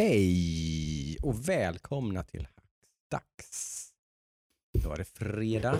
Hej 0.00 1.16
och 1.22 1.48
välkomna 1.48 2.22
till 2.22 2.48
Hackdags. 2.56 3.88
Då 4.82 4.92
är 4.92 4.96
det 4.96 5.04
fredag. 5.04 5.78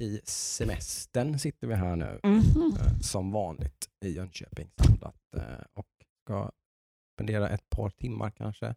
I 0.00 0.20
semestern 0.24 1.38
sitter 1.38 1.66
vi 1.66 1.74
här 1.74 1.96
nu 1.96 2.20
Mhm. 2.24 2.76
eh, 2.80 2.98
som 3.00 3.32
vanligt 3.32 3.88
i 4.04 4.08
Jönköping 4.08 4.70
samlat 4.76 5.34
eh, 5.36 5.64
och 5.72 5.86
ska 6.22 6.50
spendera 7.16 7.48
ett 7.48 7.70
par 7.70 7.90
timmar 7.90 8.30
kanske 8.30 8.74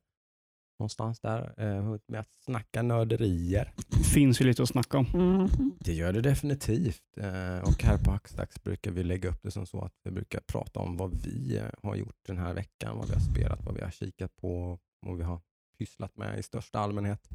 någonstans 0.80 1.20
där 1.20 1.54
eh, 1.58 1.98
med 2.08 2.20
att 2.20 2.32
snacka 2.46 2.82
nörderier. 2.82 3.74
finns 4.14 4.42
ju 4.42 4.46
lite 4.46 4.64
att 4.64 4.70
snacka 4.70 4.98
om. 4.98 5.50
Det 5.80 5.94
gör 5.94 6.14
det 6.14 6.22
definitivt. 6.22 7.04
Eh, 7.18 7.60
Och 7.60 7.84
här 7.84 7.98
på 7.98 8.12
Hackstacks 8.12 8.64
brukar 8.64 8.92
vi 8.92 9.04
lägga 9.04 9.30
upp 9.30 9.40
det 9.44 9.52
som 9.52 9.66
så 9.66 9.82
att 9.82 9.94
vi 10.04 10.12
brukar 10.12 10.40
prata 10.48 10.80
om 10.80 10.98
vad 10.98 11.16
vi 11.24 11.58
eh, 11.58 11.66
har 11.84 11.96
gjort 11.96 12.20
den 12.28 12.38
här 12.38 12.54
veckan, 12.54 12.98
vad 12.98 13.08
vi 13.08 13.14
har 13.14 13.22
spelat, 13.22 13.66
vad 13.66 13.76
vi 13.76 13.82
har 13.82 13.92
kikat 13.92 14.36
på, 14.36 14.80
vad 15.02 15.18
vi 15.18 15.24
har 15.24 15.42
pysslat 15.78 16.18
med 16.18 16.40
i 16.40 16.44
största 16.44 16.80
allmänhet. 16.80 17.30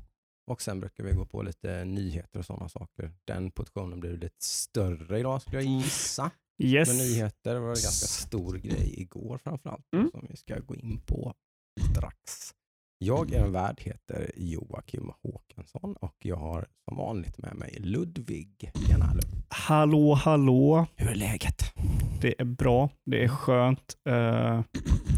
Och 0.47 0.63
sen 0.63 0.81
brukar 0.81 1.05
vi 1.05 1.13
gå 1.13 1.27
på 1.27 1.43
lite 1.43 1.85
nyheter 1.85 2.39
och 2.39 2.47
sådana 2.47 2.69
saker. 2.69 3.13
Den 3.25 3.51
portionen 3.51 4.01
blir 4.01 4.17
lite 4.17 4.37
större 4.45 5.19
idag 5.19 5.43
skulle 5.43 5.63
jag 5.63 5.73
gissa. 5.83 6.31
Yes. 6.63 6.89
Med 6.89 6.97
nyheter 6.97 7.55
var 7.55 7.61
det 7.61 7.69
en 7.69 7.83
ganska 7.83 8.07
stor 8.07 8.55
grej 8.57 8.95
igår 9.01 9.39
framförallt 9.39 9.87
Mm. 9.93 10.11
som 10.11 10.27
vi 10.31 10.37
ska 10.37 10.59
gå 10.59 10.75
in 10.75 11.01
på 11.07 11.35
strax. 11.93 12.55
Jag 13.03 13.33
är 13.33 13.45
en 13.45 13.53
värd, 13.53 13.81
heter 13.81 14.31
Joakim 14.37 15.11
Håkansson 15.23 15.97
och 16.01 16.15
jag 16.23 16.37
har 16.37 16.67
som 16.89 16.97
vanligt 16.97 17.39
med 17.39 17.55
mig 17.57 17.77
Ludvig. 17.81 18.71
Ludvig. 18.75 19.17
Hallå, 19.49 20.15
hallå. 20.15 20.87
Hur 20.97 21.11
är 21.11 21.15
läget? 21.15 21.63
Det 22.21 22.41
är 22.41 22.45
bra. 22.45 22.91
Det 23.07 23.25
är 23.25 23.29
skönt. 23.29 23.97
Uh, 24.09 24.61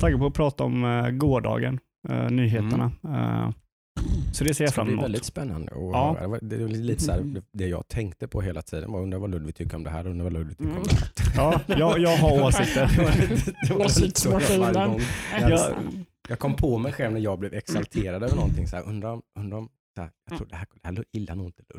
taggad 0.01 0.19
på 0.21 0.27
att 0.27 0.35
prata 0.35 0.65
om 0.65 0.85
uh, 0.85 1.11
gårdagen, 1.11 1.79
eh, 2.09 2.31
nyheterna. 2.31 2.93
Eh, 3.05 3.51
så 4.33 4.45
det 4.45 4.55
ser 4.55 4.65
jag 4.65 4.69
Det 4.69 4.73
ska 4.73 4.75
fram 4.75 4.87
bli 4.87 4.93
emot. 4.93 5.05
väldigt 5.05 5.25
spännande. 5.25 5.73
Och 5.73 5.93
Ja. 5.93 6.17
höra. 6.21 6.39
Det 6.43 6.57
är 6.57 6.69
lite 6.69 7.03
så 7.03 7.13
här, 7.13 7.43
det 7.53 7.67
jag 7.67 7.89
tänkte 7.89 8.29
på 8.29 8.41
hela 8.41 8.63
tiden. 8.63 8.93
Jag 8.93 9.03
undrar 9.03 9.19
vad 9.19 9.31
Ludvig 9.31 9.55
tycker 9.55 9.77
om 9.77 9.85
det 9.85 9.91
här, 9.91 10.07
undrar 10.07 10.25
vad 10.25 10.33
Ludvig 10.33 10.59
tycker 10.59 10.71
om 10.71 10.77
Mm. 10.77 10.89
det 11.17 11.23
här. 11.23 11.33
Ja, 11.37 11.61
jag, 11.79 11.99
jag 11.99 12.17
har 12.17 12.43
åsikter. 12.47 12.87
Det 12.97 13.03
var 13.03 13.69
det 13.69 13.75
var 13.75 13.85
Åsiktsmaskinen. 13.85 15.01
Jag, 16.29 16.39
kom 16.39 16.57
på 16.57 16.79
mig 16.79 16.93
själv 16.93 17.13
när 17.13 17.21
jag 17.21 17.39
blev 17.39 17.55
exalterad 17.55 18.23
över 18.23 18.37
någonting. 18.37 18.69
Så 18.69 18.77
här, 18.77 18.83
undrar, 18.89 19.11
om- 19.13 19.23
undrar 19.39 19.59
om, 19.59 19.69
så 19.97 20.03
här, 20.03 20.11
jag 20.31 20.39
tror 20.39 20.49
det 20.51 20.57
här, 20.57 20.67
det 20.83 20.89
här 20.89 21.05
gillar 21.13 21.35
nog 21.35 21.47
inte. 21.47 21.63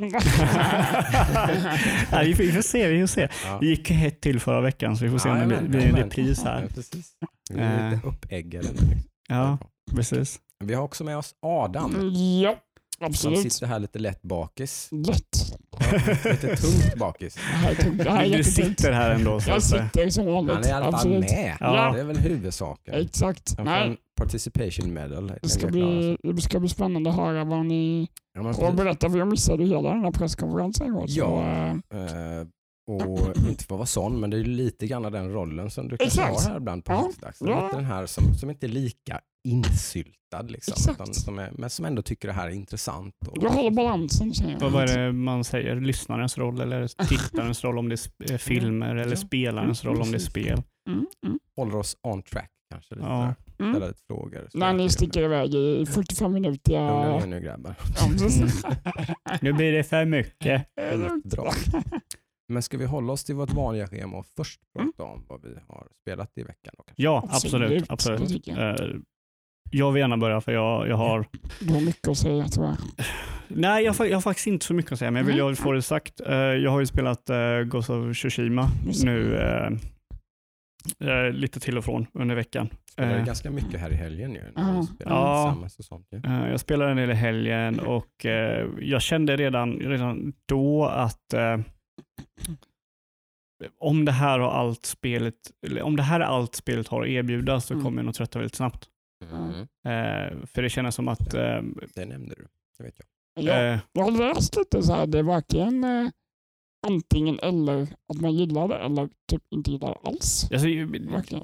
Nej, 2.11 2.27
vi, 2.27 2.35
får, 2.35 2.43
vi 2.43 2.51
får 2.51 2.61
se. 2.61 2.87
Vi 2.87 2.99
får 2.99 3.07
se. 3.07 3.27
Ja. 3.45 3.57
Det 3.61 3.65
gick 3.67 3.89
hett 3.89 4.21
till 4.21 4.39
förra 4.39 4.61
veckan 4.61 4.97
så 4.97 5.03
vi 5.05 5.11
får 5.11 5.17
se 5.17 5.29
om 5.29 5.39
det 5.49 5.61
blir- 5.61 5.81
en 5.85 5.95
repris 5.95 6.41
Ja, 6.45 6.51
här. 6.51 6.67
precis. 6.67 7.11
Vi 7.53 7.59
är 7.59 7.91
lite 7.91 8.07
Eh. 8.07 8.13
uppeggade 8.13 8.67
nu. 8.67 8.73
liksom. 8.73 9.09
Ja, 9.29 9.57
precis. 9.95 10.39
Vi 10.63 10.73
har 10.73 10.83
också 10.83 11.03
med 11.03 11.17
oss 11.17 11.35
Adam 11.41 12.11
Ja, 12.43 12.55
som 12.97 13.05
absolut. 13.07 13.53
sitter 13.53 13.67
här 13.67 13.79
lite 13.79 13.99
lätt 13.99 14.21
bakis. 14.21 14.89
Lätt. 14.91 15.57
Ja, 15.79 16.31
lite 16.31 16.55
tungt 16.55 16.95
bakis. 16.97 17.35
Det 17.35 17.41
här 17.41 17.71
är 17.71 17.75
tungt. 17.75 18.03
Det 18.03 18.11
här 18.11 18.23
är 18.23 18.37
Du 18.37 18.43
sitter 18.43 18.91
här 18.91 19.11
ändå. 19.11 19.39
Så 19.41 19.49
Jag 19.49 19.63
sitter 19.63 20.09
som 20.09 20.25
vanligt. 20.25 20.55
Han 20.55 20.63
är 20.63 20.69
i 20.69 20.71
alla 20.71 20.91
fall 20.97 21.09
med. 21.19 21.57
Ja. 21.59 21.91
Det 21.93 21.99
är 21.99 22.03
väl 22.03 22.17
huvudsaken. 22.17 22.93
Exakt. 22.93 23.55
Nej, 23.63 23.97
participation 24.15 24.93
medal. 24.93 25.33
det 25.41 25.49
ska, 25.49 25.67
bli, 25.67 26.17
det 26.23 26.41
ska 26.41 26.59
bli 26.59 26.69
spännande 26.69 27.09
att 27.09 27.15
höra 27.15 27.43
vad 27.43 27.65
ni... 27.65 28.07
Ja, 28.33 28.43
men 28.43 28.55
Och 28.55 28.73
berätta, 28.75 29.09
för 29.09 29.17
jag 29.17 29.27
missade 29.27 29.65
hela 29.65 29.89
den 29.93 30.03
här 30.03 30.11
presskonferensen 30.11 30.87
igår. 30.87 31.05
Ja. 31.07 31.41
Eh, 31.93 32.47
och 32.87 33.37
inte 33.49 33.63
för 33.63 33.75
att 33.75 33.79
vara 33.79 33.85
sån, 33.85 34.19
men 34.19 34.29
det 34.29 34.37
är 34.37 34.43
lite 34.43 34.87
grann 34.87 35.01
den 35.11 35.31
rollen 35.31 35.69
som 35.71 35.87
du 35.87 35.95
Exakt. 35.99 36.43
har 36.45 36.49
här 36.51 36.57
ibland 36.57 36.85
på 36.85 36.93
Ja. 36.93 37.31
Ja. 37.39 37.69
Den 37.73 37.85
här 37.85 38.05
som, 38.05 38.33
som 38.33 38.49
inte 38.49 38.65
är 38.65 38.69
lika 38.69 39.19
insyltad, 39.47 40.41
liksom, 40.47 40.93
utan 40.93 41.13
som 41.13 41.39
är, 41.39 41.51
men 41.57 41.69
som 41.69 41.85
ändå 41.85 42.01
tycker 42.01 42.27
det 42.27 42.33
här 42.33 42.47
är 42.47 42.51
intressant. 42.51 43.13
Och, 43.27 43.39
Du 43.39 43.47
håller 43.47 43.71
balansen 43.71 44.33
känner 44.33 44.57
jag. 44.59 44.69
vad, 44.69 44.89
är 44.89 44.97
det 44.99 45.11
man 45.11 45.43
säger? 45.43 45.75
Lyssnarens 45.81 46.37
roll 46.37 46.61
eller 46.61 47.07
tittarens 47.07 47.63
roll 47.63 47.77
om 47.77 47.89
det 47.89 47.95
är 48.25 48.31
eh, 48.31 48.37
filmer 48.37 48.95
eller 48.95 49.11
Ja. 49.11 49.15
spelarens 49.15 49.85
roll 49.85 50.01
om 50.01 50.11
det 50.11 50.17
är 50.17 50.19
spel? 50.19 50.61
Mm, 50.89 51.05
mm, 51.25 51.39
håller 51.55 51.75
oss 51.75 51.97
on 52.03 52.23
track 52.23 52.49
kanske. 52.71 52.95
Lite 52.95 53.07
Ja. 53.07 53.35
Mm. 53.59 53.73
Ställa 53.73 53.87
lite 53.87 54.01
frågor. 54.07 54.47
När 54.53 54.73
ni 54.73 54.89
sticker 54.89 55.21
iväg 55.23 55.55
i 55.55 55.85
45 55.85 56.33
minuter. 56.33 56.71
Lugna 56.71 57.05
Ja, 57.05 57.19
ner 57.19 57.27
nu 57.27 57.39
grabbar. 57.39 57.75
precis. 58.19 58.63
Nu 59.41 59.53
blir 59.53 59.71
det 59.71 59.83
för 59.83 60.05
mycket. 60.05 60.65
Dra. 61.23 61.51
Men 62.47 62.61
ska 62.63 62.77
vi 62.77 62.85
hålla 62.85 63.13
oss 63.13 63.23
till 63.23 63.35
vårt 63.35 63.53
vanliga 63.53 63.87
schema 63.87 64.17
och 64.17 64.25
först 64.37 64.59
prata 64.77 65.03
om 65.03 65.25
vad 65.29 65.41
vi 65.41 65.49
har 65.67 65.87
spelat 66.01 66.37
i 66.37 66.43
veckan? 66.43 66.73
Då? 66.77 66.83
Ja, 66.95 67.27
absolut. 67.31 67.85
Absolut. 67.89 68.47
jag. 68.47 68.79
Eh, 68.79 68.87
Jag 69.71 69.91
vill 69.91 69.99
gärna 70.01 70.17
börja 70.17 70.41
för 70.41 70.51
jag, 70.51 70.87
jag 70.87 70.95
har 70.97 71.25
Du 71.59 71.73
har 71.73 71.81
mycket 71.81 72.07
att 72.07 72.17
säga 72.17 72.47
tror 72.47 72.65
jag. 72.65 72.75
Nej, 73.47 73.83
jag, 73.85 73.95
jag 74.09 74.15
har 74.15 74.21
faktiskt 74.21 74.47
inte 74.47 74.65
så 74.65 74.73
mycket 74.73 74.91
att 74.91 74.99
säga, 74.99 75.11
men 75.11 75.19
jag 75.19 75.27
vill 75.27 75.37
jag 75.37 75.57
få 75.57 75.71
det 75.71 75.81
sagt. 75.81 76.21
Eh, 76.21 76.33
Jag 76.35 76.71
har 76.71 76.79
ju 76.79 76.85
spelat 76.85 77.29
uh, 77.29 77.61
Ghost 77.63 77.89
of 77.89 78.17
Tsushima 78.17 78.69
nu 79.03 79.35
eh, 80.99 81.31
lite 81.31 81.59
till 81.59 81.77
och 81.77 81.85
från 81.85 82.07
under 82.13 82.35
veckan. 82.35 82.69
Spelade 82.91 83.15
Eh, 83.19 83.25
ganska 83.25 83.51
mycket 83.51 83.79
här 83.79 83.91
i 83.91 83.95
helgen 83.95 84.33
ju. 84.33 84.41
Spelade 84.41 84.87
Ja. 85.05 85.67
sånt, 85.79 86.07
ju. 86.11 86.17
Eh, 86.25 86.49
Jag 86.49 86.59
spelade 86.59 86.91
en 86.91 86.97
del 86.97 87.09
i 87.11 87.13
helgen 87.13 87.79
och 87.79 88.25
eh, 88.25 88.67
jag 88.79 89.01
kände 89.01 89.35
redan, 89.35 89.73
redan 89.79 90.33
då 90.45 90.85
att 90.85 91.33
eh, 91.33 91.57
om 93.79 94.05
det 94.05 94.11
här 94.11 94.39
har 94.39 94.51
allt 94.51 94.85
spelet, 94.85 95.35
eller 95.67 95.81
om 95.81 95.95
det 95.95 96.03
här 96.03 96.19
är 96.19 96.23
allt 96.23 96.55
spelet 96.55 96.87
har 96.87 97.01
att 97.01 97.07
erbjuda 97.07 97.61
så 97.61 97.73
Mm. 97.73 97.83
kommer 97.85 97.97
jag 97.97 98.05
nog 98.05 98.15
trötta 98.15 98.39
väldigt 98.39 98.55
snabbt. 98.55 98.87
Mm. 99.31 99.51
Eh, 99.61 100.45
för 100.45 100.61
det 100.61 100.69
känns 100.69 100.95
som 100.95 101.07
att 101.07 101.33
eh, 101.33 101.61
Det 101.95 102.05
nämnde 102.05 102.35
du. 102.35 102.47
Det 102.77 102.83
vet 102.83 102.95
jag. 102.97 103.07
Jag, 103.45 103.79
jag 103.93 104.03
har 104.03 104.11
läst 104.11 104.55
lite 104.57 104.83
så 104.83 104.93
här, 104.93 105.07
det 105.07 105.19
är 105.19 105.23
varken 105.23 105.83
eh, 105.83 106.09
antingen 106.83 107.39
eller 107.39 107.81
att 107.81 108.21
man 108.21 108.33
gillar 108.33 108.67
det 108.67 108.75
eller 108.77 109.09
typ 109.29 109.41
inte 109.51 109.71
gillar 109.71 109.87
det 110.03 110.09
alls. 110.09 110.49
Alltså, 110.51 110.67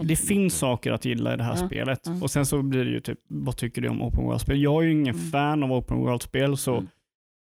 det 0.03 0.15
finns 0.15 0.53
saker 0.57 0.91
att 0.91 1.05
gilla 1.05 1.33
i 1.33 1.37
det 1.37 1.43
här 1.43 1.57
Ja, 1.61 1.67
spelet. 1.67 1.99
ja. 2.05 2.19
Och 2.21 2.31
Sen 2.31 2.45
så 2.45 2.61
blir 2.61 2.85
det 2.85 2.91
ju 2.91 2.99
typ, 2.99 3.19
vad 3.27 3.57
tycker 3.57 3.81
du 3.81 3.89
om 3.89 4.01
open 4.01 4.23
world-spel? 4.23 4.61
Jag 4.61 4.81
är 4.83 4.87
ju 4.87 4.91
ingen 4.91 5.15
Mm. 5.15 5.31
fan 5.31 5.63
av 5.63 5.71
open 5.73 5.97
world-spel, 5.97 6.57
så, 6.57 6.73
Mm. 6.73 6.87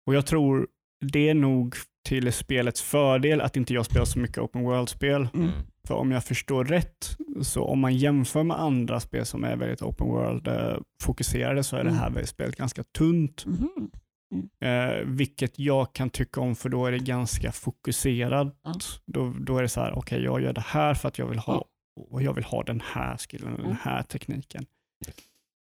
och 0.07 0.15
jag 0.15 0.25
tror 0.25 0.67
det 1.11 1.29
är 1.29 1.33
nog 1.33 1.75
till 2.07 2.33
spelets 2.33 2.81
fördel 2.81 3.41
att 3.41 3.57
inte 3.57 3.73
jag 3.73 3.85
spelar 3.85 4.05
så 4.05 4.19
mycket 4.19 4.37
open 4.37 4.63
world-spel. 4.63 5.27
Mm. 5.33 5.49
För 5.87 5.95
om 5.95 6.11
jag 6.11 6.23
förstår 6.23 6.65
rätt, 6.65 7.17
så 7.41 7.63
om 7.63 7.79
man 7.79 7.97
jämför 7.97 8.43
med 8.43 8.59
andra 8.59 8.99
spel 8.99 9.25
som 9.25 9.43
är 9.43 9.55
väldigt 9.55 9.81
open 9.81 10.07
world-fokuserade 10.07 11.63
så 11.63 11.75
är 11.77 11.83
det 11.83 11.91
här 11.91 12.07
Mm. 12.07 12.25
spelet 12.25 12.55
ganska 12.55 12.83
tunt. 12.97 13.45
Eh, 14.61 15.05
vilket 15.05 15.59
jag 15.59 15.93
kan 15.93 16.09
tycka 16.09 16.41
om 16.41 16.55
för 16.55 16.69
då 16.69 16.85
är 16.85 16.91
det 16.91 16.99
ganska 16.99 17.51
fokuserat. 17.51 18.55
Ja. 18.63 18.73
Då, 19.05 19.33
då 19.39 19.57
är 19.57 19.61
det 19.61 19.69
så 19.69 19.81
här, 19.81 19.93
okej 19.97 20.23
jag 20.23 20.41
gör 20.41 20.53
det 20.53 20.61
här 20.67 20.93
för 20.93 21.07
att 21.07 21.17
jag 21.17 21.25
vill 21.27 21.39
ha 21.39 21.65
och 22.09 22.21
jag 22.23 22.33
vill 22.33 22.43
ha 22.43 22.63
den 22.63 22.81
här 22.85 23.17
skillen, 23.17 23.55
den 23.55 23.65
Mm. 23.65 23.77
här 23.81 24.03
tekniken. 24.03 24.65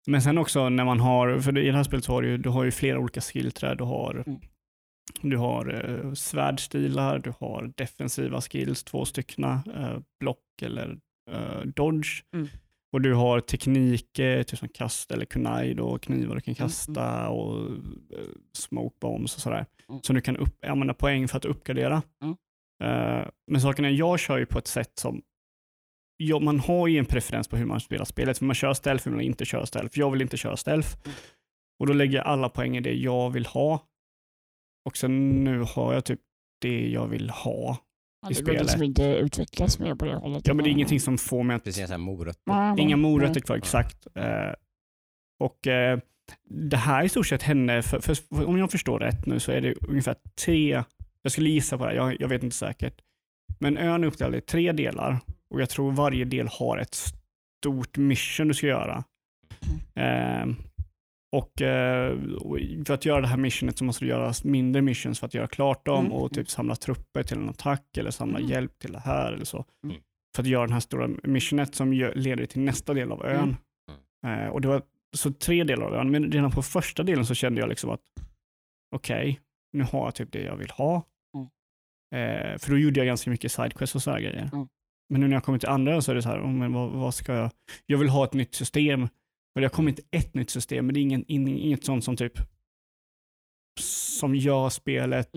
Men 0.08 0.22
sen 0.22 0.38
också 0.38 0.70
när 0.70 0.86
man 0.86 1.00
har, 1.00 1.40
för 1.40 1.58
i 1.58 1.66
det 1.68 1.76
här 1.78 1.84
spelet 1.84 2.06
så 2.06 2.12
har 2.14 2.22
du, 2.22 2.38
du 2.38 2.50
har 2.50 2.64
ju 2.64 2.72
flera 2.72 3.00
olika 3.00 3.22
skillträd. 3.22 3.78
Du 3.78 3.84
har, 3.84 4.24
Mm. 4.28 4.40
du 5.22 5.38
har 5.38 5.90
eh, 6.06 6.14
svärdstilar, 6.14 7.20
du 7.20 7.34
har 7.40 7.74
defensiva 7.78 8.42
skills, 8.42 8.84
två 8.84 9.06
styckna, 9.06 9.64
eh, 9.76 9.98
block 10.20 10.62
eller 10.62 10.98
eh, 11.32 11.62
dodge. 11.76 12.24
Mm. 12.36 12.48
Och 12.92 13.02
du 13.02 13.14
har 13.14 13.40
tekniker, 13.40 14.44
typ 14.44 14.60
som 14.60 14.70
kast 14.70 15.12
eller 15.12 15.26
kunai 15.26 15.74
då, 15.74 15.98
knivar 15.98 16.36
du 16.36 16.42
kan 16.42 16.52
Mm, 16.52 16.56
kasta 16.56 17.30
och 17.30 17.68
eh, 17.68 18.26
smoke 18.54 18.96
bombs 19.02 19.36
och 19.36 19.42
sådär. 19.42 19.66
Mm. 19.90 20.02
Som 20.02 20.16
du 20.16 20.22
kan 20.22 20.38
upp, 20.38 20.66
använda 20.66 20.94
poäng 20.94 21.28
för 21.28 21.38
att 21.38 21.46
uppgradera. 21.46 22.02
Mm. 22.24 22.36
Eh, 22.84 23.28
men 23.52 23.62
saken 23.62 23.86
är, 23.86 23.90
jag 23.90 24.20
kör 24.20 24.38
ju 24.38 24.46
på 24.46 24.60
ett 24.60 24.68
sätt 24.68 24.92
som 25.00 25.22
Ja, 26.22 26.40
man 26.40 26.60
har 26.60 26.88
ju 26.88 26.98
en 27.00 27.06
preferens 27.06 27.48
på 27.48 27.58
hur 27.58 27.66
man 27.66 27.80
spelar 27.80 28.06
spelet. 28.06 28.38
För 28.38 28.46
man 28.46 28.56
kör 28.56 28.74
stealth 28.74 29.08
eller 29.08 29.16
man 29.16 29.26
inte 29.26 29.46
kör 29.46 29.66
stealth. 29.66 30.00
Jag 30.00 30.12
vill 30.12 30.22
inte 30.22 30.38
köra 30.38 30.58
stealth. 30.58 30.98
Mm. 31.06 31.18
Och 31.80 31.88
då 31.88 31.94
lägger 31.94 32.18
jag 32.18 32.28
alla 32.28 32.50
poäng 32.50 32.78
i 32.78 32.82
det 32.82 32.94
jag 32.94 33.30
vill 33.30 33.46
ha. 33.46 33.88
Och 34.86 34.98
sen 34.98 35.44
nu 35.44 35.60
har 35.60 35.94
jag 35.94 36.06
typ 36.06 36.20
det 36.62 36.90
jag 36.90 37.08
vill 37.08 37.30
ha. 37.30 37.78
Ja, 38.22 38.32
i 38.32 38.34
det 38.34 38.42
går 38.42 38.52
liksom 38.52 38.68
spelet. 38.68 38.88
inte 38.88 39.04
utvecklas 39.04 39.80
mer 39.80 39.96
på 39.96 40.06
det 40.06 40.16
hållet. 40.16 40.48
Ja, 40.48 40.54
men 40.54 40.64
det 40.64 40.70
är 40.70 40.72
ingenting 40.72 41.00
som 41.00 41.18
får 41.18 41.44
mig 41.44 41.56
att 41.56 41.64
Precis, 41.64 41.86
så 41.86 41.92
här 41.94 41.98
morötter. 41.98 42.42
Nej, 42.46 42.74
nej, 42.76 42.82
Inga 42.82 42.98
morötter 42.98 43.34
nej. 43.34 43.42
kvar, 43.42 43.56
exakt. 43.56 44.08
Eh, 44.16 44.54
och 45.40 45.68
eh, 45.68 46.00
det 46.50 46.78
här 46.78 47.00
är 47.02 47.06
i 47.06 47.10
stort 47.10 47.28
sett 47.28 47.44
henne, 47.44 47.82
för, 47.82 48.00
för, 48.00 48.14
för, 48.16 48.46
om 48.46 48.58
jag 48.58 48.72
förstår 48.72 49.00
rätt 49.00 49.26
nu 49.26 49.40
så 49.40 49.52
är 49.52 49.62
det 49.62 49.74
ungefär 49.74 50.16
tre, 50.46 50.84
jag 51.22 51.32
skulle 51.32 51.50
gissa 51.50 51.78
på 51.78 51.84
det, 51.86 51.90
här, 51.90 51.98
jag, 51.98 52.22
jag 52.22 52.28
vet 52.28 52.44
inte 52.44 52.56
säkert. 52.56 53.02
Men 53.60 53.78
ön 53.78 54.04
är 54.04 54.08
uppdelad 54.08 54.36
i 54.36 54.42
tre 54.42 54.72
delar 54.72 55.20
och 55.50 55.62
jag 55.62 55.70
tror 55.70 55.92
varje 55.92 56.26
del 56.26 56.48
har 56.48 56.78
ett 56.78 56.96
stort 56.96 57.98
mission 57.98 58.48
du 58.48 58.54
ska 58.54 58.68
göra. 58.68 59.04
Eh, 59.96 60.46
och 61.32 61.62
eh, 61.62 62.18
och 62.36 62.58
för 62.88 62.94
att 62.94 63.06
göra 63.06 63.22
det 63.22 63.28
här 63.28 63.38
missionet 63.38 63.78
så 63.78 63.84
måste 63.84 64.06
du 64.06 64.10
göra 64.10 64.34
mindre 64.44 64.82
missions 64.82 65.20
för 65.20 65.28
att 65.28 65.34
göra 65.34 65.48
klart 65.48 65.86
dem 65.86 66.06
Mm. 66.06 66.18
och 66.18 66.34
typ 66.34 66.50
samla 66.50 66.76
trupper 66.76 67.24
till 67.24 67.38
en 67.38 67.50
attack 67.50 67.98
eller 67.98 68.12
samla 68.12 68.38
Mm. 68.40 68.50
hjälp 68.52 68.80
till 68.80 68.92
det 68.92 69.00
här 69.00 69.32
eller 69.34 69.46
så. 69.46 69.66
Mm. 69.84 69.96
För 70.36 70.44
att 70.44 70.48
göra 70.48 70.64
den 70.66 70.74
här 70.74 70.80
stora 70.80 71.10
missionet 71.24 71.76
som 71.76 71.94
leder 71.94 72.46
till 72.46 72.62
nästa 72.62 72.94
del 72.94 73.12
av 73.12 73.26
ön. 73.26 73.56
Mm. 74.24 74.40
Eh, 74.46 74.48
och 74.50 74.62
det 74.62 74.68
var 74.68 74.82
så 75.18 75.34
tre 75.34 75.64
delar 75.64 75.86
av 75.86 75.92
den, 75.92 76.12
men 76.12 76.32
redan 76.32 76.52
på 76.52 76.62
första 76.62 77.04
delen 77.04 77.26
så 77.26 77.34
kände 77.36 77.62
jag 77.62 77.70
liksom 77.70 77.90
att 77.90 78.02
okej, 78.96 79.40
nu 79.74 79.84
har 79.84 80.06
jag 80.06 80.16
typ 80.16 80.32
det 80.32 80.42
jag 80.44 80.56
vill 80.56 80.70
ha. 80.72 81.04
Mm. 81.36 81.48
Eh, 82.16 82.58
för 82.58 82.72
då 82.72 82.78
gjorde 82.78 83.00
jag 83.00 83.08
ganska 83.08 83.30
mycket 83.30 83.52
sidequests 83.52 83.96
och 83.96 84.04
sådana 84.04 84.22
grejer. 84.22 84.50
Mm. 84.54 84.68
Men 85.10 85.22
nu 85.22 85.28
när 85.28 85.36
jag 85.36 85.44
kommer 85.44 85.60
till 85.60 85.70
andra 85.70 86.02
så 86.02 86.12
är 86.12 86.16
det 86.16 86.22
så 86.22 86.30
här, 86.30 86.40
oh, 86.42 86.50
men 86.50 86.74
vad, 86.74 86.92
vad 86.92 87.14
ska 87.14 87.34
jag? 87.34 87.52
Jag 87.86 87.98
vill 87.98 88.10
ha 88.10 88.24
ett 88.26 88.34
nytt 88.34 88.56
system. 88.56 89.08
Och 89.60 89.62
det 89.62 89.68
har 89.68 89.76
kommit 89.76 90.00
ett 90.12 90.34
nytt 90.34 90.50
system, 90.50 90.86
men 90.86 90.94
det 90.94 91.00
är 91.00 91.02
ingen, 91.02 91.26
ingen, 91.28 91.58
inget 91.58 91.84
sånt 91.86 92.04
som 92.04 92.16
typ 92.18 92.34
som 93.80 94.36
gör 94.36 94.70
spelet 94.70 95.30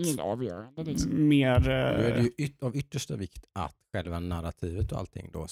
liksom. 0.77 1.27
mer... 1.27 1.59
Då 1.59 1.69
är 1.71 1.97
det 2.13 2.15
Eh, 2.19 2.23
ju 2.23 2.31
yt- 2.37 2.63
av 2.63 2.75
yttersta 2.77 3.15
vikt 3.15 3.45
att 3.53 3.75
själva 3.93 4.19
narrativet 4.19 4.91
och 4.91 4.97
allting 4.99 5.29
då 5.33 5.47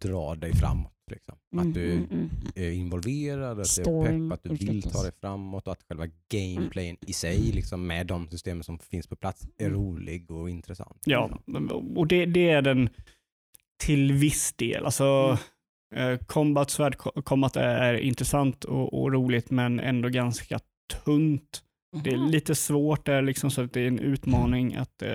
drar 0.00 0.36
dig 0.36 0.52
framåt. 0.54 0.90
Liksom. 1.10 1.34
Mm, 1.52 1.68
Att 1.68 1.74
du 1.74 1.92
mm, 1.92 2.04
mm. 2.10 2.30
är 2.54 2.70
involverad, 2.70 3.60
att 3.60 3.76
du 3.84 3.90
är 3.90 4.04
pepp, 4.28 4.32
att 4.32 4.42
du 4.42 4.66
vill 4.66 4.82
ta 4.82 5.02
dig 5.02 5.12
framåt 5.20 5.66
och 5.66 5.72
att 5.72 5.82
själva 5.88 6.06
gameplayen 6.28 6.96
i 7.06 7.12
sig 7.12 7.38
liksom, 7.38 7.86
med 7.86 8.06
de 8.06 8.28
systemen 8.28 8.64
som 8.64 8.78
finns 8.78 9.06
på 9.06 9.16
plats 9.16 9.46
är 9.58 9.66
Mm. 9.66 9.80
rolig 9.80 10.30
och 10.30 10.50
intressant. 10.50 11.02
ja, 11.04 11.40
liksom. 11.46 11.96
och 11.96 12.06
det, 12.06 12.26
det 12.26 12.50
är 12.50 12.62
den 12.62 12.88
till 13.76 14.12
viss 14.12 14.52
del. 14.52 14.84
Alltså, 14.84 15.04
eh, 15.04 15.38
combat, 16.26 16.70
svärd, 16.70 16.96
combat 17.24 17.56
är 17.56 17.94
intressant 17.94 18.64
och, 18.64 19.02
och 19.02 19.12
roligt, 19.12 19.50
men 19.50 19.80
ändå 19.80 20.08
ganska 20.08 20.58
tunt. 21.04 21.60
Det 22.04 22.10
är 22.10 22.30
lite 22.30 22.54
svårt 22.54 23.06
där, 23.06 23.22
liksom, 23.22 23.50
så 23.50 23.62
att 23.62 23.72
det 23.72 23.80
är 23.80 23.86
en 23.88 23.98
utmaning 23.98 24.74
att 24.74 25.02
eh, 25.02 25.10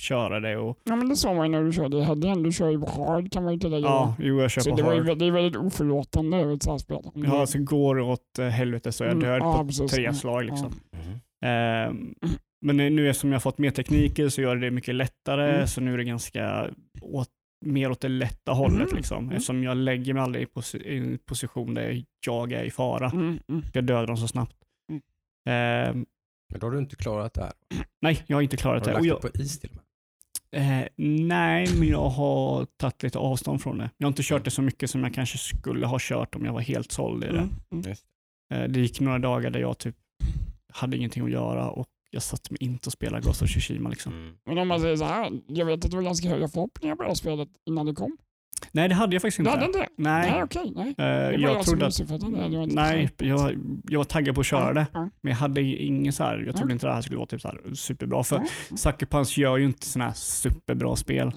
köra 0.00 0.40
det. 0.40 0.56
Och, 0.56 0.78
Ja 0.84 0.96
men 0.96 1.08
det 1.08 1.16
sa 1.16 1.34
man 1.34 1.46
ju 1.46 1.52
när 1.52 1.64
du 1.64 1.72
körde. 1.72 2.04
Hedden, 2.04 2.42
du 2.42 2.52
kör 2.52 2.70
ju 2.70 2.80
på 2.80 2.90
hard 2.90 3.32
kan 3.32 3.44
man 3.44 3.52
ju 3.52 3.58
tillägga. 3.60 3.86
ja, 3.86 4.14
jo, 4.18 4.40
jag 4.40 4.50
kör 4.50 4.62
så 4.62 4.70
på 4.70 4.76
det, 4.76 4.82
var 4.82 4.94
ju, 4.94 5.04
hard. 5.08 5.18
det 5.18 5.24
är 5.26 5.30
väldigt 5.30 5.56
oförlåtande 5.62 6.36
över 6.36 6.54
ett 6.54 6.62
sånt 6.62 6.80
spel. 6.80 6.96
Om 7.14 7.24
Ja, 7.24 7.30
det- 7.30 7.40
alltså 7.40 7.58
går 7.58 7.98
åt 8.00 8.38
eh, 8.38 8.46
helvete 8.46 8.92
så 8.92 9.04
är 9.04 9.08
jag 9.08 9.16
Mm, 9.16 9.28
död 9.28 9.40
ja, 9.42 9.58
på 9.58 9.66
precis. 9.66 9.90
tre 9.92 10.04
Mm, 10.04 10.14
slag. 10.14 10.44
Liksom. 10.44 10.66
Mhm. 10.92 11.20
Ehm, 11.44 12.14
men 12.60 12.76
nu 12.76 13.10
eftersom 13.10 13.30
jag 13.30 13.34
har 13.36 13.40
fått 13.40 13.58
mer 13.58 13.70
tekniker 13.70 14.28
så 14.28 14.40
gör 14.42 14.56
det 14.56 14.70
mycket 14.70 14.94
lättare, 14.94 15.54
Mm. 15.54 15.66
så 15.66 15.80
nu 15.80 15.94
är 15.94 15.98
det 15.98 16.04
ganska 16.04 16.70
åt, 17.02 17.28
mer 17.66 17.90
åt 17.90 18.00
det 18.00 18.08
lätta 18.08 18.52
hållet. 18.52 18.82
Mm, 18.88 18.96
Liksom. 18.96 19.18
mm. 19.24 19.36
Eftersom 19.36 19.62
jag 19.64 19.76
lägger 19.76 20.14
mig 20.14 20.22
aldrig 20.22 20.48
i, 20.74 20.96
en 20.96 21.18
position 21.18 21.74
där 21.74 22.04
jag 22.26 22.52
är 22.52 22.64
i 22.64 22.70
fara. 22.70 23.10
Mm, 23.10 23.38
mm. 23.48 23.62
Jag 23.72 23.84
dödar 23.84 24.06
dem 24.06 24.16
så 24.16 24.28
snabbt. 24.28 24.56
Mm. 24.90 25.02
Ehm, 25.48 26.06
Men 26.50 26.60
då 26.60 26.66
har 26.66 26.72
du 26.72 26.78
inte 26.78 26.96
klarat 26.96 27.34
det 27.34 27.42
här. 27.42 27.52
nej, 28.00 28.22
jag 28.26 28.36
har 28.36 28.42
inte 28.42 28.56
Har 28.56 28.58
klarat 28.58 28.84
du 28.84 28.90
det. 28.90 28.96
Och 28.96 29.04
lagt 29.06 29.22
jag, 29.22 29.32
det 29.32 29.38
på 29.38 29.42
is 29.42 29.58
till 29.60 29.70
och 29.70 29.76
med? 29.76 29.84
eh, 30.82 30.88
nej, 31.26 31.68
men 31.78 31.88
jag 31.88 32.08
har 32.08 32.64
tagit 32.76 33.02
lite 33.02 33.18
avstånd 33.18 33.62
från 33.62 33.78
det. 33.78 33.90
Jag 33.96 34.06
har 34.06 34.10
inte 34.10 34.22
kört 34.22 34.44
det 34.44 34.50
så 34.50 34.62
mycket 34.62 34.90
som 34.90 35.02
jag 35.04 35.14
kanske 35.14 35.38
skulle 35.38 35.86
ha 35.86 35.98
kört 36.00 36.34
om 36.34 36.44
jag 36.44 36.52
var 36.52 36.60
helt 36.60 36.92
såld 36.92 37.24
i 37.24 37.26
det. 37.26 37.38
Mm, 37.38 37.50
mm. 37.72 37.94
Eh, 38.54 38.68
Det 38.70 38.80
gick 38.80 39.00
några 39.00 39.18
dagar 39.18 39.50
där 39.50 39.60
jag 39.60 39.78
typ 39.78 39.96
hade 40.72 40.96
ingenting 40.96 41.24
att 41.24 41.30
göra 41.30 41.70
och 41.70 41.86
jag 42.10 42.22
satt 42.22 42.50
mig 42.50 42.58
inte 42.62 42.88
och 42.88 42.92
spelade 42.92 43.22
Ghost 43.26 43.42
of 43.42 43.48
Tsushima. 43.50 43.88
Liksom. 43.88 44.12
Mm. 44.12 44.34
Men 44.46 44.58
om 44.58 44.68
man 44.68 44.80
säger 44.80 44.96
så 44.96 45.04
här, 45.04 45.40
jag 45.46 45.66
vet 45.66 45.84
att 45.84 45.90
det 45.90 45.96
var 45.96 46.04
ganska 46.04 46.28
höga 46.28 46.48
förhoppningar 46.48 46.96
på 46.96 47.02
det 47.02 47.08
här 47.08 47.14
spelet 47.14 47.48
innan 47.66 47.86
det 47.86 47.94
kom. 47.94 48.16
Nej, 48.72 48.88
det 48.88 48.94
hade 48.94 49.14
jag 49.14 49.22
faktiskt 49.22 49.36
Du 49.36 49.42
inte. 49.42 49.50
hade 49.50 49.66
inte 49.66 49.78
det? 49.78 49.88
Nej, 49.96 50.30
Nej 50.30 50.42
okej. 50.42 50.72
nej. 50.76 50.94
var 50.98 51.04
jag 51.32 51.40
jag 51.40 51.64
trodde 51.64 51.86
att... 51.86 51.96
det. 51.96 52.66
Nej, 52.66 53.10
jag, 53.16 53.54
jag 53.88 53.98
var 53.98 54.04
taggad 54.04 54.34
på 54.34 54.40
att 54.40 54.46
köra 54.46 54.72
det. 54.74 54.86
Men 54.92 55.30
jag 55.30 55.34
hade 55.36 55.60
ingen 55.62 56.12
så 56.12 56.24
här, 56.24 56.38
jag 56.46 56.56
trodde 56.56 56.70
Ja. 56.70 56.74
inte 56.74 56.86
det 56.86 56.92
här 56.92 57.02
skulle 57.02 57.16
vara 57.16 57.26
typ 57.26 57.40
så 57.40 57.48
här 57.48 57.74
superbra. 57.74 58.24
För. 58.24 58.42
Sucker 58.76 59.06
Punch 59.06 59.38
gör 59.38 59.56
ju 59.56 59.64
inte 59.64 59.86
sådana 59.86 60.08
här 60.08 60.14
superbra 60.16 60.96
spel. 60.96 61.32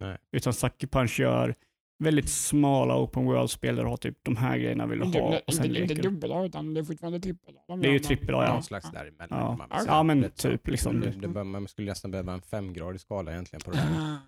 Nej. 0.00 0.16
Utan 0.32 0.52
Sucker 0.52 0.86
Punch 0.86 1.20
gör 1.20 1.54
väldigt 2.02 2.28
smala 2.28 2.96
open 3.02 3.24
world-spel 3.24 3.76
där 3.76 3.82
du 3.82 3.88
har 3.88 3.96
typ 3.96 4.18
de 4.22 4.36
här 4.36 4.58
grejerna 4.58 4.86
vill 4.86 4.98
du 4.98 5.04
Inte, 5.04 5.18
ha 5.18 5.40
och 5.46 5.54
sen 5.54 5.66
inte, 5.66 5.80
inte 5.80 5.94
dubbel 5.94 6.44
utan 6.46 6.74
det 6.74 6.80
är 6.80 6.84
fortfarande 6.84 7.20
trippel 7.20 7.56
A. 7.68 7.76
Det 7.76 7.88
är 7.88 7.92
ju 7.92 7.98
trippel 7.98 8.34
A, 8.34 8.44
ja. 8.46 8.52
Någon 8.54 8.62
slags 8.62 8.90
däremellan. 8.90 9.38
Ja. 9.40 9.56
man 9.56 9.66
Ja. 9.70 9.84
Ja, 9.86 10.02
men 10.02 10.22
så. 10.34 10.48
typ 10.50 10.66
liksom. 10.68 11.00
Det, 11.00 11.10
det, 11.10 11.44
man 11.44 11.68
skulle 11.68 11.88
nästan 11.90 12.10
behöva 12.10 12.32
en 12.32 12.42
femgradig 12.42 13.00
skala 13.00 13.32
egentligen 13.32 13.60
på 13.64 13.70
det. 13.70 13.78
Ah, 13.78 14.18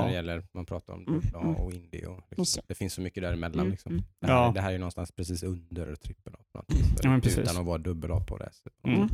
När 0.00 0.06
det 0.06 0.08
Ja. 0.08 0.12
gäller, 0.12 0.44
man 0.52 0.66
pratar 0.66 0.92
om 0.92 1.00
Mm, 1.08 1.14
dubbel 1.20 1.36
A 1.36 1.40
mm. 1.40 1.54
och 1.56 1.72
indie. 1.72 2.06
Och 2.06 2.20
liksom. 2.36 2.62
det. 2.66 2.74
Finns 2.74 2.94
så 2.94 3.00
mycket 3.00 3.22
däremellan. 3.22 3.60
Mm, 3.60 3.70
Liksom. 3.70 3.92
mm. 3.92 4.04
Det, 4.20 4.26
här, 4.26 4.34
Ja. 4.34 4.52
det 4.54 4.60
här 4.60 4.68
är 4.68 4.72
ju 4.72 4.78
någonstans 4.78 5.12
precis 5.12 5.42
under 5.42 5.94
trippel 5.94 6.34
A 6.34 6.38
på 6.52 6.58
något 6.58 6.70
vis. 7.26 7.36
Ja. 7.36 7.42
Utan 7.42 7.56
att 7.56 7.66
vara 7.66 7.78
dubbel 7.78 8.12
A 8.12 8.24
på 8.28 8.36
det. 8.36 8.52
sättet. 8.52 8.72
Mm. 8.84 9.08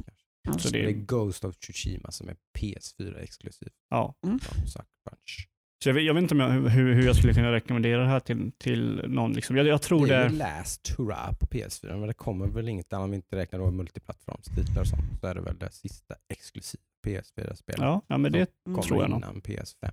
Så 0.59 0.69
Det 0.69 0.81
är 0.81 0.87
det, 0.87 0.93
Ghost 0.93 1.45
of 1.45 1.57
Tsushima 1.57 2.11
som 2.11 2.29
är 2.29 2.37
PS4 2.59 3.19
exklusiv. 3.23 3.69
ja. 3.91 4.15
Punch. 4.23 5.49
Så 5.85 5.89
jag, 5.91 5.95
vet, 5.95 6.05
jag 6.05 6.15
vet 6.15 6.23
inte 6.23 6.35
jag, 6.35 6.49
hur, 6.51 6.95
hur 6.95 7.07
jag 7.07 7.17
skulle 7.17 7.35
kunna 7.35 7.53
rekommendera 7.53 8.01
det 8.03 8.09
här 8.09 8.21
till, 8.21 8.53
till 8.59 9.03
någon. 9.09 9.33
Liksom. 9.33 9.57
Jag, 9.57 9.67
jag 9.67 9.83
tror 9.83 10.07
det 10.07 10.15
är 10.15 10.25
det... 10.25 10.31
ju 10.33 10.39
Last 10.39 10.95
Hurrah 10.99 11.33
på 11.41 11.47
PS4, 11.47 11.97
men 11.99 12.09
det 12.09 12.15
kommer 12.15 12.47
väl 12.47 12.69
inget 12.69 12.93
annat 12.93 13.05
om 13.05 13.11
vi 13.11 13.17
inte 13.17 13.37
räknar 13.37 13.59
då 13.59 13.71
multiplattformstitlar 13.71 14.81
och 14.81 14.87
sånt. 14.87 15.03
Så 15.21 15.27
är 15.27 15.35
det 15.35 15.41
väl 15.41 15.59
det 15.59 15.71
sista 15.71 16.15
exklusiva 16.29 16.83
PS4-spelet. 17.07 17.81
Ja, 17.81 18.03
ja, 18.07 18.19
men 18.19 18.33
det, 18.33 18.39
Mm. 18.39 18.49
kommer 18.65 18.83
tror 18.83 19.01
jag 19.03 19.11
nog. 19.11 19.19
innan 19.19 19.41
PS5. 19.41 19.91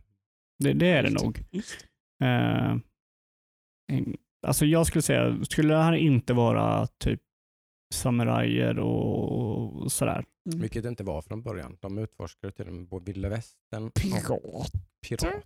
det, 0.64 0.74
det 0.74 0.88
är 0.90 1.04
det 1.04 1.10
Just 1.10 1.24
nog. 1.24 1.40
En- 3.92 4.18
alltså 4.48 4.66
jag 4.66 4.88
skulle 4.88 5.02
säga, 5.02 5.38
skulle 5.46 5.74
det 5.74 5.84
här 5.84 5.94
inte 5.94 6.34
vara 6.34 6.88
typ 6.88 7.22
samurajer 7.94 8.80
och, 8.80 9.82
och 9.84 9.92
sådär? 9.92 10.26
Mm. 10.52 10.62
Vilket 10.62 10.84
det 10.84 10.90
inte 10.90 11.04
var 11.04 11.22
från 11.22 11.42
början. 11.42 11.78
De 11.80 11.98
utforskade 11.98 12.54
till 12.54 12.68
och 12.68 12.74
med 12.74 12.88
både 12.88 13.06
vilda 13.12 13.30
västern 13.30 13.86
och 13.88 13.94
Pirat. 13.94 14.72
pirater. 15.08 15.42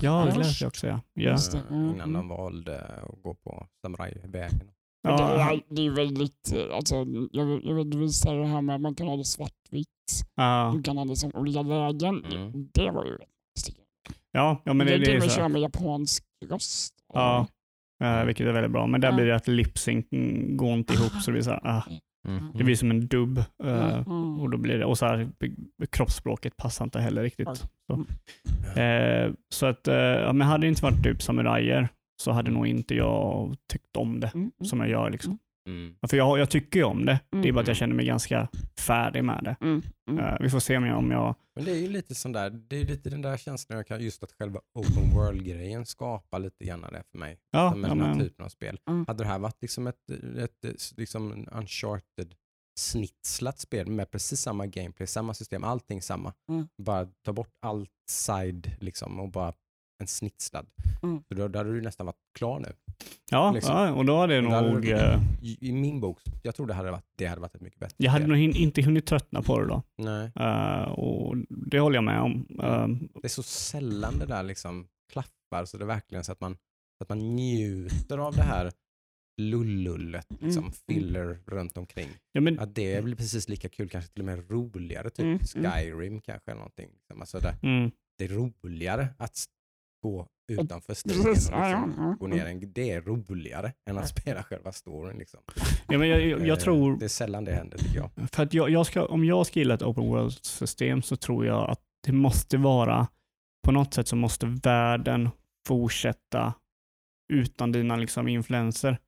det. 0.00 0.06
Ja, 0.06 0.24
det 0.24 0.38
läste 0.38 0.64
jag 0.64 0.68
också. 0.68 0.86
Ja. 0.86 1.00
Det. 1.14 1.24
Eh, 1.24 1.60
Mm, 1.70 1.84
Innan 1.94 2.00
mm. 2.00 2.12
de 2.12 2.28
valde 2.28 2.80
att 2.80 3.22
gå 3.22 3.34
på 3.34 3.66
samurajvägen. 3.82 4.58
Det, 5.02 5.10
Ja, 5.10 5.52
är, 5.52 5.60
det 5.68 5.86
är 5.86 5.90
väldigt, 5.90 6.52
eh, 6.54 6.76
alltså, 6.76 6.94
jag, 7.32 7.64
jag 7.64 7.74
vill 7.74 7.98
visa 7.98 8.32
det 8.32 8.46
här 8.46 8.62
med 8.62 8.74
att 8.74 8.80
man 8.80 8.94
kan 8.94 9.08
ha 9.08 9.16
det 9.16 9.24
svartvitt. 9.24 9.88
ja, 10.34 10.72
Du 10.76 10.82
kan 10.82 10.96
ha 10.98 11.04
det 11.04 11.16
som 11.16 11.30
olika 11.34 11.62
lägen. 11.62 12.24
Mm. 12.24 12.68
Det 12.74 12.90
var 12.90 13.04
ju 13.04 13.18
ja, 14.32 14.62
ja, 14.64 14.72
men 14.74 14.86
det, 14.86 14.98
det 14.98 15.04
det 15.04 15.16
är 15.16 15.28
köra 15.28 15.48
med 15.48 15.60
japansk 15.60 16.24
röst. 16.44 16.94
Ja. 17.14 17.46
Eh, 18.04 18.24
vilket 18.24 18.46
är 18.46 18.52
väldigt 18.52 18.72
bra. 18.72 18.86
Men 18.86 19.00
där 19.00 19.12
blir 19.12 19.26
det 19.26 19.36
att 19.36 19.48
lipsync 19.48 20.06
mm, 20.12 20.56
går 20.56 20.72
inte 20.74 20.94
ihop 20.94 21.12
så 21.12 21.30
det 21.30 21.32
blir 21.32 21.42
så 21.42 21.50
här, 21.50 21.60
ah, 21.64 21.82
Mm. 22.28 22.52
det 22.54 22.64
blir 22.64 22.74
som 22.74 22.90
en 22.90 23.06
dubb. 23.06 23.44
Mm. 23.64 24.40
och 24.40 24.50
då 24.50 24.58
blir 24.58 24.78
det, 24.78 24.84
och 24.84 24.98
så 24.98 25.06
här, 25.06 25.28
kroppsspråket 25.90 26.56
passar 26.56 26.84
inte 26.84 27.00
heller 27.00 27.22
riktigt. 27.22 27.48
Oj. 27.48 27.56
Så, 27.86 28.04
Mm. 28.74 29.26
eh, 29.28 29.34
så 29.54 29.66
att, 29.66 29.88
eh, 29.88 29.94
ja, 29.96 30.32
men 30.32 30.46
hade 30.48 30.64
det 30.66 30.68
inte 30.68 30.82
varit 30.82 31.02
typ 31.02 31.22
samurajer 31.22 31.88
så 32.22 32.32
hade 32.32 32.50
nog 32.50 32.66
inte 32.66 32.94
jag 32.94 33.56
tyckt 33.72 33.96
om 33.96 34.20
det 34.20 34.30
Mm. 34.34 34.50
som 34.64 34.80
jag 34.80 34.88
gör. 34.88 35.10
Liksom. 35.10 35.38
Mm. 35.68 35.94
För 36.08 36.16
jag, 36.16 36.38
jag 36.38 36.50
tycker 36.50 36.78
ju 36.78 36.84
om 36.84 37.04
det, 37.06 37.20
det 37.30 37.36
är 37.38 37.42
Mm. 37.42 37.54
bara 37.54 37.60
att 37.60 37.68
jag 37.68 37.76
känner 37.76 37.94
mig 37.94 38.06
ganska 38.06 38.48
färdig 38.80 39.24
med 39.24 39.44
det. 39.44 39.56
Mm. 39.60 39.82
Mm. 40.10 40.24
Eh, 40.24 40.36
vi 40.40 40.50
får 40.50 40.60
se 40.60 40.76
om 40.76 40.84
jag, 40.86 40.98
om 40.98 41.10
jag 41.10 41.34
Men 41.56 41.64
det 41.64 41.70
är 41.70 41.76
ju 41.76 41.88
lite 41.88 42.14
sån 42.14 42.32
där, 42.32 42.50
det 42.50 42.76
är 42.76 42.84
lite 42.84 43.10
den 43.10 43.22
där 43.22 43.36
känslan 43.36 43.76
jag 43.76 43.86
kan, 43.86 44.00
just 44.00 44.22
att 44.22 44.32
själva 44.32 44.60
open 44.74 45.10
world-grejen 45.14 45.86
skapar 45.86 46.38
lite 46.38 46.64
grann 46.64 46.80
det 46.80 47.02
för 47.10 47.18
mig. 47.18 47.38
ja, 47.50 47.74
med 47.74 47.90
ja, 47.90 47.94
den 47.94 48.00
här 48.04 48.08
men, 48.14 48.18
typen 48.18 48.44
av 48.44 48.48
spel. 48.48 48.78
Mm. 48.90 49.04
Hade 49.06 49.24
det 49.24 49.28
här 49.28 49.38
varit 49.38 49.62
liksom 49.62 49.86
ett, 49.86 50.10
ett, 50.38 50.64
ett 50.64 50.92
liksom 50.96 51.48
uncharted 51.52 52.34
snitslat 52.78 53.58
spel 53.58 53.86
med 53.90 54.10
precis 54.10 54.40
samma 54.40 54.66
gameplay, 54.66 55.06
samma 55.06 55.34
system, 55.34 55.64
allting 55.64 56.02
samma. 56.02 56.32
Mm. 56.50 56.68
Bara 56.82 57.06
ta 57.24 57.32
bort 57.32 57.52
allt 57.62 57.90
side 58.10 58.76
liksom 58.80 59.20
och 59.20 59.28
bara 59.30 59.52
en 59.98 60.06
snitslad. 60.06 60.66
Mm. 61.02 61.22
Så 61.28 61.34
då, 61.34 61.48
då 61.48 61.58
hade 61.58 61.72
du 61.72 61.80
nästan 61.80 62.06
varit 62.06 62.16
klar 62.38 62.60
nu. 62.60 62.72
ja, 63.30 63.52
liksom. 63.52 63.76
ja, 63.76 63.92
och 63.92 64.04
då 64.04 64.16
hade 64.18 64.40
det 64.40 64.50
hade 64.50 64.72
nog... 64.72 64.82
du- 64.82 64.92
eh, 64.92 65.20
I, 65.42 65.58
I 65.60 65.72
min 65.72 66.00
bok, 66.00 66.18
jag 66.42 66.54
tror 66.54 66.66
det 66.66 66.74
hade 66.74 66.90
varit, 66.90 67.04
det 67.16 67.26
hade 67.26 67.40
varit 67.40 67.54
ett 67.54 67.60
mycket 67.60 67.80
bättre 67.80 67.94
jag 67.98 68.10
hade 68.10 68.26
nog 68.26 68.36
hin- 68.36 68.56
inte 68.56 68.82
hunnit 68.82 69.06
tröttna 69.06 69.42
på 69.42 69.60
det 69.60 69.66
då. 69.66 69.82
Nej. 69.96 70.30
Eh, 70.40 70.82
och 70.88 71.36
det 71.48 71.80
håller 71.80 71.96
jag 71.96 72.04
med 72.04 72.20
om. 72.20 72.46
Eh, 72.62 72.88
Det 73.14 73.24
är 73.26 73.28
så 73.28 73.42
sällan 73.42 74.18
det 74.18 74.26
där 74.26 74.42
liksom 74.42 74.88
klaffar 75.12 75.64
så 75.64 75.78
det 75.78 75.84
är 75.84 75.86
verkligen 75.86 76.24
så 76.24 76.32
att 76.32 76.40
man, 76.40 76.54
så 76.98 77.02
att 77.04 77.08
man 77.08 77.18
njuter 77.36 78.18
av 78.18 78.34
det 78.34 78.42
här 78.42 78.70
lullullet, 79.40 80.26
liksom, 80.40 80.62
Mm. 80.62 80.72
filler 80.72 81.38
runt 81.46 81.76
omkring. 81.76 82.08
ja, 82.32 82.40
men, 82.40 82.58
Att 82.58 82.74
det 82.74 83.04
blir 83.04 83.16
precis 83.16 83.48
lika 83.48 83.68
kul, 83.68 83.88
kanske 83.88 84.10
till 84.12 84.20
och 84.22 84.26
med 84.26 84.50
roligare, 84.50 85.10
typ 85.10 85.18
Mm, 85.24 85.38
mm. 85.56 85.70
Skyrim 85.72 86.20
kanske 86.20 86.50
eller 86.50 86.58
någonting. 86.58 86.88
Liksom. 86.94 87.20
Alltså 87.20 87.38
det, 87.40 87.54
mm, 87.62 87.90
det 88.18 88.24
är 88.24 88.28
roligare 88.28 89.08
att 89.18 89.44
gå 90.02 90.26
utanför 90.48 90.96
ja, 91.04 91.30
liksom, 91.30 92.16
gå 92.20 92.26
ner 92.26 92.46
en, 92.46 92.72
Det 92.72 92.90
är 92.90 93.00
roligare 93.00 93.72
än 93.90 93.98
att 93.98 94.08
spela 94.08 94.42
själva 94.42 94.72
storyn. 94.72 95.18
Liksom. 95.18 95.40
ja, 95.88 95.98
men 95.98 96.08
jag, 96.08 96.26
jag, 96.26 96.40
jag 96.40 96.48
Eh, 96.48 96.56
tror... 96.56 96.96
Det 96.96 97.04
är 97.04 97.08
sällan 97.08 97.44
det 97.44 97.52
händer 97.52 97.78
tycker 97.78 97.96
jag. 97.96 98.30
För 98.30 98.42
att 98.42 98.54
jag, 98.54 98.70
jag 98.70 98.86
ska, 98.86 99.06
om 99.06 99.24
jag 99.24 99.46
ska 99.46 99.58
gilla 99.60 99.74
ett 99.74 99.82
open 99.82 100.06
world-system 100.08 101.02
så 101.02 101.16
tror 101.16 101.46
jag 101.46 101.70
att 101.70 101.80
det 102.06 102.12
måste 102.12 102.56
vara, 102.56 103.08
på 103.64 103.72
något 103.72 103.94
sätt 103.94 104.08
så 104.08 104.16
måste 104.16 104.46
världen 104.46 105.28
fortsätta 105.66 106.54
utan 107.32 107.72
dina 107.72 107.96
liksom 107.96 108.28
influenser. 108.28 108.98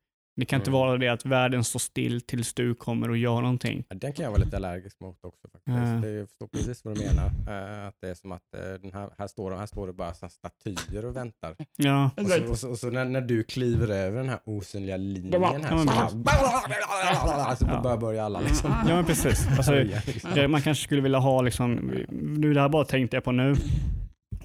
Det 0.41 0.45
kan 0.45 0.59
inte 0.59 0.69
Mm. 0.69 0.79
vara 0.79 0.97
det 0.97 1.07
att 1.07 1.25
världen 1.25 1.63
står 1.63 1.79
still 1.79 2.21
tills 2.21 2.53
du 2.53 2.75
kommer 2.75 3.09
och 3.09 3.17
gör 3.17 3.41
någonting. 3.41 3.83
Ja, 3.89 3.95
Den 3.95 4.13
kan 4.13 4.23
jag 4.23 4.31
vara 4.31 4.43
lite 4.43 4.55
allergisk 4.57 4.99
mot 4.99 5.17
också. 5.25 5.47
faktiskt. 5.51 5.77
Ja. 5.77 5.83
Det 5.83 6.07
är, 6.09 6.17
jag 6.17 6.27
förstår 6.29 6.47
precis 6.47 6.85
vad 6.85 6.95
du 6.97 7.01
menar. 7.05 7.25
Eh, 7.25 7.87
att 7.87 7.95
det 8.01 8.09
är 8.09 8.13
som 8.13 8.31
att 8.31 8.41
eh, 8.57 8.73
den 8.81 8.93
här, 8.93 9.09
här, 9.17 9.27
står, 9.27 9.51
här 9.51 9.65
står 9.65 9.87
det 9.87 9.93
bara 9.93 10.13
så 10.13 10.25
här 10.25 10.29
statyer 10.29 11.05
och 11.05 11.15
väntar. 11.15 11.55
Ja, 11.77 12.09
Och 12.17 12.27
så, 12.27 12.49
och 12.51 12.57
så, 12.57 12.69
och 12.69 12.77
så 12.77 12.89
när, 12.89 13.05
när 13.05 13.21
du 13.21 13.43
kliver 13.43 13.87
över 13.87 14.17
den 14.17 14.29
här 14.29 14.39
osynliga 14.45 14.97
linjen 14.97 15.43
här 15.43 15.53
Ja, 15.53 15.75
men 15.75 15.87
så, 16.09 16.17
bara, 16.17 17.55
så 17.55 17.65
Ja. 17.69 17.81
bör, 17.83 17.97
börjar 17.97 18.23
alla 18.23 18.39
liksom. 18.39 18.71
ja 18.87 18.95
men 18.95 19.05
precis. 19.05 19.47
Alltså, 19.57 19.73
liksom. 19.73 20.31
det, 20.35 20.47
man 20.47 20.61
kanske 20.61 20.83
skulle 20.83 21.01
vilja 21.01 21.19
ha, 21.19 21.41
liksom, 21.41 21.73
nu 22.11 22.53
det 22.53 22.61
här 22.61 22.69
bara 22.69 22.85
tänkte 22.85 23.17
jag 23.17 23.23
på 23.23 23.31
nu, 23.31 23.55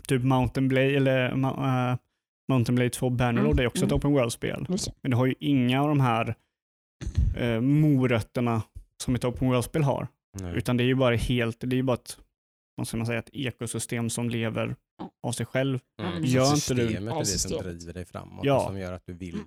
typ 0.08 0.22
Mountain 0.22 0.68
Blade, 0.68 0.96
eller 0.96 1.28
eh, 1.30 1.96
Mountain 2.48 2.74
Blade 2.76 2.90
2 2.90 3.10
Bannerlord, 3.10 3.52
Mm, 3.52 3.62
är 3.62 3.66
också 3.66 3.84
ett 3.84 3.90
mm. 3.92 3.98
open 3.98 4.12
world-spel. 4.12 4.66
Men 5.02 5.10
det 5.10 5.16
har 5.16 5.26
ju 5.26 5.34
inga 5.40 5.82
av 5.82 5.88
de 5.88 6.00
här 6.00 6.34
eh, 7.36 7.60
morötterna 7.60 8.62
som 9.02 9.14
ett 9.14 9.24
open 9.24 9.48
world-spel 9.48 9.82
har. 9.82 10.08
Nej. 10.40 10.56
Utan 10.56 10.76
det 10.76 10.82
är 10.82 10.86
ju 10.86 10.94
bara 10.94 11.16
helt, 11.16 11.60
det 11.60 11.74
är 11.74 11.76
ju 11.76 11.82
bara 11.82 11.94
ett, 11.94 12.18
vad 12.76 12.88
ska 12.88 12.96
man 12.96 13.06
säga, 13.06 13.18
ett 13.18 13.30
ekosystem 13.32 14.10
som 14.10 14.30
lever 14.30 14.76
av 15.26 15.32
sig 15.32 15.46
själv. 15.46 15.78
Mm. 16.02 16.24
Gör 16.24 16.44
Så 16.44 16.54
inte 16.54 16.82
du- 16.82 16.88
Systemet 16.88 17.14
är 17.14 17.18
det 17.18 17.26
som 17.26 17.58
driver 17.62 17.92
dig 17.92 18.04
framåt 18.04 18.44
Ja. 18.44 18.56
och 18.60 18.62
som 18.66 18.78
gör 18.78 18.92
att 18.92 19.06
du 19.06 19.12
vill 19.12 19.38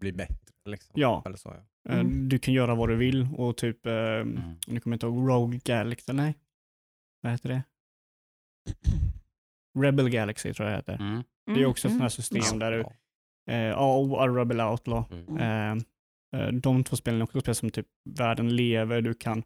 bli 0.00 0.12
bättre. 0.12 0.36
Liksom. 0.68 0.92
Ja. 0.94 1.22
Eller 1.26 1.36
så, 1.36 1.48
ja. 1.48 1.92
Eh, 1.92 1.98
Mm. 2.00 2.28
Du 2.28 2.38
kan 2.38 2.54
göra 2.54 2.74
vad 2.74 2.88
du 2.88 2.96
vill 2.96 3.28
och 3.36 3.56
typ, 3.56 3.86
eh, 3.86 3.92
Mm. 3.92 4.40
nu 4.66 4.80
kommer 4.80 4.92
jag 4.92 4.96
inte 4.96 5.06
ihåg, 5.06 5.28
Rogue 5.30 5.60
Galaxy, 5.64 6.12
nej. 6.12 6.34
Vad 7.22 7.32
heter 7.32 7.48
det? 7.48 7.62
Rebel 9.78 10.08
Galaxy 10.08 10.52
tror 10.54 10.68
jag 10.68 10.72
det 10.72 10.92
heter. 10.92 11.04
Mm. 11.04 11.22
Det 11.54 11.62
är 11.62 11.66
också 11.66 11.88
ett 11.88 11.92
sånt 11.92 12.02
här 12.02 12.06
Mm. 12.06 12.10
system 12.40 12.58
där 12.58 12.72
du, 12.72 12.84
eh, 13.54 13.72
och 13.72 14.36
Rebel 14.36 14.60
Outlaw. 14.60 15.16
Mm. 15.28 15.38
Eh, 15.38 16.40
eh, 16.40 16.48
de 16.52 16.84
två 16.84 16.96
spelen 16.96 17.20
är 17.20 17.24
också 17.24 17.40
spel 17.40 17.54
som 17.54 17.70
typ 17.70 17.86
världen 18.18 18.56
lever, 18.56 19.00
du 19.00 19.14
kan 19.14 19.42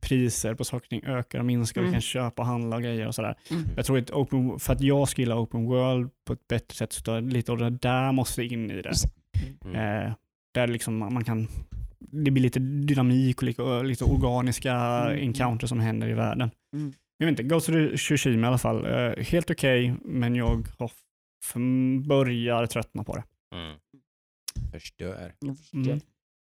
priser 0.00 0.54
på 0.54 0.64
saker 0.64 0.86
och 0.86 0.88
ting 0.90 1.04
ökar 1.04 1.38
och 1.38 1.44
minskar, 1.44 1.80
du 1.80 1.86
Mm. 1.86 1.92
kan 1.94 2.00
köpa 2.00 2.42
och 2.42 2.48
handla 2.48 2.76
och 2.76 2.82
grejer 2.82 3.06
och 3.06 3.14
sådär. 3.14 3.34
Mm. 3.50 3.62
Jag 3.76 3.84
tror 3.86 3.98
att 3.98 4.10
open, 4.10 4.58
för 4.58 4.72
att 4.72 4.80
jag 4.80 5.08
ska 5.08 5.22
gilla 5.22 5.38
open 5.40 5.64
world 5.64 6.10
på 6.26 6.32
ett 6.32 6.48
bättre 6.48 6.74
sätt 6.76 6.92
så 6.92 7.10
jag 7.10 7.32
lite 7.32 7.52
av 7.52 7.58
det 7.58 7.70
där 7.70 8.12
måste 8.12 8.44
in 8.44 8.70
i 8.70 8.82
det. 8.82 8.92
Mm. 9.64 10.06
Eh, 10.06 10.12
där 10.54 10.66
liksom 10.68 10.98
man 10.98 11.24
kan, 11.24 11.48
det 11.98 12.30
blir 12.30 12.42
lite 12.42 12.58
dynamik 12.60 13.36
och 13.36 13.42
lite, 13.42 13.62
och 13.62 13.84
lite 13.84 14.04
organiska 14.04 14.72
Mm. 14.74 15.18
encounters 15.28 15.68
som 15.68 15.80
händer 15.80 16.08
i 16.08 16.14
världen. 16.14 16.50
Jag 17.18 17.26
vet 17.26 17.32
inte, 17.32 17.42
Ghost 17.42 17.68
of 17.68 17.74
Tsushima 18.00 18.46
i 18.46 18.48
alla 18.48 18.58
fall. 18.58 18.86
Eh, 18.86 19.24
helt 19.24 19.50
okej, 19.50 19.94
men 20.04 20.34
jag 20.34 20.68
har 20.78 20.90
börjar 22.08 22.66
tröttna 22.66 23.04
på 23.04 23.16
det. 23.16 23.24
Mm. 23.56 23.78
Förstör. 24.72 25.34
Mm. 25.72 26.00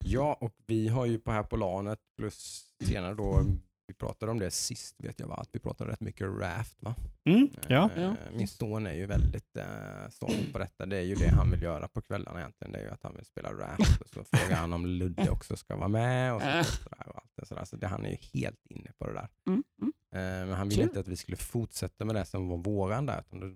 Ja, 0.06 0.38
och 0.42 0.54
vi 0.68 0.88
har 0.88 1.06
ju 1.06 1.20
på 1.20 1.32
här 1.32 1.44
på 1.44 1.56
LANet 1.58 2.00
plus 2.18 2.66
senare 2.84 3.14
då, 3.14 3.44
vi 3.88 3.94
pratade 3.94 4.32
om 4.32 4.40
det 4.40 4.52
sist 4.52 4.96
vet 5.04 5.20
jag 5.20 5.28
va, 5.28 5.36
att 5.36 5.50
vi 5.52 5.60
pratade 5.60 5.92
rätt 5.92 6.00
mycket 6.02 6.28
Raft 6.28 6.84
va? 6.84 6.96
Mm, 7.26 7.50
ja. 7.68 7.90
Eh, 7.96 8.04
Ja. 8.04 8.16
Min 8.34 8.48
son 8.48 8.88
är 8.88 8.94
ju 8.94 9.06
väldigt 9.06 9.58
eh, 9.58 10.10
såld 10.10 10.54
på 10.54 10.60
detta. 10.60 10.86
Det 10.86 10.98
är 10.98 11.02
ju 11.02 11.16
det 11.16 11.30
han 11.30 11.52
vill 11.52 11.62
göra 11.62 11.88
på 11.88 12.02
kvällarna 12.02 12.40
egentligen. 12.40 12.72
Det 12.72 12.80
är 12.80 12.84
ju 12.84 12.90
att 12.90 13.04
han 13.04 13.16
vill 13.16 13.26
spela 13.26 13.54
Raft. 13.54 14.02
Och 14.02 14.10
så 14.10 14.24
frågar 14.24 14.56
han 14.58 14.74
om 14.74 14.86
Ludde 14.86 15.30
också 15.30 15.58
ska 15.58 15.76
vara 15.76 15.88
med. 15.88 16.34
Och 16.34 16.42
så, 16.42 16.48
Äh. 16.58 16.64
sådär, 16.64 17.08
och 17.10 17.16
allt 17.18 17.32
det 17.36 17.46
sådär. 17.46 17.66
Så 17.66 17.76
det, 17.76 17.88
han 17.88 18.06
är 18.06 18.10
ju 18.10 18.18
helt 18.34 18.66
inne 18.66 18.92
på 18.98 19.08
det 19.08 19.14
där. 19.14 19.28
Mm. 19.48 19.64
Mm. 19.82 19.94
Eh, 20.18 20.46
men 20.48 20.52
han 20.54 20.70
ville 20.70 20.82
Kul. 20.82 20.90
inte 20.90 21.00
att 21.00 21.08
vi 21.08 21.18
skulle 21.18 21.38
fortsätta 21.38 22.06
med 22.06 22.16
det 22.16 22.26
som 22.26 22.48
var 22.50 22.58
våran 22.58 23.06
där. 23.06 23.24
Då, 23.30 23.56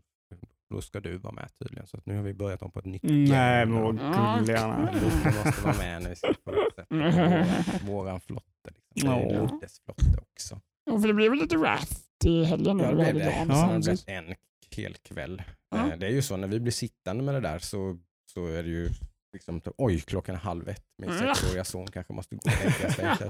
då 0.70 0.82
ska 0.82 1.00
du 1.00 1.18
vara 1.18 1.34
med 1.34 1.50
tydligen. 1.60 1.88
Så 1.88 1.98
att 1.98 2.06
nu 2.06 2.16
har 2.16 2.24
vi 2.24 2.34
börjat 2.34 2.62
om 2.62 2.72
på 2.72 2.80
ett 2.80 2.86
nytt 2.86 3.04
Nej, 3.04 3.28
gäng. 3.30 3.72
vad 3.72 3.96
gulliga. 3.98 4.90
Ludde 4.94 5.44
måste 5.46 5.62
vara 5.64 5.78
med 5.78 6.02
när 6.02 6.10
vi 6.10 6.16
ska 6.16 6.34
fortsätta 6.46 7.86
våran 7.92 8.22
flotte. 8.22 8.72
Liksom. 8.96 9.10
Ja. 9.12 9.20
Luddes 9.30 9.80
flotte 9.86 10.18
också. 10.32 10.62
Ja, 10.86 11.00
för 11.00 11.08
det 11.08 11.14
blev 11.14 11.32
väl 11.32 11.40
lite 11.40 11.56
raft 11.56 12.26
i 12.26 12.44
helgen. 12.44 12.80
Ja, 12.80 12.88
det 12.92 12.96
väl 12.96 13.16
det. 13.16 13.46
Ja, 13.50 13.80
det 13.84 14.08
en 14.14 14.36
hel 14.76 14.94
kväll. 14.94 15.42
Ja. 15.70 15.92
Eh, 15.92 15.98
Det 16.00 16.06
är 16.06 16.12
ju 16.12 16.22
så 16.22 16.38
när 16.38 16.48
vi 16.48 16.60
blir 16.60 16.72
sittande 16.72 17.24
med 17.24 17.34
det 17.36 17.40
där 17.42 17.60
så, 17.60 17.98
så 18.34 18.46
är 18.48 18.64
det 18.64 18.70
ju 18.70 18.90
liksom, 19.34 19.62
oj 19.78 20.00
klockan 20.02 20.36
är 20.36 20.40
halv 20.40 20.70
ett. 20.70 20.84
Min 20.98 21.10
Ja. 21.10 21.18
sexåriga 21.36 21.64
son 21.64 21.88
kanske 21.88 22.14
måste 22.14 22.36
gå 22.36 22.40
och 22.46 22.82
lägga 22.92 23.16
sig. 23.18 23.30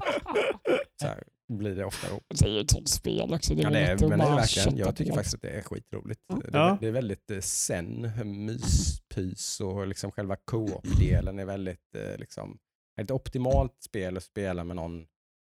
Så 1.00 1.06
här 1.06 1.22
blir 1.52 1.74
det 1.76 1.84
ofta. 1.84 2.06
Det 2.28 2.44
är 2.44 2.48
ju 2.50 2.60
ett 2.60 2.70
sånt 2.70 2.88
spel 2.88 3.34
också. 3.34 3.54
Det 3.54 3.62
är 3.62 3.64
Ja, 3.64 3.70
det 3.70 3.78
är, 4.04 4.08
men 4.08 4.18
det 4.18 4.24
är 4.24 4.34
verkligen, 4.36 4.76
jag 4.76 4.96
tycker 4.96 5.12
faktiskt 5.12 5.34
att 5.34 5.42
det 5.42 5.50
är 5.50 5.62
skitroligt. 5.62 6.20
Ja. 6.28 6.34
Det, 6.34 6.48
Ja. 6.52 6.78
det 6.80 6.86
är 6.88 6.92
väldigt 6.92 7.30
eh, 7.30 7.40
zen, 7.40 8.12
myspys 8.46 9.60
och 9.60 9.86
liksom 9.86 10.10
själva 10.12 10.36
co-op-delen 10.36 11.38
är 11.38 11.44
väldigt 11.44 11.94
eh, 11.96 12.18
liksom, 12.18 12.58
ett 13.00 13.10
optimalt 13.10 13.82
spel 13.82 14.16
att 14.16 14.22
spela 14.22 14.64
med 14.64 14.76
någon 14.76 15.06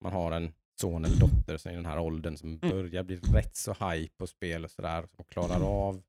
man 0.04 0.12
har 0.12 0.32
en 0.32 0.52
son 0.80 1.04
eller 1.04 1.16
dotter 1.16 1.56
som 1.56 1.68
är 1.68 1.72
i 1.72 1.76
den 1.76 1.86
här 1.86 1.98
åldern 1.98 2.36
som 2.36 2.48
Mm. 2.48 2.70
börjar 2.70 3.02
bli 3.02 3.16
rätt 3.16 3.56
så 3.56 3.72
high 3.72 4.06
på 4.18 4.26
spel 4.26 4.64
och 4.64 4.70
sådär 4.70 5.06
och 5.16 5.28
klarar 5.30 5.60
av 5.60 6.02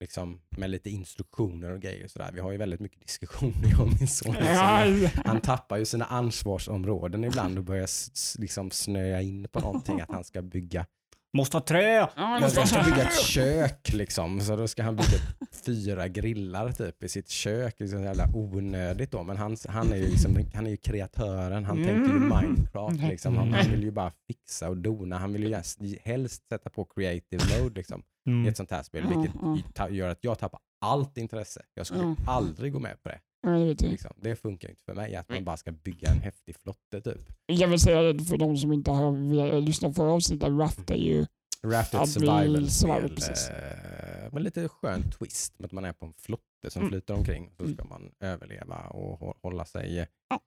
liksom 0.00 0.40
med 0.50 0.70
lite 0.70 0.90
instruktioner 0.90 1.70
och 1.70 1.80
grejer 1.80 2.04
och 2.04 2.10
sådär. 2.10 2.30
Vi 2.34 2.40
har 2.40 2.52
ju 2.52 2.58
väldigt 2.58 2.80
mycket 2.80 3.00
diskussioner 3.00 3.68
jag 3.70 3.80
och 3.80 3.86
min 3.98 4.08
son. 4.08 4.34
Liksom. 4.34 5.22
Han 5.24 5.40
tappar 5.40 5.76
ju 5.76 5.84
sina 5.84 6.04
ansvarsområden 6.04 7.24
ibland 7.24 7.58
och 7.58 7.64
börjar 7.64 7.88
liksom 8.40 8.70
snöa 8.70 9.22
in 9.22 9.48
på 9.52 9.60
någonting 9.60 10.00
att 10.00 10.10
han 10.10 10.24
ska 10.24 10.42
bygga 10.42 10.86
Måste 11.32 11.56
ha 11.56 11.64
trä! 11.64 11.94
ja, 12.16 12.40
jag 12.40 12.52
ska, 12.52 12.66
ska 12.66 12.82
bygga 12.82 13.02
ett 13.02 13.20
kök 13.20 13.92
liksom, 13.92 14.40
så 14.40 14.56
då 14.56 14.68
ska 14.68 14.82
han 14.82 14.96
bygga 14.96 15.18
fyra 15.64 16.08
grillar 16.08 16.72
typ 16.72 17.02
i 17.02 17.08
sitt 17.08 17.28
kök. 17.28 17.74
Det 17.78 17.84
är 17.84 17.88
så 17.88 17.98
jävla 17.98 18.28
onödigt 18.34 19.10
då, 19.10 19.22
men 19.22 19.36
han, 19.36 19.56
han, 19.68 19.92
är, 19.92 19.96
ju 19.96 20.06
liksom, 20.06 20.36
han 20.54 20.66
är 20.66 20.70
ju 20.70 20.76
kreatören, 20.76 21.64
han 21.64 21.76
tänker 21.76 21.92
ju 22.12 22.16
Mm. 22.18 22.28
Minecraft 22.28 23.02
liksom. 23.02 23.36
Han, 23.36 23.52
han 23.52 23.70
vill 23.70 23.82
ju 23.82 23.90
bara 23.90 24.12
fixa 24.26 24.68
och 24.68 24.76
dona, 24.76 25.18
han 25.18 25.32
vill 25.32 25.42
ju 25.42 25.54
helst- 25.54 25.80
helst 26.04 26.48
sätta 26.48 26.70
på 26.70 26.84
creative 26.84 27.44
mode 27.60 27.74
liksom, 27.74 28.02
i 28.28 28.32
Mm. 28.32 28.48
ett 28.48 28.56
sånt 28.56 28.70
här 28.70 28.82
spel, 28.82 29.06
vilket 29.06 29.74
ta- 29.74 29.88
gör 29.88 30.08
att 30.08 30.24
jag 30.24 30.38
tappar 30.38 30.60
allt 30.80 31.18
intresse. 31.18 31.62
Jag 31.74 31.86
skulle 31.86 32.02
Ja. 32.02 32.32
aldrig 32.32 32.72
gå 32.72 32.78
med 32.78 33.02
på 33.02 33.08
det. 33.08 33.20
Jag. 33.42 33.82
Liksom. 33.82 34.10
Det 34.16 34.36
funkar 34.36 34.68
inte 34.68 34.82
för 34.82 34.94
mig 34.94 35.16
att 35.16 35.28
man 35.28 35.44
bara 35.44 35.56
ska 35.56 35.72
bygga 35.72 36.10
en 36.10 36.20
häftig 36.20 36.56
flotte 36.56 37.00
typ. 37.00 37.20
Jag 37.46 37.68
vill 37.68 37.80
säga 37.80 38.12
det 38.12 38.24
för 38.24 38.36
de 38.36 38.56
som 38.56 38.72
inte 38.72 38.90
har 38.90 39.12
velat 39.12 39.62
lyssna 39.62 39.92
på 39.92 40.02
avsnittet. 40.04 40.48
Raft 40.48 40.90
är 40.90 40.94
ju 40.94 41.26
Raft 41.62 41.92
Ja, 41.92 42.02
ett 42.02 42.08
survival. 42.10 42.68
Eh, 43.16 44.32
med 44.32 44.42
lite 44.42 44.68
skön 44.68 45.10
twist 45.10 45.58
med 45.58 45.66
att 45.66 45.72
man 45.72 45.84
är 45.84 45.92
på 45.92 46.06
en 46.06 46.12
flotte 46.12 46.70
som 46.70 46.82
Mm. 46.82 46.90
flyter 46.90 47.14
omkring. 47.14 47.50
Så 47.56 47.62
Mm. 47.64 47.74
ska 47.76 47.84
man 47.84 48.10
överleva 48.20 48.76
och 48.78 49.20
hå- 49.20 49.34
hålla 49.42 49.64
sig... 49.64 50.08
Ja. 50.28 50.40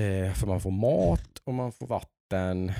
Eh, 0.00 0.32
för 0.32 0.46
man 0.46 0.60
får 0.60 0.70
mat 0.70 1.38
och 1.44 1.54
man 1.54 1.72
får 1.72 1.86
vatten. 1.86 2.72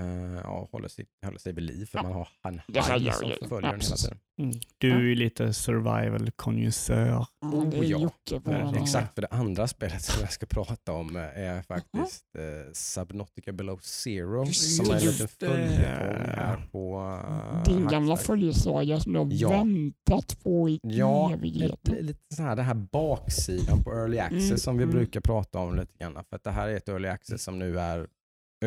Eh, 0.00 0.40
ja, 0.44 0.68
håller 0.72 0.88
sig, 0.88 1.06
håller 1.24 1.38
sig 1.38 1.52
vid 1.52 1.64
liv 1.64 1.86
för 1.86 1.98
Ja. 1.98 2.02
man 2.02 2.12
har 2.12 2.28
här 2.42 2.90
haj 2.90 3.02
gör 3.04 3.12
som 3.12 3.30
förföljer 3.40 3.68
ja, 3.68 3.72
den 3.72 3.80
hela 3.80 3.96
tiden. 3.96 4.18
Mm. 4.40 4.54
Du 4.78 5.12
är 5.12 5.16
lite 5.16 5.52
survival 5.52 6.30
konjusör 6.36 7.06
ja, 7.06 7.26
Oh, 7.42 7.86
ja. 7.86 8.10
Ja. 8.44 8.76
Exakt, 8.82 9.14
för 9.14 9.22
det 9.22 9.28
andra 9.30 9.68
spelet 9.68 10.02
som 10.02 10.20
jag 10.20 10.32
ska 10.32 10.46
prata 10.46 10.92
om 10.92 11.16
eh, 11.16 11.22
är 11.22 11.62
faktiskt 11.62 12.24
eh, 12.38 12.72
Subnautica 12.72 13.52
Below 13.52 13.78
Zero. 13.82 14.44
Just 14.46 14.76
som 14.76 14.90
är 14.90 14.98
en 14.98 15.00
liten 15.06 15.26
det. 15.38 15.46
följetong 15.46 16.26
här 16.36 16.68
på 16.72 17.00
uh, 17.28 17.62
Din 17.64 17.86
gamla 17.88 18.16
följeslagare 18.16 19.00
som 19.00 19.12
du 19.12 19.18
har 19.18 19.26
Ja. 19.30 19.48
väntat 19.50 20.42
på 20.42 20.68
i 20.68 20.80
Ja, 20.82 21.32
evigheter. 21.32 21.78
blir 21.90 22.02
lite 22.02 22.34
så 22.34 22.42
här, 22.42 22.56
det 22.56 22.62
här 22.62 22.74
baksidan 22.74 23.82
på 23.84 23.92
early 23.92 24.18
access 24.18 24.44
Mm, 24.46 24.58
som 24.58 24.76
vi 24.76 24.82
mm. 24.82 24.94
brukar 24.96 25.20
prata 25.20 25.58
om 25.58 25.76
lite 25.76 25.92
grann. 25.98 26.14
För 26.30 26.36
att 26.36 26.44
det 26.44 26.50
här 26.50 26.68
är 26.68 26.76
ett 26.76 26.88
early 26.88 27.08
access 27.08 27.42
som 27.42 27.58
nu 27.58 27.78
är 27.78 28.06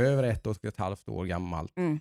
över 0.06 0.24
ett 0.24 0.48
och 0.48 0.65
ett 0.65 0.77
halvt 0.77 1.10
år 1.10 1.25
gammalt 1.25 1.77
Mm. 1.77 2.00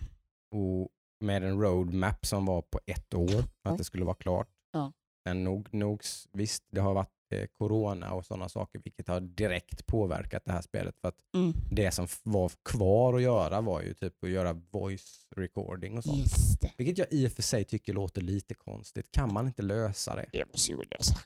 och 0.54 0.88
med 1.20 1.42
en 1.44 1.60
roadmap 1.60 2.26
som 2.26 2.46
var 2.46 2.62
på 2.62 2.80
ett 2.86 3.14
år 3.14 3.44
att 3.62 3.78
det 3.78 3.84
skulle 3.84 4.04
vara 4.04 4.14
klart. 4.14 4.48
Ja. 4.72 4.92
Men 5.24 5.44
nog, 5.44 5.74
nog, 5.74 6.02
visst, 6.32 6.64
det 6.70 6.80
har 6.80 6.94
varit 6.94 7.10
eh, 7.34 7.46
corona 7.58 8.12
och 8.12 8.26
sådana 8.26 8.48
saker 8.48 8.80
vilket 8.84 9.08
har 9.08 9.20
direkt 9.20 9.86
påverkat 9.86 10.44
det 10.44 10.52
här 10.52 10.60
spelet. 10.62 10.98
För 11.00 11.08
att 11.08 11.18
Mm. 11.34 11.52
det 11.70 11.90
som 11.90 12.06
var 12.22 12.52
kvar 12.64 13.14
att 13.14 13.22
göra 13.22 13.60
var 13.60 13.82
ju 13.82 13.94
typ 13.94 14.24
att 14.24 14.30
göra 14.30 14.52
voice 14.70 15.26
recording 15.36 15.98
och 15.98 16.04
sånt. 16.04 16.18
Just 16.18 16.60
det. 16.60 16.72
Vilket 16.76 16.98
jag 16.98 17.06
i 17.12 17.26
och 17.28 17.32
för 17.32 17.42
sig 17.42 17.64
tycker 17.64 17.92
låter 17.92 18.20
lite 18.20 18.54
konstigt. 18.54 19.10
Kan 19.12 19.32
man 19.32 19.46
inte 19.46 19.62
lösa 19.62 20.16
det? 20.16 20.26
Det 20.32 20.44
måste 20.52 20.72
ju 20.72 20.78
lösa. 20.90 21.18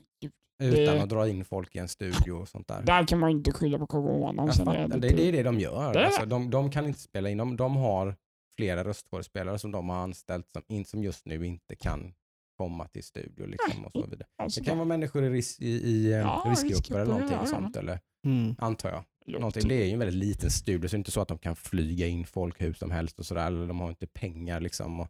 Utan 0.63 0.95
Det- 0.97 1.03
att 1.03 1.09
dra 1.09 1.29
in 1.29 1.45
folk 1.45 1.77
i 1.77 1.79
en 1.79 1.89
studio 1.89 2.33
och 2.33 2.49
sånt 2.49 2.69
där. 2.69 2.83
Där 2.83 3.07
kan 3.07 3.19
man 3.19 3.31
inte 3.31 3.53
skylla 3.53 3.79
på 3.79 3.87
corona. 3.87 4.43
Jag 4.47 4.55
Sen 4.55 4.65
fattar, 4.67 4.81
är 4.81 4.89
det, 4.89 4.99
det 5.09 5.29
är 5.29 5.33
det 5.33 5.43
de 5.43 5.61
gör. 5.61 5.93
Det 5.95 6.07
Alltså, 6.07 6.27
de, 6.27 6.51
de 6.51 6.71
kan 6.71 6.87
inte 6.87 7.01
spela 7.01 7.31
in. 7.31 7.39
De, 7.39 7.57
de 7.57 7.77
har 7.77 8.17
flera 8.59 8.85
röstskådespelare 8.85 9.59
som 9.59 9.73
de 9.73 9.89
har 9.89 9.97
anställt 9.97 10.47
som, 10.53 10.63
in, 10.69 10.85
som 10.85 11.03
just 11.03 11.27
nu 11.27 11.47
inte 11.47 11.77
kan 11.77 12.13
komma 12.59 12.89
till 12.89 13.03
studio. 13.05 13.47
Liksom, 13.47 13.85
och 13.85 13.93
så 13.93 14.07
vidare. 14.07 14.27
Alltså, 14.43 14.61
Det 14.61 14.67
kan 14.67 14.79
vara 14.79 14.89
människor 14.89 15.25
i, 15.25 15.31
ris, 15.31 15.61
i, 15.61 15.69
i 15.69 16.13
eh, 16.13 16.19
Ja, 16.19 16.45
riskgrupper 16.47 16.75
riskgrupper, 16.77 17.01
eller 17.03 17.13
någonting 17.13 17.37
ja, 17.37 17.43
ja. 17.45 17.51
sånt. 17.51 17.77
Eller, 17.77 18.01
Mm. 18.27 18.55
antar 18.59 18.89
jag. 18.91 19.05
Någonting. 19.27 19.69
Det 19.69 19.75
är 19.75 19.87
ju 19.87 19.93
en 19.93 19.99
väldigt 19.99 20.29
liten 20.29 20.51
studio 20.51 20.89
så 20.89 20.93
det 20.93 20.97
är 20.97 20.99
inte 20.99 21.11
så 21.11 21.21
att 21.21 21.29
de 21.29 21.39
kan 21.39 21.57
flyga 21.57 22.07
in 22.07 22.27
folk 22.27 22.63
hur 22.63 22.73
som 22.73 22.91
helst 22.91 23.19
och 23.19 23.27
sådär. 23.27 23.47
Eller 23.47 23.67
de 23.67 23.81
har 23.81 23.89
inte 23.89 24.07
pengar 24.07 24.61
liksom. 24.61 25.07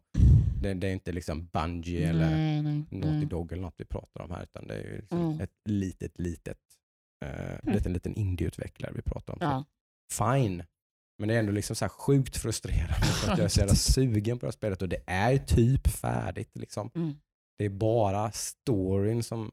Det, 0.61 0.73
det 0.73 0.87
är 0.87 0.93
inte 0.93 1.11
liksom 1.11 1.45
Bungie 1.47 2.09
eller 2.09 2.29
Nej, 2.29 2.61
nej, 2.61 2.73
Naughty 2.89 3.17
nej. 3.17 3.25
Dog 3.25 3.51
eller 3.51 3.61
något 3.61 3.75
vi 3.77 3.85
pratar 3.85 4.21
om 4.21 4.31
här. 4.31 4.43
Utan 4.43 4.67
det 4.67 4.73
är 4.75 4.83
ju 4.83 4.97
liksom 4.97 5.19
Mm. 5.21 5.39
ett 5.41 5.51
litet, 5.69 6.19
litet 6.19 6.57
Eh, 7.25 7.73
liten, 7.73 7.93
liten 7.93 8.15
indieutvecklare 8.15 8.91
vi 8.95 9.01
pratar 9.01 9.33
om. 9.33 9.39
Ja. 9.41 9.65
Fine. 10.13 10.63
Men 11.19 11.27
det 11.27 11.35
är 11.35 11.39
ändå 11.39 11.51
liksom 11.51 11.75
så 11.75 11.85
här 11.85 11.89
sjukt 11.89 12.37
frustrerande 12.37 13.05
för 13.05 13.31
att 13.31 13.37
jag 13.37 13.45
är 13.45 13.49
så 13.49 13.59
jävla 13.61 13.75
sugen 13.75 14.39
på 14.39 14.45
det 14.45 14.47
här 14.47 14.51
spelet 14.51 14.81
och 14.81 14.89
det 14.89 15.03
är 15.07 15.37
typ 15.37 15.87
färdigt. 15.87 16.51
Liksom. 16.57 16.89
Mm. 16.95 17.13
Det 17.57 17.65
är 17.65 17.69
bara 17.69 18.31
storyn 18.31 19.23
som, 19.23 19.51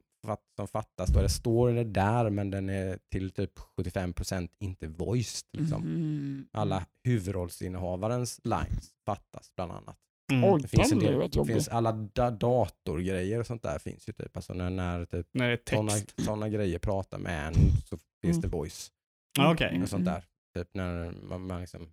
som 0.57 0.69
fattas. 0.69 1.11
Då 1.11 1.19
är 1.19 1.23
det 1.23 1.29
storyn 1.29 1.79
är 1.79 1.85
där 1.85 2.31
men 2.31 2.50
den 2.50 2.69
är 2.69 2.99
till 3.12 3.31
typ 3.31 3.59
75% 3.77 4.49
inte 4.59 4.87
voiced. 4.89 5.49
Liksom. 5.53 5.83
Mm. 5.83 6.47
Alla 6.53 6.87
huvudrollsinnehavarens 7.05 8.41
lines 8.45 8.91
fattas 9.07 9.53
bland 9.57 9.73
annat. 9.73 9.97
Mm. 10.33 10.45
Oj, 10.55 10.62
Det 10.62 10.69
finns, 10.69 10.93
en 10.93 10.99
del, 10.99 11.31
det 11.31 11.45
finns 11.45 11.69
alla 11.69 11.93
da 11.93 12.31
datorgrejer 12.31 13.41
och 13.41 13.47
sånt 13.47 13.62
där 13.62 13.79
finns 13.79 14.09
ju 14.09 14.12
typ. 14.12 14.37
Alltså 14.37 14.55
när, 14.55 14.71
när 14.71 15.05
typ 15.05 15.27
När 15.33 15.49
det 15.49 15.71
är 15.71 15.75
sådana 15.77 15.91
text. 15.93 16.25
såna 16.25 16.49
grejer 16.49 16.79
pratar 16.79 17.19
med 17.19 17.47
en 17.49 17.55
så 17.89 17.99
finns 18.23 18.37
Mm. 18.37 18.41
det 18.41 18.49
voice 18.49 18.93
Ah, 19.39 19.53
Okej. 19.53 19.69
Mm. 19.71 19.83
och 19.83 19.89
sånt 19.89 20.05
där. 20.05 20.25
Typ 20.55 20.69
när 20.75 21.12
man, 21.29 21.47
man 21.47 21.61
liksom, 21.61 21.87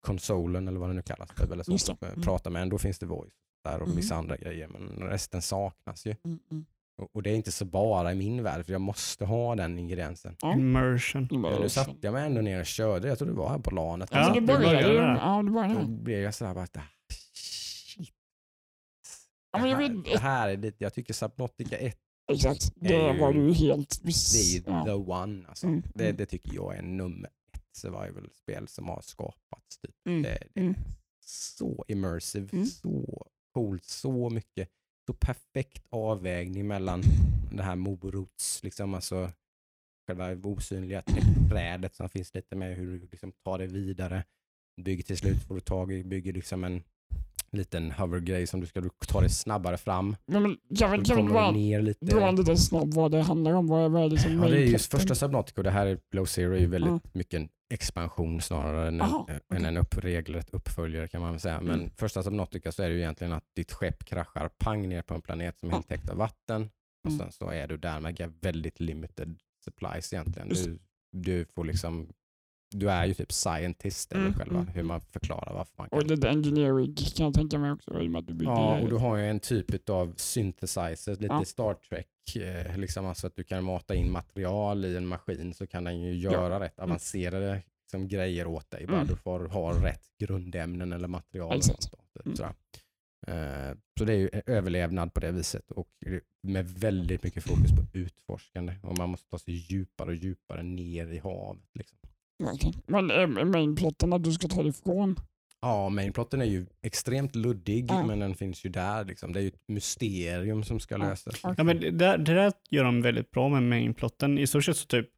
konsolen 0.00 0.68
eller 0.68 0.80
vad 0.80 0.90
det 0.90 0.94
nu 0.94 1.02
kallas, 1.02 1.28
typ, 1.28 1.52
eller 1.52 1.78
så, 1.78 1.92
det. 2.00 2.06
eh, 2.06 2.12
Mm. 2.12 2.22
pratar 2.22 2.50
med 2.50 2.62
en, 2.62 2.68
då 2.68 2.78
finns 2.78 2.98
det 2.98 3.06
voice 3.06 3.32
där 3.64 3.76
och 3.76 3.86
Mm. 3.86 3.96
vissa 3.96 4.14
andra 4.14 4.36
grejer. 4.36 4.68
Men 4.68 4.88
resten 5.08 5.42
saknas 5.42 6.06
ju. 6.06 6.14
Mm, 6.98 7.04
mm. 7.04 7.04
Och, 7.04 7.16
och 7.16 7.22
det 7.22 7.30
är 7.30 7.34
inte 7.34 7.52
så 7.52 7.64
bara 7.64 8.12
i 8.12 8.14
min 8.14 8.42
värld, 8.42 8.64
för 8.66 8.72
jag 8.72 8.80
måste 8.80 9.24
ha 9.24 9.54
den 9.54 9.78
ingrediensen. 9.78 10.36
Ja. 10.42 10.52
Immersion. 10.52 11.28
Men 11.30 11.60
nu 11.62 11.68
satte 11.68 11.96
jag 12.00 12.12
mig 12.12 12.26
ändå 12.26 12.40
ner 12.40 12.60
och 12.60 12.66
körde, 12.66 13.08
jag 13.08 13.18
tror 13.18 13.28
det 13.28 13.34
var 13.34 13.48
här 13.48 13.58
på 13.58 13.70
LANet. 13.70 14.08
Ja, 14.12 14.18
Ja, 14.18 14.34
det 14.34 14.40
du 14.40 14.46
började 14.46 14.88
ju. 14.92 14.94
Ja, 14.94 15.42
det 15.42 15.50
började 15.50 15.74
Då 15.74 15.86
blev 15.86 16.20
jag 16.20 16.34
sådär 16.34 16.54
bara, 16.54 16.64
att, 16.64 16.76
ah, 16.76 16.82
shit. 17.32 18.12
Ja, 19.52 19.58
Det 19.58 19.76
men 19.76 19.94
jag 19.94 20.04
det 20.04 20.18
här 20.18 20.48
är 20.48 20.56
lite, 20.56 20.84
jag 20.84 20.94
tycker 20.94 21.14
Subnautica 21.14 21.76
1 21.76 21.98
Exakt, 22.32 22.72
det 22.76 23.12
ju- 23.12 23.18
var 23.20 23.32
du 23.32 23.52
helt 23.54 24.00
det 24.02 24.08
är 24.38 24.54
ju 24.54 24.62
Ja. 24.66 24.84
the 24.84 24.92
one. 24.92 25.44
Alltså. 25.48 25.66
Mm, 25.66 25.82
Det, 25.94 26.04
mm. 26.04 26.16
det 26.16 26.26
tycker 26.26 26.54
jag 26.54 26.76
är 26.76 26.82
nummer 26.82 27.30
ett 27.52 27.62
survival-spel 27.76 28.68
som 28.68 28.88
har 28.88 29.00
skapats. 29.00 29.78
Typ. 29.86 29.94
Mm, 30.08 30.22
Det, 30.22 30.38
det 30.54 30.60
är 30.60 30.64
mm. 30.64 30.74
så 31.24 31.84
immersive, 31.88 32.48
Mm. 32.52 32.66
så 32.66 33.26
coolt, 33.54 33.84
så 33.84 34.30
mycket. 34.30 34.68
Så 35.08 35.14
perfekt 35.14 35.86
avvägning 35.90 36.66
mellan 36.66 37.02
det 37.52 37.62
här 37.62 37.76
morots, 37.76 38.62
liksom, 38.64 38.94
alltså 38.94 39.30
själva 40.06 40.48
osynliga 40.48 41.02
trädet 41.50 41.94
som 41.94 42.08
finns 42.08 42.34
lite 42.34 42.56
med 42.56 42.76
hur 42.76 42.98
du 42.98 43.08
liksom 43.10 43.32
tar 43.44 43.58
det 43.58 43.66
vidare. 43.66 44.24
Bygger 44.82 45.02
till 45.02 45.16
slut 45.18 45.42
får 45.42 45.54
du 45.54 45.60
tag 45.60 45.92
i, 45.92 46.04
bygger 46.04 46.32
liksom 46.32 46.64
en 46.64 46.82
liten 47.50 47.90
hovergrej 47.92 48.46
som 48.46 48.60
du 48.60 48.66
ska 48.66 48.80
du 48.80 48.90
tar 49.08 49.20
dig 49.20 49.30
snabbare 49.30 49.76
fram. 49.76 50.16
Men, 50.26 50.42
men, 50.42 50.56
kan 50.78 50.90
vi, 50.90 50.98
Då 50.98 51.04
kan 51.04 51.16
vi 51.16 51.22
kommer 51.22 51.32
bara 51.34 51.50
ner 51.50 51.82
lite. 51.82 52.04
dra 52.06 52.30
lite 52.30 52.56
snabbt 52.56 52.94
vad 52.94 53.10
det 53.10 53.22
handlar 53.22 53.52
om? 53.52 53.66
Vad, 53.66 53.90
vad 53.90 54.04
är 54.04 54.08
det 54.10 54.18
som 54.18 54.42
Ja, 54.42 54.48
det 54.48 54.62
är 54.62 54.66
just 54.66 54.90
första 54.90 55.14
Subnautica 55.14 55.60
och 55.60 55.64
det 55.64 55.70
här 55.70 55.86
är 55.86 55.98
Blow 56.10 56.24
Zero 56.24 56.52
är 56.54 56.58
ju 56.60 56.66
väldigt 56.66 56.90
Ja. 56.90 57.00
mycket 57.12 57.34
en 57.34 57.48
expansion 57.70 58.40
snarare 58.40 58.88
än, 58.88 59.00
Aha, 59.00 59.26
en, 59.28 59.34
än 59.34 59.40
okej. 59.58 59.68
en 59.68 59.76
upp, 59.76 59.94
regelrätt 59.98 60.50
uppföljare 60.50 61.08
kan 61.08 61.20
man 61.20 61.40
säga. 61.40 61.60
Men 61.60 61.80
Mm. 61.80 61.90
första 61.96 62.22
Subnautica 62.22 62.72
så 62.72 62.82
är 62.82 62.88
det 62.88 62.94
ju 62.94 63.00
egentligen 63.00 63.32
att 63.32 63.44
ditt 63.56 63.72
skepp 63.72 64.04
kraschar 64.04 64.48
pang 64.58 64.88
ner 64.88 65.02
på 65.02 65.14
en 65.14 65.22
planet 65.22 65.58
som 65.58 65.68
är 65.68 65.72
helt 65.72 65.88
täckt 65.88 66.10
av 66.10 66.16
vatten 66.16 66.70
och 67.04 67.10
Mm. 67.10 67.18
sen 67.18 67.32
så 67.32 67.50
är 67.50 67.66
du 67.68 67.76
där 67.76 68.00
med 68.00 68.32
väldigt 68.40 68.80
limited 68.80 69.38
supplies 69.64 70.12
egentligen. 70.12 70.48
Du, 70.48 70.78
du 71.12 71.44
får 71.44 71.64
liksom 71.64 72.08
du 72.70 72.90
är 72.90 73.06
ju 73.06 73.14
typ 73.14 73.32
scientist 73.32 74.12
eller 74.12 74.22
Mm, 74.26 74.34
själva 74.38 74.58
mm, 74.58 74.68
hur 74.68 74.82
man 74.82 75.00
förklarar 75.00 75.54
varför 75.54 75.72
man 75.78 75.88
kan 75.88 75.98
Och 75.98 76.06
lite 76.06 76.28
engineering 76.28 76.94
kan 76.94 77.24
jag 77.26 77.34
tänka 77.34 77.58
mig 77.58 77.70
också 77.72 78.00
i 78.02 78.08
och 78.16 78.22
du 78.24 78.44
Ja, 78.44 78.80
och 78.80 78.88
du 78.88 78.96
har 78.96 79.16
ju 79.16 79.24
en 79.30 79.40
typ 79.40 79.90
av 79.90 80.14
synthesizer, 80.16 81.12
lite 81.12 81.26
Ja. 81.34 81.44
Star 81.44 81.74
Trek, 81.74 82.36
eh, 82.36 82.76
liksom 82.78 83.06
alltså 83.06 83.26
att 83.26 83.36
du 83.36 83.44
kan 83.44 83.64
mata 83.64 83.94
in 83.94 84.12
material 84.12 84.84
i 84.84 84.96
en 84.96 85.06
maskin 85.06 85.54
så 85.54 85.66
kan 85.66 85.84
den 85.84 86.00
ju 86.00 86.14
göra 86.14 86.60
rätt 86.60 86.78
avancerade 86.78 87.62
liksom, 87.82 88.08
grejer 88.08 88.46
åt 88.46 88.70
dig. 88.70 88.86
Bara 88.86 88.96
Mm. 88.96 89.06
du 89.08 89.16
får 89.16 89.48
ha 89.48 89.84
rätt 89.84 90.02
grundämnen 90.18 90.92
eller 90.92 91.08
material. 91.08 91.60
typ, 91.60 91.76
Mm. 92.26 92.54
Eh, 93.26 93.76
Så 93.98 94.04
det 94.04 94.12
är 94.12 94.16
ju 94.16 94.30
överlevnad 94.46 95.14
på 95.14 95.20
det 95.20 95.32
viset 95.32 95.70
och 95.70 95.88
med 96.42 96.70
väldigt 96.70 97.22
mycket 97.22 97.42
fokus 97.44 97.70
på 97.72 97.98
utforskande. 97.98 98.74
Och 98.82 98.98
man 98.98 99.08
måste 99.08 99.28
ta 99.30 99.38
sig 99.38 99.54
djupare 99.54 100.08
och 100.08 100.14
djupare 100.14 100.62
ner 100.62 101.06
i 101.12 101.18
havet. 101.18 101.62
Liksom. 101.74 101.98
Men 102.86 103.10
är 103.10 103.44
mainplotten 103.44 104.12
att 104.12 104.24
du 104.24 104.32
ska 104.32 104.48
ta 104.48 104.62
dig 104.62 104.70
ifrån? 104.70 105.16
Ja, 105.60 105.88
mainplotten 105.88 106.40
är 106.40 106.44
ju 106.46 106.66
extremt 106.82 107.34
luddig 107.34 107.86
Ja. 107.88 108.06
men 108.06 108.18
den 108.18 108.34
finns 108.34 108.64
ju 108.64 108.70
där. 108.70 109.04
Liksom. 109.04 109.32
Det 109.32 109.40
är 109.40 109.42
ju 109.42 109.48
ett 109.48 109.68
mysterium 109.68 110.64
som 110.64 110.80
ska 110.80 110.94
Ja. 110.94 110.98
lösas. 110.98 111.40
Ja, 111.42 111.64
men 111.64 111.80
det, 111.80 111.90
där- 111.90 112.18
det 112.18 112.34
där 112.34 112.52
gör 112.70 112.84
de 112.84 113.02
väldigt 113.02 113.30
bra 113.30 113.48
med 113.48 113.62
mainplotten. 113.62 114.38
I 114.38 114.46
stort 114.46 114.64
sett 114.64 114.76
så 114.76 114.86
typ, 114.86 115.08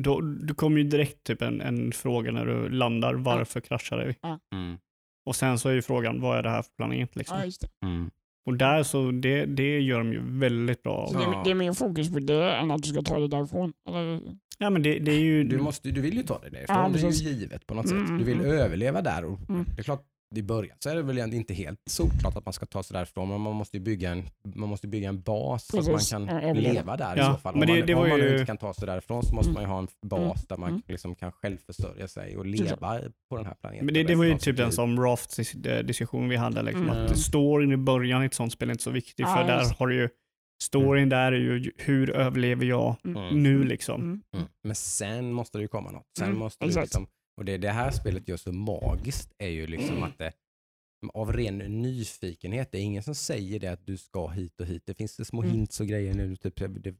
då, 0.00 0.20
du 0.20 0.54
kommer 0.54 0.78
ju 0.78 0.84
direkt 0.84 1.24
typ 1.24 1.42
en, 1.42 1.60
en 1.60 1.92
fråga 1.92 2.32
när 2.32 2.46
du 2.46 2.68
landar, 2.68 3.14
varför 3.14 3.60
kraschar 3.60 3.96
det? 3.98 4.14
Mm. 4.56 4.78
Och 5.26 5.36
sen 5.36 5.58
så 5.58 5.68
är 5.68 5.72
ju 5.72 5.82
frågan, 5.82 6.20
vad 6.20 6.38
är 6.38 6.42
det 6.42 6.50
här 6.50 6.62
för 6.62 6.72
planet 6.76 7.16
liksom? 7.16 7.38
Ja, 7.38 7.44
just 7.44 7.60
det. 7.60 7.68
Mm. 7.86 8.10
Och 8.48 8.56
där 8.56 8.82
så, 8.82 9.10
det, 9.10 9.46
det 9.46 9.80
gör 9.80 9.98
de 9.98 10.12
ju 10.12 10.20
väldigt 10.38 10.82
bra 10.82 10.92
av. 10.94 11.06
Så 11.06 11.18
det, 11.18 11.40
det 11.44 11.50
är 11.50 11.54
mer 11.54 11.72
fokus 11.72 12.12
på 12.12 12.18
det 12.18 12.52
än 12.52 12.70
att 12.70 12.82
du 12.82 12.88
ska 12.88 13.02
ta 13.02 13.18
dig 13.18 13.28
därifrån? 13.28 13.72
Eller? 13.88 14.20
Ja 14.58 14.70
men 14.70 14.82
det, 14.82 14.98
det 14.98 15.10
är 15.12 15.18
ju... 15.20 15.44
Du, 15.44 15.58
måste, 15.58 15.90
du 15.90 16.00
vill 16.00 16.16
ju 16.16 16.22
ta 16.22 16.38
dig 16.38 16.50
därifrån, 16.50 16.76
Ja, 16.76 16.88
det 16.88 16.98
är 17.06 17.10
ju 17.22 17.30
givet 17.30 17.66
på 17.66 17.74
något 17.74 17.86
Mm, 17.90 17.98
sätt. 18.00 18.08
mm, 18.08 18.18
Du 18.18 18.24
vill 18.24 18.40
mm. 18.40 18.50
överleva 18.58 19.02
där. 19.02 19.24
Och 19.24 19.38
Mm. 19.48 19.64
Det 19.76 19.80
är 19.80 19.84
klart, 19.84 20.02
i 20.36 20.42
början 20.42 20.76
så 20.80 20.90
är 20.90 20.94
det 20.94 21.02
väl 21.02 21.34
inte 21.34 21.54
helt 21.54 21.80
solklart 21.90 22.36
att 22.36 22.44
man 22.46 22.52
ska 22.52 22.66
ta 22.66 22.82
sig 22.82 22.94
därifrån, 22.94 23.28
men 23.28 23.40
man 23.40 23.56
måste 23.56 23.76
ju 23.76 23.82
bygga 23.82 24.10
en, 24.10 24.22
man 24.54 24.68
måste 24.68 24.88
bygga 24.88 25.08
en 25.08 25.20
bas 25.22 25.66
så 25.66 25.78
att 25.78 25.86
Precis. 25.86 26.12
man 26.12 26.26
kan 26.28 26.56
leva 26.56 26.96
där 26.96 27.16
i 27.16 27.18
Ja, 27.18 27.32
så 27.34 27.38
fall. 27.40 27.54
men 27.54 27.62
om 27.62 27.74
det- 27.74 27.80
man, 27.80 27.86
det 27.86 27.94
om 27.94 28.00
var 28.00 28.08
man 28.08 28.18
ju- 28.18 28.32
inte 28.32 28.46
kan 28.46 28.56
ta 28.56 28.74
sig 28.74 28.86
därifrån 28.86 29.22
så 29.22 29.34
måste 29.34 29.50
Mm. 29.50 29.54
man 29.54 29.62
ju 29.62 29.68
ha 29.68 29.78
en 29.78 29.88
bas 30.08 30.20
Mm. 30.20 30.46
där 30.48 30.56
man 30.56 30.68
Mm. 30.70 30.82
liksom 30.88 31.14
kan 31.14 31.32
självförsörja 31.32 32.08
sig 32.08 32.36
och 32.36 32.44
Precis. 32.44 32.60
leva 32.60 33.00
på 33.30 33.36
den 33.36 33.46
här 33.46 33.54
planeten. 33.54 33.86
Men 33.86 33.94
det, 33.94 34.02
det 34.02 34.14
var 34.14 34.24
ju 34.24 34.38
typ 34.38 34.56
den 34.56 34.72
som 34.72 35.00
Rafts 35.04 35.38
dis- 35.38 35.82
diskussion 35.82 36.28
vi 36.28 36.36
hade. 36.36 36.62
Liksom, 36.62 36.82
Mm. 36.90 37.04
Att 37.04 37.18
storyn 37.18 37.72
i 37.72 37.76
början 37.76 38.22
i 38.22 38.26
ett 38.26 38.34
sånt 38.34 38.52
spel 38.52 38.68
är 38.68 38.72
inte 38.72 38.84
så 38.84 38.90
viktig. 38.90 39.24
Ja, 39.24 39.36
för 39.36 39.44
där 39.44 39.58
just. 39.60 39.78
har 39.78 39.86
du 39.86 39.94
ju, 39.94 40.08
storyn 40.62 41.08
där 41.08 41.32
är 41.32 41.36
ju 41.36 41.72
hur 41.76 42.10
överlever 42.10 42.66
jag 42.66 42.96
Mm. 43.04 43.42
nu 43.42 43.64
liksom. 43.64 44.00
Mm. 44.02 44.22
Mm. 44.34 44.46
Men 44.64 44.74
sen 44.74 45.32
måste 45.32 45.58
det 45.58 45.62
ju 45.62 45.68
komma 45.68 45.90
något. 45.90 46.06
Sen 46.18 46.26
Mm, 46.28 46.38
måste 46.38 46.64
du 46.66 46.80
liksom, 46.80 47.06
och 47.38 47.44
det 47.44 47.58
det 47.58 47.70
här 47.70 47.90
spelet 47.90 48.28
gör 48.28 48.36
så 48.36 48.52
magiskt 48.52 49.32
är 49.38 49.48
ju 49.48 49.66
liksom 49.66 50.02
att 50.02 50.18
det 50.18 50.32
av 51.14 51.32
ren 51.32 51.58
nyfikenhet, 51.58 52.72
det 52.72 52.78
är 52.78 52.82
ingen 52.82 53.02
som 53.02 53.14
säger 53.14 53.60
det 53.60 53.68
att 53.68 53.86
du 53.86 53.96
ska 53.96 54.28
hit 54.28 54.60
och 54.60 54.66
hit. 54.66 54.82
Det 54.86 54.94
finns 54.94 55.26
små 55.28 55.42
Mm. 55.42 55.54
hints 55.54 55.80
och 55.80 55.86
grejer 55.86 56.14
nu, 56.14 56.36
typ, 56.36 56.54
det, 56.56 56.94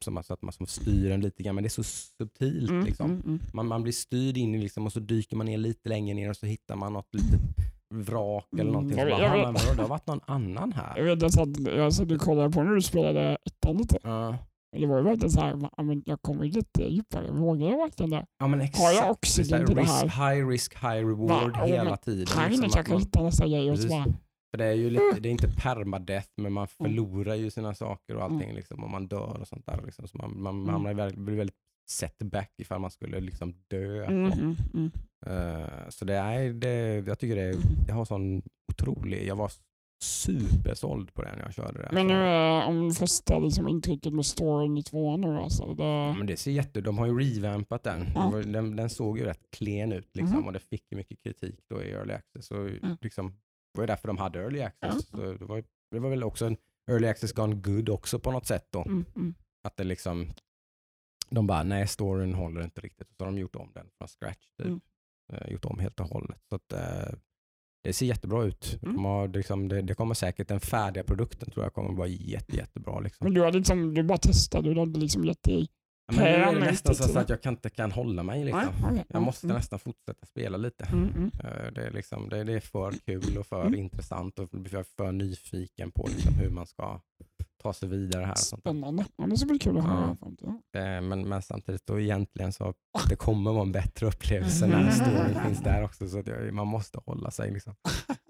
som 0.00 0.16
alltså 0.16 0.34
att 0.34 0.42
man 0.42 0.52
som 0.52 0.66
styr 0.66 1.10
en 1.10 1.20
lite 1.20 1.42
grann, 1.42 1.54
men 1.54 1.64
det 1.64 1.68
är 1.68 1.82
så 1.82 1.82
subtilt. 1.84 2.70
Mm. 2.70 2.84
Liksom. 2.84 3.10
Mm. 3.10 3.22
Mm. 3.26 3.40
Man, 3.52 3.66
man 3.66 3.82
blir 3.82 3.92
styrd 3.92 4.36
in 4.36 4.60
liksom, 4.60 4.86
och 4.86 4.92
så 4.92 5.00
dyker 5.00 5.36
man 5.36 5.46
ner 5.46 5.58
lite 5.58 5.88
längre 5.88 6.14
ner 6.14 6.30
och 6.30 6.36
så 6.36 6.46
hittar 6.46 6.76
man 6.76 6.92
något 6.92 7.14
litet 7.14 7.40
vrak 7.94 8.46
eller 8.52 8.62
Mm, 8.62 8.72
någonting. 8.72 8.98
jag 8.98 9.08
Så 9.08 9.14
vet- 9.14 9.18
bara, 9.30 9.36
jag 9.38 9.52
vadå, 9.52 9.74
det 9.76 9.82
har 9.82 9.88
varit 9.88 10.06
någon 10.06 10.20
annan 10.26 10.72
Jag 10.76 10.82
här. 10.82 11.02
vet 11.02 11.22
jag 11.22 11.32
satt, 11.32 11.60
jag 11.76 11.94
satt 11.94 12.10
och 12.10 12.20
kollade 12.20 12.50
på 12.50 12.62
när 12.62 12.74
du 12.74 12.82
spelade 12.82 13.38
ettan 13.44 13.76
lite. 13.76 13.96
Och 13.96 14.34
Det 14.80 14.86
var 14.86 14.96
ju 14.98 15.04
verkligen 15.04 15.30
så 15.30 15.40
här, 15.40 15.82
men 15.82 16.02
jag 16.06 16.22
kommer 16.22 16.44
lite 16.44 16.82
djupare. 16.82 17.30
Vågar 17.30 17.66
jag 17.70 17.76
verkligen 17.78 18.10
det? 18.10 18.26
ja 18.38 18.46
men 18.46 18.60
Har 18.60 18.66
exakt. 18.66 18.94
jag 18.94 19.02
Det 19.04 19.06
är 19.06 19.10
oxygen 19.10 19.66
till 19.66 19.76
det 19.76 19.82
här 19.82 20.34
high 20.34 20.48
risk, 20.48 20.74
high 20.74 21.06
reward? 21.08 21.52
Ja, 21.56 21.64
hela 21.64 21.96
tiden. 21.96 22.26
Inne 22.38 22.48
liksom, 22.48 22.62
kanske 22.70 22.78
jag 22.80 22.88
man- 22.90 23.00
hittar 23.00 23.22
nästa 23.22 23.46
grej 23.46 23.70
och 23.70 23.78
så 23.78 23.88
För 24.50 24.58
det 24.58 24.64
är 24.64 24.72
ju 24.72 24.90
lite, 24.90 25.20
det 25.20 25.28
är 25.28 25.30
inte 25.30 25.48
permadeath, 25.48 26.28
men 26.36 26.52
man 26.52 26.66
Mm. 26.80 26.90
förlorar 26.92 27.34
ju 27.34 27.50
sina 27.50 27.74
saker 27.74 28.16
och 28.16 28.22
allting 28.22 28.54
liksom, 28.54 28.84
och 28.84 28.90
man 28.90 29.06
dör 29.06 29.38
och 29.40 29.48
sånt 29.48 29.66
där. 29.66 29.82
Liksom. 29.86 30.08
Så 30.08 30.18
man, 30.18 30.42
man 30.42 30.54
Mm. 30.54 30.68
hamnar 30.68 30.90
i 30.90 30.94
väldigt, 30.94 31.18
blir 31.18 31.36
väldigt 31.36 31.56
setback 31.90 32.50
ifall 32.58 32.80
man 32.80 32.90
skulle 32.90 33.20
liksom 33.20 33.54
dö. 33.68 34.04
mm, 34.06 34.32
mm, 34.32 34.56
mm. 34.74 34.90
Eh, 35.26 35.88
så 35.88 36.04
det 36.04 36.14
är, 36.14 36.52
det, 36.52 37.06
jag 37.06 37.18
tycker 37.18 37.36
det, 37.36 37.56
det 37.86 37.92
har 37.92 38.04
sån 38.04 38.42
otrolig, 38.72 39.26
jag 39.26 39.36
var 39.36 39.50
supersåld 40.02 41.14
på 41.14 41.22
det 41.22 41.32
när 41.36 41.42
jag 41.42 41.54
körde 41.54 41.82
det. 41.82 41.88
Men 41.92 42.06
nu 42.06 42.14
är 42.14 42.64
om 42.66 42.90
första 42.90 43.38
liksom, 43.38 43.68
intrycket 43.68 44.12
med 44.14 44.26
storyn 44.26 44.76
i 44.78 44.82
tvåan 44.82 45.20
nu 45.20 45.36
alltså. 45.38 45.74
Det, 45.74 45.84
Ja, 45.84 46.14
men 46.14 46.26
det 46.26 46.36
ser 46.36 46.50
jätte, 46.50 46.80
de 46.80 46.98
har 46.98 47.06
ju 47.06 47.18
revampat 47.20 47.82
den. 47.82 48.06
Ja. 48.14 48.30
Den 48.34 48.52
Den, 48.52 48.76
den 48.76 48.90
såg 48.90 49.18
ju 49.18 49.24
rätt 49.24 49.50
klen 49.50 49.92
ut 49.92 50.16
liksom, 50.16 50.36
Mhm. 50.38 50.46
och 50.46 50.52
det 50.52 50.58
fick 50.60 50.92
ju 50.92 50.96
mycket 50.96 51.22
kritik 51.22 51.60
då 51.68 51.82
i 51.82 51.90
early 51.92 52.12
access. 52.14 52.46
Så 52.46 52.56
Mm. 52.56 52.96
liksom, 53.00 53.28
det 53.74 53.78
var 53.78 53.82
ju 53.82 53.86
därför 53.86 54.08
de 54.08 54.18
hade 54.18 54.38
early 54.38 54.60
access. 54.62 55.06
Så 55.08 55.16
det, 55.16 55.44
var, 55.44 55.64
det 55.90 55.98
var 55.98 56.10
väl 56.10 56.24
också 56.24 56.46
en 56.46 56.56
early 56.90 57.06
access 57.08 57.32
gone 57.32 57.54
good 57.54 57.88
också 57.88 58.18
på 58.18 58.30
något 58.32 58.46
sätt 58.46 58.66
då. 58.70 58.82
mm, 58.82 59.04
mm. 59.16 59.34
Att 59.66 59.76
det 59.76 59.84
liksom, 59.84 60.32
de 61.30 61.46
bara, 61.46 61.62
nej 61.62 61.86
storyn 61.88 62.34
håller 62.34 62.64
inte 62.64 62.80
riktigt. 62.80 63.08
Så 63.16 63.24
har 63.24 63.26
de 63.32 63.38
gjort 63.38 63.56
om 63.56 63.70
den 63.74 63.86
från 63.98 64.08
scratch. 64.08 64.46
Typ. 64.58 64.66
Mm. 64.66 64.80
Eh, 65.32 65.52
gjort 65.52 65.64
om 65.64 65.78
helt 65.78 66.00
och 66.00 66.06
hållet. 66.06 66.40
Så 66.48 66.56
att, 66.56 66.72
eh, 66.72 67.14
det 67.84 67.92
ser 67.92 68.06
jättebra 68.06 68.44
ut. 68.44 68.78
Mm. 68.82 68.94
De 68.96 69.04
har, 69.04 69.28
liksom, 69.28 69.68
det, 69.68 69.82
det 69.82 69.94
kommer 69.94 70.14
säkert, 70.14 70.48
den 70.48 70.60
färdiga 70.60 71.04
produkten 71.04 71.50
tror 71.50 71.64
jag 71.64 71.72
kommer 71.74 71.92
vara 71.92 72.08
jätte, 72.08 72.56
jättebra. 72.56 73.00
Liksom. 73.00 73.24
Men 73.24 73.34
du 73.34 73.40
har 73.40 73.52
liksom, 73.52 73.94
du 73.94 74.02
bara 74.02 74.18
testat, 74.18 74.64
du 74.64 74.74
har 74.74 74.82
inte 74.82 75.00
liksom 75.00 75.24
gett 75.24 75.42
dig 75.42 75.68
Ja, 76.06 76.14
men 76.16 76.24
nu 76.24 76.30
är 76.30 76.54
det 76.54 76.60
nästan 76.60 76.94
så 76.94 77.18
att 77.18 77.28
jag 77.28 77.42
kan, 77.42 77.52
inte 77.52 77.70
kan 77.70 77.92
hålla 77.92 78.22
mig. 78.22 78.44
Liksom. 78.44 78.62
Nej. 78.92 79.04
Jag 79.08 79.22
måste 79.22 79.46
Mm. 79.46 79.56
nästan 79.56 79.78
fortsätta 79.78 80.26
spela 80.26 80.56
lite. 80.56 80.84
Mm, 80.84 81.08
mm. 81.08 81.30
Eh, 81.44 81.72
Det 81.72 81.86
är, 81.86 81.90
liksom, 81.90 82.28
det, 82.28 82.44
det 82.44 82.52
är 82.52 82.60
för 82.60 82.92
kul 83.06 83.38
och 83.38 83.46
för 83.46 83.60
Mm. 83.66 83.74
intressant 83.80 84.38
och 84.38 84.48
jag 84.52 84.74
är 84.80 84.86
för 84.96 85.12
nyfiken 85.12 85.90
på 85.90 86.06
liksom 86.16 86.34
hur 86.34 86.50
man 86.50 86.66
ska 86.66 87.00
ta 87.64 87.72
sig 87.72 87.88
vidare 87.88 88.24
här. 88.24 88.32
Och. 88.32 88.38
Spännande. 88.38 89.04
Ja, 89.16 89.26
det 89.26 89.36
ska 89.36 89.46
bli 89.46 89.58
kul 89.58 89.78
att 89.78 89.84
höra. 89.84 90.16
Ja. 90.20 90.80
Eh, 90.80 91.00
Men, 91.02 91.28
men 91.28 91.42
samtidigt 91.42 91.86
då 91.86 92.00
egentligen 92.00 92.52
så 92.52 92.74
det 93.08 93.16
kommer 93.16 93.52
vara 93.52 93.62
en 93.62 93.72
bättre 93.72 94.06
upplevelse 94.06 94.66
när 94.66 94.90
storyn 94.90 95.44
finns 95.46 95.60
där 95.62 95.82
också. 95.84 96.08
Så 96.08 96.22
jag, 96.26 96.54
man 96.54 96.66
måste 96.66 96.98
hålla 97.06 97.30
sig. 97.30 97.50
Liksom. 97.50 97.74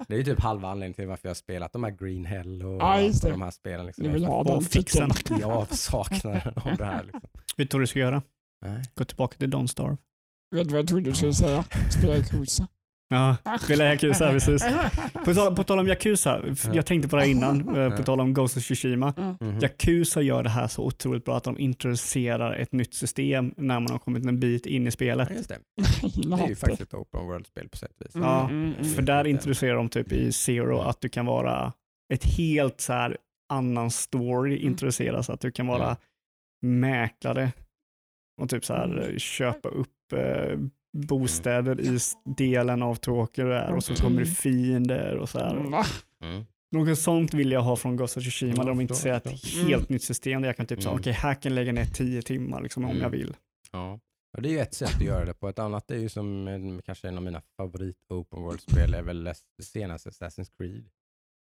Det 0.09 0.15
är 0.15 0.19
ju 0.19 0.25
typ 0.25 0.41
halva 0.41 0.69
anledningen 0.69 0.95
till 0.95 1.07
varför 1.09 1.29
jag 1.29 1.31
har 1.31 1.35
spelat 1.35 1.73
de 1.73 1.85
här 1.85 1.91
Green 1.91 2.25
Hell 2.25 2.63
och 2.63 2.75
Ja, 2.83 2.97
det. 3.23 3.31
de 3.31 3.43
här 3.43 3.51
spelen. 3.51 3.87
Liksom. 3.87 4.07
Ni 4.07 4.13
vill 4.13 4.25
ha 4.25 4.39
Och 4.39 4.45
den 4.45 4.61
fixen. 4.63 5.11
Jag 5.41 5.51
avsaknaden 5.51 6.55
av 6.57 6.77
det 6.77 6.85
här. 6.85 7.03
Liksom. 7.05 7.21
Vet 7.57 7.71
du 7.71 7.77
vad 7.77 7.83
du 7.83 7.87
ska 7.87 7.99
göra? 7.99 8.23
Nej. 8.67 8.83
Gå 8.95 9.05
tillbaka 9.05 9.37
till 9.39 9.51
Don't 9.51 9.67
Starve. 9.67 9.97
Vet 10.55 10.69
du 10.69 10.73
vad 10.73 10.79
jag 10.79 10.89
trodde 10.89 11.03
du 11.11 11.15
skulle 11.15 11.35
säga? 11.35 11.65
Spela 11.99 12.17
Yakuza. 12.17 12.69
Ja, 13.09 13.37
spela 13.61 13.85
Yakuza 13.85 14.31
precis. 14.31 14.65
På 15.25 15.35
tal, 15.35 15.57
på 15.57 15.65
tal 15.65 15.79
om 15.79 15.89
Yakuza, 15.89 16.43
jag 16.73 16.87
tänkte 16.87 17.09
på 17.09 17.17
det 17.17 17.23
här 17.23 17.29
innan, 17.31 17.77
eh, 17.77 17.97
på 17.97 18.03
tal 18.03 18.21
om 18.21 18.35
Ghost 18.35 18.57
of 18.57 18.63
Tsushima. 18.63 19.15
Mhm. 19.41 19.59
Yakuza 19.63 20.23
gör 20.23 20.43
det 20.43 20.49
här 20.49 20.69
så 20.69 20.83
otroligt 20.85 21.25
bra 21.25 21.37
att 21.37 21.45
de 21.45 21.59
introducerar 21.59 22.55
ett 22.55 22.73
nytt 22.73 22.95
system 22.95 23.55
när 23.57 23.81
man 23.81 23.91
har 23.93 23.99
kommit 23.99 24.27
en 24.27 24.41
bit 24.41 24.67
in 24.67 24.83
i 24.83 24.85
Ja, 24.85 24.91
spelet. 24.91 25.31
just 25.31 25.49
det. 25.49 25.59
Det 26.37 26.43
är 26.45 26.49
ju 26.49 26.55
faktiskt 26.57 26.83
ett 26.83 26.95
open 26.95 27.27
world-spel 27.27 27.69
på 27.69 27.77
sätt 27.77 27.91
och 28.01 28.07
vis. 28.07 28.13
Ja, 28.15 28.45
Mm, 28.49 28.63
mm, 28.65 28.85
För 28.85 28.93
mm. 28.93 29.05
där 29.05 29.27
introducerar 29.27 29.75
de 29.77 29.89
typ 29.89 30.13
i 30.13 30.33
Zero 30.33 30.79
att 30.81 31.01
du 31.01 31.09
kan 31.09 31.27
vara 31.27 31.73
ett 32.15 32.25
helt 32.25 32.81
så 32.81 32.93
här 32.93 33.17
annan 33.53 33.91
story 33.91 34.57
introduceras, 34.57 35.31
att 35.31 35.41
du 35.41 35.51
kan 35.51 35.67
vara 35.67 35.97
mäklare 36.63 37.53
och 38.43 38.51
typ 38.51 38.65
så 38.65 38.75
här 38.75 39.15
köpa 39.19 39.69
upp 39.69 40.13
eh, 40.13 40.59
bostäder 40.95 41.81
i 41.81 41.99
delen 42.25 42.83
av 42.83 42.95
Tokyo 42.95 43.45
där 43.45 43.75
och 43.75 43.85
så 43.85 43.95
kommer 43.95 44.21
det 44.21 44.27
fiender 44.27 45.17
och 45.17 45.29
så 45.29 45.39
här. 45.39 45.55
Va? 45.57 45.85
Mm. 46.23 46.45
Något 46.73 46.99
sånt 46.99 47.35
vill 47.35 47.53
jag 47.53 47.61
ha 47.63 47.77
från 47.77 47.97
Ghost 47.97 48.17
of 48.17 48.23
Tsushima 48.23 48.65
där 48.65 48.65
de 48.65 48.65
förstår, 48.65 48.83
introducerar 48.83 49.17
ett 49.17 49.69
helt 49.69 49.89
nytt 49.89 50.03
system 50.03 50.43
där 50.43 50.49
jag 50.49 50.57
kan 50.57 50.67
typ 50.67 50.79
säga 50.83 50.91
Mm. 50.91 51.01
okej 51.01 51.13
här 51.13 51.35
kan 51.35 51.53
jag 51.53 51.55
lägga 51.55 51.73
ner 51.73 51.85
tio 51.85 52.23
timmar 52.23 52.61
liksom, 52.63 52.85
om 52.85 52.91
Mm. 52.91 53.03
jag 53.03 53.11
vill. 53.11 53.37
Ja. 53.73 54.01
Ja, 54.37 54.41
det 54.43 54.49
är 54.49 54.53
ju 54.53 54.59
ett 54.59 54.75
sätt 54.75 54.95
att 54.95 55.01
göra 55.05 55.25
det 55.25 55.35
på. 55.35 55.49
Ett 55.49 55.59
annat 55.59 55.91
är 55.91 55.97
ju 55.99 56.09
som 56.09 56.81
kanske 56.85 57.09
en 57.09 57.17
av 57.17 57.23
mina 57.23 57.43
favorit 57.57 57.97
open 58.11 58.43
world-spel 58.43 58.95
är 58.95 59.03
väl 59.03 59.25
det 59.25 59.35
senaste 59.63 60.11
Assassin's 60.11 60.51
Creed. 60.59 60.85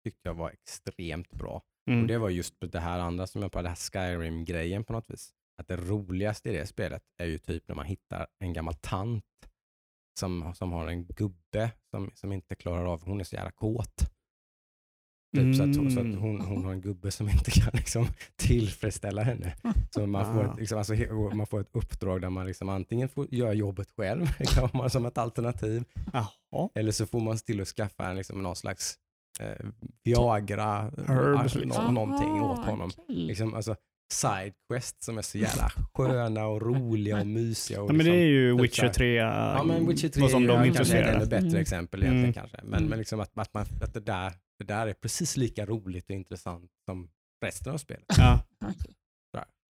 Tyckte 0.03 0.29
jag 0.29 0.33
var 0.33 0.49
extremt 0.49 1.31
bra. 1.31 1.61
Mm. 1.89 2.01
Och 2.01 2.07
det 2.07 2.17
var 2.17 2.29
just 2.29 2.53
det 2.71 2.79
här 2.79 2.99
andra 2.99 3.27
som 3.27 3.41
jag 3.41 3.51
på 3.51 3.61
det 3.61 3.69
här 3.69 3.75
Skyrim-grejen 3.75 4.83
på 4.83 4.93
något 4.93 5.09
vis. 5.09 5.31
Att 5.61 5.67
det 5.67 5.75
roligaste 5.77 6.49
i 6.49 6.53
det 6.53 6.65
spelet 6.67 7.03
är 7.21 7.25
ju 7.25 7.37
typ 7.37 7.67
när 7.67 7.75
man 7.75 7.85
hittar 7.85 8.27
en 8.39 8.53
gammal 8.53 8.73
tant 8.73 9.23
som, 10.19 10.53
som 10.55 10.71
har 10.71 10.87
en 10.87 11.05
gubbe 11.05 11.71
som, 11.91 12.11
som 12.15 12.31
inte 12.31 12.55
klarar 12.55 12.85
av, 12.85 13.03
hon 13.05 13.19
är 13.19 13.23
så 13.23 13.35
jävla 13.35 13.51
kåt. 13.51 14.09
Typ, 15.37 15.55
så 15.55 15.63
att, 15.63 15.75
hon- 15.75 15.91
så 15.91 15.99
att 15.99 16.05
Mm. 16.05 16.17
hon, 16.19 16.41
hon 16.41 16.65
har 16.65 16.71
en 16.71 16.81
gubbe 16.81 17.11
som 17.11 17.29
inte 17.29 17.51
kan 17.51 17.69
liksom, 17.73 18.07
tillfredsställa 18.35 19.23
henne. 19.23 19.55
Så 19.91 20.07
man 20.07 20.25
får, 20.33 20.43
Ah. 20.43 20.51
ett, 20.53 20.59
liksom, 20.59 20.77
alltså, 20.77 20.93
man 21.35 21.47
får 21.47 21.59
ett 21.61 21.69
uppdrag 21.75 22.21
där 22.21 22.29
man 22.29 22.45
liksom 22.45 22.69
antingen 22.69 23.09
får 23.09 23.33
göra 23.33 23.53
jobbet 23.53 23.91
själv, 23.91 24.25
kan 24.55 24.69
man 24.73 24.89
som 24.89 25.05
ett 25.05 25.17
alternativ, 25.17 25.83
Jaha. 26.13 26.69
eller 26.75 26.91
så 26.91 27.05
får 27.05 27.19
man 27.19 27.37
till 27.37 27.61
att 27.61 27.67
skaffa 27.67 28.09
en, 28.09 28.15
liksom, 28.15 28.43
någon 28.43 28.55
slags 28.55 28.97
eh, 29.39 29.65
Viagra, 30.03 30.81
Herbs, 31.07 31.39
alltså, 31.39 31.59
liksom. 31.59 31.85
nå- 31.85 31.91
någonting 31.91 32.41
åt 32.41 32.59
Ah, 32.59 32.63
honom. 32.71 32.91
okej. 32.97 33.15
Liksom, 33.15 33.53
alltså, 33.53 33.75
sidequests 34.11 35.05
som 35.05 35.17
är 35.17 35.21
så 35.21 35.37
jävla 35.37 35.71
sköna 35.93 36.45
och 36.47 36.61
roliga 36.61 37.19
och 37.19 37.27
mysiga. 37.27 37.81
Och 37.81 37.89
Ja, 37.89 37.93
men 37.93 38.05
det 38.05 38.11
är 38.11 38.15
liksom, 38.15 38.27
ju 38.29 38.61
Witcher 38.61 38.83
här- 38.83 38.93
3, 38.93 39.13
Ja 39.15 39.63
men 39.63 39.87
Witcher 39.87 40.09
3 40.09 40.21
vad 40.21 40.31
som 40.31 40.43
är 40.43 40.47
de 40.47 40.53
kanske 40.53 40.67
introducerar. 40.67 41.07
ett 41.09 41.15
ännu 41.15 41.25
bättre 41.25 41.47
Mm. 41.47 41.61
exempel 41.61 42.03
egentligen 42.03 42.23
Mm. 42.23 42.33
kanske. 42.33 42.57
Men, 42.63 42.73
Mm. 42.73 42.89
men 42.89 42.99
liksom 42.99 43.19
att, 43.19 43.37
att, 43.37 43.53
man, 43.53 43.65
att 43.81 43.93
det, 43.93 43.99
där, 43.99 44.33
det 44.59 44.65
där 44.65 44.87
är 44.87 44.93
precis 44.93 45.37
lika 45.37 45.65
roligt 45.65 46.05
och 46.09 46.15
intressant 46.15 46.71
som 46.85 47.09
resten 47.45 47.73
av 47.73 47.77
spelet. 47.77 48.05
Ja. 48.17 48.43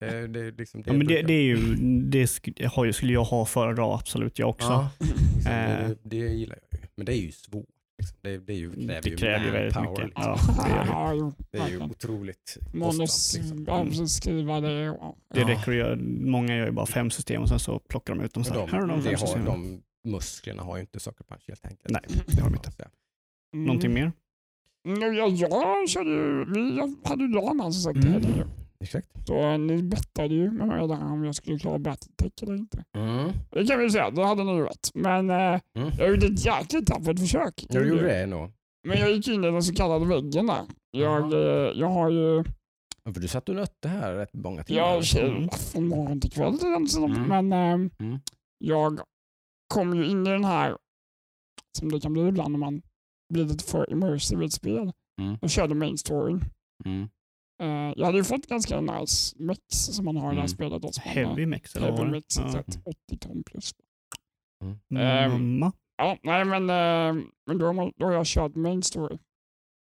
Det, 0.01 0.27
det, 0.27 0.41
är 0.41 0.53
liksom, 0.53 0.83
det, 0.83 0.91
Ja, 0.91 0.97
men 0.97 1.07
det, 1.07 1.23
det, 1.23 1.33
är 1.33 1.43
ju, 1.43 1.57
det 2.01 2.25
sk- 2.25 2.67
har 2.69 2.85
ju, 2.85 2.93
skulle 2.93 3.13
jag 3.13 3.25
ha 3.25 3.47
föredrag 3.47 3.95
absolut 4.01 4.39
jag 4.39 4.49
också. 4.49 4.67
Ja, 4.69 4.91
liksom, 4.99 5.43
det, 5.45 5.97
det 6.03 6.17
gillar 6.17 6.59
jag 6.71 6.81
ju. 6.81 6.87
Men 6.97 7.07
det 7.07 7.13
är 7.17 7.21
ju 7.21 7.33
svårt. 7.33 7.67
Liksom. 8.03 8.19
Det, 8.23 8.39
det, 8.39 8.53
är 8.53 8.57
ju, 8.57 8.71
kräver 8.73 9.03
Det 9.03 9.09
ju 9.11 9.17
kräver 9.17 9.45
ju 9.45 9.51
väldigt 9.51 9.75
manpower, 9.75 10.05
mycket. 10.05 10.19
Liksom. 10.19 10.55
Ja, 10.69 11.13
det 11.51 11.59
det. 11.59 11.65
Är 11.65 11.69
ju 11.69 11.83
otroligt 11.83 12.59
Manus, 12.73 12.99
kostsamt. 12.99 13.45
Liksom. 13.45 13.65
ja, 13.67 13.85
precis, 13.85 14.13
skriva 14.17 14.61
det. 14.61 14.99
Det 15.35 15.45
räcker 15.45 15.71
att 15.71 15.77
göra, 15.77 15.97
många 16.21 16.57
gör 16.57 16.67
ju 16.67 16.73
bara 16.73 16.87
fem 16.87 17.11
system 17.11 17.43
och 17.43 17.49
sen 17.49 17.59
så 17.59 17.79
plockar 17.79 18.15
de 18.15 18.25
ut 18.25 18.35
dem. 18.35 18.45
Så 18.45 18.55
de, 18.55 18.71
här 18.71 18.81
har 18.81 18.87
de 18.87 19.17
har, 19.17 19.47
de 19.47 19.83
musklerna 20.05 20.63
har 20.63 20.77
ju 20.77 20.81
inte 20.81 21.01
Sucker 21.01 21.25
Punch 21.25 21.45
helt 21.49 21.67
enkelt. 21.67 21.91
Nej, 21.91 22.03
det 22.27 22.41
har 22.41 22.51
de 22.51 22.55
inte. 22.57 22.89
Mm. 23.55 23.67
Någonting 23.67 23.95
mer? 23.95 24.13
Mm, 24.89 25.15
Ja, 25.15 25.29
jag 25.29 25.89
körde 25.89 26.11
ju, 26.11 26.45
vi 26.45 26.97
hade 27.05 27.25
ju 27.25 27.29
LAN 27.29 27.73
som 27.73 27.95
sagt. 27.95 28.05
Mm. 28.05 28.49
Exakt. 28.83 29.27
Så 29.27 29.35
eh, 29.53 29.59
ni 29.59 29.83
bettade 29.83 30.35
ju 30.35 30.51
med 30.51 30.67
mig 30.69 30.89
där 30.89 31.05
om 31.13 31.25
jag 31.25 31.35
skulle 31.35 31.59
klara 31.59 31.79
Battletech 31.79 32.43
eller 32.43 32.55
inte. 32.55 32.85
Mm. 32.97 33.31
Det 33.51 33.67
kan 33.67 33.79
vi 33.79 33.91
säga, 33.91 34.11
det 34.11 34.25
hade 34.27 34.45
ni 34.45 34.61
rätt. 34.63 34.91
Men 34.95 35.31
eh, 35.31 35.61
Mm. 35.79 35.91
jag 35.99 36.09
gjorde 36.11 36.27
ett 36.27 36.45
jäkligt 36.47 36.87
tappert 36.87 37.19
försök. 37.19 37.67
Du 37.69 37.89
gjorde 37.89 38.03
det 38.03 38.27
nog. 38.27 38.51
Men 38.89 38.99
jag 38.99 39.11
gick 39.13 39.29
in 39.29 39.45
i 39.45 39.51
den 39.51 39.63
så 39.63 39.75
kallade 39.75 40.07
väggen 40.07 40.47
där. 40.47 40.63
Jag, 40.91 41.33
eh, 41.33 41.73
jag 41.75 41.89
har 41.89 42.11
ju 42.11 42.45
För 43.15 43.21
du 43.21 43.29
satt 43.29 43.49
och 43.49 43.55
nötte 43.55 43.89
här 43.89 44.15
rätt 44.15 44.33
många 44.35 44.65
timmar. 44.65 44.81
Jag 44.81 45.05
kör 45.05 45.49
från 45.73 45.89
morgon 45.89 46.21
till 46.21 46.31
kväll. 46.33 46.59
Mm. 46.63 47.23
Men 47.49 47.53
eh, 47.53 47.89
Mm. 48.07 48.19
jag 48.59 49.01
kom 49.75 49.95
ju 49.95 50.07
in 50.07 50.27
i 50.27 50.31
den 50.31 50.45
här, 50.45 50.77
som 51.79 51.93
det 51.93 52.01
kan 52.01 52.13
bli 52.13 52.23
ibland 52.29 52.53
när 52.53 52.59
man 52.59 52.83
blir 53.33 53.45
lite 53.45 53.65
för 53.65 53.91
immersive 53.93 54.43
i 54.43 54.47
ett 54.47 54.53
spel. 54.53 54.93
Mm. 55.21 55.39
Jag 55.41 55.51
körde 55.51 55.75
main 55.75 55.99
storyn. 55.99 56.41
Mm. 56.85 57.09
Eh, 57.63 57.93
jag 57.97 58.07
hade 58.07 58.19
ju 58.19 58.25
fått 58.25 58.47
ganska 58.47 58.81
nice 58.81 59.37
mix 59.39 59.63
som 59.69 60.05
man 60.05 60.17
har 60.17 60.23
i 60.33 60.35
det 60.35 60.41
här 60.41 60.49
Mm. 60.49 60.49
spelet. 60.49 60.83
Har- 60.85 61.03
Heavy 61.03 61.47
vad 61.75 61.83
Heavy 61.83 62.11
mix, 62.11 62.37
Ja. 62.37 62.47
exakt. 62.47 62.79
80 62.85 63.19
ton 63.19 63.43
plus. 63.47 63.73
Mm. 64.91 65.31
Mamma. 65.33 65.73
Ja, 65.97 66.19
nej 66.23 66.45
men, 66.45 66.63
eh, 66.71 67.25
men 67.47 67.59
då, 67.59 67.67
har 67.67 67.93
då 67.97 68.07
har 68.07 68.13
jag 68.13 68.27
kört 68.27 68.55
main 68.55 68.83
story 68.83 69.19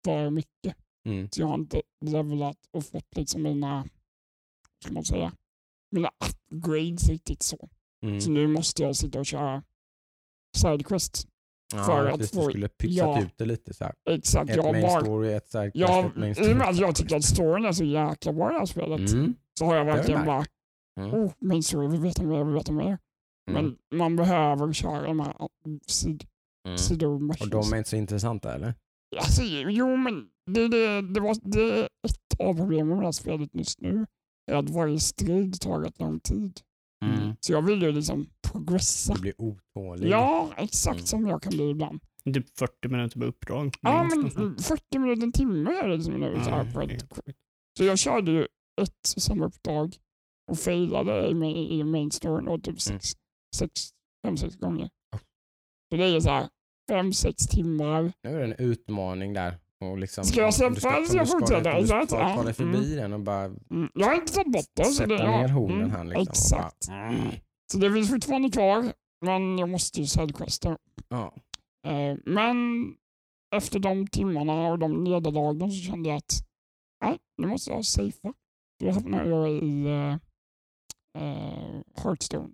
för 0.05 0.29
mycket. 0.29 0.75
Mm. 1.05 1.29
Så 1.31 1.41
jag 1.41 1.47
har 1.47 1.55
inte 1.55 1.81
levlat 2.05 2.57
och 2.71 2.85
fått 2.85 3.15
liksom 3.15 3.41
mina, 3.43 3.85
ska 4.83 4.93
man 4.93 5.03
säga, 5.03 5.31
mina 5.91 6.11
upgrades 6.51 7.09
riktigt 7.09 7.43
så. 7.43 7.69
Mm. 8.03 8.21
Så 8.21 8.31
nu 8.31 8.47
måste 8.47 8.83
jag 8.83 8.95
sitta 8.95 9.19
och 9.19 9.25
köra 9.25 9.63
sidequest. 10.57 11.27
Ja, 11.75 11.83
för 11.83 12.05
att 12.05 12.29
få- 12.31 12.49
skulle 12.49 12.67
pytsat 12.67 13.07
ja. 13.07 13.21
ut 13.21 13.37
det 13.37 13.45
lite 13.45 13.73
så 13.73 13.83
här. 13.83 13.93
Exakt, 14.09 14.49
Ett 14.49 14.55
jag 14.55 14.71
main 14.71 14.81
bara... 14.81 15.01
story, 15.01 15.33
ett 15.33 15.49
sidequest, 15.49 15.75
Ja, 15.75 16.11
main 16.15 16.31
I 16.31 16.35
story. 16.35 16.51
och 16.53 16.57
med 16.57 16.67
att 16.69 16.77
jag 16.77 16.95
tycker 16.95 17.15
att 17.15 17.23
storyn 17.23 17.65
är 17.65 17.71
så 17.71 17.83
jäkla 17.83 18.33
bra 18.33 18.49
i 18.49 18.53
det 18.53 18.59
här 18.59 18.65
spelet 18.65 19.11
Mm. 19.13 19.35
så 19.59 19.65
har 19.65 19.75
jag 19.75 19.85
verkligen 19.85 20.25
bara, 20.25 20.45
Mm. 20.99 21.13
oh, 21.13 21.31
main 21.41 21.63
story, 21.63 21.87
vi 21.87 21.97
vet 21.97 22.21
mer, 22.21 22.43
vi 22.43 22.53
vet 22.53 22.69
mer. 22.69 22.85
Mm. 22.87 22.97
Men 23.63 23.75
man 23.99 24.15
behöver 24.15 24.73
köra 24.73 25.01
de 25.07 25.19
här 25.19 25.33
sid 25.87 26.23
Mm. 26.67 26.77
sidor 26.77 27.29
Och 27.41 27.49
de 27.49 27.73
är 27.73 27.77
inte 27.77 27.89
så 27.89 27.95
intressanta 27.95 28.53
eller? 28.55 28.73
Alltså, 29.17 29.41
jo, 29.67 29.95
men 29.95 30.25
det, 30.51 30.67
det, 30.67 31.01
det, 31.13 31.19
var, 31.19 31.35
det 31.51 31.79
är 31.79 31.83
ett 31.83 32.39
av 32.39 32.53
problemen 32.57 32.87
med 32.87 32.97
det 32.97 33.05
här 33.07 33.11
spelet 33.11 33.49
just 33.53 33.81
nu. 33.81 34.05
Är 34.51 34.55
att 34.55 34.69
varje 34.69 34.99
strid 34.99 35.61
tar 35.61 35.79
rätt 35.79 35.99
lång 35.99 36.19
tid. 36.19 36.59
Mm. 37.05 37.35
Så 37.39 37.51
jag 37.53 37.61
vill 37.61 37.81
ju 37.81 37.91
liksom 37.91 38.29
progressa. 38.51 39.13
Du 39.13 39.21
blir 39.21 39.33
otålig. 39.41 40.09
Ja, 40.09 40.49
exakt 40.57 40.95
Mm. 40.95 41.05
som 41.05 41.27
jag 41.27 41.41
kan 41.43 41.49
bli 41.49 41.69
ibland. 41.69 41.99
Typ 42.33 42.57
40 42.59 42.87
minuter 42.87 43.19
på 43.19 43.25
uppdrag. 43.25 43.75
Ja, 43.81 44.03
men 44.03 44.21
nästan. 44.21 44.55
40 44.59 44.99
minuter, 44.99 45.23
en 45.23 45.31
timme 45.31 45.69
är 45.71 45.87
det 45.87 45.95
liksom 45.95 46.13
nu. 46.13 46.35
Så, 46.43 46.49
här 46.49 46.65
Ja, 46.65 46.71
på 46.73 46.81
ett, 46.81 47.03
så 47.77 47.83
jag 47.83 47.99
körde 47.99 48.31
ju 48.31 48.41
ett 48.81 48.97
samma 49.17 49.45
uppdrag 49.45 49.95
och 50.51 50.59
failade 50.59 51.27
i, 51.27 51.79
i 51.79 51.83
main 51.83 52.11
storyn 52.11 52.61
typ 52.61 52.67
Mm. 52.67 52.77
sex, 52.77 53.11
sex, 53.55 53.71
fem, 54.25 54.37
sex 54.37 54.55
gånger. 54.55 54.89
Så 55.91 55.97
det 55.97 56.03
är 56.05 56.19
så 56.19 56.29
här 56.29 56.49
fem, 56.89 57.13
sex 57.13 57.47
timmar. 57.47 58.11
Nu 58.23 58.29
är 58.29 58.39
det 58.47 58.53
en 58.55 58.65
utmaning 58.71 59.33
där. 59.33 59.57
Och 59.81 59.97
liksom, 59.97 60.23
Ska 60.23 60.39
jag 60.39 60.47
om 60.47 60.51
så 60.51 60.63
jag 60.63 60.73
du 60.73 60.79
ska- 60.79 62.05
ta, 62.05 62.43
dig 62.43 62.53
förbi 62.53 62.95
den 62.95 63.13
och 63.13 63.19
bara 63.19 63.45
Mm. 63.45 63.89
Jag 63.93 64.07
har 64.07 64.15
inte 64.15 64.33
tagit 64.33 64.51
bort 64.53 64.65
det. 64.73 64.85
Så 64.85 64.93
sätta 64.93 65.17
det 65.17 65.37
ner 65.37 65.47
hornen 65.47 65.77
mm, 65.79 65.91
här. 65.91 66.03
Liksom, 66.03 66.21
Exakt. 66.21 66.87
Bara, 66.87 67.07
mm. 67.07 67.31
Så 67.71 67.77
det 67.77 67.93
finns 67.93 68.09
fortfarande 68.09 68.49
kvar, 68.49 68.93
men 69.25 69.57
jag 69.57 69.69
måste 69.69 69.99
ju 70.01 70.07
sidequesta. 70.07 70.77
ja. 71.09 71.33
Eh, 71.87 72.17
men 72.25 72.57
efter 73.55 73.79
de 73.79 74.07
timmarna 74.07 74.71
och 74.71 74.79
de 74.79 75.03
nederlagen 75.03 75.71
så 75.71 75.77
kände 75.91 76.09
jag 76.09 76.17
att 76.17 76.33
nej, 77.05 77.17
nu 77.37 77.47
måste 77.47 77.71
jag 77.71 77.85
safea. 77.85 78.33
Då 78.79 78.91
hamnade 78.91 79.29
jag 79.29 79.49
i 79.49 79.85
uh, 79.87 80.13
uh, 81.23 81.81
Hearthstone. 82.03 82.49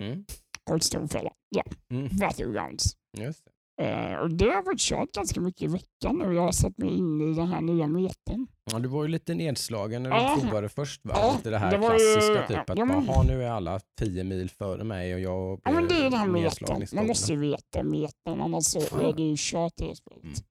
Mm. 0.00 0.24
Hearthstone-fällan. 0.70 1.32
Ja, 1.48 1.62
Mm. 1.90 2.08
Battlegrounds. 2.18 2.96
Just 3.18 3.44
det. 3.44 3.51
Eh, 3.82 4.16
och 4.18 4.30
det 4.30 4.44
har 4.44 4.52
jag 4.52 4.62
varit 4.64 4.80
kört 4.80 5.12
ganska 5.12 5.40
mycket 5.40 5.62
i 5.62 5.66
veckan 5.66 6.18
nu. 6.18 6.34
Jag 6.34 6.42
har 6.42 6.52
satt 6.52 6.78
mig 6.78 6.88
in 6.90 7.20
i 7.20 7.34
den 7.34 7.46
här 7.46 7.60
nya 7.60 7.86
metan. 7.86 8.46
Ja, 8.72 8.78
du 8.78 8.88
var 8.88 9.02
ju 9.02 9.08
lite 9.08 9.34
nedslagen 9.34 10.02
när 10.02 10.10
du 10.10 10.16
Ja. 10.16 10.38
provade 10.42 10.68
först 10.68 11.00
va? 11.04 11.14
Ja, 11.16 11.34
lite 11.36 11.50
det 11.50 11.58
här 11.58 11.70
det 11.70 11.78
var 11.78 11.92
ju- 11.92 11.98
klassiska 11.98 12.46
typ 12.46 12.70
att 12.70 12.78
ja, 12.78 12.84
men- 12.84 13.06
bara, 13.06 13.16
"Ha, 13.16 13.22
nu 13.22 13.44
är 13.44 13.50
alla 13.50 13.80
tio 14.00 14.24
mil 14.24 14.50
före 14.50 14.84
mig 14.84 15.14
och 15.14 15.20
jag 15.20 15.60
Ja, 15.64 15.70
men 15.72 15.88
det 15.88 15.94
är 15.94 16.02
den 16.02 16.12
här 16.12 16.26
i 16.26 16.42
Man 16.42 16.50
skogen." 16.50 17.06
måste 17.06 17.32
ju 17.32 17.38
veta 17.38 17.82
metan, 17.82 18.40
annars 18.40 18.64
så 18.64 18.78
är 18.78 19.12
det 19.12 19.22
ju 19.22 19.34
kört 19.38 19.80
i 19.80 19.84
det 19.88 19.96
spelet. 19.96 20.44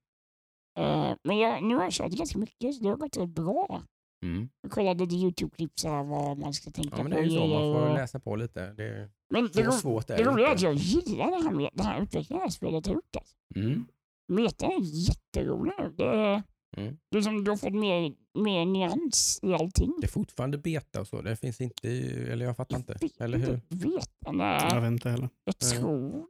Mm. 0.78 1.00
Eh, 1.10 1.16
men 1.24 1.38
jag, 1.38 1.62
nu 1.64 1.74
har 1.76 1.82
jag 1.82 1.92
kört 1.92 2.10
ganska 2.12 2.38
mycket 2.38 2.74
så 2.74 2.82
det 2.82 2.88
har 2.88 2.96
gått 2.96 3.16
rätt 3.16 3.28
bra. 3.28 3.82
Mm. 4.22 4.48
Jag 4.62 4.70
kollade 4.70 5.04
lite 5.04 5.14
YouTube-klipp 5.16 5.72
så 5.74 5.88
här 5.88 6.04
vad 6.04 6.38
man 6.38 6.52
ska 6.54 6.70
tänka 6.70 6.96
Ja, 6.96 7.02
men 7.02 7.10
det 7.12 7.18
är 7.18 7.22
ju 7.22 7.30
så, 7.30 7.46
man 7.46 7.74
får 7.88 7.94
läsa 7.94 8.20
på 8.20 8.36
lite. 8.36 8.72
Det 8.72 8.84
är, 8.84 9.10
Men 9.30 9.48
det, 9.54 9.62
ro- 9.62 9.72
svårt 9.72 10.10
är 10.10 10.16
det 10.16 10.24
roliga 10.24 10.48
är 10.48 10.54
att 10.54 10.60
jag 10.60 10.74
gillar 10.74 11.30
det 11.30 11.42
här, 11.44 11.50
med, 11.50 11.70
det 11.74 11.82
här 11.82 12.02
utvecklingen 12.02 12.38
det 12.40 12.44
här 12.44 12.50
spelet 12.50 12.86
har 12.86 12.94
gjort. 12.94 13.16
Alltså. 13.16 13.34
Mm. 13.56 13.86
Metan 14.28 14.70
är 14.70 14.80
jätterolig. 15.08 15.74
Det 15.96 16.04
är, 16.04 16.42
Mm. 16.76 16.96
det 17.10 17.18
är 17.18 17.22
som 17.22 17.44
du 17.44 17.50
har 17.50 17.58
fått 17.58 17.74
mer, 17.74 18.12
mer 18.34 18.66
nyans 18.66 19.40
i 19.42 19.54
allting. 19.54 19.94
Det 20.00 20.06
är 20.06 20.08
fortfarande 20.08 20.58
beta 20.58 21.00
och 21.00 21.08
så. 21.08 21.22
Det 21.22 21.36
finns 21.36 21.60
inte, 21.60 21.88
eller 22.32 22.44
jag 22.44 22.56
fattar 22.56 22.76
inte. 22.76 22.98
Eller 23.18 23.38
hur? 23.38 23.60
vet 23.68 24.10
jag, 24.24 24.34
nej, 24.34 24.68
Jag 24.70 24.80
vet 24.80 24.92
inte 24.92 25.10
heller. 25.10 25.28
jag 25.44 25.58
tror... 25.58 26.26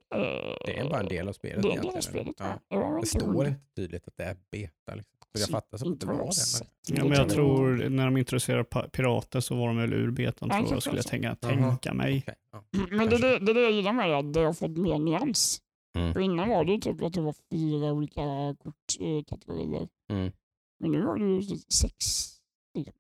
Det 0.67 0.79
är 0.79 0.89
bara 0.89 1.01
en 1.01 1.09
del 1.09 1.29
av 1.29 1.33
spelet 1.33 1.63
Det 1.63 1.69
är 1.69 1.77
en 1.77 1.83
del 1.83 1.97
av 1.97 2.01
spelet. 2.01 2.37
Ja. 2.39 2.61
Ja. 2.69 2.99
Det 3.01 3.07
står 3.07 3.47
inte 3.47 3.61
tydligt 3.77 4.09
att 4.09 4.17
det 4.17 4.25
är 4.25 4.37
beta. 4.51 4.95
Liksom. 4.95 5.13
Så 5.35 5.41
jag 5.43 5.49
fattar 5.49 5.79
som 5.79 5.89
att 5.89 5.93
inte 5.93 6.07
det 6.07 6.13
vad 6.13 6.19
var 6.19 6.25
jag 6.27 6.35
det. 6.35 6.93
Men... 6.93 6.99
Ja, 6.99 7.05
men 7.05 7.19
jag 7.19 7.29
tror 7.29 7.89
när 7.89 8.05
de 8.05 8.17
introducerade 8.17 8.65
pirater 8.89 9.41
så 9.41 9.55
var 9.55 9.67
de 9.67 9.77
väl 9.77 9.93
ur 9.93 10.11
betan 10.11 10.51
tror 10.51 10.67
jag 10.71 10.83
skulle 10.83 10.99
jag 10.99 11.07
tänka, 11.07 11.35
tänka 11.35 11.95
mig. 11.95 12.25
Okej, 12.27 12.35
ja. 12.53 12.65
Men 12.91 13.11
det 13.11 13.17
är 13.17 13.21
det, 13.21 13.39
det, 13.39 13.53
är 13.53 13.55
det 13.55 13.63
jag 13.63 13.73
gillar 13.73 13.93
med 13.93 14.11
det, 14.11 14.19
att 14.19 14.33
det 14.33 14.41
har 14.41 14.53
fått 14.53 14.77
mer 14.77 14.99
nyans. 14.99 15.61
Mm. 15.99 16.13
För 16.13 16.21
innan 16.21 16.49
var 16.49 16.65
det 16.65 16.79
typ 16.79 17.03
att 17.03 17.13
det 17.13 17.21
var 17.21 17.35
fyra 17.51 17.93
olika 17.93 18.23
kortkategorier. 18.63 19.89
Mm. 20.13 20.33
Men 20.81 20.91
nu 20.91 21.03
har 21.03 21.17
du 21.17 21.43
sex. 21.73 21.97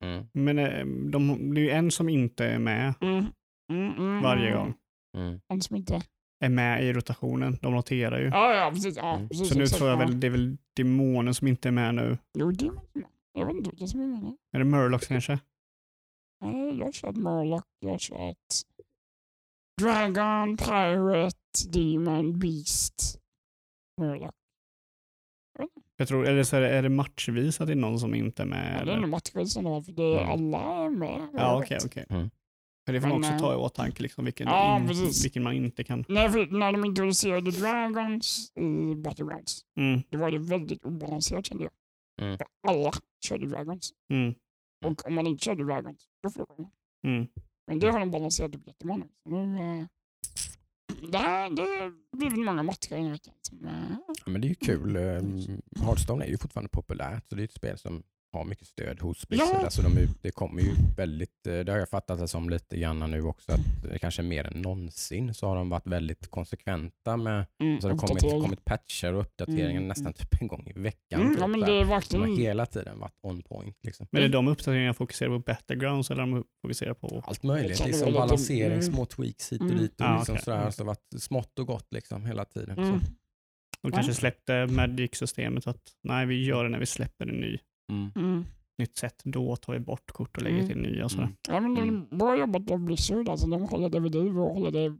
Mm. 0.00 0.26
Men 0.32 0.58
eh, 0.58 0.86
de, 1.10 1.54
det 1.54 1.60
är 1.60 1.64
ju 1.64 1.70
en 1.70 1.90
som 1.90 2.08
inte 2.08 2.44
är 2.46 2.58
med 2.58 2.94
Mm. 3.00 3.24
Mm, 3.72 3.92
mm, 3.96 4.22
varje 4.22 4.52
gång. 4.52 4.74
Mm. 5.16 5.40
En 5.48 5.60
som 5.60 5.76
inte... 5.76 6.02
Är 6.44 6.48
med 6.48 6.84
i 6.84 6.92
rotationen. 6.92 7.58
De 7.62 7.74
roterar 7.74 8.20
ju. 8.20 8.26
Ja, 8.26 8.54
ja 8.54 8.70
precis. 8.70 8.96
Ja, 8.96 9.14
Mm. 9.16 9.28
precis 9.28 9.48
så 9.48 9.58
nu 9.58 9.66
tror 9.66 9.88
jag 9.90 10.00
ja. 10.00 10.04
väl 10.06 10.20
det 10.20 10.26
är 10.26 10.30
väl 10.30 10.56
demonen 10.76 11.34
som 11.34 11.48
inte 11.48 11.68
är 11.68 11.72
med 11.72 11.94
nu. 11.94 12.18
Jo, 12.38 12.50
det 12.50 12.66
är 12.66 12.70
man. 12.70 12.84
Jag 13.32 13.46
vet 13.46 13.56
inte 13.56 13.70
vilka 13.70 13.86
som 13.86 14.00
är 14.00 14.06
med 14.06 14.22
nu. 14.22 14.36
Är 14.52 14.58
det 14.58 14.64
Murlocs 14.64 15.06
kanske? 15.06 15.38
Nej, 16.40 16.78
jag 16.78 16.84
har 16.84 16.92
kört 16.92 17.16
Murloc, 17.16 17.62
jag 17.80 17.90
har 17.90 17.98
kört 17.98 18.36
Dragon, 19.80 20.56
Pirate, 20.56 21.36
Demon, 21.72 22.38
Beast, 22.38 23.18
Murloc. 24.00 24.30
Jag 25.96 26.08
tror, 26.08 26.26
eller 26.28 26.42
så 26.42 26.56
är 26.56 26.60
det, 26.60 26.68
är 26.68 26.82
det 26.82 26.88
matchvis 26.88 27.60
att 27.60 27.66
det 27.66 27.72
är 27.72 27.76
någon 27.76 27.98
som 28.00 28.14
inte 28.14 28.42
är 28.42 28.46
med? 28.46 28.80
Ja, 28.80 28.84
det 28.84 28.92
är 28.92 29.00
nog 29.00 29.08
matchgrisen 29.10 29.64
då, 29.64 29.82
för 29.82 29.92
det 29.92 30.02
är 30.02 30.18
Mm. 30.24 30.30
alla 30.30 30.84
är 30.84 30.90
med. 30.90 31.28
Ja, 31.32 31.58
okej, 31.62 31.78
okej. 31.84 32.06
Mm. 32.10 32.30
För 32.86 32.92
det 32.92 33.00
får 33.00 33.08
man 33.08 33.18
också 33.18 33.38
ta 33.38 33.50
i 33.52 33.54
eh, 33.54 33.60
åtanke, 33.60 34.02
liksom, 34.02 34.24
vilken, 34.24 34.46
ja, 34.46 34.76
in, 34.80 34.86
vilken 35.22 35.42
man 35.42 35.52
inte 35.52 35.84
kan. 35.84 36.04
Nej, 36.08 36.28
för 36.30 36.46
när 36.46 36.72
de 36.72 36.84
introducerade 36.84 37.50
Dragons 37.50 38.52
i 38.56 38.94
Battlegrounds, 38.94 39.60
Mm, 39.76 40.02
då 40.10 40.18
var 40.18 40.30
det 40.30 40.38
väldigt 40.38 40.84
obalanserat 40.84 41.46
kände 41.46 41.64
jag. 41.64 41.72
Mm. 42.26 42.38
För 42.38 42.46
alla 42.68 42.92
körde 43.26 43.46
Dragons. 43.46 43.90
mm, 44.12 44.34
Och 44.84 45.06
om 45.06 45.14
man 45.14 45.26
inte 45.26 45.44
körde 45.44 45.64
Dragons, 45.64 46.08
då 46.22 46.30
förlorade 46.30 46.62
man. 46.62 46.70
mm. 47.06 47.28
Men 47.66 47.78
det 47.78 47.90
har 47.90 48.00
de 48.00 48.10
balanserat 48.10 48.54
upp 48.54 48.66
jättemånga. 48.66 49.06
Nu, 49.24 49.56
eh, 49.56 49.86
det, 51.10 51.18
här, 51.18 51.50
det 51.50 51.62
har 51.62 52.16
blivit 52.16 52.38
många 52.38 52.62
matcher 52.62 52.96
här 52.96 53.10
veckan. 53.10 53.34
Som, 53.42 53.64
eh, 53.64 53.96
Ja, 54.08 54.14
Men 54.26 54.40
det 54.40 54.46
är 54.46 54.48
ju 54.48 54.54
kul. 54.54 54.96
Ehm, 54.96 55.62
Hearthstone 55.80 56.24
är 56.24 56.28
ju 56.28 56.38
fortfarande 56.38 56.68
populärt 56.68 57.28
så 57.28 57.34
det 57.34 57.42
är 57.42 57.44
ett 57.44 57.52
spel 57.52 57.78
som 57.78 58.02
har 58.32 58.44
mycket 58.44 58.66
stöd 58.66 59.00
hos 59.00 59.28
Blizzard. 59.28 59.48
Ja. 59.52 59.64
Alltså 59.64 59.82
de, 59.82 59.96
är- 59.96 60.08
det 60.22 60.30
kommer 60.30 60.62
ju 60.62 60.70
väldigt, 60.96 61.46
eh, 61.46 61.58
det 61.58 61.72
har 61.72 61.78
jag 61.78 61.88
fattat 61.88 62.18
det 62.18 62.28
som 62.28 62.50
lite 62.50 62.76
grann 62.78 63.10
nu 63.10 63.22
också, 63.22 63.52
att 63.52 63.60
det 63.82 63.98
kanske 63.98 64.22
mer 64.22 64.44
än 64.46 64.62
någonsin 64.62 65.34
så 65.34 65.46
har 65.46 65.56
de 65.56 65.68
varit 65.68 65.86
väldigt 65.86 66.30
konsekventa 66.30 67.16
med, 67.16 67.46
mm, 67.62 67.80
så 67.80 67.88
det 67.88 67.94
har 67.94 67.98
kommit, 67.98 68.22
kommit 68.42 68.64
patcher 68.64 69.12
och 69.14 69.20
uppdateringar 69.20 69.70
Mm, 69.70 69.88
nästan 69.88 70.12
typ 70.12 70.40
en 70.42 70.48
gång 70.48 70.66
i 70.76 70.80
veckan. 70.80 71.20
Mm, 71.20 71.32
typ, 71.32 71.40
ja, 71.40 71.46
men 71.46 71.60
det 71.60 71.72
är 71.72 72.10
de 72.10 72.20
har 72.20 72.36
hela 72.38 72.66
tiden 72.66 72.98
varit 72.98 73.18
on 73.22 73.42
point. 73.42 73.76
Liksom. 73.82 74.06
Men 74.10 74.22
är 74.22 74.28
de 74.28 74.48
uppdateringarna 74.48 74.94
fokuserar 74.94 75.28
på 75.30 75.38
Battlegrounds 75.38 76.10
eller 76.10 76.20
de 76.22 76.44
fokuserar 76.62 76.94
på... 76.94 77.22
Allt 77.26 77.42
möjligt, 77.42 77.86
liksom 77.86 78.12
balansering, 78.12 78.72
mm. 78.72 78.82
små 78.82 79.06
tweaks 79.06 79.52
hit 79.52 79.60
och 79.60 79.66
Mm. 79.66 79.78
dit. 79.78 80.00
Och 80.00 80.06
Ja, 80.06 80.16
liksom 80.16 80.32
okej. 80.34 80.44
sådär, 80.44 80.58
Mm. 80.60 80.72
så 80.72 80.84
varit 80.84 81.14
smått 81.18 81.58
och 81.58 81.66
gott 81.66 81.86
liksom, 81.92 82.26
hela 82.26 82.44
tiden. 82.44 82.78
Mm. 82.78 83.00
Så. 83.00 83.06
De 83.82 83.92
kanske 83.92 84.14
släppte 84.14 84.66
Magic-systemet 84.66 85.66
att 85.66 85.82
nej, 86.02 86.26
vi 86.26 86.44
gör 86.44 86.64
det 86.64 86.70
när 86.70 86.78
vi 86.78 86.86
släpper 86.86 87.26
en 87.26 87.34
ny, 87.40 87.58
Mm. 87.90 88.10
Mm. 88.16 88.44
nytt 88.78 88.96
sätt. 88.96 89.20
Då 89.24 89.56
tar 89.56 89.72
vi 89.72 89.80
bort 89.80 90.10
kort 90.12 90.36
och 90.36 90.42
lägger 90.42 90.56
Mm. 90.58 90.68
till 90.68 90.78
nya. 90.78 91.04
Och 91.04 91.10
sådär. 91.10 91.24
Mm. 91.24 91.36
Ja, 91.48 91.60
men 91.60 91.74
det 91.74 91.80
är 91.80 91.86
Mm. 91.86 92.06
bra 92.18 92.36
jobbat 92.38 92.70
av 92.70 92.78
Blizzard. 92.78 93.28
Alltså, 93.28 93.46
de 93.46 93.62
håller 93.62 93.88
det 93.88 94.00
vid 94.00 94.14
liv 94.14 94.38
och 94.38 94.54
håller 94.54 94.70
det 94.70 94.98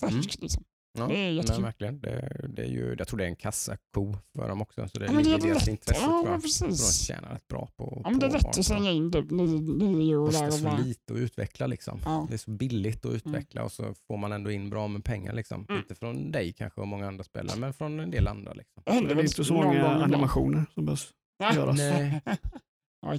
färskt. 0.00 0.42
Liksom. 0.42 0.64
Ja, 0.98 1.06
Det 1.06 1.16
är 1.16 1.30
jättekul. 1.30 1.62
verkligen. 1.62 2.00
Det, 2.00 2.46
det 2.56 2.62
är 2.62 2.66
ju, 2.68 2.94
jag 2.98 3.08
tror 3.08 3.18
det 3.18 3.24
är 3.24 3.28
en 3.28 3.36
kassako 3.36 4.14
för 4.36 4.48
dem 4.48 4.62
också. 4.62 4.88
Så 4.88 4.98
det 4.98 5.06
Ja, 5.06 5.12
men 5.12 5.22
det 5.24 5.30
ligger 5.30 5.44
är 5.44 5.46
i 5.46 5.50
deras 5.50 5.68
intresse 5.68 6.00
Ja, 6.02 6.22
men. 6.26 6.40
Så 6.40 6.64
de 6.64 6.70
precis. 6.70 7.00
tjänar 7.06 7.28
rätt 7.34 7.48
bra 7.48 7.68
på, 7.76 8.00
Ja, 8.04 8.10
men 8.10 8.18
det 8.18 8.26
är 8.26 8.30
lätt 8.30 8.58
att 8.58 8.64
slänga 8.64 8.90
in 8.90 9.12
typ 9.12 9.30
nio 9.30 9.60
nio 9.60 10.16
och 10.16 10.26
Det 10.26 10.32
kostar 10.32 10.46
och 10.46 10.52
så 10.52 10.64
bara... 10.64 10.78
lite 10.78 11.12
att 11.12 11.18
utveckla 11.18 11.66
liksom. 11.66 11.98
Ja. 12.04 12.26
Det 12.28 12.34
är 12.34 12.38
så 12.38 12.50
billigt 12.50 13.04
att 13.06 13.12
utveckla 13.14 13.64
och 13.64 13.72
så 13.72 13.94
får 14.06 14.16
man 14.16 14.32
ändå 14.32 14.50
in 14.50 14.70
bra 14.70 14.88
med 14.88 15.04
pengar. 15.04 15.32
Liksom. 15.32 15.66
Mm. 15.68 15.80
Inte 15.80 15.94
från 15.94 16.30
dig 16.30 16.52
kanske 16.52 16.80
och 16.80 16.88
många 16.88 17.06
andra 17.08 17.24
spelare, 17.24 17.60
men 17.60 17.72
från 17.74 18.00
en 18.00 18.10
del 18.10 18.28
andra. 18.28 18.52
Liksom. 18.52 18.82
Det 18.84 18.90
är 18.92 19.20
inte 19.20 19.44
så 19.44 19.54
många 19.54 19.88
animationer 19.88 20.64
som 20.74 20.84
behövs. 20.84 21.12
Göras. 21.38 21.76
Nej, 21.78 22.20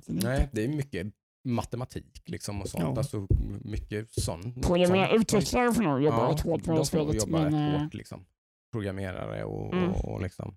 nej, 0.07 0.49
det 0.53 0.63
är 0.63 0.67
mycket 0.67 1.07
matematik 1.47 2.21
liksom 2.25 2.61
och 2.61 2.69
sånt. 2.69 2.83
Ja. 2.83 2.97
Alltså 2.97 3.27
mycket 3.61 4.11
sånt. 4.11 4.67
Programmera, 4.67 5.07
sånt. 5.09 5.21
utvecklare 5.21 5.73
får 5.73 5.81
nog 5.83 6.01
jobba 6.03 6.31
rätt 6.31 6.39
hårt 6.41 6.63
på 6.63 6.71
det 6.71 6.77
här 6.77 6.77
de 6.77 6.85
får 6.85 6.85
spelet. 6.85 7.15
jobba 7.15 7.37
Men, 7.49 7.53
rätt 7.53 7.75
eh, 7.75 7.81
hårt. 7.83 7.93
Liksom. 7.93 8.25
Programmerare 8.71 9.43
och, 9.43 9.73
Mm. 9.73 9.89
och, 9.91 10.05
och 10.13 10.21
liksom 10.21 10.55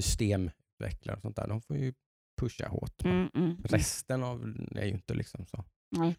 systemutvecklare 0.00 1.16
och 1.16 1.22
sånt 1.22 1.36
där. 1.36 1.48
De 1.48 1.60
får 1.60 1.76
ju 1.76 1.94
pusha 2.40 2.68
hårt. 2.68 3.04
Men 3.04 3.12
mm, 3.12 3.30
mm, 3.34 3.56
Resten 3.64 4.22
av 4.24 4.54
det 4.70 4.80
är 4.80 4.84
ju 4.86 4.92
inte 4.92 5.14
liksom 5.14 5.46
så 5.46 5.64
nej, 5.96 6.16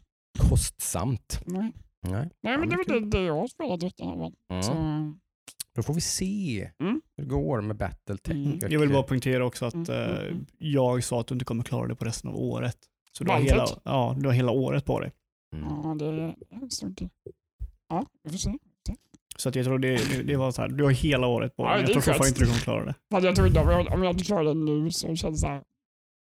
kostsamt. 0.49 1.41
nej. 1.45 1.73
Nej. 2.01 2.29
nej, 2.41 2.57
men 2.57 2.69
det 2.69 2.75
är 2.75 2.99
det, 2.99 3.05
det 3.09 3.23
jag 3.23 3.35
har 3.35 3.47
spelat 3.47 3.83
veckan. 3.83 4.07
här, 4.07 4.15
va. 4.17 4.31
Mm. 4.49 4.63
Så, 4.63 4.71
Då 5.79 5.83
får 5.83 5.93
vi 5.93 6.01
se 6.01 6.69
Mm. 6.79 7.01
hur 7.17 7.23
det 7.23 7.29
går 7.29 7.61
med 7.61 7.75
Battletech. 7.77 8.35
Mm. 8.35 8.59
Jag 8.69 8.79
vill 8.79 8.89
bara 8.89 9.03
poängtera 9.03 9.45
också 9.45 9.65
att 9.65 9.73
Mm, 9.73 9.89
mm, 9.89 10.11
eh, 10.11 10.21
mm. 10.27 10.45
jag 10.57 11.03
sa 11.03 11.19
att 11.21 11.27
du 11.27 11.33
inte 11.35 11.45
kommer 11.45 11.63
klara 11.63 11.87
det 11.87 11.95
på 11.95 12.05
resten 12.05 12.29
av 12.29 12.35
året. 12.37 12.77
Så 13.11 13.23
du 13.23 13.31
har, 13.31 13.39
hela, 13.39 13.65
ja, 13.83 14.15
du 14.19 14.27
har 14.27 14.33
hela 14.33 14.51
året 14.51 14.85
på 14.85 14.99
dig. 14.99 15.11
Mm. 15.55 15.67
ja, 15.69 15.95
det 16.61 16.69
stor 16.71 16.89
del. 16.89 17.09
Ja, 17.89 18.05
vi 18.23 18.29
får 18.31 18.37
se. 18.37 18.53
Så 19.37 19.49
att 19.49 19.55
jag 19.55 19.65
tror 19.65 19.79
det, 19.79 20.23
det, 20.23 20.35
var 20.35 20.51
så 20.51 20.61
här, 20.61 20.69
du 20.69 20.83
har 20.83 20.91
hela 20.91 21.27
året 21.27 21.55
på 21.55 21.63
Ja, 21.63 21.69
dig. 21.73 21.83
det 21.85 21.91
Jag 21.93 22.03
tror 22.03 22.13
fortfarande 22.13 22.27
inte 22.27 22.39
du 22.39 22.45
kommer 22.45 22.59
klara 22.59 22.85
det. 22.85 22.95
Fast 23.11 23.25
jag 23.25 23.35
tror 23.35 23.47
inte, 23.47 23.59
om 23.59 23.69
jag, 23.69 23.93
om 23.93 24.03
jag 24.03 24.13
inte 24.13 24.23
klarar 24.23 24.43
det 24.43 24.53
nu 24.53 24.91
så 24.91 25.15
känns 25.15 25.21
det 25.21 25.37
så 25.37 25.47
här, 25.47 25.63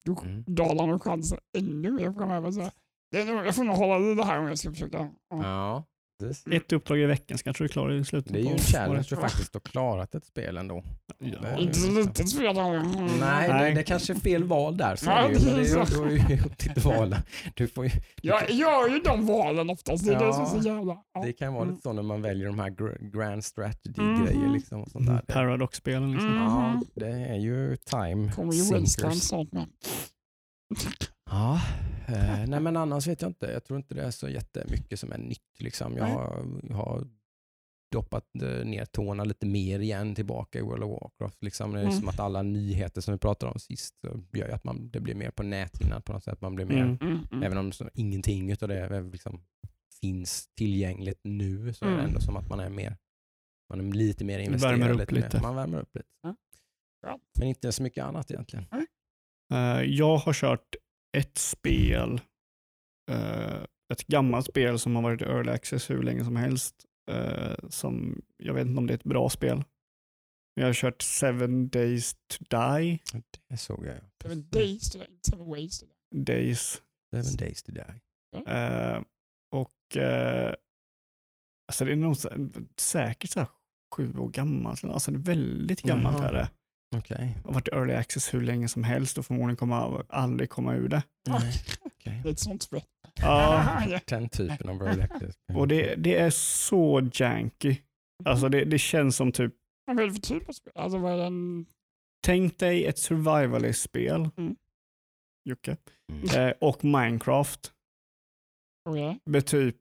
då 0.04 0.18
Mm. 0.22 0.44
dalar 0.46 0.86
nog 0.86 1.02
chansen 1.02 1.38
ännu 1.58 1.90
mer 1.90 2.12
framöver. 2.12 2.50
Så 2.50 2.70
det 3.10 3.20
är 3.20 3.34
nog, 3.34 3.46
jag 3.46 3.54
får 3.54 3.64
nog 3.64 3.76
hålla 3.76 4.10
i 4.10 4.14
det 4.14 4.24
här 4.24 4.38
om 4.38 4.46
jag 4.46 4.58
ska 4.58 4.70
försöka. 4.70 5.10
Ja. 5.30 5.84
Ja, 6.18 6.26
det, 6.46 6.56
Ett 6.56 6.72
uppdrag 6.72 6.98
i 6.98 7.06
veckan 7.06 7.38
så 7.38 7.44
kanske 7.44 7.64
du 7.64 7.68
klarar 7.68 7.88
det 7.92 7.98
i 7.98 8.04
slutet 8.04 8.32
det 8.32 8.38
är 8.38 8.42
ju 8.42 8.50
en 8.52 8.58
challenge 8.58 9.00
att 9.12 9.20
faktiskt 9.20 9.54
ha 9.54 9.60
klarat 9.60 10.14
ett 10.14 10.24
spel 10.24 10.56
ändå. 10.56 10.84
Ja, 11.18 11.38
Det 11.42 11.48
är 11.48 11.58
Inte 11.58 11.74
så 11.78 11.88
ju- 11.88 11.94
litet 12.02 12.28
spel. 12.28 12.56
Mm. 12.58 12.82
Nej, 13.06 13.48
Nej. 13.48 13.70
Det, 13.70 13.76
det 13.76 13.82
kanske 13.82 14.12
är 14.12 14.14
fel 14.16 14.44
val 14.44 14.76
där. 14.76 14.96
Så 14.96 15.06
Ja, 15.06 15.12
är 15.18 15.28
det 15.28 15.34
ju, 15.38 15.44
det 15.50 15.54
det 15.56 15.60
är 15.80 15.84
så. 15.84 15.98
då 15.98 16.04
är 16.04 16.10
ju 16.30 16.40
upp 16.44 16.58
till 16.58 16.72
ditt 16.74 16.84
val. 16.84 17.16
Du 17.54 17.68
får 17.68 17.84
ju, 17.84 17.90
Jag 18.22 18.50
gör 18.50 18.88
ju 18.88 18.98
de 18.98 19.26
valen 19.26 19.70
oftast. 19.70 20.06
Det 20.06 20.14
är 20.14 20.26
det 20.26 20.32
så 20.62 20.68
jävla... 20.68 20.96
Ja. 21.14 21.22
det 21.24 21.32
kan 21.32 21.52
vara 21.52 21.62
Mm. 21.62 21.74
lite 21.74 21.82
så 21.82 21.92
när 21.92 22.02
man 22.02 22.22
väljer 22.22 22.46
de 22.46 22.58
här 22.58 22.70
gr- 22.70 23.10
grand 23.10 23.44
strategy-grejer. 23.44 24.38
Mhm. 24.46 24.52
Liksom 24.52 24.82
och 24.82 24.90
sånt 24.90 25.06
där. 25.06 25.22
Det, 25.26 25.32
Paradox-spelen 25.32 26.12
liksom. 26.12 26.28
Mm. 26.30 26.42
ja, 26.42 26.80
det 26.94 27.06
är 27.10 27.36
ju 27.36 27.76
time 27.76 28.32
kommer 28.32 28.52
ju 28.52 28.62
sinkers. 28.62 29.22
snart 29.22 29.52
med. 29.52 29.66
Ja, 31.30 31.60
eh, 32.08 32.46
nej 32.48 32.60
men 32.60 32.76
annars 32.76 33.06
vet 33.06 33.22
jag 33.22 33.28
inte. 33.30 33.46
Jag 33.46 33.64
tror 33.64 33.76
inte 33.78 33.94
det 33.94 34.02
är 34.02 34.10
så 34.10 34.28
jättemycket 34.28 35.00
som 35.00 35.12
är 35.12 35.18
nytt. 35.18 35.60
Liksom. 35.60 35.96
Jag 35.96 36.04
har, 36.04 36.46
har 36.74 37.06
doppat 37.92 38.24
eh, 38.42 38.64
ner 38.66 38.84
tårna 38.84 39.24
lite 39.24 39.46
mer 39.46 39.80
igen 39.80 40.14
tillbaka 40.14 40.58
i 40.58 40.62
World 40.62 40.82
of 40.82 40.90
Warcraft. 41.02 41.42
Liksom. 41.42 41.72
Det 41.72 41.78
är 41.80 41.82
Mm. 41.84 41.92
som 41.94 42.08
att 42.08 42.20
alla 42.20 42.42
nyheter 42.42 43.00
som 43.00 43.12
vi 43.14 43.18
pratade 43.18 43.52
om 43.52 43.58
sist 43.58 43.94
gör 44.32 44.48
att 44.48 44.64
man, 44.64 44.90
det 44.90 45.00
blir 45.00 45.14
mer 45.14 45.30
på 45.30 45.42
näthinnan 45.42 46.02
på 46.02 46.12
något 46.12 46.24
sätt. 46.24 46.40
Man 46.40 46.54
blir 46.54 46.64
mer, 46.66 46.82
Mm. 46.82 46.98
Mm, 47.00 47.18
mm. 47.32 47.42
Även 47.42 47.58
om 47.58 47.72
så, 47.72 47.90
ingenting 47.94 48.52
av 48.62 48.68
det 48.68 48.78
är 48.78 49.02
liksom, 49.12 49.44
finns 50.00 50.46
tillgängligt 50.56 51.20
nu 51.24 51.72
så 51.72 51.84
är 51.84 51.88
det 51.88 51.94
Mm. 51.94 52.06
ändå 52.06 52.20
som 52.20 52.36
att 52.36 52.48
man 52.48 52.60
är 52.60 52.68
mer 52.70 52.96
man 53.68 53.80
är 53.88 53.92
lite 53.94 54.24
mer 54.24 54.38
investerad. 54.38 54.78
Värmer 54.78 54.94
mer. 54.94 55.06
lite. 55.06 55.40
Man 55.42 55.56
värmer 55.56 55.80
upp 55.80 55.94
lite. 55.96 56.08
Ja. 57.02 57.18
Men 57.38 57.48
inte 57.48 57.72
så 57.72 57.82
mycket 57.82 58.04
annat 58.04 58.30
egentligen. 58.30 58.66
Eh, 59.52 59.82
jag 59.82 60.16
har 60.16 60.32
kört 60.32 60.74
ett 61.16 61.38
spel, 61.38 62.20
eh, 63.10 63.62
ett 63.92 64.06
gammalt 64.06 64.46
spel 64.46 64.78
som 64.78 64.94
har 64.96 65.02
varit 65.02 65.22
i 65.22 65.24
early 65.24 65.50
access 65.50 65.90
hur 65.90 66.02
länge 66.02 66.24
som 66.24 66.36
helst. 66.36 66.84
eh, 67.10 67.54
som, 67.68 68.22
jag 68.36 68.54
vet 68.54 68.66
inte 68.66 68.78
om 68.78 68.86
det 68.86 68.92
är 68.92 68.98
ett 68.98 69.04
bra 69.04 69.28
spel. 69.28 69.64
Jag 70.54 70.66
har 70.66 70.72
kört 70.74 71.02
Seven 71.02 71.68
Days 71.68 72.14
to 72.14 72.44
Die. 72.50 72.98
Det 73.48 73.56
såg 73.56 73.86
jag. 73.86 73.96
Seven 74.22 74.48
days 74.50 74.90
to 74.90 74.98
die, 74.98 75.06
seven 75.30 75.46
ways 75.46 75.80
to 75.80 75.86
die. 75.86 76.24
Days. 76.24 76.82
Seven 77.14 77.36
days 77.36 77.62
to 77.62 77.72
die. 77.72 78.00
Eh, 78.46 79.02
och 79.50 79.96
eh, 79.96 80.54
alltså 81.68 81.84
det 81.84 81.92
är 81.92 81.96
nog 81.96 82.16
säkert 82.76 83.30
så 83.30 83.40
här 83.40 83.48
sju 83.94 84.18
år 84.18 84.28
gammalt. 84.28 84.84
Alltså 84.84 85.10
det 85.10 85.16
är 85.16 85.36
väldigt 85.36 85.82
gammalt 85.82 86.18
Jaha. 86.18 86.28
är 86.28 86.32
det. 86.32 86.50
Okej. 86.96 87.38
har 87.44 87.52
varit 87.52 87.68
early 87.68 87.92
access 87.94 88.34
hur 88.34 88.40
länge 88.40 88.68
som 88.68 88.84
helst 88.84 89.18
och 89.18 89.26
förmodligen 89.26 89.56
kommer 89.56 90.04
aldrig 90.14 90.50
komma 90.50 90.74
ur 90.74 90.88
det. 90.88 91.02
Nej. 91.28 91.52
Det 92.04 92.10
är 92.10 92.32
ett 92.32 92.38
sånt 92.38 92.62
spel. 92.62 92.82
Ja, 93.14 94.00
Den 94.06 94.28
typen 94.28 94.68
av 94.68 94.82
early 94.82 95.02
access. 95.02 95.36
och 95.56 95.68
det, 95.68 95.94
det 95.94 96.16
är 96.18 96.30
så 96.30 97.10
janky. 97.14 97.76
Alltså 98.24 98.48
det, 98.48 98.64
det 98.64 98.78
känns 98.78 99.16
som 99.16 99.32
typ, 99.32 99.54
Vad 99.84 100.00
är 100.00 100.06
det 100.06 100.12
för 100.12 100.20
typ 100.20 100.48
av 100.48 100.52
spel? 100.52 100.72
Alltså 100.76 100.98
vad 100.98 101.12
är 101.12 101.16
den? 101.16 101.66
tänk 102.26 102.58
dig 102.58 102.86
ett 102.86 102.98
survivalist-spel, 102.98 104.28
Mm. 104.36 104.56
Jocke, 105.44 105.76
Mm. 106.12 106.48
eh, 106.48 106.54
och 106.60 106.84
Minecraft 106.84 107.72
Okej. 108.88 109.20
med 109.24 109.46
typ 109.46 109.76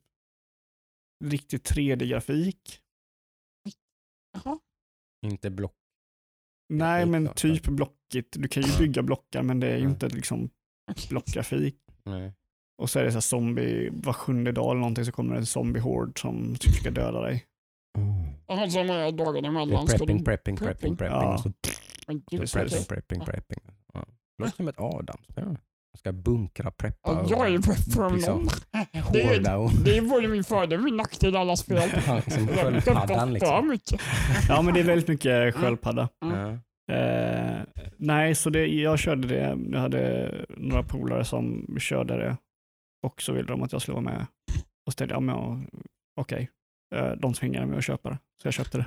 riktigt 1.23 1.71
3D-grafik. 1.71 2.79
Jaha. 4.33 4.59
Inte 5.25 5.49
block. 5.49 5.75
Nej, 6.71 7.05
men 7.05 7.25
klart. 7.25 7.37
typ 7.37 7.63
blockigt. 7.67 8.35
Du 8.39 8.47
kan 8.47 8.63
ju 8.63 8.77
bygga 8.77 9.01
blockar, 9.01 9.43
men 9.43 9.59
det 9.59 9.67
är 9.67 9.71
ju 9.75 9.77
Mm. 9.77 9.91
inte 9.91 10.09
liksom 10.09 10.49
blockgrafik. 11.09 11.75
Nej. 12.05 12.33
Och 12.81 12.89
så 12.89 12.99
är 12.99 13.03
det 13.03 13.11
så 13.11 13.15
här 13.15 13.21
zombie, 13.21 13.89
var 13.93 14.13
sjunde 14.13 14.51
dag 14.51 14.65
eller 14.71 14.79
någonting 14.79 15.05
så 15.05 15.11
kommer 15.11 15.33
det 15.33 15.39
en 15.39 15.45
zombie-hord 15.45 16.21
som 16.21 16.55
typ 16.55 16.73
ska 16.73 16.91
döda 16.91 17.21
dig. 17.21 17.45
Så 18.69 18.83
några 18.83 19.11
dagar 19.11 19.41
Det 19.41 19.47
emellan 19.47 19.83
är 19.83 19.87
prepping, 19.87 20.23
prepping, 20.23 20.57
prepping, 20.57 20.97
prepping. 20.97 21.17
Ja. 21.21 21.33
och 21.33 21.39
så 21.39 21.51
Men 22.07 22.17
det 22.19 22.23
gud, 22.31 22.41
är 22.41 22.45
så 22.45 22.57
prepping, 22.59 22.85
prepping, 22.85 23.19
prepping. 23.19 23.59
Ja. 23.93 24.05
Låter 24.37 24.55
som 24.55 24.67
ett 24.67 24.79
Adamsspel. 24.79 25.45
Man 25.45 25.57
ska 25.97 26.11
bunkra, 26.11 26.71
preppa 26.71 27.11
Ja, 27.11 27.25
Jag 27.29 27.47
är 27.47 27.51
om 28.05 28.15
liksom 28.15 28.43
någon. 28.43 28.47
Det 29.13 29.21
är, 29.21 29.57
och 29.57 29.71
det 29.85 29.97
är 29.97 30.01
både 30.01 30.27
min 30.27 30.43
fördel 30.43 30.79
och 30.79 30.85
min 30.85 30.97
nackdel 30.97 31.33
i 31.33 31.37
alla 31.37 31.55
spel. 31.55 31.77
Ja, 32.07 32.21
som 32.21 32.47
Jag 32.47 32.83
sköldpaddan 32.83 33.33
liksom. 33.33 33.77
Ja, 34.49 34.61
men 34.61 34.73
det 34.73 34.79
är 34.79 34.83
väldigt 34.83 35.07
mycket 35.07 35.55
sköldpadda. 35.55 36.09
Ja. 36.19 36.57
Eh, 36.95 37.61
nej, 37.97 38.35
så 38.35 38.49
det, 38.49 38.67
jag 38.67 38.99
körde 38.99 39.27
det. 39.27 39.57
Jag 39.71 39.79
hade 39.79 40.31
några 40.57 40.83
polare 40.83 41.25
som 41.25 41.75
körde 41.79 42.17
det 42.17 42.37
och 43.07 43.21
så 43.21 43.33
ville 43.33 43.47
de 43.47 43.63
att 43.63 43.71
jag 43.71 43.81
skulle 43.81 43.95
vara 43.95 44.03
med. 44.05 44.25
Och 44.87 44.93
men 45.21 45.35
ja, 45.35 45.59
okej. 46.21 46.49
Eh, 46.95 47.11
de 47.11 47.33
tvingade 47.33 47.65
mig 47.65 47.77
att 47.77 47.83
köpa 47.83 48.09
det, 48.09 48.17
så 48.41 48.47
jag 48.47 48.53
köpte 48.53 48.77
det. 48.77 48.85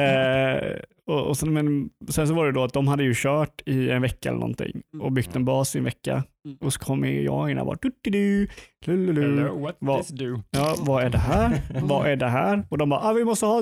Eh, 0.00 0.80
och, 1.06 1.26
och 1.26 1.36
sen, 1.36 1.52
men, 1.52 1.90
sen 2.08 2.28
så 2.28 2.34
var 2.34 2.46
det 2.46 2.52
då 2.52 2.64
att 2.64 2.72
de 2.72 2.88
hade 2.88 3.02
ju 3.04 3.12
kört 3.16 3.62
i 3.66 3.90
en 3.90 4.02
vecka 4.02 4.28
eller 4.28 4.38
någonting 4.38 4.82
och 5.00 5.12
byggt 5.12 5.36
en 5.36 5.44
bas 5.44 5.74
i 5.74 5.78
en 5.78 5.84
vecka. 5.84 6.24
Mm. 6.44 6.58
Och 6.60 6.72
så 6.72 6.80
kom 6.80 7.04
jag 7.04 7.50
in 7.50 7.58
och 7.58 7.66
bara 7.66 7.78
du 8.02 8.48
lululu. 8.96 9.48
what 9.48 9.76
Vad- 9.78 9.98
does 9.98 10.08
do? 10.08 10.42
Ja, 10.50 10.76
vad 10.78 11.04
är 11.04 11.10
det 11.10 11.18
här? 11.18 11.62
Vad 11.82 12.06
är 12.10 12.16
det 12.16 12.28
här? 12.28 12.66
Och 12.70 12.78
de 12.78 12.88
bara, 12.88 13.00
ah, 13.00 13.12
vi 13.12 13.24
måste 13.24 13.46
ha... 13.46 13.58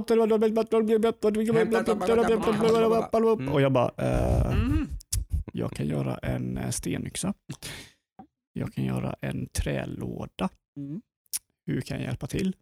Och 3.53 3.61
jag 3.61 3.73
bara, 3.73 3.90
eh, 3.99 4.53
Mm. 4.53 4.87
jag 5.53 5.73
kan 5.73 5.87
göra 5.87 6.18
en 6.18 6.59
eh, 6.59 6.71
stenyxa. 6.71 7.35
Jag 8.53 8.73
kan 8.73 8.85
göra 8.85 9.14
en 9.21 9.47
trälåda. 9.47 10.49
Mm. 10.77 11.01
Hur 11.66 11.81
kan 11.81 11.97
jag 11.97 12.07
hjälpa 12.07 12.27
till? 12.27 12.57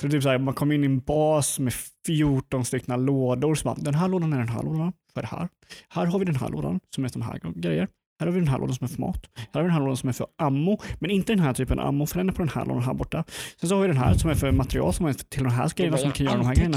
Så 0.00 0.08
typ 0.08 0.22
så 0.22 0.28
här, 0.28 0.38
man 0.38 0.54
kommer 0.54 0.74
in 0.74 0.82
i 0.84 0.86
en 0.86 1.00
bas 1.00 1.58
med 1.58 1.72
14 2.06 2.64
stycken 2.64 3.04
lådor. 3.04 3.54
Så 3.54 3.64
bara, 3.64 3.74
den 3.74 3.94
här 3.94 4.08
lådan 4.08 4.32
är 4.32 4.38
den 4.38 4.48
här 4.48 4.62
lådan. 4.62 4.92
För 5.14 5.22
det 5.22 5.28
här. 5.28 5.48
Här 5.88 6.06
har 6.06 6.18
vi 6.18 6.24
den 6.24 6.36
här 6.36 6.48
lådan 6.48 6.80
som 6.94 7.04
är 7.04 7.08
de 7.12 7.22
här 7.22 7.40
grejer. 7.54 7.88
Här 8.20 8.26
har 8.26 8.32
vi 8.34 8.40
den 8.40 8.48
här 8.48 8.58
lådan 8.58 8.74
som 8.74 8.84
är 8.84 8.88
för 8.88 9.00
mat. 9.00 9.26
Här 9.36 9.46
har 9.52 9.62
vi 9.62 9.66
den 9.66 9.72
här 9.72 9.80
lådan 9.80 9.96
som 9.96 10.08
är 10.08 10.12
för 10.12 10.26
ammo. 10.38 10.78
Men 10.98 11.10
inte 11.10 11.32
den 11.32 11.40
här 11.44 11.54
typen 11.54 11.78
av 11.78 11.86
ammo, 11.86 12.06
för 12.06 12.16
den 12.18 12.28
är 12.28 12.32
på 12.32 12.42
den 12.42 12.48
här 12.48 12.64
lådan 12.66 12.82
här 12.82 12.94
borta. 12.94 13.24
Sen 13.60 13.68
så 13.68 13.74
har 13.74 13.82
vi 13.82 13.88
den 13.88 13.96
här 13.96 14.14
som 14.14 14.30
är 14.30 14.34
för 14.34 14.52
material 14.52 14.92
som 14.94 15.06
är 15.06 15.12
till 15.12 15.42
de 15.44 15.50
här 15.52 15.70
grejerna 15.76 15.96
som 15.98 16.12
kan 16.12 16.26
göra 16.26 16.36
de 16.36 16.46
här 16.46 16.54
grejerna. 16.54 16.76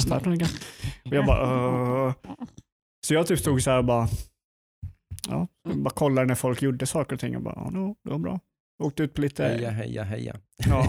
Och 1.06 1.14
jag 1.16 1.26
bara, 1.26 2.08
uh. 2.08 2.14
Så 3.08 3.14
jag 3.14 3.28
typ 3.28 3.40
stod 3.40 3.62
så 3.62 3.72
här 3.72 3.78
och 3.78 3.86
bara, 3.86 4.08
ja, 5.30 5.48
bara 5.74 5.90
kollade 5.90 6.28
när 6.28 6.36
folk 6.36 6.62
gjorde 6.62 6.86
saker 6.86 7.14
och 7.16 7.20
ting 7.20 7.36
och 7.36 7.42
bara, 7.42 7.54
ja, 7.58 7.70
no, 7.70 7.96
det 8.04 8.10
var 8.10 8.20
bra. 8.20 8.40
Åkte 8.84 9.04
ut 9.04 9.14
på 9.14 9.22
lite, 9.22 9.44
Heja, 9.44 9.70
heja, 9.70 10.04
heja. 10.04 10.36
ja. 10.58 10.88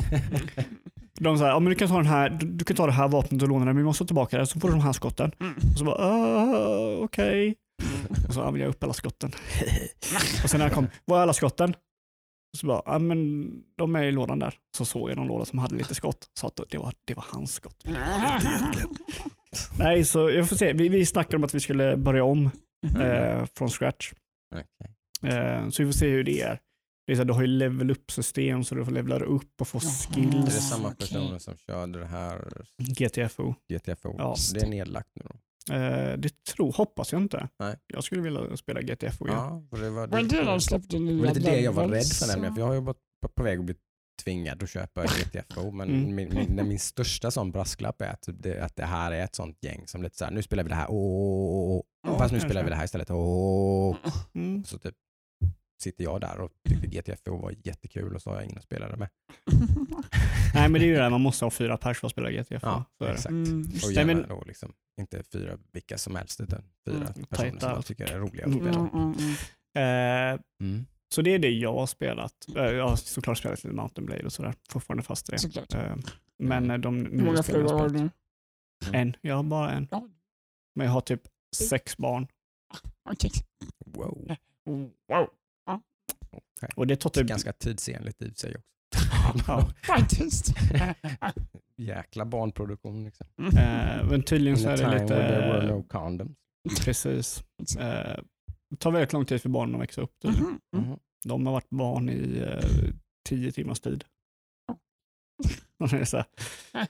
De 1.21 1.39
sa, 1.39 1.47
ja 1.47 1.61
men 1.61 1.71
du 1.71 1.75
kan 1.75 1.89
ta 1.89 1.97
den 1.97 2.07
här, 2.07 2.31
du, 2.31 2.47
du 2.47 2.65
kan 2.65 2.77
ta 2.77 2.87
det 2.87 2.93
här 2.93 3.09
vapnet 3.09 3.43
och 3.43 3.49
låna 3.49 3.65
det, 3.65 3.73
men 3.73 3.77
vi 3.77 3.83
måste 3.83 4.07
tillbaka 4.07 4.39
det, 4.39 4.47
så 4.47 4.61
får 4.61 4.69
du 4.69 4.75
de 4.75 4.81
här 4.81 4.93
skotten. 4.93 5.33
Mm. 5.41 5.55
Och 5.73 5.79
så 5.79 5.85
bara, 5.85 5.99
uh, 5.99 7.05
okej. 7.05 7.55
Och 8.29 8.35
så 8.35 8.41
använde 8.41 8.61
jag 8.61 8.71
upp 8.71 8.85
alla 8.85 8.93
skotten. 8.93 9.31
och 10.45 10.51
sen 10.51 10.59
när 10.59 10.67
jag 10.67 10.75
kom, 10.75 10.87
var 11.05 11.19
är 11.19 11.23
alla 11.23 11.33
skotten? 11.33 11.75
Och 12.53 12.59
så 12.59 12.67
bara, 12.67 12.83
ja 12.87 12.99
men 12.99 13.51
de 13.79 13.97
är 13.97 14.03
i 14.03 14.13
lådan 14.13 14.39
där. 14.39 14.55
Så 14.77 14.85
såg 14.85 15.11
jag 15.11 15.17
någon 15.17 15.27
låda 15.27 15.45
som 15.45 15.59
hade 15.59 15.77
lite 15.77 15.95
skott. 15.95 16.31
Så 16.41 16.47
att 16.47 16.61
det 16.71 16.79
var, 16.79 16.93
det 17.05 17.15
var 17.15 17.25
hans 17.29 17.55
skott. 17.55 17.85
Nej, 19.79 20.05
så 20.05 20.31
jag 20.31 20.49
får 20.49 20.57
se. 20.57 20.73
Vi, 20.73 20.89
vi 20.89 21.07
snackade 21.07 21.37
om 21.37 21.45
att 21.45 21.55
vi 21.55 21.61
skulle 21.61 21.97
börja 21.97 22.25
om 22.25 22.51
eh, 23.01 23.45
från 23.57 23.71
scratch. 23.71 24.13
Okej. 24.55 25.33
Eh, 25.33 25.69
så 25.69 25.83
vi 25.83 25.93
får 25.93 25.99
se 25.99 26.09
hur 26.09 26.25
det 26.25 26.41
är. 26.41 26.59
Det 27.07 27.13
är 27.13 27.17
så 27.17 27.21
här, 27.21 27.25
du 27.27 27.33
har 27.33 27.41
ju 27.41 27.47
level 27.47 27.91
up-system 27.91 28.65
så 28.65 28.75
du 28.75 28.85
får 28.85 28.93
levla 28.93 29.19
upp 29.19 29.61
och 29.61 29.69
få 29.69 29.81
Jaha. 29.83 30.25
Är 30.25 30.45
det 30.45 30.51
samma 30.51 30.91
personer 30.91 31.39
som 31.39 31.57
körde 31.57 31.99
det 31.99 32.07
här 32.07 32.65
GTFO. 32.79 33.55
GTFO? 33.73 34.15
Ja. 34.19 34.37
det 34.55 34.61
är 34.63 34.69
nedlagt 34.69 35.09
nu 35.15 35.23
då? 35.31 35.35
Eh, 35.75 36.17
det 36.19 36.45
tror, 36.45 36.73
hoppas 36.73 37.13
jag 37.13 37.23
inte. 37.23 37.49
Nej. 37.59 37.77
Jag 37.87 38.05
skulle 38.05 38.21
vilja 38.23 38.57
spela 38.57 38.81
GTFO 38.83 39.27
igen. 39.27 39.39
Ja, 39.71 39.79
det 39.79 39.91
var, 39.91 40.19
inte 40.21 40.37
det 40.37 40.45
de 40.45 40.61
släppte 40.61 40.97
det 40.97 41.03
nya 41.03 41.27
var 41.27 41.35
lite 41.35 41.51
det 41.51 41.61
jag 41.61 41.73
var 41.73 41.89
rädd 41.89 42.07
för 42.07 42.27
nämligen. 42.27 42.55
För 42.55 42.61
jag 42.61 42.67
har 42.67 42.75
ju 42.75 42.81
varit 42.81 42.97
på, 43.23 43.29
på 43.29 43.43
väg 43.43 43.59
att 43.59 43.65
bli 43.65 43.75
tvingad 44.25 44.63
att 44.63 44.71
köpa 44.71 45.05
GTFO. 45.07 45.71
Men 45.71 45.89
Mm. 45.89 46.15
min, 46.15 46.35
min, 46.57 46.69
min 46.69 46.79
största 46.79 47.31
sån 47.31 47.51
brasklapp 47.51 48.03
är 48.03 48.09
att 48.09 48.29
det, 48.33 48.61
att 48.61 48.77
det 48.77 48.85
här 48.85 49.13
är 49.13 49.25
ett 49.25 49.35
sånt 49.35 49.59
gäng 49.65 49.87
som 49.87 50.03
lite 50.03 50.17
så 50.17 50.25
här, 50.25 50.33
nu 50.33 50.43
spelar 50.43 50.63
vi 50.63 50.69
det 50.69 50.75
här, 50.75 50.87
åh, 50.91 50.97
åh, 50.97 51.77
åh. 51.77 51.83
Ja, 52.07 52.19
fast 52.19 52.33
nu 52.33 52.39
kanske. 52.39 52.49
spelar 52.49 52.65
vi 52.65 52.71
det 52.71 52.77
här 52.77 52.85
istället, 52.85 53.11
åh. 53.11 53.97
Mm. 54.35 54.65
Så 54.65 54.79
typ 54.79 54.95
sitter 55.85 56.05
jag 56.05 56.21
där 56.21 56.41
och 56.41 56.51
tyckte 56.69 56.87
GTFO 56.87 57.37
var 57.37 57.55
jättekul 57.65 58.15
och 58.15 58.23
så 58.23 58.31
har 58.31 58.37
jag 58.37 58.45
ingen 58.45 58.59
att 58.59 58.65
spela 58.65 58.89
det 58.89 58.97
med. 58.97 59.09
Nej 60.55 60.69
men 60.69 60.73
det 60.73 60.85
är 60.87 60.89
ju 60.89 60.95
det, 60.95 61.11
man 61.11 61.21
måste 61.21 61.45
ha 61.45 61.51
fyra 61.51 61.77
pers 61.77 61.99
för 62.01 62.07
att 62.07 62.13
spela 62.13 62.31
GTFO. 62.31 62.59
Ja, 62.63 62.85
exakt. 63.01 63.27
Mm. 63.27 63.61
Och 63.85 63.93
gärna 63.93 64.15
men- 64.15 64.29
då 64.29 64.43
liksom, 64.47 64.73
inte 65.01 65.23
fyra 65.33 65.59
vilka 65.73 65.99
som 65.99 66.17
helst 66.17 66.41
utan 66.41 66.63
fyra 66.87 66.97
Mm, 66.97 67.07
personer 67.13 67.51
tajta. 67.51 67.61
som 67.61 67.71
jag 67.71 67.87
tycker 67.87 68.13
är 68.13 68.19
roliga 68.19 68.45
att 68.47 68.53
Mm. 68.53 68.61
spela. 68.65 68.79
Mm, 68.79 68.91
mm, 68.95 69.15
mm. 69.19 70.35
Eh, 70.35 70.41
Mm. 70.61 70.87
så 71.15 71.23
det 71.23 71.31
är 71.35 71.39
det 71.39 71.51
jag 71.51 71.73
har 71.75 71.87
spelat. 71.87 72.35
Eh, 72.57 72.63
jag 72.65 72.89
har 72.89 72.97
såklart 72.97 73.39
spelat 73.39 73.65
lite 73.65 73.77
Mountain 73.77 74.07
Blade 74.07 74.25
och 74.25 74.33
sådär. 74.33 74.55
Fortfarande 74.69 75.03
fast 75.03 75.29
i 75.29 75.33
det. 75.33 75.39
Såklart. 75.39 75.75
Eh, 75.75 75.97
men 76.39 76.81
de 76.81 76.99
nya 76.99 77.25
många 77.25 77.43
spelen 77.43 77.69
har 77.69 77.89
spelat. 77.89 78.13
En. 78.93 79.17
Jag 79.21 79.37
har 79.37 79.43
bara 79.43 79.73
en. 79.73 79.89
Men 80.75 80.87
jag 80.87 80.93
har 80.93 81.01
typ 81.01 81.23
sex 81.57 81.97
barn. 81.97 82.27
Okej. 83.11 83.31
Wow. 83.87 84.37
Wow. 86.65 86.73
Och 86.77 86.87
det 86.87 86.97
tar 86.97 87.11
typ... 87.11 87.27
Ganska 87.27 87.53
tidsenligt 87.53 88.23
i 88.23 88.35
sig 88.35 88.57
också. 88.57 88.69
Ja. 89.47 89.71
Faktiskt. 89.87 90.55
Jäkla 91.77 92.25
barnproduktion. 92.25 93.05
Liksom. 93.05 93.27
Eh, 93.39 94.05
men 94.11 94.23
tydligen 94.23 94.59
så 94.59 94.69
är 94.69 94.77
det 94.77 94.83
where 94.83 95.07
there 95.09 95.41
were 95.41 95.63
lite... 95.63 95.75
no 95.75 95.83
condoms. 95.83 96.37
Precis. 96.85 97.45
Eh, 97.79 98.19
det 98.71 98.77
tar 98.79 98.91
väldigt 98.91 99.13
lång 99.13 99.25
tid 99.25 99.43
för 99.43 99.49
barnen 99.49 99.75
att 99.75 99.81
växa 99.81 100.01
upp. 100.01 100.13
tydligen. 100.23 100.45
Mhm. 100.47 100.59
Mm. 100.77 100.89
Mhm. 100.89 100.99
De 101.27 101.47
har 101.47 101.53
varit 101.53 101.71
barn 101.71 102.09
i 102.09 102.39
eh, 102.39 102.91
tio 103.29 103.53
timmars 103.53 103.81
tid. 103.81 104.05
Är 105.93 106.05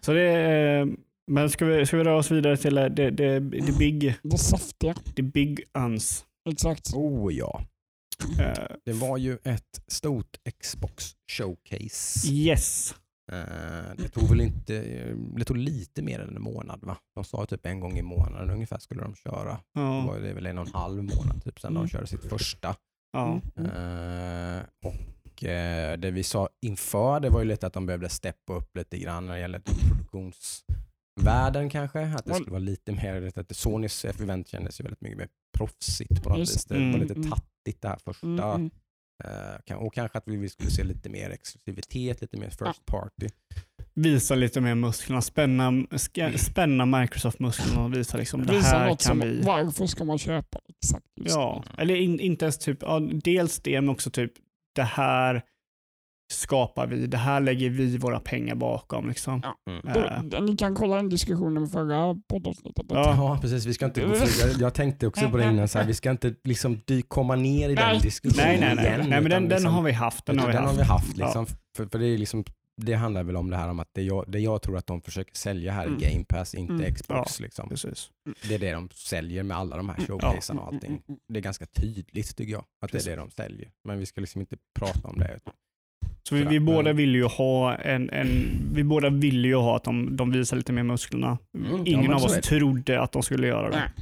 så, 0.01 0.13
det 0.13 0.21
är, 0.23 0.89
men 1.31 1.51
ska 1.51 1.65
vi, 1.65 1.87
ska 1.87 1.97
vi 1.97 2.05
röra 2.05 2.17
oss 2.17 2.31
vidare 2.31 2.57
till 2.57 2.79
eh, 2.79 2.85
det, 2.85 3.11
det, 3.11 3.41
det 3.41 3.79
big, 3.79 4.15
Det 4.23 4.39
saftiga. 4.39 4.95
the 4.95 5.23
big 5.23 5.61
uns? 5.79 6.25
Exakt. 6.51 6.95
Oh 6.95 7.35
ja. 7.35 7.63
Eh, 8.41 8.77
Det 8.85 8.93
var 8.93 9.19
ju 9.19 9.39
ett 9.45 9.83
stort 9.87 10.37
Xbox 10.63 11.05
showcase. 11.33 12.29
yes. 12.33 12.95
Eh, 13.33 13.95
Det 13.97 14.09
tog 14.09 14.29
väl 14.29 14.41
inte, 14.41 14.83
det 15.37 15.45
tog 15.45 15.57
lite 15.57 16.03
mer 16.03 16.21
än 16.21 16.37
en 16.37 16.43
månad 16.43 16.81
va? 16.85 16.97
De 17.15 17.25
sa 17.25 17.47
typ 17.47 17.67
en 17.67 17.81
gång 17.81 17.99
i 17.99 18.03
månaden 18.03 18.51
ungefär 18.51 18.79
skulle 18.79 19.03
de 19.03 19.15
köra. 19.15 19.53
Det 19.53 19.81
Ja. 19.81 20.07
var 20.07 20.19
det 20.19 20.33
väl 20.35 20.47
en 20.47 20.59
och 20.59 20.67
en 20.67 20.73
halv 20.75 21.03
månad 21.05 21.45
typ 21.45 21.61
sedan 21.61 21.71
Mm. 21.73 21.83
de 21.83 21.89
körde 21.89 22.07
sitt 22.07 22.25
första. 22.29 22.77
ja. 23.13 23.41
Mm. 23.57 23.71
Eh, 23.71 24.63
och 24.85 25.45
eh, 25.45 25.99
det 25.99 26.11
vi 26.11 26.23
sa 26.23 26.49
inför 26.63 27.21
det 27.21 27.31
var 27.31 27.41
ju 27.41 27.47
lite 27.47 27.67
att 27.67 27.73
de 27.73 27.87
behövde 27.87 28.09
steppa 28.09 28.53
upp 28.53 28.77
lite 28.77 28.99
grann 28.99 29.27
när 29.27 29.35
det 29.35 29.41
gäller 29.41 29.63
produktionsvärlden 31.15 31.71
kanske. 31.71 32.01
Att 32.01 32.25
det 32.25 32.35
skulle 32.35 32.51
vara 32.51 32.59
lite 32.59 32.93
mer, 32.93 33.33
att 33.37 33.57
Sonys 33.57 34.05
event 34.05 34.49
kändes 34.49 34.81
ju 34.81 34.83
väldigt 34.83 35.01
mycket 35.01 35.19
mer 35.19 35.29
proffsigt 35.59 36.23
på 36.23 36.29
något 36.29 36.39
Just- 36.39 36.57
vis. 36.57 36.65
Det 36.65 36.75
var 36.75 36.83
mm, 36.83 37.01
lite 37.01 37.15
mm. 37.15 37.31
tattigt 37.31 37.83
det 37.83 37.89
här 37.89 37.99
första. 38.05 38.71
Kan- 39.67 39.79
och 39.79 39.95
kanske 39.95 40.19
att 40.19 40.29
vi 40.29 40.37
vi 40.37 40.49
skulle 40.49 40.71
se 40.71 40.85
lite 40.85 41.09
mer 41.09 41.31
exklusivitet, 41.31 42.21
lite 42.21 42.37
mer 42.37 42.51
first 42.51 42.87
party. 42.87 43.29
Visa 43.95 44.35
lite 44.35 44.61
mer 44.61 44.75
musklerna, 44.75 45.23
spänna, 45.23 45.87
spänna 46.37 46.87
Microsoft-musklerna 46.87 47.85
och 47.85 47.95
visa 47.95 48.19
liksom 48.19 48.47
det 48.47 48.53
Visa 48.53 48.79
här 48.79 48.89
något 48.89 49.05
kan 49.05 49.21
som, 49.21 49.29
vi. 49.29 49.43
varför 49.43 49.87
ska 49.87 50.05
man 50.05 50.19
köpa? 50.19 50.61
Exakt. 50.69 51.07
just 51.21 51.37
Ja, 51.37 51.65
eller 51.79 51.95
in, 51.97 52.21
inte 52.21 52.45
ens 52.45 52.59
typ, 52.59 52.79
ja, 52.83 53.01
dels 53.01 53.61
det 53.61 53.81
men 53.81 53.89
också 53.89 54.11
typ 54.11 54.33
det 54.75 54.83
här 54.83 55.43
skapar 56.33 56.87
vi, 56.87 57.07
det 57.07 57.17
här 57.17 57.41
lägger 57.41 57.71
vi 57.71 57.99
våra 57.99 58.21
pengar 58.21 58.55
bakom. 58.55 59.09
Liksom. 59.09 59.41
Ja. 59.45 59.73
Mm. 59.73 60.29
Det- 60.31 60.41
Ni 60.41 60.57
kan 60.57 60.75
kolla 60.75 60.97
den 60.97 61.09
diskussionen 61.09 61.63
med 61.63 61.71
förra 61.73 62.17
poddavsnittet. 62.29 62.87
Ja. 62.89 63.15
Ja, 63.17 63.39
precis. 63.43 63.67
Vi 63.67 63.75
ska 63.75 63.85
inte 63.85 64.01
gå 64.01 64.15
jag, 64.41 64.61
jag 64.61 64.75
tänkte 64.75 65.07
också 65.07 65.29
på 65.31 65.37
det 65.37 65.45
innan, 65.51 65.69
så 65.69 65.79
här, 65.79 65.87
vi 65.87 65.95
ska 65.95 66.11
inte 66.11 66.35
liksom 66.45 66.81
komma 67.09 67.37
ner 67.37 67.69
i 67.71 67.75
den 67.75 67.87
Nej. 67.89 68.01
diskussionen 68.03 68.47
nej, 68.47 68.61
nej, 68.61 68.75
nej. 68.75 68.85
igen. 68.87 69.01
nej 69.01 69.09
men 69.09 69.19
utan 69.27 69.31
den, 69.31 69.49
den 69.49 69.59
liksom, 69.59 69.75
har 69.75 69.83
vi 69.83 69.93
haft. 69.93 70.27
Den 70.27 70.39
utan 70.39 70.45
har 70.51 70.53
vi 70.53 70.57
den 70.57 70.67
haft. 70.67 70.79
har 70.79 70.85
vi 70.85 70.89
haft. 70.89 71.19
Ja. 71.19 71.25
Liksom, 71.27 71.47
för, 71.77 71.87
för 71.87 71.99
det, 71.99 72.07
är 72.07 72.19
liksom, 72.19 72.45
det 72.77 72.95
handlar 72.95 73.25
väl 73.25 73.37
om 73.37 73.51
det 73.51 73.57
här 73.57 73.69
om 73.69 73.81
att 73.81 73.89
det 73.93 74.03
jag, 74.03 74.25
det 74.29 74.39
jag 74.39 74.63
tror 74.63 74.77
att 74.77 74.87
de 74.87 75.01
försöker 75.03 75.35
sälja 75.35 75.73
här 75.73 75.87
Mm. 75.87 75.99
Game 75.99 76.25
Pass, 76.25 76.55
inte 76.55 76.73
Mm. 76.73 76.95
Xbox. 76.95 77.41
Liksom. 77.41 77.69
Precis. 77.69 78.11
Det 78.49 78.55
är 78.55 78.59
det 78.59 78.73
de 78.73 78.89
säljer 78.95 79.43
med 79.43 79.57
alla 79.57 79.77
de 79.77 79.89
här 79.89 79.97
Ja. 79.99 80.05
showcaserna 80.07 80.61
och 80.61 80.67
allting. 80.75 80.91
Mm, 81.09 81.21
Det 81.29 81.39
är 81.39 81.43
ganska 81.43 81.67
tydligt 81.67 82.37
tycker 82.37 82.53
jag, 82.53 82.65
att 82.81 82.91
Precis. 82.91 83.07
det 83.07 83.13
är 83.13 83.17
det 83.17 83.23
de 83.23 83.31
säljer. 83.31 83.71
Men 83.85 83.99
vi 83.99 84.07
ska 84.07 84.21
liksom 84.21 84.41
inte 84.41 84.57
prata 84.79 85.09
om 85.09 85.19
det. 85.19 85.39
Så 86.29 86.35
vi, 86.35 86.45
vi 86.45 86.61
båda 86.61 86.93
vill 86.93 87.15
ju 87.15 87.25
ha 87.25 87.75
en, 87.77 88.11
en, 88.11 88.29
vi 88.75 88.85
båda 88.85 89.11
vill 89.11 89.45
ju 89.45 89.55
ha 89.55 89.77
att 89.77 89.85
de, 89.85 90.17
de 90.17 90.31
visar 90.31 90.57
lite 90.57 90.73
mer 90.73 90.83
musklerna. 90.83 91.39
Mm, 91.59 91.71
ja, 91.77 91.83
Ingen 91.87 92.01
men 92.01 92.15
av 92.15 92.25
oss 92.25 92.41
trodde 92.41 93.01
att 93.01 93.13
de 93.13 93.23
skulle 93.23 93.47
göra 93.47 93.71
det. 93.71 93.93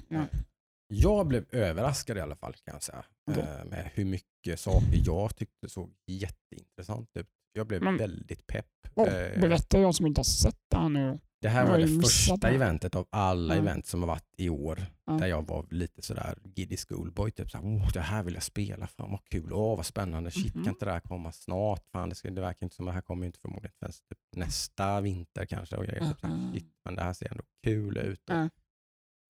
Jag 0.94 1.26
blev 1.26 1.44
överraskad 1.52 2.16
i 2.16 2.20
alla 2.20 2.36
fall 2.36 2.52
kan 2.52 2.74
jag 2.74 2.82
säga. 2.82 3.02
Eh, 3.30 3.64
Med 3.70 3.90
hur 3.94 4.04
mycket 4.04 4.60
saker 4.60 5.02
jag 5.06 5.36
tyckte 5.36 5.68
såg 5.68 5.90
jätteintressant 6.06 7.08
ut. 7.18 7.26
Jag 7.52 7.66
blev 7.66 7.82
Men- 7.82 7.96
väldigt 7.96 8.46
pepp. 8.46 8.66
Oh, 8.94 9.08
Eh, 9.08 9.40
berätta 9.40 9.80
jag 9.80 9.94
som 9.94 10.06
inte 10.06 10.18
har 10.18 10.24
sett 10.24 10.56
det 10.70 10.76
här 10.76 10.88
nu. 10.88 11.18
Det 11.42 11.48
här 11.48 11.66
var 11.70 11.78
det 11.78 12.00
första 12.02 12.36
det. 12.36 12.48
eventet 12.48 12.94
av 12.94 13.06
alla 13.10 13.54
Ja. 13.54 13.60
event 13.60 13.86
som 13.86 14.00
har 14.02 14.06
varit 14.06 14.34
i 14.36 14.48
år. 14.48 14.86
Ja. 15.06 15.12
Där 15.12 15.26
jag 15.26 15.46
var 15.48 15.66
lite 15.70 16.02
sådär 16.02 16.38
giddy 16.54 16.76
schoolboy. 16.76 17.30
Typ 17.30 17.50
såhär, 17.50 17.64
oh, 17.64 17.92
det 17.92 18.00
här 18.00 18.22
vill 18.22 18.34
jag 18.34 18.42
spela. 18.42 18.86
Fan 18.86 19.10
vad 19.10 19.24
kul. 19.24 19.52
Åh 19.52 19.76
vad 19.76 19.86
spännande. 19.86 20.30
Shit 20.30 20.54
Mhm. 20.54 20.64
kan 20.64 20.72
inte 20.72 20.84
det 20.84 20.92
här 20.92 21.00
komma 21.00 21.32
snart? 21.32 21.84
Fan 21.92 22.08
det, 22.08 22.14
ska, 22.14 22.30
det 22.30 22.40
verkar 22.40 22.66
inte 22.66 22.76
som 22.76 22.86
det 22.86 22.92
här 22.92 23.00
kommer 23.00 23.26
inte 23.26 23.38
förmodligen 23.38 23.72
förrän 23.78 23.92
typ 23.92 24.18
nästa 24.36 25.00
vinter 25.00 25.46
kanske. 25.46 25.76
Och 25.76 25.84
jag 25.84 25.96
är 25.96 26.08
typ 26.10 26.20
såhär, 26.20 26.36
Mhm. 26.36 26.52
shit, 26.52 26.66
men 26.84 26.94
det 26.94 27.02
här 27.02 27.12
ser 27.12 27.30
ändå 27.30 27.44
kul 27.64 27.96
ut. 27.98 28.30
Och. 28.30 28.36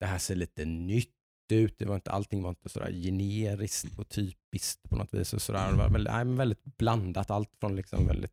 Det 0.00 0.06
här 0.06 0.18
ser 0.18 0.34
lite 0.34 0.64
nytt 0.64 1.14
ut. 1.52 1.78
Det 1.78 1.84
var 1.84 1.94
inte, 1.94 2.10
allting 2.10 2.42
var 2.42 2.50
inte 2.50 2.68
sådär 2.68 2.92
generiskt 2.92 3.98
och 3.98 4.08
typiskt 4.08 4.90
på 4.90 4.96
något 4.96 5.14
vis. 5.14 5.32
Och 5.32 5.42
sådär. 5.42 5.70
Det 5.70 5.76
var 5.78 5.88
väldigt, 5.90 6.12
nej, 6.12 6.24
väldigt 6.24 6.64
blandat. 6.64 7.30
Allt 7.30 7.50
från 7.60 7.76
liksom 7.76 8.06
väldigt 8.06 8.32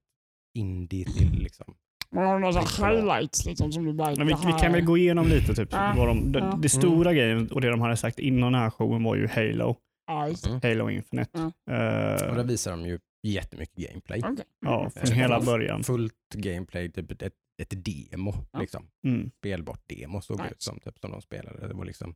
indie 0.54 1.06
till 1.06 1.32
liksom 1.44 1.76
Man 2.16 2.26
har 2.26 2.40
några 2.40 2.62
highlights 2.62 3.46
liksom 3.46 3.72
som 3.72 3.86
du 3.86 3.94
bara... 3.94 4.16
Men 4.16 4.28
vi, 4.28 4.34
vi 4.46 4.54
kan 4.60 4.72
väl 4.72 4.82
gå 4.86 4.98
igenom 4.98 5.28
lite. 5.28 5.56
Typ, 5.56 5.70
Ja. 5.72 5.94
vad 5.98 6.08
de, 6.08 6.32
det, 6.32 6.40
Ja. 6.40 6.60
det 6.62 6.70
stora 6.70 7.14
grejen 7.14 7.52
och 7.52 7.62
det 7.62 7.70
de 7.70 7.82
hade 7.82 7.98
sagt 7.98 8.20
innan 8.20 8.52
den 8.52 8.62
här 8.62 8.70
showen 8.70 9.04
var 9.04 9.16
ju 9.16 9.28
Halo. 9.28 9.76
Ja, 10.08 10.28
just 10.30 10.44
det. 10.44 10.50
Mm. 10.50 10.62
Halo 10.64 10.90
Infinite. 10.90 11.30
Ja. 11.66 11.74
Eh, 11.74 12.30
Och 12.30 12.36
där 12.36 12.44
visar 12.44 12.72
de 12.72 12.86
ju 12.86 13.00
jättemycket 13.28 13.76
gameplay. 13.76 14.22
Okej. 14.26 14.46
ja, 14.66 14.80
Mm. 14.80 14.92
från 14.92 15.04
Eh, 15.12 15.18
hela 15.18 15.36
fullt- 15.36 15.46
början. 15.46 15.84
Fullt 15.84 16.14
gameplay, 16.36 16.92
typ 16.92 17.12
ett, 17.22 17.34
ett 17.62 17.86
demo. 17.86 18.34
Ja. 18.52 18.60
Liksom. 18.60 18.88
Mm. 19.08 19.32
Spelbart 19.40 19.82
demo 19.90 20.22
såg 20.22 20.38
Nice. 20.40 20.52
ut 20.52 20.62
som, 20.62 20.80
typ, 20.80 21.00
som 21.00 21.12
de 21.12 21.22
spelade. 21.22 21.68
Det 21.68 21.74
var 21.74 21.86
liksom, 21.86 22.16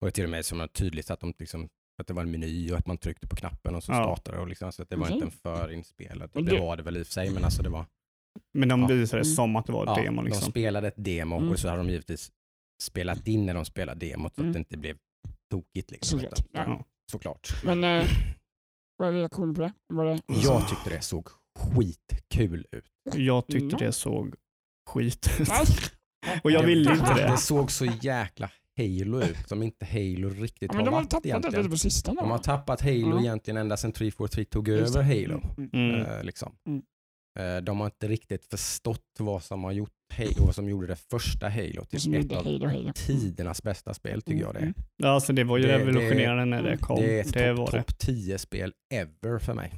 och 0.00 0.06
det 0.06 0.10
till 0.10 0.24
och 0.24 0.30
med 0.30 0.44
som 0.44 0.58
var 0.58 0.66
tydligt 0.66 1.10
att, 1.10 1.20
de 1.20 1.32
liksom, 1.38 1.68
att 2.00 2.06
det 2.06 2.14
var 2.14 2.22
en 2.22 2.30
meny 2.30 2.72
och 2.72 2.78
att 2.78 2.86
man 2.86 2.98
tryckte 2.98 3.26
på 3.26 3.36
knappen 3.36 3.74
och 3.74 3.84
så 3.84 3.92
Ja. 3.92 4.02
startade 4.02 4.36
det. 4.36 4.40
Och 4.42 4.48
liksom, 4.48 4.72
så 4.72 4.82
att 4.82 4.90
det 4.90 4.96
var 4.96 5.12
inte 5.12 5.24
en 5.24 5.30
förinspelad. 5.30 6.30
Det- 6.34 6.60
var 6.60 6.76
det 6.76 6.82
väl 6.82 6.96
i 6.96 7.02
och 7.02 7.06
för 7.06 7.12
sig, 7.12 7.30
men 7.30 7.44
alltså 7.44 7.62
det 7.62 7.68
var 7.68 7.84
Men 8.54 8.68
de 8.68 8.80
Ja. 8.80 8.86
visade 8.86 9.22
det 9.22 9.26
Mm. 9.26 9.34
som 9.36 9.56
att 9.56 9.66
det 9.66 9.72
var 9.72 9.82
ett 9.82 9.96
Ja, 9.96 10.02
demo. 10.02 10.22
De 10.22 10.26
Liksom. 10.28 10.50
spelade 10.50 10.88
ett 10.88 10.94
demo 11.04 11.36
Mm. 11.36 11.50
och 11.50 11.58
så 11.58 11.68
hade 11.68 11.80
de 11.82 11.90
givetvis 11.90 12.32
spelat 12.82 13.28
in 13.28 13.46
när 13.46 13.54
de 13.54 13.64
spelade 13.64 14.06
demot 14.06 14.34
så 14.34 14.40
Mm. 14.40 14.50
att 14.50 14.54
det 14.54 14.58
inte 14.58 14.78
blev 14.78 14.96
tokigt. 15.50 15.90
Liksom, 15.90 16.20
Såklart. 16.20 16.46
Ja. 16.52 16.84
Såklart. 17.10 17.48
Men 17.64 17.84
eh, 17.84 18.06
vad 18.98 19.08
är 19.08 19.12
reaktionen 19.12 19.54
på 19.54 19.60
det? 19.60 19.72
Var 19.88 20.04
det 20.04 20.20
Jag 20.26 20.68
tyckte 20.68 20.90
det 20.90 21.00
såg 21.00 21.28
skitkul 21.58 22.66
ut. 22.72 22.84
Jag 23.14 23.46
tyckte 23.46 23.68
Ja. 23.80 23.86
det 23.86 23.92
såg 23.92 24.34
skit 24.90 25.30
ut. 25.40 25.48
Och 26.44 26.50
jag 26.50 26.62
ville 26.62 26.92
inte 26.92 27.14
Det 27.14 27.22
det. 27.28 27.36
såg 27.36 27.70
så 27.70 27.84
jäkla 27.84 28.50
Halo 28.76 29.20
ut 29.22 29.48
som 29.48 29.62
inte 29.62 29.86
Halo 29.86 30.28
riktigt 30.30 30.72
Ja, 30.72 30.76
men 30.76 30.78
har 30.78 30.84
de 30.84 30.90
har 30.94 31.00
varit 31.00 31.10
tappat 31.10 31.22
det 31.22 31.28
egentligen. 31.28 31.56
lite 31.62 31.70
på 31.70 31.76
sistone. 31.78 32.20
De 32.20 32.30
har 32.30 32.38
tappat 32.38 32.80
Halo 32.80 33.10
Ja. 33.16 33.20
egentligen 33.20 33.56
ända 33.56 33.76
sedan 33.76 33.92
343 33.92 34.44
tog 34.44 34.68
Just 34.68 34.96
över 34.96 35.08
det. 35.08 35.22
Halo. 35.22 35.42
Mm. 35.58 35.70
Mm. 35.72 36.06
Eh, 36.06 36.24
liksom. 36.24 36.52
Mm. 36.66 36.82
Eh, 37.38 37.56
de 37.56 37.80
har 37.80 37.86
inte 37.86 38.08
riktigt 38.08 38.44
förstått 38.46 39.06
vad 39.18 39.42
som 39.42 39.64
har 39.64 39.72
gjort 39.72 39.90
Halo, 40.14 40.44
vad 40.46 40.54
som 40.54 40.68
gjorde 40.68 40.86
det 40.86 40.96
första 40.96 41.48
Halo 41.48 41.84
till 41.84 42.14
ett 42.14 42.32
av 42.32 42.44
Halo 42.44 42.66
Halo. 42.66 42.92
tidernas 42.94 43.62
bästa 43.62 43.94
spel 43.94 44.22
tycker 44.22 44.40
jag 44.40 44.54
det 44.54 44.58
är. 44.58 44.62
Mm. 44.62 44.74
Ja, 44.96 45.08
alltså 45.08 45.32
det 45.32 45.44
var 45.44 45.58
ju 45.58 45.66
Det- 45.66 45.78
revolutionerande 45.78 46.44
när 46.44 46.62
det 46.62 46.68
mm. 46.68 46.78
kom. 46.80 46.96
Det 47.00 47.16
är 47.16 47.20
ett 47.20 47.32
Det 47.32 47.48
topp 47.48 47.58
var 47.72 47.78
top 47.80 47.98
10 47.98 48.38
spel 48.38 48.72
ever 48.94 49.38
för 49.38 49.54
mig. 49.54 49.72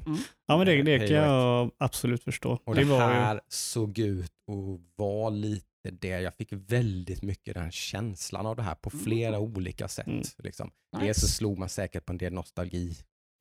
Ja, 0.47 0.57
men 0.57 0.65
det, 0.67 0.81
det 0.83 1.07
kan 1.07 1.17
Halo 1.17 1.31
jag 1.33 1.71
absolut 1.77 2.23
förstå. 2.23 2.59
Och 2.65 2.75
det 2.75 2.81
det, 2.81 2.87
var 2.87 2.97
ju, 2.97 3.03
här 3.03 3.41
såg 3.47 3.99
ut 3.99 4.31
att 4.51 4.79
vara 4.95 5.29
lite 5.29 5.65
det. 5.91 6.07
Jag 6.07 6.33
fick 6.35 6.49
väldigt 6.51 7.21
mycket 7.21 7.53
den 7.53 7.71
känslan 7.71 8.45
av 8.45 8.55
det 8.55 8.63
här 8.63 8.75
på 8.75 8.89
Mm. 8.93 9.03
flera 9.05 9.39
olika 9.39 9.87
sätt. 9.87 10.07
Mm. 10.07 10.21
Liksom. 10.37 10.71
Nice. 10.95 11.05
Dels 11.05 11.19
så 11.21 11.27
slog 11.27 11.57
man 11.59 11.69
säkert 11.69 12.05
på 12.05 12.11
en 12.11 12.17
del 12.17 12.33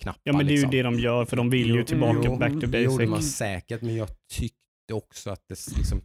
nostalgiknappar. 0.06 0.20
ja, 0.24 0.32
men 0.36 0.46
det 0.46 0.52
är 0.52 0.54
ju 0.54 0.60
liksom. 0.60 0.70
det 0.70 0.82
de 0.82 0.98
gör, 0.98 1.24
för 1.24 1.36
de 1.36 1.50
vill 1.50 1.70
ju 1.74 1.84
tillbaka 1.84 2.20
jo, 2.24 2.36
back 2.36 2.52
to 2.60 2.66
Det 2.66 2.80
gjorde 2.80 3.06
man 3.06 3.18
basic. 3.18 3.36
säkert, 3.36 3.82
men 3.82 3.96
jag 3.96 4.08
tyckte 4.30 4.94
också 4.94 5.30
att 5.30 5.48
det, 5.48 5.76
liksom, 5.76 6.00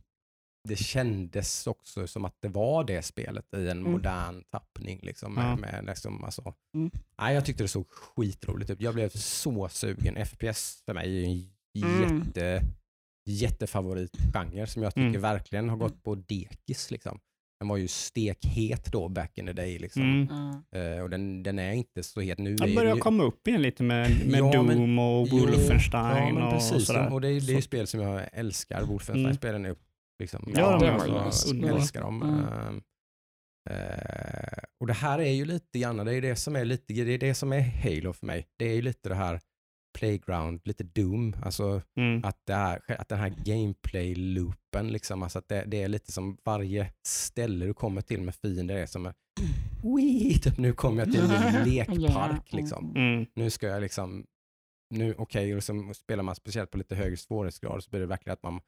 det 0.68 0.76
kändes 0.76 1.68
också 1.68 2.08
som 2.08 2.26
att 2.26 2.36
det 2.42 2.48
var 2.48 2.84
det 2.84 3.02
spelet 3.02 3.54
i 3.54 3.70
en 3.70 3.80
Mm. 3.80 3.92
modern 3.92 4.44
tappning. 4.52 5.00
Liksom, 5.04 5.34
med, 5.34 5.46
Ja. 5.52 5.56
med, 5.56 5.86
liksom, 5.86 6.24
alltså. 6.24 6.54
Mm. 6.76 6.92
Nej, 7.20 7.36
jag 7.36 7.46
tyckte 7.46 7.64
det 7.64 7.68
såg 7.68 7.88
skitroligt 7.90 8.70
ut. 8.70 8.82
Jag 8.82 8.94
blev 8.94 9.10
så 9.10 9.70
sugen. 9.70 10.16
FPS 10.26 10.84
för 10.86 10.94
mig 10.94 11.06
är 11.24 11.28
ju 11.30 11.46
en 11.86 12.04
Mm. 12.04 12.18
jätte, 12.26 12.62
jättefavoritgenre 13.26 14.68
som 14.68 14.84
jag 14.84 14.94
tycker 14.94 15.08
Mm. 15.08 15.22
verkligen 15.22 15.70
har 15.70 15.78
gått 15.78 16.04
på 16.04 16.16
dekis. 16.16 16.92
Liksom. 16.92 17.20
Den 17.60 17.68
var 17.68 17.78
ju 17.78 17.88
stekhet 17.88 18.92
då 18.92 19.10
back 19.10 19.38
in 19.38 19.46
the 19.46 19.54
day. 19.54 19.80
Liksom. 19.80 20.02
Mm. 20.02 20.28
Ja. 20.72 20.80
Eh, 20.80 21.02
och 21.04 21.10
den, 21.10 21.44
den 21.44 21.60
är 21.60 21.72
inte 21.74 22.04
så 22.04 22.20
het 22.22 22.38
nu. 22.38 22.56
Jag 22.60 22.70
är 22.70 22.76
börjar 22.76 22.96
ju- 22.96 23.02
komma 23.02 23.24
upp 23.24 23.48
igen 23.48 23.62
lite 23.62 23.84
med, 23.84 24.10
med 24.28 24.40
Ja, 24.40 24.62
men- 24.64 24.78
Doom 24.78 25.00
och 25.00 25.28
Jo, 25.32 25.38
Wolfenstein 25.40 26.28
ja, 26.28 26.34
men 26.34 26.44
och, 26.44 26.54
precis. 26.54 26.86
sådär. 26.88 27.14
Och 27.14 27.22
det, 27.22 27.28
är- 27.28 27.32
det 27.32 27.52
är 27.52 27.56
ju 27.56 27.56
Så- 27.56 27.62
spel 27.62 27.88
som 27.88 28.00
jag 28.02 28.22
älskar. 28.34 28.84
Wolfenstein-spelen 28.84 29.66
är 29.66 29.76
liksom, 30.20 30.52
Ja, 30.56 30.60
jag 30.72 30.80
det 30.82 30.92
alltså, 30.92 31.08
var 31.14 31.20
ju 31.20 31.26
nice. 31.26 31.68
jag 31.68 31.76
älskar 31.82 32.02
dem. 32.02 32.22
Mm. 32.22 32.82
Eh, 33.70 34.64
och 34.80 34.88
det 34.88 34.94
här 34.94 35.20
är 35.20 35.32
ju 35.32 35.46
lite 35.46 35.80
grann, 35.80 35.98
det 36.06 36.16
är 36.16 36.22
det 36.22 36.36
som 36.36 36.56
är 36.56 36.66
lite, 36.66 36.94
det 36.94 37.14
är 37.14 37.18
det 37.18 37.34
som 37.34 37.54
är 37.54 37.62
Halo 37.62 38.14
för 38.14 38.26
mig. 38.26 38.48
Det 38.58 38.66
är 38.66 38.76
ju 38.76 38.82
lite 38.82 39.10
det 39.10 39.16
här 39.16 39.40
playground, 39.98 40.62
lite 40.64 40.84
Doom, 40.84 41.36
alltså 41.44 41.82
Mm. 41.96 42.22
att, 42.26 42.46
det 42.46 42.54
är, 42.54 42.82
att 42.88 43.10
den 43.10 43.20
här 43.20 43.30
gameplay-loopen, 43.30 44.92
liksom, 44.92 45.24
alltså 45.24 45.40
att 45.40 45.48
det, 45.50 45.64
det 45.68 45.84
är 45.84 45.88
lite 45.88 46.12
som 46.12 46.38
varje 46.44 46.92
ställe 47.06 47.66
du 47.66 47.74
kommer 47.74 48.02
till 48.02 48.22
med 48.22 48.36
fiender 48.36 48.76
är 48.76 48.86
som 48.86 49.06
en 49.06 49.14
Wii, 49.96 50.40
typ 50.40 50.58
nu 50.58 50.74
kommer 50.74 51.06
jag 51.06 51.12
till 51.12 51.32
en 51.32 51.64
lekpark. 51.70 52.54
Liksom. 52.54 52.96
Mm. 52.96 53.26
Nu 53.36 53.50
ska 53.50 53.68
jag 53.68 53.82
liksom, 53.82 54.26
nu 54.96 55.16
okej, 55.18 55.56
och 55.56 55.64
så 55.64 55.92
spelar 55.94 56.24
man 56.24 56.36
speciellt 56.36 56.72
på 56.72 56.78
lite 56.78 56.96
högre 56.96 57.18
svårighetsgrad 57.18 57.84
så 57.84 57.90
blir 57.90 58.00
det 58.00 58.06
verkligen 58.08 58.34
att 58.34 58.44
man, 58.44 58.60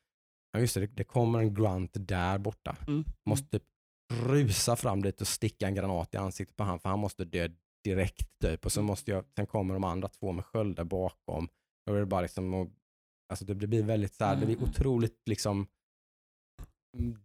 ja 0.53 0.59
just 0.59 0.75
det, 0.75 0.87
det 0.87 1.03
kommer 1.03 1.39
en 1.39 1.53
grunt 1.53 1.91
där 1.93 2.37
borta. 2.37 2.75
Mm. 2.87 3.03
Måste 3.25 3.59
typ 3.59 3.63
rusa 4.13 4.75
fram 4.75 5.01
dit 5.01 5.21
och 5.21 5.27
sticka 5.27 5.67
en 5.67 5.75
granat 5.75 6.13
i 6.13 6.17
ansiktet 6.17 6.55
på 6.57 6.63
han 6.63 6.79
för 6.79 6.89
han 6.89 6.99
måste 6.99 7.25
dö 7.25 7.47
direkt 7.83 8.39
typ. 8.41 8.65
Och 8.65 8.71
så 8.71 8.81
måste 8.81 9.11
jag, 9.11 9.25
sen 9.35 9.45
kommer 9.47 9.73
de 9.73 9.83
andra 9.83 10.07
två 10.07 10.31
med 10.31 10.45
sköldar 10.45 10.83
bakom. 10.83 11.47
Då 11.85 11.93
är 11.95 11.99
det 11.99 12.05
bara 12.05 12.21
liksom, 12.21 12.53
och, 12.53 12.67
alltså 13.29 13.45
det 13.45 13.55
blir 13.55 13.83
väldigt 13.83 14.15
så 14.15 14.25
här, 14.25 14.35
det 14.35 14.45
blir 14.45 14.57
Mm. 14.57 14.69
otroligt 14.69 15.21
liksom, 15.25 15.67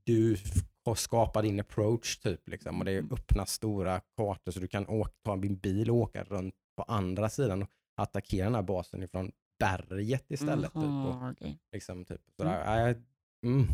du 0.04 0.34
f- 0.34 0.96
skapar 0.96 1.42
din 1.42 1.60
approach 1.60 2.16
typ 2.18 2.48
liksom 2.48 2.78
och 2.78 2.84
det 2.84 2.92
är 2.92 2.98
Mm. 2.98 3.12
öppna 3.12 3.46
stora 3.46 4.00
kartor 4.16 4.52
så 4.52 4.60
du 4.60 4.68
kan 4.68 4.86
åka, 4.88 5.12
ta 5.24 5.36
din 5.36 5.56
bil 5.56 5.90
och 5.90 5.96
åka 5.96 6.24
runt 6.24 6.54
på 6.76 6.82
andra 6.82 7.28
sidan 7.30 7.62
och 7.62 7.68
attackera 7.96 8.44
den 8.44 8.54
här 8.54 8.62
basen 8.62 9.02
ifrån 9.02 9.32
berget 9.58 10.30
istället. 10.30 10.72
Typ, 10.72 10.82
och 10.82 11.30
okej. 11.30 11.58
liksom, 11.72 12.04
typ, 12.04 12.20
sådär. 12.36 12.64
Ja, 12.64 12.80
jag- 12.88 13.02
mm, 13.46 13.66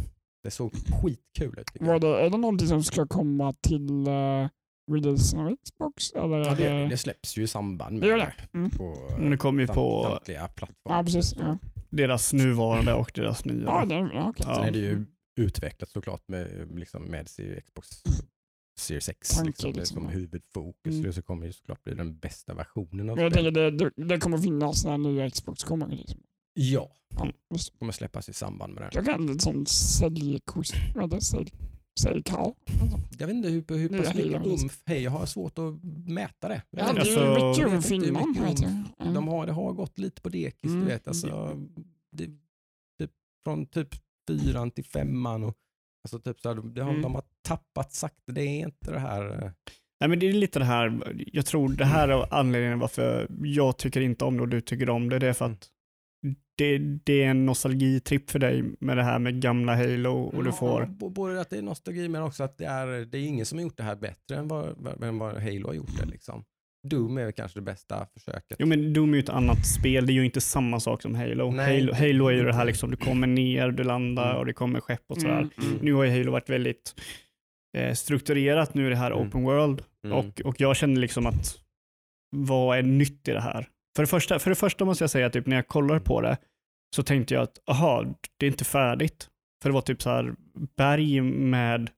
det 0.42 0.50
såg 0.50 0.72
skitkul 0.74 1.58
ut. 1.58 1.70
Var 1.80 1.98
det, 1.98 2.08
är 2.26 2.30
det 2.30 2.36
någonting 2.38 2.68
som 2.68 2.82
ska 2.82 3.06
komma 3.06 3.52
till 3.52 3.90
uh, 4.08 4.48
releasen 4.94 5.40
av 5.40 5.56
Xbox? 5.64 6.12
Eller 6.12 6.38
Ja, 6.38 6.54
det, 6.54 6.68
det... 6.68 6.88
det 6.88 6.96
släpps 6.96 7.38
ju 7.38 7.42
i 7.42 7.46
samband 7.46 8.00
Det 8.00 8.08
med 8.08 8.18
det. 8.18 8.58
Mm. 8.58 8.70
på 8.70 8.96
Men 9.18 9.30
det 9.30 9.36
kommer 9.36 9.60
ju 9.62 9.66
på 9.66 10.04
samtliga 10.10 10.48
plattformar. 10.48 10.96
Ja, 10.98 11.04
precis. 11.04 11.34
Ja. 11.38 11.58
deras 11.90 12.32
nuvarande 12.32 12.94
och 12.94 13.12
deras 13.14 13.44
nya. 13.44 13.64
Ja, 13.64 13.84
det, 13.84 13.94
ja. 13.94 14.34
Ja. 14.36 14.54
Sen 14.54 14.64
är 14.64 14.70
det 14.70 14.78
ju 14.78 15.04
utvecklat 15.36 15.90
såklart 15.90 16.28
med, 16.28 16.68
liksom, 16.74 17.02
med 17.02 17.28
Xbox 17.64 17.88
Series 18.80 19.08
X 19.08 19.28
Tanke, 19.36 19.46
liksom, 19.46 19.72
det 19.72 19.78
liksom, 19.78 19.94
som 19.94 20.08
huvudfokus. 20.08 20.94
Mm. 20.94 21.12
Så 21.12 21.22
kommer 21.22 21.46
ju 21.46 21.52
såklart 21.52 21.84
bli 21.84 21.94
den 21.94 22.18
bästa 22.18 22.54
versionen 22.54 23.10
av 23.10 23.18
jag 23.20 23.32
spelet. 23.32 23.54
tänker 23.54 23.70
det, 23.70 23.90
det, 23.96 24.08
det 24.08 24.20
kommer 24.20 24.38
finnas 24.38 24.84
när 24.84 24.98
nya 24.98 25.30
Xbox 25.30 25.64
kommer. 25.64 25.88
Liksom. 25.88 26.20
Ja, 26.54 26.90
Ja, 27.16 27.32
just. 27.50 27.78
kommer 27.78 27.92
släppas 27.92 28.28
i 28.28 28.32
samband 28.32 28.74
med 28.74 28.82
den. 28.82 28.90
Jag 28.94 29.04
kan 29.04 29.26
lite 29.26 29.44
sån 29.44 29.66
säljkost... 29.66 30.74
Vad 30.94 31.04
är 31.04 31.08
det? 31.08 31.20
Sälj, 31.20 31.52
säljkarl. 32.00 32.52
Alltså. 32.82 32.98
Jag 33.18 33.26
vet 33.26 33.36
inte 33.36 33.48
hur, 33.48 33.64
hur 33.78 33.88
pass 33.88 34.14
mycket 34.14 34.46
umf, 34.46 34.82
hej 34.84 35.02
jag 35.02 35.10
har 35.10 35.26
svårt 35.26 35.58
att 35.58 35.74
mäta 36.08 36.48
det. 36.48 36.62
Jag 36.70 36.88
Ja, 36.88 36.92
vet 36.92 37.04
det 37.04 37.10
är 37.10 37.26
Alltså, 37.26 37.46
mycket 37.46 38.42
umf 38.42 38.66
Ja. 38.98 39.04
de 39.14 39.28
har, 39.28 39.46
det 39.46 39.52
har 39.52 39.72
gått 39.72 39.98
lite 39.98 40.22
på 40.22 40.28
dekis, 40.28 40.70
Mm. 40.70 40.80
du 40.80 40.86
vet. 40.86 41.08
Alltså, 41.08 41.56
det, 42.12 42.30
från 43.44 43.66
typ 43.66 43.88
fyran 44.28 44.70
till 44.70 44.84
femman. 44.84 45.44
Och, 45.44 45.54
alltså 46.04 46.18
typ 46.18 46.40
så 46.40 46.48
här, 46.48 46.54
det 46.74 46.82
har, 46.82 46.90
Mm. 46.90 47.02
De 47.02 47.14
har 47.14 47.24
tappat 47.42 47.92
sakta. 47.92 48.32
Det 48.32 48.42
är 48.42 48.60
inte 48.66 48.92
det 48.92 48.98
här... 49.00 49.44
eh, 49.44 49.50
Nej, 50.00 50.08
men 50.10 50.18
det 50.18 50.28
är 50.28 50.32
lite 50.32 50.58
det 50.58 50.64
här, 50.64 51.14
jag 51.32 51.46
tror 51.46 51.68
det 51.68 51.84
här 51.84 52.08
är 52.08 52.34
anledningen 52.34 52.78
varför 52.78 53.26
jag 53.44 53.76
tycker 53.76 54.00
inte 54.00 54.24
om 54.24 54.36
det 54.36 54.42
och 54.42 54.48
du 54.48 54.60
tycker 54.60 54.90
om 54.90 55.08
det. 55.08 55.18
Det 55.18 55.28
är 55.28 55.32
för 55.32 55.44
att 55.44 55.68
det, 56.60 56.78
det 56.78 57.22
är 57.22 57.28
en 57.30 57.46
nostalgitripp 57.46 58.30
för 58.30 58.38
dig 58.38 58.64
med 58.80 58.96
det 58.96 59.02
här 59.02 59.18
med 59.18 59.42
gamla 59.42 59.76
Halo 59.76 60.12
och 60.12 60.44
du 60.44 60.52
får... 60.52 60.86
Både 61.10 61.40
att 61.40 61.50
det 61.50 61.58
är 61.58 61.62
nostalgi 61.62 62.08
men 62.08 62.22
också 62.22 62.42
att 62.44 62.58
det 62.58 62.64
är, 62.64 62.86
det 62.86 63.18
är 63.18 63.22
ingen 63.22 63.46
som 63.46 63.58
har 63.58 63.62
gjort 63.62 63.76
det 63.76 63.82
här 63.82 63.96
bättre 63.96 64.36
än 64.36 64.48
vad, 64.48 64.86
än 65.02 65.18
vad 65.18 65.34
Halo 65.42 65.66
har 65.66 65.74
gjort 65.74 65.98
det. 66.00 66.06
Liksom. 66.06 66.44
Doom 66.88 67.18
är 67.18 67.24
väl 67.24 67.32
kanske 67.32 67.58
det 67.58 67.62
bästa 67.62 68.06
försöket. 68.14 68.56
Jo 68.58 68.66
men 68.66 68.92
Doom 68.92 69.12
är 69.12 69.16
ju 69.16 69.22
ett 69.22 69.28
annat 69.28 69.66
spel, 69.66 70.06
det 70.06 70.12
är 70.12 70.14
ju 70.14 70.24
inte 70.24 70.40
samma 70.40 70.80
sak 70.80 71.02
som 71.02 71.14
Halo. 71.14 71.50
Nej, 71.50 71.80
Halo, 71.80 71.92
Halo 71.94 72.28
är 72.28 72.32
ju 72.32 72.44
det 72.44 72.54
här 72.54 72.64
liksom, 72.64 72.90
du 72.90 72.96
kommer 72.96 73.26
ner, 73.26 73.68
du 73.70 73.84
landar 73.84 74.26
Mm. 74.30 74.36
och 74.36 74.46
det 74.46 74.52
kommer 74.52 74.80
skepp 74.80 75.04
och 75.08 75.20
sådär. 75.20 75.38
Mm, 75.38 75.50
mm. 75.58 75.78
Nu 75.82 75.92
har 75.92 76.04
ju 76.04 76.10
Halo 76.10 76.32
varit 76.32 76.50
väldigt 76.50 76.94
eh, 77.76 77.92
strukturerat, 77.94 78.74
nu 78.74 78.90
det 78.90 78.96
här 78.96 79.10
Mm. 79.10 79.28
open 79.28 79.42
world 79.42 79.82
Mm. 80.04 80.16
och, 80.18 80.40
och 80.44 80.60
jag 80.60 80.76
känner 80.76 81.00
liksom 81.00 81.26
att 81.26 81.58
vad 82.36 82.78
är 82.78 82.82
nytt 82.82 83.28
i 83.28 83.32
det 83.32 83.40
här? 83.40 83.68
För 83.96 84.02
det 84.02 84.06
första, 84.06 84.38
för 84.38 84.50
det 84.50 84.56
första 84.56 84.84
måste 84.84 85.02
jag 85.04 85.10
säga 85.10 85.26
att 85.26 85.32
typ, 85.32 85.46
när 85.46 85.56
jag 85.56 85.68
kollar 85.68 85.98
på 85.98 86.20
det 86.20 86.36
så 86.96 87.02
tänkte 87.02 87.34
jag 87.34 87.42
att 87.42 87.58
aha, 87.68 88.04
det 88.36 88.46
är 88.46 88.50
inte 88.50 88.64
färdigt. 88.64 89.30
För 89.62 89.68
det 89.70 89.74
var 89.74 89.80
typ 89.82 90.02
så 90.02 90.10
här 90.10 90.34
berg 90.76 91.20
med 91.20 91.90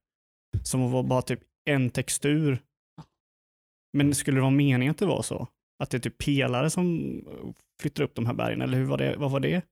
som 0.63 0.91
var 0.93 1.03
bara 1.03 1.23
typ 1.23 1.41
en 1.71 1.91
textur. 1.91 2.59
Men 3.97 4.15
skulle 4.15 4.37
det 4.37 4.41
vara 4.41 4.51
meningen 4.51 4.91
att 4.91 4.99
det 4.99 5.07
var 5.07 5.23
så? 5.23 5.49
Att 5.83 5.91
det 5.91 5.97
är 5.97 6.01
typ 6.01 6.19
pelare 6.19 6.71
som 6.71 7.15
flyttar 7.83 8.05
upp 8.05 8.15
de 8.15 8.27
här 8.27 8.35
bergen, 8.35 8.63
eller 8.63 8.79
hur 8.79 8.85
var 8.85 8.99
det? 8.99 9.17
Vad 9.17 9.31
var 9.31 9.41
det? 9.41 9.63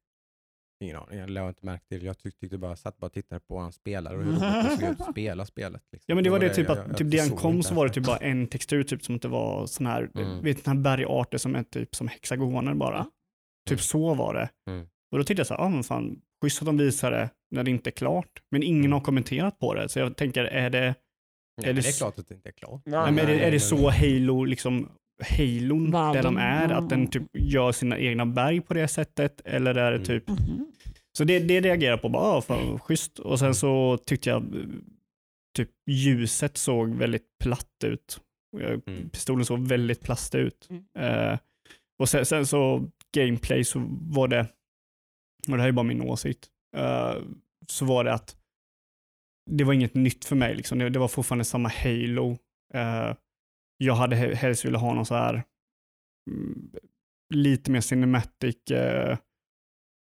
Ingen 0.84 0.96
aning, 0.96 1.18
jag 1.18 1.30
lade 1.30 1.48
inte 1.48 1.66
märke 1.66 1.84
till. 1.88 2.02
Jag 2.04 2.18
tyck, 2.18 2.38
tyckte 2.38 2.58
bara, 2.58 2.76
satt 2.76 2.96
bara 2.98 3.06
och 3.06 3.12
tittade 3.12 3.40
på 3.40 3.58
hans 3.58 3.74
spelare 3.74 4.16
och 4.16 4.24
hur 4.24 4.30
roligt 4.30 4.40
det 4.40 4.76
såg 4.80 4.90
ut 4.90 5.00
att 5.00 5.10
spela 5.12 5.46
spelet. 5.46 5.82
Liksom. 5.92 6.04
Ja 6.06 6.14
men 6.14 6.24
det 6.24 6.30
var 6.30 6.38
det, 6.38 6.54
typ 6.54 6.68
jag- 6.68 6.78
att 6.78 6.88
jag- 6.88 6.96
typ 6.96 7.10
det 7.10 7.18
han 7.18 7.30
kom 7.30 7.62
så 7.62 7.74
var 7.74 7.86
det 7.88 7.92
typ 7.94 8.06
bara 8.06 8.16
en 8.16 8.46
textur, 8.46 8.82
typ 8.82 9.02
som 9.04 9.16
att 9.16 9.22
det 9.22 9.28
var 9.28 9.66
sån 9.66 9.86
här, 9.86 10.10
Mm. 10.14 10.42
vet 10.42 10.66
här 10.66 10.74
bergarter 10.74 11.38
som 11.38 11.54
är 11.54 11.62
typ 11.62 11.94
som 11.94 12.08
hexagoner 12.08 12.74
bara. 12.74 13.02
Typ 13.68 13.70
Mm. 13.72 13.78
så 13.78 14.14
var 14.14 14.34
det. 14.34 14.50
Mm. 14.70 14.88
Och 15.12 15.18
då 15.18 15.24
tyckte 15.24 15.40
jag 15.40 15.46
så 15.46 15.54
här, 15.54 15.60
ah, 15.60 15.68
men 15.68 15.82
fan, 15.84 16.20
schysst 16.42 16.62
att 16.62 16.66
de 16.66 16.76
visar 16.76 17.10
det 17.10 17.30
när 17.50 17.64
det 17.64 17.70
inte 17.70 17.90
är 17.90 17.92
klart. 17.92 18.42
Men 18.50 18.62
ingen 18.62 18.80
Mm. 18.84 18.92
har 18.92 19.00
kommenterat 19.00 19.58
på 19.58 19.74
det. 19.74 19.88
Så 19.88 19.98
jag 19.98 20.16
tänker, 20.16 20.44
är 20.44 20.70
det, 20.70 20.94
Nej, 21.62 21.70
Är 21.70 21.74
det 21.74 21.80
det 21.80 21.88
är 21.88 21.98
klart 21.98 22.18
att 22.18 22.28
det 22.28 22.34
inte 22.34 22.48
är 22.48 22.52
klart. 22.52 22.82
Ja, 22.84 23.02
nej, 23.04 23.12
men 23.12 23.24
är 23.24 23.26
det, 23.28 23.40
är 23.40 23.50
det 23.50 23.60
så 23.60 23.90
Halo, 23.90 24.44
liksom, 24.44 24.88
Halon 25.38 25.90
där 25.90 26.22
de 26.22 26.36
är? 26.36 26.68
Att 26.68 26.88
den 26.88 27.06
typ 27.06 27.22
gör 27.38 27.72
sina 27.72 27.98
egna 27.98 28.26
berg 28.26 28.60
på 28.60 28.74
det 28.74 28.88
sättet? 28.88 29.40
Eller 29.44 29.74
är 29.74 29.90
det 29.90 29.96
Mm. 29.96 30.04
typ 30.06 30.28
Mhm. 30.28 30.66
Så 31.18 31.24
det, 31.24 31.38
det 31.38 31.60
reagerar 31.60 31.96
på, 31.96 32.08
bara, 32.08 32.22
ah, 32.22 32.40
fan, 32.42 32.78
schysst. 32.78 33.18
Och 33.18 33.38
sen 33.38 33.54
så 33.54 33.98
tyckte 34.06 34.30
jag 34.30 34.42
eh, 34.42 34.60
typ 35.56 35.68
ljuset 35.90 36.56
såg 36.56 36.94
väldigt 36.94 37.24
platt 37.42 37.84
ut. 37.84 38.20
Jag- 38.58 38.88
Mm. 38.88 39.08
Pistolen 39.10 39.44
såg 39.44 39.66
väldigt 39.66 40.00
plast 40.02 40.34
ut. 40.34 40.68
Mm. 40.70 40.84
Eh, 40.98 41.38
och 41.98 42.08
sen, 42.08 42.26
sen 42.26 42.46
så 42.46 42.88
gameplay 43.16 43.64
så 43.64 43.82
var 44.10 44.28
det, 44.28 44.46
och 45.48 45.56
det 45.56 45.62
här 45.62 45.68
är 45.68 45.72
bara 45.72 45.82
min 45.82 46.02
åsikt, 46.02 46.48
uh, 46.76 47.22
så 47.66 47.84
var 47.84 48.04
det 48.04 48.14
att 48.14 48.36
det 49.50 49.64
var 49.64 49.72
inget 49.72 49.94
nytt 49.94 50.24
för 50.24 50.36
mig. 50.36 50.54
Liksom. 50.54 50.78
Det, 50.78 50.90
det 50.90 50.98
var 50.98 51.08
fortfarande 51.08 51.44
samma 51.44 51.68
Halo. 51.68 52.30
Uh, 52.74 53.14
jag 53.76 53.94
hade 53.94 54.16
helst 54.16 54.64
velat 54.64 54.80
ha 54.80 54.94
någon 54.94 55.06
så 55.06 55.14
här 55.14 55.42
mm, 56.30 56.70
lite 57.34 57.70
mer 57.70 57.80
cinematic 57.80 58.56
uh, 58.70 59.16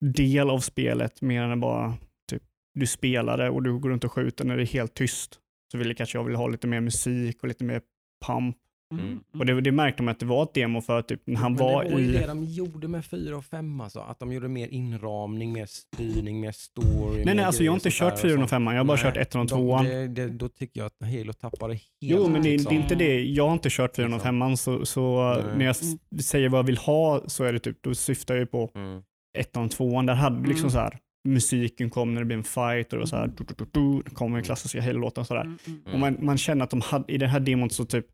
del 0.03 0.51
av 0.51 0.59
spelet 0.59 1.23
mer 1.23 1.43
än 1.43 1.61
bara 1.61 1.95
typ 2.31 2.43
du 2.75 2.87
spelar 2.87 3.39
det 3.39 3.51
och 3.51 3.63
du 3.63 3.79
går 3.79 3.91
runt 3.91 4.05
och 4.05 4.13
skjuter 4.13 4.45
när 4.45 4.57
det 4.57 4.63
är 4.63 4.67
helt 4.67 4.95
tyst. 4.95 5.39
Så 5.73 5.79
ville 5.79 5.95
kanske 5.95 6.19
jag 6.19 6.25
vill 6.25 6.37
ha 6.37 6.49
lite 6.49 6.67
mer 6.67 6.81
musik 6.81 7.43
och 7.43 7.49
lite 7.49 7.65
mer 7.65 7.83
pump. 8.27 8.57
Mm. 9.01 9.21
Och 9.39 9.47
det, 9.47 9.61
det 9.61 9.73
märkte 9.73 10.03
man 10.03 10.13
att 10.13 10.19
det 10.21 10.27
var 10.27 10.43
ett 10.43 10.55
demo 10.55 10.81
för 10.81 11.03
typ 11.03 11.21
när 11.27 11.37
han 11.37 11.53
men 11.53 11.59
var, 11.61 11.85
det 11.85 11.91
var 11.93 11.99
ju 11.99 12.05
i... 12.09 12.13
det 12.13 12.27
de 12.27 12.45
gjorde 12.45 12.89
med 12.89 13.05
4 13.05 13.37
och 13.37 13.45
5 13.45 13.81
alltså. 13.81 14.01
Att 14.01 14.19
de 14.19 14.33
gjorde 14.33 14.49
mer 14.49 14.69
inramning, 14.69 15.53
mer 15.53 15.67
styrning, 15.67 16.41
mer 16.41 16.53
story. 16.53 17.17
Nej 17.17 17.25
mer 17.25 17.35
nej, 17.35 17.45
alltså 17.45 17.65
jag 17.65 17.73
har 17.73 17.77
inte 17.77 17.89
och 17.89 17.93
kört 17.93 18.15
där 18.15 18.23
4 18.23 18.33
och 18.33 18.43
och 18.43 18.49
sånt. 18.49 18.51
5 18.51 18.67
jag 18.67 18.75
har 18.75 18.85
bara 18.85 18.95
Nej, 18.95 19.03
kört 19.05 19.17
1 19.17 19.35
och 19.35 19.39
de- 19.41 19.49
2 19.49 19.83
det, 19.83 20.09
det, 20.09 20.29
Då 20.29 20.49
tycker 20.49 20.81
jag 20.81 20.87
att 20.87 21.11
Halo 21.19 21.33
tappade 21.33 21.73
helt. 21.75 21.85
Jo, 22.01 22.29
men 22.29 22.43
det, 22.43 22.49
det 22.49 22.57
liksom. 22.57 22.77
är 22.77 22.81
inte 22.81 22.95
det. 22.95 23.23
Jag 23.25 23.47
har 23.47 23.53
inte 23.53 23.69
kört 23.71 23.97
4 23.97 24.05
och 24.07 24.11
Liksom. 24.13 24.41
5 24.41 24.57
så, 24.57 24.85
så 24.87 25.33
Nej. 25.35 25.43
när 25.57 25.65
jag 25.65 25.71
s- 25.71 26.25
säger 26.27 26.49
vad 26.49 26.59
jag 26.59 26.65
vill 26.65 26.79
ha 26.79 27.23
så 27.27 27.45
är 27.45 27.53
det 27.53 27.59
typ, 27.59 27.83
då 27.83 27.95
syftar 27.95 28.35
jag 28.35 28.41
ju 28.41 28.47
på 28.47 28.71
Mm. 28.75 29.03
1 29.39 29.57
och 29.57 29.71
2 29.71 30.03
Där 30.03 30.15
hade 30.15 30.49
liksom 30.49 30.59
Mm. 30.69 30.71
så 30.71 30.79
här 30.79 30.99
musiken 31.29 31.91
kom 31.91 32.15
när 32.15 32.21
det 32.21 32.25
blev 32.25 32.39
en 32.39 32.45
fight 32.45 32.87
och 32.93 32.99
det 32.99 32.99
var 32.99 33.07
så 33.07 33.17
här, 33.17 33.27
du, 33.27 33.45
du, 33.45 33.55
du, 33.59 33.65
du, 33.73 34.03
det 34.03 34.11
kom 34.11 34.33
den 34.33 34.43
klassiska 34.43 34.83
Halo-låten 34.83 35.25
sådär. 35.25 35.41
Mm, 35.41 35.59
mm. 35.67 35.81
Mm. 35.81 35.95
Och 35.95 36.01
man, 36.01 36.17
man 36.21 36.39
känner 36.39 36.65
att 36.65 36.71
de 36.71 36.81
hade, 36.81 37.13
i 37.13 37.19
den 37.19 37.29
här 37.31 37.41
demon 37.41 37.71
så 37.71 37.85
typ 37.85 38.07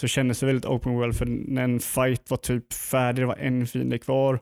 så 0.00 0.08
kändes 0.08 0.40
det 0.40 0.46
väldigt 0.46 0.64
open 0.64 0.92
world 0.94 1.16
för 1.16 1.26
när 1.26 1.64
en 1.64 1.80
fight 1.80 2.30
var 2.30 2.36
typ 2.38 2.72
färdig, 2.72 3.22
det 3.22 3.26
var 3.26 3.36
en 3.36 3.66
fiende 3.66 3.98
kvar, 3.98 4.40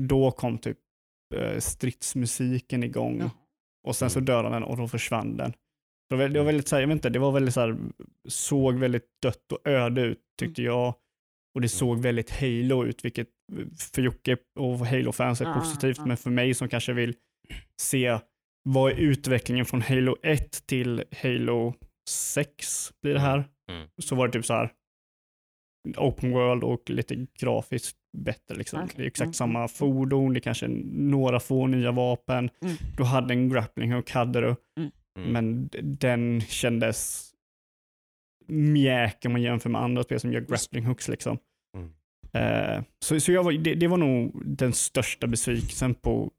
då 0.00 0.30
kom 0.30 0.58
typ 0.58 0.78
eh, 1.34 1.58
stridsmusiken 1.58 2.82
igång 2.82 3.18
Ja. 3.20 3.30
och 3.88 3.96
sen 3.96 4.10
så 4.10 4.18
Mm. 4.18 4.24
dödade 4.26 4.54
den 4.54 4.62
och 4.62 4.76
då 4.76 4.88
försvann 4.88 5.36
den. 5.36 5.52
Det 6.10 6.16
var, 6.16 6.28
det 6.28 6.38
var 6.38 6.46
väldigt 6.46 6.68
så 6.68 6.76
här, 6.76 6.80
jag 6.80 6.88
vet 6.88 6.94
inte, 6.94 7.08
det 7.10 7.18
var 7.18 7.32
väldigt 7.32 7.54
så 7.54 7.60
här, 7.60 7.76
såg 8.28 8.74
väldigt 8.74 9.06
dött 9.22 9.52
och 9.52 9.66
öde 9.66 10.00
ut 10.02 10.18
tyckte 10.40 10.62
jag. 10.62 10.94
Och 11.54 11.60
det 11.60 11.68
såg 11.68 11.98
väldigt 11.98 12.30
Halo 12.30 12.84
ut, 12.84 13.04
vilket 13.04 13.28
för 13.94 14.02
Jocke 14.02 14.36
och 14.58 14.78
Halo-fans 14.78 15.40
är 15.40 15.44
Ja, 15.44 15.54
positivt, 15.54 15.98
ja. 15.98 16.06
men 16.06 16.16
för 16.16 16.30
mig 16.30 16.54
som 16.54 16.68
kanske 16.68 16.92
vill 16.92 17.14
se 17.80 18.18
vad 18.62 18.92
är 18.92 18.96
utvecklingen 18.96 19.64
från 19.66 19.82
Halo 19.82 20.16
1 20.22 20.66
till 20.66 21.04
Halo 21.22 21.74
6 22.10 22.92
blir 23.02 23.14
det 23.14 23.20
här. 23.20 23.44
Mm. 23.70 23.88
Så 24.02 24.14
var 24.14 24.26
det 24.26 24.32
typ 24.32 24.44
så 24.46 24.54
här 24.54 24.72
open 25.96 26.30
world 26.30 26.64
och 26.64 26.90
lite 26.90 27.26
grafiskt 27.40 27.96
bättre. 28.18 28.54
Liksom. 28.54 28.78
Okej. 28.82 28.92
Det 28.96 29.02
är 29.02 29.06
exakt 29.06 29.24
Mm, 29.26 29.32
samma 29.32 29.68
fordon, 29.68 30.32
det 30.32 30.38
är 30.38 30.40
kanske 30.40 30.68
några 30.92 31.40
få 31.40 31.66
nya 31.66 31.92
vapen. 31.92 32.50
Mm. 32.62 32.74
Du 32.96 33.04
hade 33.04 33.34
en 33.34 33.48
grappling 33.48 33.92
hook, 33.92 34.10
hade 34.10 34.40
du, 34.40 34.56
Mm. 34.80 35.32
men 35.32 35.68
d- 35.68 35.78
den 35.82 36.40
kändes 36.40 37.30
mjäk 38.46 39.16
om 39.26 39.32
man 39.32 39.42
jämför 39.42 39.70
med 39.70 39.82
andra 39.82 40.02
spel 40.02 40.20
som 40.20 40.32
gör 40.32 40.40
grappling 40.40 40.84
hooks. 40.84 41.08
Liksom. 41.08 41.38
Mm. 41.76 41.90
Eh, 42.32 42.82
så 43.04 43.20
så 43.20 43.32
jag 43.32 43.44
var, 43.44 43.52
det, 43.52 43.74
det 43.74 43.86
var 43.88 43.96
nog 43.96 44.42
den 44.46 44.72
största 44.72 45.26
besvikelsen 45.26 45.94
på 45.94 46.30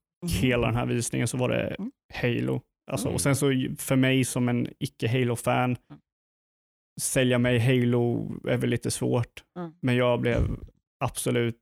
hela 0.41 0.68
den 0.68 0.76
här 0.76 0.86
visningen, 0.86 1.28
så 1.28 1.38
var 1.38 1.50
det 1.50 1.68
Mm. 1.80 1.91
Halo. 2.14 2.62
Alltså, 2.91 3.08
Mm. 3.08 3.14
Och 3.16 3.22
sen 3.22 3.36
så 3.36 3.52
för 3.78 3.95
mig 3.95 4.24
som 4.24 4.50
en 4.50 4.68
icke-Halo-fan, 4.80 5.78
sälja 7.00 7.38
mig 7.39 7.60
Halo 7.60 8.32
är 8.47 8.58
väl 8.58 8.70
lite 8.70 8.91
svårt, 8.91 9.43
Mm. 9.58 9.72
men 9.82 9.95
jag 9.95 10.22
blev 10.22 10.47
absolut, 11.04 11.56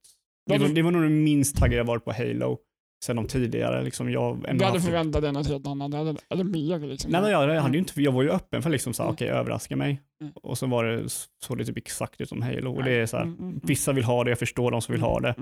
det 0.49 0.57
var, 0.57 0.67
det 0.69 0.81
var 0.81 0.91
nog 0.91 1.01
den 1.01 1.23
minst 1.23 1.57
taggade 1.57 1.75
jag 1.77 1.85
varit 1.85 2.05
på 2.05 2.11
Halo 2.11 2.57
sen 3.05 3.15
de 3.15 3.27
tidigare. 3.27 3.83
Liksom 3.83 4.11
jag 4.11 4.45
Du 4.57 4.65
hade 4.65 4.81
förväntat 4.81 5.21
dig 5.21 5.31
något 5.31 5.47
helt 5.47 5.67
annat, 5.67 5.93
eller, 5.93 6.17
eller 6.29 6.43
mer 6.43 6.79
liksom. 6.79 7.11
Nej, 7.11 7.21
men 7.21 7.31
jag, 7.31 7.55
jag, 7.55 7.61
hade 7.61 7.73
ju 7.73 7.79
inte, 7.79 8.01
jag 8.01 8.11
var 8.11 8.23
ju 8.23 8.29
öppen 8.29 8.61
för 8.61 8.69
liksom 8.69 8.93
Mm. 8.99 9.13
okej, 9.13 9.27
överraska 9.29 9.75
mig. 9.75 10.01
Mm. 10.21 10.33
Och 10.35 10.57
så 10.57 10.67
var 10.67 10.85
det, 10.85 11.09
såg 11.45 11.57
det 11.57 11.65
typ 11.65 11.77
exakt 11.77 12.21
ut 12.21 12.29
som 12.29 12.41
Halo. 12.41 12.75
Och 12.75 12.83
det 12.83 12.91
är 12.91 13.05
så 13.05 13.17
här, 13.17 13.23
Mm, 13.23 13.35
mm, 13.37 13.49
mm. 13.49 13.61
vissa 13.63 13.93
vill 13.93 14.03
ha 14.03 14.23
det, 14.23 14.31
jag 14.31 14.39
förstår 14.39 14.71
de 14.71 14.81
som 14.81 14.91
vill 14.93 15.01
ha 15.01 15.19
det. 15.19 15.35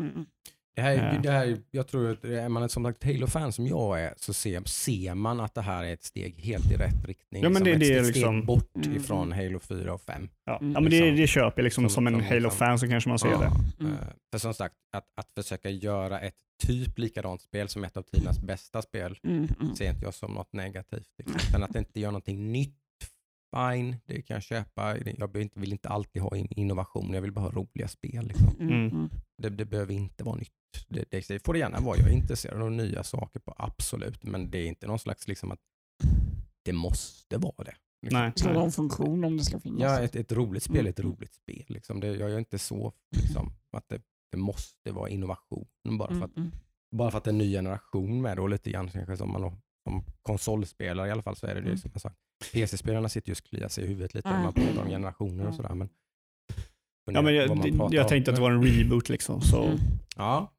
Det 0.75 0.81
här, 0.81 0.97
är- 0.97 1.19
det 1.19 1.31
här, 1.31 1.47
är- 1.47 1.57
jag 1.71 1.87
tror 1.87 2.11
att 2.11 2.23
är 2.25 2.49
man 2.49 2.63
ett 2.63 2.71
som 2.71 2.83
sagt 2.83 3.03
Halo-fan 3.03 3.51
som 3.53 3.67
jag 3.67 4.01
är 4.01 4.13
så 4.17 4.33
ser, 4.33 4.61
ser 4.65 5.15
man 5.15 5.39
att 5.39 5.53
det 5.55 5.61
här 5.61 5.83
är 5.83 5.93
ett 5.93 6.03
steg 6.03 6.41
helt 6.41 6.71
i 6.71 6.75
rätt 6.75 7.05
riktning. 7.05 7.43
Ja, 7.43 7.49
men 7.49 7.63
det- 7.63 7.71
ett 7.71 7.79
det 7.79 7.93
är 7.93 8.03
steg 8.03 8.15
liksom- 8.15 8.45
bort 8.45 8.75
Mm, 8.75 8.95
ifrån 8.97 9.31
Halo 9.31 9.59
4 9.59 9.93
och 9.93 10.01
5. 10.01 10.29
Ja, 10.45 10.57
Mm. 10.57 10.73
ja 10.73 10.79
men 10.79 10.91
det, 10.91 10.99
Liksom. 10.99 11.15
det 11.15 11.27
köper 11.27 11.59
jag 11.61 11.63
liksom 11.63 11.83
som, 11.83 11.89
Som- 11.89 12.07
en 12.07 12.13
som 12.13 12.19
liksom- 12.19 12.35
Halo-fan 12.35 12.79
så 12.79 12.87
kanske 12.87 13.09
man 13.09 13.19
ser 13.19 13.29
Ja. 13.31 13.39
det. 13.39 13.83
Mm. 13.85 13.97
För 14.31 14.39
som 14.39 14.53
sagt, 14.53 14.75
att, 14.97 15.05
att 15.15 15.27
försöka 15.43 15.69
göra 15.69 16.19
ett 16.19 16.35
typ 16.63 16.97
likadant 16.99 17.41
spel 17.41 17.67
som 17.69 17.83
ett 17.83 17.97
av 17.97 18.01
tidernas 18.01 18.39
bästa 18.39 18.81
spel 18.81 19.17
Mm, 19.23 19.47
mm. 19.61 19.75
ser 19.75 19.89
inte 19.89 20.05
jag 20.05 20.13
som 20.13 20.31
något 20.33 20.53
negativt. 20.53 21.07
Liksom. 21.17 21.39
Sen 21.51 21.63
att 21.63 21.73
det 21.73 21.79
inte 21.79 21.99
gör 21.99 22.07
någonting 22.11 22.51
nytt, 22.51 22.75
fine, 23.55 23.95
det 24.05 24.21
kan 24.21 24.33
jag 24.35 24.43
köpa. 24.43 24.97
Jag 25.17 25.33
vill 25.33 25.41
inte, 25.41 25.59
vill 25.59 25.71
inte 25.71 25.89
alltid 25.89 26.21
ha 26.21 26.35
in- 26.37 26.47
innovation, 26.55 27.13
jag 27.13 27.21
vill 27.21 27.31
bara 27.31 27.41
ha 27.41 27.51
roliga 27.51 27.87
spel. 27.87 28.27
Liksom. 28.27 28.55
Mm. 28.59 28.73
mm. 28.89 29.09
Det, 29.41 29.49
det 29.49 29.65
behöver 29.65 29.93
inte 29.93 30.23
vara 30.23 30.35
nytt. 30.35 30.51
Det, 30.89 31.05
det, 31.11 31.27
det 31.27 31.45
får 31.45 31.53
det 31.53 31.59
gärna 31.59 31.79
vara. 31.79 31.97
Jag 31.97 32.07
är 32.09 32.13
intresserad 32.13 32.61
av 32.61 32.71
nya 32.71 33.03
saker 33.03 33.39
på 33.39 33.53
absolut, 33.57 34.23
men 34.23 34.51
det 34.51 34.57
är 34.57 34.65
inte 34.67 34.87
någon 34.87 34.99
slags 34.99 35.27
liksom 35.27 35.51
att 35.51 35.59
det 36.63 36.73
måste 36.73 37.37
vara 37.37 37.63
det. 37.63 37.75
Liksom. 38.01 38.19
Nej. 38.19 38.31
Det 38.33 38.39
ska 38.39 38.49
nej. 38.49 38.57
ha 38.57 38.65
en 38.65 38.71
funktion 38.71 39.23
om 39.23 39.37
det 39.37 39.43
ska 39.43 39.59
finnas. 39.59 39.81
Ja, 39.81 39.99
ett, 39.99 40.15
ett 40.15 40.31
roligt 40.31 40.63
spel 40.63 40.85
är 40.85 40.89
ett 40.89 40.99
Mm. 40.99 41.11
roligt 41.11 41.33
spel. 41.33 41.63
Liksom. 41.67 41.99
Det, 41.99 42.07
jag 42.07 42.31
är 42.31 42.39
inte 42.39 42.59
så 42.59 42.93
liksom, 43.15 43.51
att 43.77 43.89
det, 43.89 44.01
det 44.31 44.37
måste 44.37 44.91
vara 44.91 45.09
innovation 45.09 45.65
bara 45.83 46.07
för, 46.07 46.15
Mm, 46.15 46.23
att, 46.23 46.37
mm. 46.37 46.51
bara 46.95 47.11
för 47.11 47.17
att 47.17 47.23
det 47.23 47.27
är 47.29 47.33
en 47.33 47.37
ny 47.37 47.51
generation 47.51 48.21
med 48.21 48.37
det 48.37 48.41
och 48.41 48.49
lite 48.49 48.71
grann 48.71 48.89
kanske 48.89 49.17
som 49.17 49.31
man 49.31 49.41
då, 49.41 49.53
som 49.83 50.03
konsolspelare 50.21 51.07
i 51.07 51.11
alla 51.11 51.23
fall 51.23 51.35
så 51.35 51.47
är 51.47 51.55
det 51.55 51.61
det 51.61 51.67
Mm. 51.67 51.77
som 51.77 51.91
jag 51.93 52.01
sagt. 52.01 52.17
PC-spelarna 52.53 53.09
sitter 53.09 53.29
just 53.29 53.41
och 53.41 53.49
kliar 53.49 53.67
sig 53.69 53.83
i 53.83 53.87
huvudet 53.87 54.13
lite 54.13 54.27
när 54.29 54.35
Mm. 54.35 54.43
man 54.45 54.53
pratar 54.53 54.81
om 54.81 54.89
generationer 54.89 55.33
och 55.47 55.53
Mm. 55.53 55.55
sådär. 55.55 55.75
Men, 55.75 55.89
Ja, 57.11 57.21
men 57.21 57.35
jag, 57.35 57.61
det- 57.61 57.69
jag 57.95 58.03
om. 58.03 58.09
tänkte 58.09 58.31
att 58.31 58.35
det 58.35 58.41
var 58.41 58.51
en 58.51 58.63
reboot 58.63 59.09
liksom. 59.09 59.41
Så. 59.41 59.63
Mm. 59.63 59.77
Ja, 60.15 60.51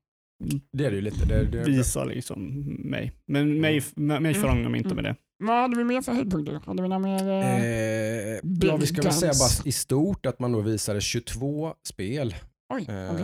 Det 0.72 0.84
är 0.86 0.90
det 0.90 0.96
ju 0.96 1.00
lite. 1.02 1.24
Det, 1.24 1.44
det, 1.44 1.64
visa 1.64 2.04
liksom 2.04 2.64
mig. 2.90 3.12
Men 3.26 3.60
mig, 3.60 3.82
mig 3.96 4.34
Mm. 4.36 4.62
de 4.64 4.74
inte 4.74 4.88
Mm. 4.88 4.96
med 4.96 5.04
det. 5.04 5.16
Vad 5.44 5.56
hade 5.62 5.76
vi 5.76 5.84
mer 5.84 6.02
för 6.02 6.12
höjdpunkter? 6.12 6.60
Hade 6.66 6.82
vi 6.82 6.88
några 6.88 6.98
mer? 6.98 7.28
eh, 7.28 7.64
Eh, 7.64 8.40
ja, 8.62 8.76
vi 8.76 8.86
ska 8.86 9.02
väl 9.02 9.12
säga 9.12 9.32
bara 9.38 9.68
i 9.68 9.72
stort 9.72 10.26
att 10.26 10.38
man 10.38 10.52
då 10.52 10.60
visade 10.60 11.00
22 11.00 11.74
spel 11.88 12.34
Oj, 12.74 12.84
eh, 12.88 13.16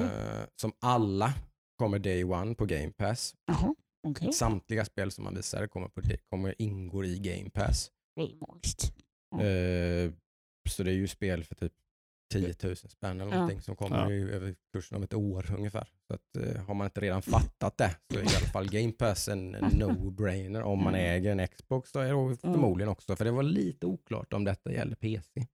som 0.61 0.73
alla 0.81 1.33
kommer 1.79 1.99
day 1.99 2.25
one 2.25 2.55
på 2.55 2.67
Game 2.67 2.91
Pass. 2.97 3.35
Jaha, 3.47 3.75
okej. 4.09 4.33
Samtliga 4.33 4.85
spel 4.85 5.11
som 5.11 5.25
man 5.25 5.35
visade 5.35 5.69
kommer, 5.69 5.89
på, 5.89 6.01
kommer 6.31 6.55
ingår 6.59 7.05
i 7.07 7.19
Game 7.19 7.51
Pass. 7.51 7.91
Det 8.17 8.23
är 8.23 8.31
magiskt. 8.49 8.93
Ja. 9.31 9.43
Eh, 9.45 10.11
så 10.71 10.83
det 10.83 10.91
är 10.91 10.95
ju 10.95 11.09
spel 11.09 11.45
för 11.45 11.55
typ 11.55 11.73
10 12.33 12.55
000 12.63 12.77
spänn 12.77 13.21
eller 13.21 13.31
Ja. 13.33 13.37
någonting 13.39 13.63
som 13.63 13.77
kommer 13.77 13.97
Ja. 13.99 14.11
ju 14.11 14.33
över 14.33 14.55
kursen 14.73 14.97
om 14.97 15.03
ett 15.03 15.15
år 15.15 15.55
ungefär. 15.59 15.89
Så 16.09 16.15
att, 16.15 16.37
eh, 16.57 16.63
har 16.65 16.75
man 16.75 16.85
inte 16.85 17.01
redan 17.01 17.23
fattat 17.23 17.79
det 17.79 17.97
så 18.13 18.19
är 18.19 18.23
i 18.23 18.37
alla 18.37 18.47
fall 18.53 18.71
Game 18.71 18.93
Pass 18.93 19.29
en, 19.29 19.57
no-brainer. 19.57 20.63
Om 20.63 20.85
man 20.85 20.95
Mm. 20.95 21.07
äger 21.17 21.31
en 21.37 21.49
Xbox 21.49 21.91
så 21.91 22.01
är 22.01 22.29
det 22.31 22.37
förmodligen 22.37 22.89
också, 22.89 23.17
för 23.17 23.25
det 23.25 23.31
var 23.31 23.43
lite 23.43 23.87
oklart 23.87 24.33
om 24.33 24.45
detta 24.45 24.73
gäller 24.73 24.95
PC. 24.97 25.47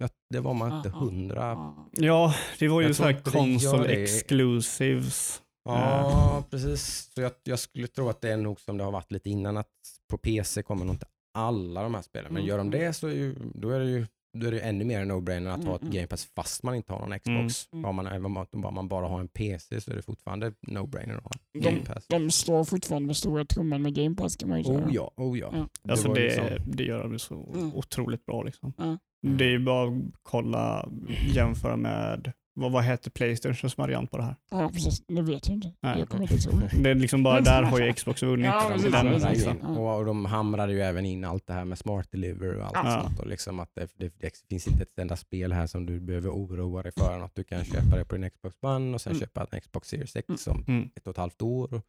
Att 0.00 0.14
Det 0.30 0.40
var 0.40 0.54
man 0.54 0.76
inte 0.76 0.88
hundra 0.90 1.40
Ja. 1.42 1.88
Ja, 1.92 2.34
det 2.58 2.68
var 2.68 2.80
ju 2.80 2.94
så 2.94 3.02
här 3.04 3.82
det. 3.82 4.02
exclusives. 4.02 5.42
Ja, 5.64 6.44
precis. 6.50 7.10
Så 7.14 7.20
jag, 7.20 7.32
jag 7.44 7.58
skulle 7.58 7.86
tro 7.86 8.08
att 8.08 8.20
det 8.20 8.32
är 8.32 8.36
nog 8.36 8.60
som 8.60 8.76
det 8.78 8.84
har 8.84 8.92
varit 8.92 9.12
lite 9.12 9.30
innan, 9.30 9.56
att 9.56 9.68
på 10.10 10.18
PC 10.18 10.62
kommer 10.62 10.84
nog 10.84 10.94
inte 10.94 11.06
alla 11.34 11.82
de 11.82 11.94
här 11.94 12.02
spelen. 12.02 12.32
Men 12.32 12.42
Mm. 12.42 12.48
gör 12.48 12.58
de 12.58 12.70
det 12.70 12.92
så 12.92 13.06
är 13.06 13.12
ju, 13.12 13.34
då 13.54 13.70
är 13.70 13.80
det 13.80 13.90
ju 13.90 14.06
då 14.38 14.46
är 14.46 14.50
det 14.50 14.56
ju 14.56 14.62
ännu 14.62 14.84
mer 14.84 15.00
en 15.00 15.10
no-brainer 15.12 15.50
att 15.50 15.64
ha 15.64 15.74
ett 15.74 15.82
Mm, 15.82 15.90
mm. 15.90 15.92
Game 15.92 16.06
Pass 16.06 16.28
fast 16.36 16.62
man 16.62 16.74
inte 16.74 16.92
har 16.92 17.00
någon 17.06 17.18
Xbox. 17.18 17.68
Mm. 17.72 17.96
Man, 17.96 18.06
även 18.06 18.24
om 18.26 18.32
man- 18.32 18.46
om 18.52 18.74
man 18.74 18.88
bara 18.88 19.08
har 19.08 19.20
en 19.20 19.28
PC 19.28 19.80
så 19.80 19.90
är 19.90 19.94
det 19.96 20.02
fortfarande 20.02 20.52
no-brainer 20.66 21.16
att 21.16 21.24
ha 21.24 21.30
De- 21.52 21.58
Game 21.60 21.78
Pass. 21.86 22.06
De 22.06 22.30
står 22.30 22.64
fortfarande 22.64 23.06
med 23.06 23.16
stora 23.16 23.44
trumman 23.44 23.82
med 23.82 23.94
Game 23.94 24.14
Pass 24.16 24.36
kan 24.36 24.48
man 24.48 24.58
ju 24.58 24.64
säga. 24.64 24.78
Oh 24.86 24.94
ja, 24.94 25.12
oh 25.16 25.38
ja. 25.38 25.50
Ja. 25.52 25.68
Alltså 25.92 26.08
var 26.08 26.16
ju 26.16 26.28
det, 26.28 26.34
som- 26.34 26.70
det 26.72 26.84
gör 26.84 27.08
de 27.08 27.18
så 27.18 27.52
Mm. 27.54 27.74
otroligt 27.74 28.26
bra. 28.26 28.42
Liksom. 28.42 28.72
Ja. 28.78 28.98
Det 29.22 29.44
är 29.44 29.50
ju 29.50 29.58
bara 29.64 29.88
att 29.88 29.94
kolla, 30.22 30.88
jämföra 31.34 31.76
med, 31.76 32.32
vad, 32.54 32.72
vad 32.72 32.84
heter 32.84 33.10
Playstations 33.10 33.78
variant 33.78 34.10
på 34.10 34.16
det 34.16 34.22
här? 34.22 34.36
Ja, 34.50 34.70
precis. 34.72 35.06
Det 35.06 35.22
vet 35.22 35.48
jag 35.48 35.54
inte. 35.56 35.72
Nej. 35.80 35.98
Jag 35.98 36.08
kommer 36.08 36.32
inte 36.32 36.48
ihåg. 36.48 36.82
Det 36.82 36.90
är 36.90 36.94
liksom 36.94 37.22
bara, 37.22 37.40
där 37.40 37.62
har 37.62 37.80
ju 37.80 37.92
Xbox 37.92 38.22
vunnit. 38.22 38.46
Ja, 38.46 38.70
precis. 38.72 38.92
Den- 38.92 39.20
liksom. 39.32 39.78
och 39.78 40.04
de 40.04 40.24
hamrade 40.24 40.72
ju 40.72 40.80
även 40.80 41.04
in 41.06 41.24
allt 41.24 41.46
det 41.46 41.52
här 41.52 41.64
med 41.64 41.78
smart 41.78 42.10
delivery 42.12 42.58
och 42.60 42.64
allt 42.64 42.72
Ja. 42.88 43.02
sånt. 43.02 43.20
Och 43.20 43.26
liksom 43.26 43.60
att 43.60 43.70
det, 43.74 43.88
det, 43.96 44.12
det 44.18 44.30
finns 44.48 44.68
inte 44.68 44.82
ett 44.82 44.98
enda 44.98 45.16
spel 45.16 45.52
här 45.52 45.66
som 45.66 45.86
du 45.86 46.00
behöver 46.00 46.30
oroa 46.30 46.82
dig 46.82 46.92
för. 46.96 47.20
Att 47.20 47.34
du 47.34 47.44
kan 47.44 47.64
köpa 47.64 47.96
det 47.96 48.04
på 48.04 48.16
din 48.16 48.30
Xbox 48.30 48.56
One 48.62 48.94
och 48.94 49.00
sen 49.00 49.12
Mm. 49.12 49.20
köpa 49.20 49.46
en 49.50 49.60
Xbox 49.60 49.88
Series 49.88 50.16
X 50.16 50.46
Mm. 50.46 50.58
om 50.58 50.64
Mm. 50.74 50.90
ett 50.96 51.06
och 51.06 51.10
ett 51.10 51.16
halvt 51.16 51.42
år. 51.42 51.74
Och 51.74 51.82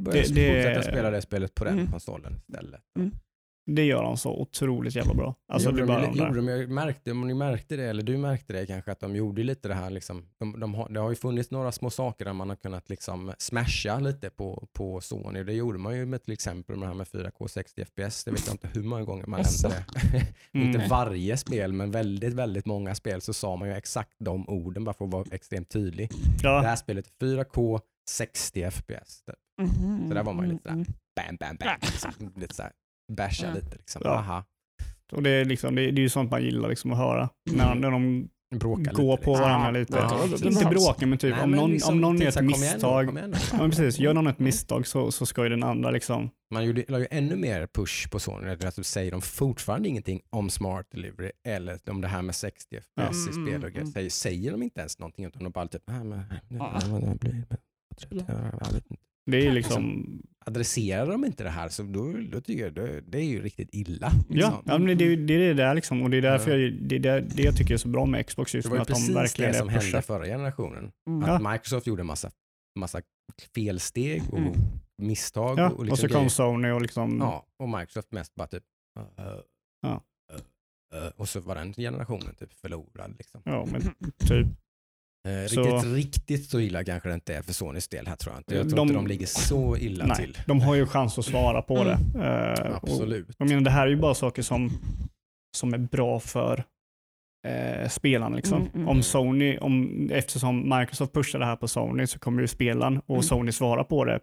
börja 0.00 0.22
Det- 0.22 0.34
det- 0.34 0.54
fortsätta 0.64 0.82
spela 0.92 1.10
det 1.10 1.22
spelet 1.22 1.54
på 1.54 1.64
den 1.64 1.74
Mm. 1.78 1.90
konsolen 1.90 2.40
istället. 2.48 2.80
Det 3.66 3.84
gör 3.84 4.02
de 4.02 4.16
så 4.16 4.40
otroligt 4.40 4.96
jävla 4.96 5.14
bra. 5.14 5.34
Alltså 5.52 5.68
gjorde 5.70 5.82
det 5.82 5.86
bara 5.86 6.00
de 6.06 6.18
gjorde 6.18 6.34
de, 6.36 6.48
jag 6.48 6.70
märkte, 6.70 7.10
om 7.12 7.26
ni 7.26 7.34
märkte 7.34 7.76
det, 7.76 7.84
eller 7.84 8.02
du 8.02 8.16
märkte 8.18 8.52
det 8.52 8.66
kanske, 8.66 8.92
att 8.92 9.00
de 9.00 9.16
gjorde 9.16 9.42
lite 9.42 9.68
det 9.68 9.74
här, 9.74 9.90
liksom, 9.90 10.26
de, 10.38 10.60
de 10.60 10.74
har, 10.74 10.88
det 10.88 11.00
har 11.00 11.10
ju 11.10 11.16
funnits 11.16 11.50
några 11.50 11.72
små 11.72 11.90
saker 11.90 12.24
där 12.24 12.32
man 12.32 12.48
har 12.48 12.56
kunnat 12.56 12.88
liksom 12.90 13.32
smasha 13.38 13.98
lite 13.98 14.30
på, 14.30 14.68
på 14.72 15.00
Sony. 15.00 15.42
Det 15.42 15.52
gjorde 15.52 15.78
man 15.78 15.96
ju 15.96 16.06
med 16.06 16.22
till 16.22 16.32
exempel 16.32 16.76
med 16.76 16.82
det 16.88 16.90
här 16.90 16.94
med 16.96 17.06
4K 17.06 17.48
60 17.48 17.84
FPS. 17.84 18.24
Det 18.24 18.30
vet 18.30 18.46
jag 18.46 18.54
inte 18.54 18.68
hur 18.74 18.82
många 18.82 19.04
gånger 19.04 19.26
man 19.26 19.40
Jaså? 19.40 19.68
nämnde 19.68 19.84
det. 20.52 20.58
inte 20.58 20.78
Mm. 20.78 20.88
varje 20.88 21.36
spel, 21.36 21.72
men 21.72 21.90
väldigt, 21.90 22.34
väldigt 22.34 22.66
många 22.66 22.94
spel 22.94 23.20
så 23.20 23.32
sa 23.32 23.56
man 23.56 23.68
ju 23.68 23.74
exakt 23.74 24.12
de 24.18 24.48
orden 24.48 24.84
bara 24.84 24.94
för 24.94 25.04
att 25.04 25.10
vara 25.12 25.24
extremt 25.32 25.68
tydlig. 25.68 26.08
Det 26.10 26.48
Ja, 26.48 26.60
här 26.60 26.76
spelet 26.76 27.06
är 27.22 27.26
4K 27.26 27.80
60 28.10 28.70
FPS. 28.70 29.22
typ. 29.24 29.34
Mhm. 29.62 30.08
Så 30.08 30.14
där 30.14 30.22
var 30.22 30.32
man 30.32 30.46
ju 30.46 30.52
lite 30.52 30.68
Mm, 30.68 30.84
såhär, 30.84 30.96
bam, 31.16 31.36
bam, 31.36 31.56
bam. 31.56 31.78
Liksom, 31.82 32.10
lite 32.36 32.54
såhär, 32.54 32.72
basha 33.10 33.46
Ja. 33.46 33.54
lite 33.54 33.76
liksom. 33.76 34.02
Ja. 34.04 34.10
Aha. 34.10 34.44
och 35.12 35.22
det 35.22 35.30
är, 35.30 35.44
liksom, 35.44 35.74
det, 35.74 35.82
är, 35.82 35.92
det 35.92 36.00
är 36.00 36.02
ju 36.02 36.08
sånt 36.08 36.30
man 36.30 36.42
gillar 36.42 36.68
liksom 36.68 36.92
att 36.92 36.98
höra. 36.98 37.28
Mm. 37.50 37.58
När, 37.58 37.74
när 37.74 37.90
de 37.90 38.28
Bråka 38.54 38.92
går 38.92 39.10
lite, 39.12 39.24
på 39.24 39.30
liksom. 39.30 39.32
varandra 39.32 39.66
Ja, 39.68 39.70
lite. 39.70 39.96
ja, 39.96 40.26
Ja, 40.42 40.48
inte 40.48 40.64
bråka 40.64 41.06
men 41.06 41.18
typ 41.18 41.34
Nej, 41.34 41.44
om 41.44 41.50
men 41.50 41.60
någon, 41.60 41.70
liksom 41.70 41.94
om 41.94 42.00
någon 42.00 42.18
gör 42.18 42.28
ett 42.28 42.34
igen 42.36 42.46
misstag. 42.46 43.16
igen. 43.18 43.34
Ja, 43.52 43.58
precis. 43.58 43.98
Gör 43.98 44.14
någon 44.14 44.26
ett 44.26 44.38
Mm. 44.38 44.44
misstag 44.44 44.86
så, 44.86 45.10
så 45.12 45.26
ska 45.26 45.42
ju 45.42 45.48
den 45.48 45.62
andra 45.62 45.90
liksom... 45.90 46.30
Man 46.54 46.64
gjorde, 46.64 46.84
la 46.88 46.98
ju 46.98 47.06
ännu 47.10 47.36
mer 47.36 47.66
push 47.66 48.10
på 48.10 48.18
Sony. 48.18 48.48
Alltså 48.64 48.82
säger 48.84 49.10
de 49.10 49.20
fortfarande 49.22 49.88
ingenting 49.88 50.20
om 50.30 50.50
smart 50.50 50.86
delivery 50.90 51.30
eller 51.46 51.78
om 51.90 52.00
det 52.00 52.08
här 52.08 52.22
med 52.22 52.34
60 52.34 52.76
FPS 52.80 53.26
i 53.28 53.30
Mm, 53.30 53.32
spel 53.32 53.38
och 53.40 53.46
mm, 53.48 53.60
grejer. 53.60 53.80
mm. 53.80 53.92
Säger, 53.92 54.10
säger 54.10 54.52
de 54.52 54.62
inte 54.62 54.80
ens 54.80 54.98
någonting 54.98 55.24
utan 55.24 55.44
de 55.44 55.50
bara 55.52 55.66
typ, 55.66 55.82
men 55.86 56.24
Ja. 56.48 56.80
det 56.90 57.18
blir 57.20 57.44
jag 58.10 58.72
vet 58.72 58.90
inte. 58.90 59.02
Det 59.30 59.46
är 59.46 59.52
liksom... 59.52 60.06
Adresserar 60.46 61.06
de 61.06 61.24
inte 61.24 61.44
det 61.44 61.50
här 61.50 61.68
så 61.68 61.82
då, 61.82 62.12
då 62.32 62.40
tycker 62.40 62.64
jag 62.64 62.74
det, 62.74 63.00
det 63.00 63.18
är 63.18 63.24
ju 63.24 63.42
riktigt 63.42 63.68
illa. 63.72 64.10
Ja, 64.28 64.34
liksom. 64.34 64.62
ja 64.66 64.78
men 64.78 64.98
det, 64.98 65.16
det 65.16 65.34
är 65.34 65.38
det 65.38 65.54
där 65.54 65.74
liksom. 65.74 66.02
Och 66.02 66.10
det 66.10 66.16
är 66.16 66.22
därför 66.22 66.50
Ja. 66.50 66.56
jag, 66.56 66.72
det, 66.82 66.94
är 66.96 67.00
där, 67.00 67.20
det 67.34 67.42
jag 67.42 67.56
tycker 67.56 67.74
är 67.74 67.78
så 67.78 67.88
bra 67.88 68.06
med 68.06 68.26
Xbox 68.26 68.54
just 68.54 68.64
Det 68.66 68.70
var 68.70 68.76
ju 68.76 68.82
att 68.82 68.88
de 68.88 68.94
precis 68.94 69.16
verkligen 69.16 69.52
det 69.52 69.58
som 69.58 69.68
hände 69.68 69.84
pushar. 69.84 70.00
förra 70.00 70.24
generationen. 70.24 70.92
Mm. 71.08 71.28
Ja. 71.28 71.34
Att 71.36 71.52
Microsoft 71.52 71.86
gjorde 71.86 72.02
massa, 72.04 72.30
massa 72.78 73.02
felsteg 73.54 74.22
och 74.32 74.38
Mm. 74.38 74.52
misstag. 75.02 75.58
Ja, 75.58 75.70
och, 75.70 75.78
och, 75.78 75.84
liksom 75.84 75.96
så 75.96 76.06
grejer. 76.06 76.20
kom 76.20 76.30
Sony 76.30 76.70
och 76.70 76.82
liksom... 76.82 77.18
Ja, 77.20 77.46
och 77.58 77.68
Microsoft 77.68 78.12
mest 78.12 78.34
bara 78.34 78.48
typ... 78.48 78.64
Uh, 78.98 79.04
Ja. 79.82 80.02
uh, 80.32 81.02
uh, 81.02 81.08
och 81.16 81.28
så 81.28 81.40
var 81.40 81.54
den 81.54 81.72
generationen 81.72 82.34
typ 82.34 82.52
förlorad. 82.52 83.14
Liksom. 83.18 83.42
Ja, 83.44 83.66
men 83.72 83.80
typ. 84.18 84.46
Eh, 85.28 85.46
Så- 85.48 85.62
Riktigt, 85.62 85.92
riktigt 85.94 86.50
så 86.50 86.60
illa 86.60 86.84
kanske 86.84 87.08
det 87.08 87.14
inte 87.14 87.34
är 87.34 87.42
för 87.42 87.52
Sonys 87.52 87.88
del 87.88 88.06
här 88.06 88.16
tror 88.16 88.34
jag 88.34 88.40
inte. 88.40 88.54
Jag 88.54 88.68
tror 88.68 88.76
De- 88.76 88.82
inte 88.82 88.94
de 88.94 89.06
ligger 89.06 89.26
så 89.26 89.76
illa 89.76 90.06
Nej, 90.06 90.16
till. 90.16 90.38
de 90.46 90.60
har 90.60 90.74
ju 90.74 90.86
chans 90.86 91.18
att 91.18 91.24
svara 91.24 91.62
på 91.62 91.76
Mm. 91.78 91.86
det. 92.12 92.24
Eh, 92.24 92.70
och, 92.76 92.76
Absolut. 92.90 93.28
jag 93.38 93.48
menar, 93.48 93.60
det 93.62 93.70
här 93.70 93.86
är 93.86 93.90
ju 93.90 93.96
bara 93.96 94.14
saker 94.14 94.42
som, 94.42 94.70
som 95.56 95.74
är 95.74 95.78
bra 95.78 96.20
för 96.20 96.64
eh, 97.48 97.88
spelarna. 97.88 98.36
Liksom. 98.36 98.58
Mm, 98.60 98.70
mm. 98.74 98.88
Om 98.88 99.02
Sony, 99.02 99.58
om, 99.58 100.08
eftersom 100.12 100.78
Microsoft 100.78 101.12
pushar 101.12 101.38
det 101.38 101.46
här 101.46 101.56
på 101.56 101.68
Sony 101.68 102.06
så 102.06 102.18
kommer 102.18 102.40
ju 102.40 102.48
spelaren 102.48 102.98
och 102.98 103.10
Mm. 103.10 103.22
Sony 103.22 103.52
svara 103.52 103.84
på 103.84 104.04
det 104.04 104.20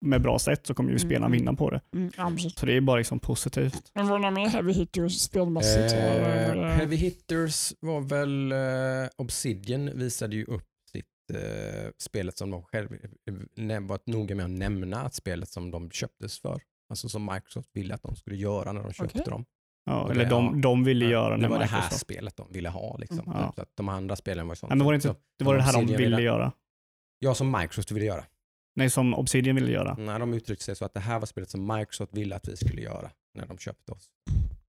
med 0.00 0.22
bra 0.22 0.38
sätt 0.38 0.66
så 0.66 0.74
kommer 0.74 0.90
ju 0.92 0.98
spelaren 0.98 1.22
Mm. 1.22 1.32
vinna 1.32 1.54
på 1.54 1.70
det. 1.70 1.80
Mm, 1.94 2.12
ja. 2.16 2.32
Så 2.56 2.66
det 2.66 2.76
är 2.76 2.80
bara 2.80 2.96
liksom 2.98 3.18
positivt. 3.20 3.90
Men 3.94 4.08
var 4.08 4.12
det 4.18 4.22
några 4.22 4.30
mer 4.30 4.48
heavy 4.48 4.72
hitters 4.72 5.12
spelmässigt? 5.20 5.92
Eh, 5.92 6.50
eh, 6.50 6.64
Heavy 6.64 6.96
Hitters 6.96 7.72
var 7.80 8.00
väl 8.00 8.52
eh, 8.52 9.10
Obsidian 9.16 9.90
visade 9.98 10.36
ju 10.36 10.44
upp 10.44 10.66
sitt 10.92 11.06
eh, 11.34 11.90
spelet 11.98 12.38
som 12.38 12.50
de 12.50 12.62
själv 12.62 12.88
näm- 13.56 13.88
var 13.88 13.98
noga 14.06 14.34
med 14.34 14.44
att 14.44 14.50
nämna 14.50 15.00
att 15.02 15.14
spelet 15.14 15.48
som 15.48 15.70
de 15.70 15.90
köptes 15.90 16.40
för. 16.40 16.60
Alltså 16.90 17.08
som 17.08 17.24
Microsoft 17.34 17.68
ville 17.72 17.94
att 17.94 18.02
de 18.02 18.16
skulle 18.16 18.36
göra 18.36 18.72
när 18.72 18.82
de 18.82 18.92
köpte 18.92 19.18
Okej. 19.20 19.30
dem. 19.30 19.44
Ja, 19.84 20.02
Okej, 20.02 20.16
eller 20.16 20.30
de, 20.30 20.44
ja. 20.54 20.60
de 20.62 20.84
ville 20.84 21.04
göra 21.04 21.36
det 21.36 21.42
när 21.42 21.48
var 21.48 21.58
det 21.58 21.64
här 21.64 21.78
Microsoft. 21.78 22.00
spelet 22.00 22.36
de 22.36 22.52
ville 22.52 22.68
ha. 22.68 22.96
Liksom. 22.96 23.18
Mm, 23.18 23.32
ja. 23.38 23.52
Så 23.56 23.62
att 23.62 23.70
de 23.76 23.88
andra 23.88 24.16
spelen 24.16 24.46
var 24.46 24.52
ju 24.54 24.56
sånt. 24.56 24.70
Nej, 24.70 24.76
men 24.78 24.84
var 24.84 24.92
det, 24.92 24.96
inte, 24.96 25.14
det 25.38 25.44
var 25.44 25.56
det 25.56 25.62
här 25.62 25.72
de 25.72 25.86
ville- 25.96 26.22
göra. 26.22 26.52
Ja, 27.18 27.34
som 27.34 27.50
Microsoft 27.60 27.90
ville 27.92 28.04
göra. 28.06 28.24
Nej, 28.80 28.90
som 28.90 29.14
Obsidian 29.14 29.56
ville 29.56 29.72
göra. 29.72 29.96
Nej, 29.98 30.18
de 30.18 30.34
uttryckte 30.34 30.64
sig 30.64 30.76
så 30.76 30.84
att 30.84 30.94
det 30.94 31.00
här 31.00 31.18
var 31.18 31.26
spelet 31.26 31.50
som 31.50 31.66
Microsoft 31.76 32.14
ville 32.14 32.36
att 32.36 32.48
vi 32.48 32.56
skulle 32.56 32.82
göra 32.82 33.10
när 33.34 33.46
de 33.46 33.58
köpte 33.58 33.92
oss. 33.92 34.10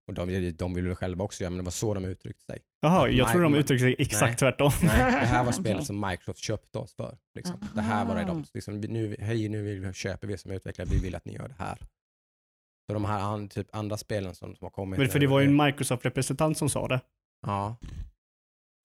Och 0.07 0.13
de, 0.13 0.51
de 0.57 0.73
ville 0.73 0.87
väl 0.87 0.95
själva 0.95 1.23
också 1.23 1.43
göra, 1.43 1.49
men 1.49 1.57
det 1.57 1.63
var 1.63 1.71
så 1.71 1.93
de 1.93 2.05
uttryckte 2.05 2.45
sig. 2.45 2.59
Jaha, 2.81 3.09
jag 3.09 3.31
tror 3.31 3.41
de 3.41 3.55
uttryckte 3.55 3.83
sig 3.83 3.95
exakt 3.99 4.21
nej. 4.21 4.37
tvärtom. 4.37 4.71
Nej, 4.83 5.11
det 5.11 5.27
här 5.27 5.43
var 5.43 5.51
spelet 5.61 5.85
som 5.85 5.99
Microsoft 5.99 6.39
köpte 6.39 6.77
oss 6.77 6.93
för. 6.93 7.17
Liksom. 7.35 7.55
Det 7.75 7.81
här 7.81 8.05
var 8.05 8.15
det 8.15 8.23
de, 8.23 8.45
liksom, 8.53 8.81
nu, 8.81 9.15
hej 9.19 9.49
nu 9.49 9.61
vill 9.61 9.79
vi, 9.79 9.93
köper 9.93 10.27
vi 10.27 10.37
som 10.37 10.51
utvecklare, 10.51 10.87
vi 10.91 10.99
vill 10.99 11.15
att 11.15 11.25
ni 11.25 11.33
gör 11.33 11.47
det 11.47 11.63
här. 11.63 11.77
Så 12.87 12.93
de 12.93 13.05
här 13.05 13.19
an, 13.19 13.49
typ 13.49 13.75
andra 13.75 13.97
spelen 13.97 14.35
som, 14.35 14.55
som 14.55 14.65
har 14.65 14.71
kommit. 14.71 14.99
Men 14.99 15.09
för 15.09 15.19
det 15.19 15.27
var 15.27 15.39
ju 15.39 15.45
en 15.47 15.61
Microsoft-representant 15.61 16.57
som 16.57 16.69
sa 16.69 16.87
det. 16.87 17.01
Ja. 17.47 17.75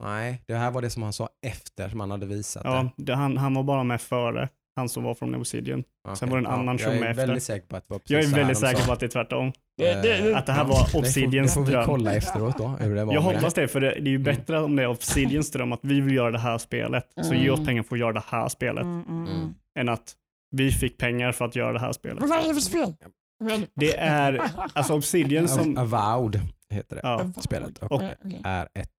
Nej, 0.03 0.43
det 0.47 0.55
här 0.55 0.71
var 0.71 0.83
det 0.83 0.91
som 0.91 1.03
han 1.03 1.13
sa 1.13 1.29
efter 1.43 1.95
man 1.95 2.11
hade 2.11 2.27
visat 2.27 2.65
Ja, 2.65 2.91
det. 2.97 3.05
det 3.05 3.15
han, 3.15 3.37
han 3.37 3.55
var 3.55 3.63
bara 3.63 3.85
med 3.85 4.01
före. 4.01 4.49
Han 4.77 4.89
som 4.89 5.03
var 5.05 5.15
från 5.15 5.35
Obsidian. 5.35 5.85
Okej. 6.05 6.17
sen 6.17 6.31
var 6.31 6.37
det 6.41 6.47
en 6.49 6.53
annan 6.53 6.79
som 6.79 6.93
Jag 6.93 7.01
med 7.01 7.07
är 7.07 7.11
efter. 7.11 7.27
väldigt 7.27 7.43
säker 7.43 7.67
på 7.67 7.77
att 7.77 7.89
det 7.89 7.95
var 7.95 7.99
precis 7.99 8.11
Jag 8.11 8.25
är 8.25 8.37
väldigt 8.37 8.59
säker 8.59 8.87
på 8.87 8.93
att 8.93 9.01
det 9.01 9.07
är 9.07 9.11
tvärtom. 9.11 9.53
det, 9.77 10.03
det, 10.03 10.31
Eh, 10.31 10.37
Att 10.39 10.47
det 10.47 10.53
här 10.53 10.61
ja. 10.65 10.69
var 10.69 11.01
Obsidians 11.01 11.51
det 11.51 11.55
får 11.55 11.65
vi 11.67 11.73
dröm. 11.73 11.85
kolla 11.87 12.15
efteråt 12.15 12.59
då, 12.59 12.67
hur 12.69 12.95
det 12.95 13.05
var 13.05 13.15
Jag 13.15 13.21
hoppas 13.21 13.55
det, 13.55 13.69
för 13.69 13.81
det, 13.81 13.87
det 13.91 13.97
är 13.97 14.03
ju 14.09 14.15
Mm. 14.17 14.23
bättre 14.25 14.61
om 14.61 14.77
det 14.77 14.83
är 14.83 14.87
Obsidians 14.89 15.51
dröm 15.51 15.73
att 15.73 15.81
vi 15.83 16.01
vill 16.01 16.15
göra 16.15 16.31
det 16.31 16.39
här 16.39 16.59
spelet. 16.59 17.05
Så 17.23 17.31
Mm. 17.33 17.43
ge 17.43 17.51
oss 17.51 17.67
pengar 17.67 17.83
för 17.83 17.97
att 17.97 18.01
göra 18.01 18.13
det 18.13 18.23
här 18.29 18.49
spelet. 18.49 18.83
Mm, 18.85 19.03
mm, 19.09 19.23
mm. 19.27 19.37
Mm. 19.41 19.55
Än 19.79 19.89
att 19.89 20.15
vi 20.51 20.71
fick 20.73 20.99
pengar 20.99 21.33
för 21.33 21.45
att 21.45 21.57
göra 21.57 21.73
det 21.73 21.81
här 21.81 21.93
spelet. 21.93 22.21
Vad 22.21 22.39
är 22.45 22.49
det 22.49 22.55
för 22.55 22.61
spel? 22.61 22.95
Det 23.75 23.97
är, 23.97 24.41
alltså 24.73 24.95
Obsidian 24.95 25.49
som... 25.49 25.77
Avowed 25.79 26.41
heter 26.71 26.97
det. 26.97 27.01
Ja, 27.05 27.31
spelet. 27.43 27.79
Och- 27.79 28.03
är 28.45 28.69
ett 28.75 28.91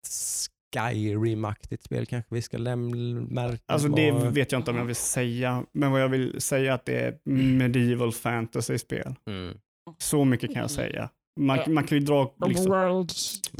Skyrim-aktigt 0.81 1.83
spel 1.83 2.05
kanske 2.05 2.35
vi 2.35 2.41
ska 2.41 2.57
lämna 2.57 3.57
Alltså 3.65 3.87
det 3.87 4.11
vet 4.11 4.51
jag 4.51 4.59
inte 4.59 4.71
om 4.71 4.77
jag 4.77 4.85
vill 4.85 4.95
säga, 4.95 5.63
men 5.71 5.91
vad 5.91 6.01
jag 6.01 6.09
vill 6.09 6.41
säga 6.41 6.71
är 6.71 6.75
att 6.75 6.85
det 6.85 6.99
är 6.99 7.17
medieval 7.57 8.11
fantasy-spel. 8.11 9.15
Mm. 9.29 9.57
Så 9.97 10.25
mycket 10.25 10.53
kan 10.53 10.61
jag 10.61 10.71
säga. 10.71 11.09
Man, 11.39 11.59
man 11.67 11.83
kan 11.83 11.97
ju 11.99 12.05
dra 12.05 12.33
liksom. 12.47 12.69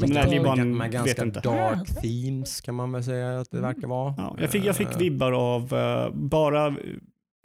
Men 0.00 0.10
nej, 0.10 0.26
det 0.30 0.36
är 0.36 0.44
bara 0.44 0.60
en- 0.60 0.76
med 0.76 0.86
vet 0.90 0.92
ganska 0.92 1.24
inte. 1.24 1.40
dark 1.40 2.00
themes 2.02 2.60
kan 2.60 2.74
man 2.74 2.92
väl 2.92 3.04
säga 3.04 3.40
att 3.40 3.50
det 3.50 3.58
Mm. 3.58 3.74
verkar 3.74 3.88
vara. 3.88 4.14
Ja, 4.18 4.36
jag, 4.40 4.50
fick, 4.50 4.64
jag 4.64 4.76
fick 4.76 4.88
Eh, 4.92 4.98
vibbar 4.98 5.32
av, 5.32 5.72
eh, 5.74 6.10
bara 6.14 6.76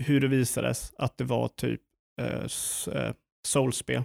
hur 0.04 0.22
det 0.22 0.28
visades 0.28 0.94
att 0.98 1.18
det 1.18 1.24
var 1.24 1.48
typ 1.48 1.82
s- 2.46 2.88
eh, 2.88 3.14
soulspel. 3.48 4.04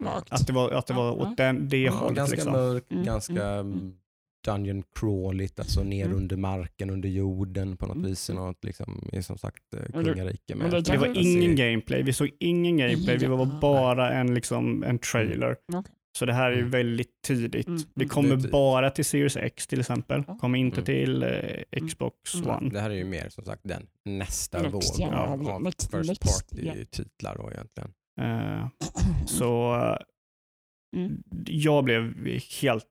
Mörkt. 0.00 0.32
Att 0.32 0.46
det 0.46 0.52
var, 0.52 0.70
att 0.70 0.86
det 0.86 0.94
var 0.94 1.12
åt 1.20 1.36
den, 1.36 1.68
det 1.68 1.78
Ja, 1.78 1.92
hållet. 1.92 2.16
ganska 2.16 2.34
Liksom. 2.36 2.52
mörkt, 2.52 2.92
Mm, 2.92 3.04
ganska 3.04 3.44
mm, 3.44 3.72
mm. 3.72 3.94
Dungeon 4.52 4.82
crawligt, 5.00 5.60
alltså 5.60 5.82
ner 5.82 6.04
Mm. 6.06 6.16
under 6.16 6.36
marken, 6.36 6.90
under 6.90 7.08
jorden 7.08 7.76
på 7.76 7.86
något 7.86 7.96
Mm, 7.96 8.08
vis. 8.08 8.30
i 8.30 8.32
mm. 8.32 8.44
Något, 8.44 8.64
liksom, 8.64 9.08
i 9.12 9.22
som 9.22 9.38
sagt 9.38 9.74
eh, 9.76 9.92
kungarike 9.92 10.54
men 10.54 10.58
med. 10.58 10.70
det 10.70 10.80
Det 10.92 10.96
var 10.98 11.08
vi- 11.08 11.32
ingen 11.32 11.56
gameplay, 11.56 12.02
vi 12.02 12.12
såg 12.12 12.30
ingen 12.40 12.76
gameplay, 12.76 13.16
det 13.18 13.28
var 13.28 13.38
Ja. 13.38 13.58
bara 13.60 14.12
en, 14.12 14.34
liksom, 14.34 14.82
en 14.82 14.98
trailer. 14.98 15.56
Okej. 15.72 15.92
Så 16.18 16.26
det 16.26 16.32
här 16.32 16.46
är 16.50 16.54
ju 16.54 16.58
Mm. 16.58 16.70
väldigt 16.70 17.22
tidigt. 17.26 17.66
Mm, 17.66 17.80
Det 17.94 18.02
mm. 18.02 18.08
kommer 18.08 18.36
Det- 18.36 18.48
bara 18.48 18.90
till 18.90 19.04
Series 19.04 19.36
X 19.36 19.66
till 19.66 19.80
exempel, 19.80 20.24
Ja. 20.26 20.38
kommer 20.38 20.58
inte 20.58 20.76
Mm. 20.80 20.84
till 20.84 21.22
eh, 21.22 21.86
Xbox 21.88 22.34
Mm. 22.34 22.48
One. 22.50 22.70
Det 22.70 22.80
här 22.80 22.90
är 22.90 22.94
ju 22.94 23.04
mer 23.04 23.28
som 23.28 23.44
sagt 23.44 23.60
den 23.64 23.86
nästa 24.04 24.62
Next, 24.62 24.74
våg 24.74 24.82
ja, 25.12 25.16
av, 25.26 25.42
ja, 25.42 25.58
next- 25.58 25.90
first 25.90 26.24
ja. 26.24 26.32
party-titlar 26.62 27.36
då 27.36 27.50
egentligen. 27.52 27.90
Eh, 28.20 28.66
så 29.26 29.74
eh, 29.76 29.96
Mm. 30.96 31.22
jag 31.46 31.84
blev 31.84 32.14
helt 32.62 32.84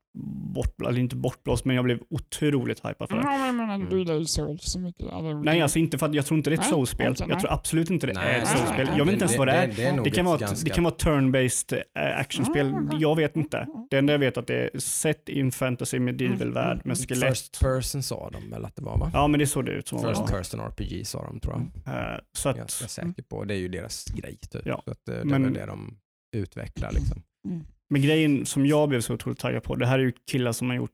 bortblåst, 0.53 0.89
eller 0.89 0.99
inte 0.99 1.15
bortblåst, 1.15 1.65
men 1.65 1.75
jag 1.75 1.85
blev 1.85 1.99
otroligt 2.09 2.85
hypad 2.85 3.09
för 3.09 3.15
det. 3.15 3.21
Ja, 3.23 3.51
men 3.51 3.69
jag 3.69 4.07
Mm. 4.11 4.25
Souls 4.25 4.61
så 4.63 4.79
mycket. 4.79 5.05
Nej, 5.43 5.61
alltså 5.61 5.79
inte 5.79 5.97
för 5.97 6.05
att 6.05 6.13
jag 6.13 6.25
tror 6.25 6.37
inte 6.37 6.49
det 6.49 6.53
är 6.53 6.57
ett 6.57 6.61
Nej, 6.61 6.69
soulspel. 6.69 7.11
okej, 7.11 7.15
Jag 7.19 7.27
nej. 7.29 7.39
tror 7.39 7.51
absolut 7.53 7.89
inte 7.89 8.07
det 8.07 8.13
är 8.13 8.37
ett 8.37 8.43
nej, 8.47 8.57
soulspel. 8.57 8.87
nej, 8.87 8.97
Jag 8.97 9.05
vet 9.05 9.13
inte 9.13 9.25
ens 9.25 9.37
vad 9.37 9.47
det 9.47 9.51
är. 9.53 9.67
Det, 9.75 9.83
är 9.83 9.93
nog 9.95 10.03
Det 10.05 10.11
kan, 10.11 10.25
vara 10.25 10.35
ett, 10.35 10.41
ganska, 10.41 10.63
det 10.69 10.69
kan 10.75 10.83
vara 10.83 10.93
turn-based 10.95 11.73
eh, 11.99 12.19
actionspel. 12.19 12.73
Ah. 12.73 12.97
Jag 12.99 13.15
vet 13.15 13.35
inte. 13.37 13.67
Det 13.89 13.97
enda 13.97 14.13
jag 14.13 14.19
vet 14.19 14.37
är 14.37 14.41
att 14.41 14.47
det 14.47 14.69
är 14.73 14.79
set 14.79 15.29
in 15.29 15.51
fantasy 15.51 15.99
medieval 15.99 16.53
värld 16.53 16.81
med 16.85 16.97
First 16.97 17.09
skelett. 17.09 17.59
person 17.59 18.03
sa 18.03 18.29
de 18.29 18.49
väl 18.49 18.65
att 18.65 18.75
det 18.75 18.81
var 18.81 18.97
va? 18.97 19.11
Ja, 19.13 19.27
men 19.27 19.39
det 19.39 19.47
såg 19.47 19.65
det 19.65 19.71
ut 19.71 19.87
som. 19.87 19.99
First 19.99 20.25
person 20.27 20.59
RPG 20.59 21.07
sa 21.07 21.23
de 21.23 21.39
tror 21.39 21.53
jag. 21.85 21.93
Eh, 21.95 22.19
Så 22.37 22.49
Jag 22.49 22.57
är 22.57 22.61
att, 22.63 22.71
säker 22.71 23.23
på. 23.29 23.43
Det 23.43 23.53
är 23.53 23.59
ju 23.59 23.67
deras 23.67 24.05
grej 24.05 24.37
typ. 24.51 24.61
Ja, 24.65 24.81
Så 24.85 24.91
att, 24.91 25.09
eh, 25.09 25.15
det 25.15 25.25
men- 25.25 25.45
är 25.45 25.49
det 25.59 25.65
de 25.65 25.97
utvecklar 26.35 26.91
liksom. 26.91 27.23
Mm. 27.47 27.65
Men 27.89 28.01
grejen 28.01 28.45
som 28.45 28.65
jag 28.65 28.89
blev 28.89 29.01
så 29.01 29.13
otroligt 29.13 29.39
taggad 29.39 29.63
på, 29.63 29.75
det 29.75 29.85
här 29.87 29.99
är 29.99 30.03
ju 30.03 30.11
killar 30.31 30.51
som 30.51 30.69
har 30.69 30.75
gjort 30.77 30.91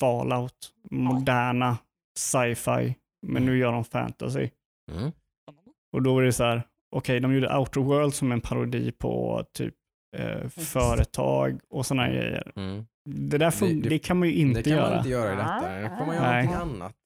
Fallout, 0.00 0.72
moderna 0.90 1.78
sci-fi, 2.18 2.94
men 3.26 3.44
nu 3.44 3.58
gör 3.58 3.72
de 3.72 3.84
fantasy. 3.84 4.48
Mm. 4.92 5.12
Och 5.92 6.02
då 6.02 6.18
är 6.18 6.22
det 6.22 6.32
så 6.32 6.44
här, 6.44 6.62
okej, 6.96 7.20
de 7.20 7.34
gjorde 7.34 7.56
Outer 7.56 7.80
World 7.80 8.14
som 8.14 8.32
en 8.32 8.40
parodi 8.40 8.92
på 8.92 9.44
typ 9.54 9.74
eh, 10.16 10.48
företag 10.48 11.60
och 11.70 11.86
sådana 11.86 12.08
grejer. 12.08 12.52
Mm. 12.56 12.86
Det 13.10 13.38
där 13.38 13.54
Det- 13.60 13.74
det, 13.82 13.88
det- 13.88 13.98
kan 13.98 14.18
man 14.18 14.28
ju 14.28 14.34
inte 14.34 14.60
det 14.60 14.70
kan 14.70 14.72
göra. 14.72 14.88
man 14.88 14.98
inte 14.98 15.08
göra 15.10 15.32
i 15.32 15.36
detta. 15.36 15.68
Det 15.82 15.88
kommer 15.88 16.06
man 16.06 16.16
göra 16.16 16.30
Nej. 16.32 16.46
någonting 16.46 16.74
annat. 16.76 16.96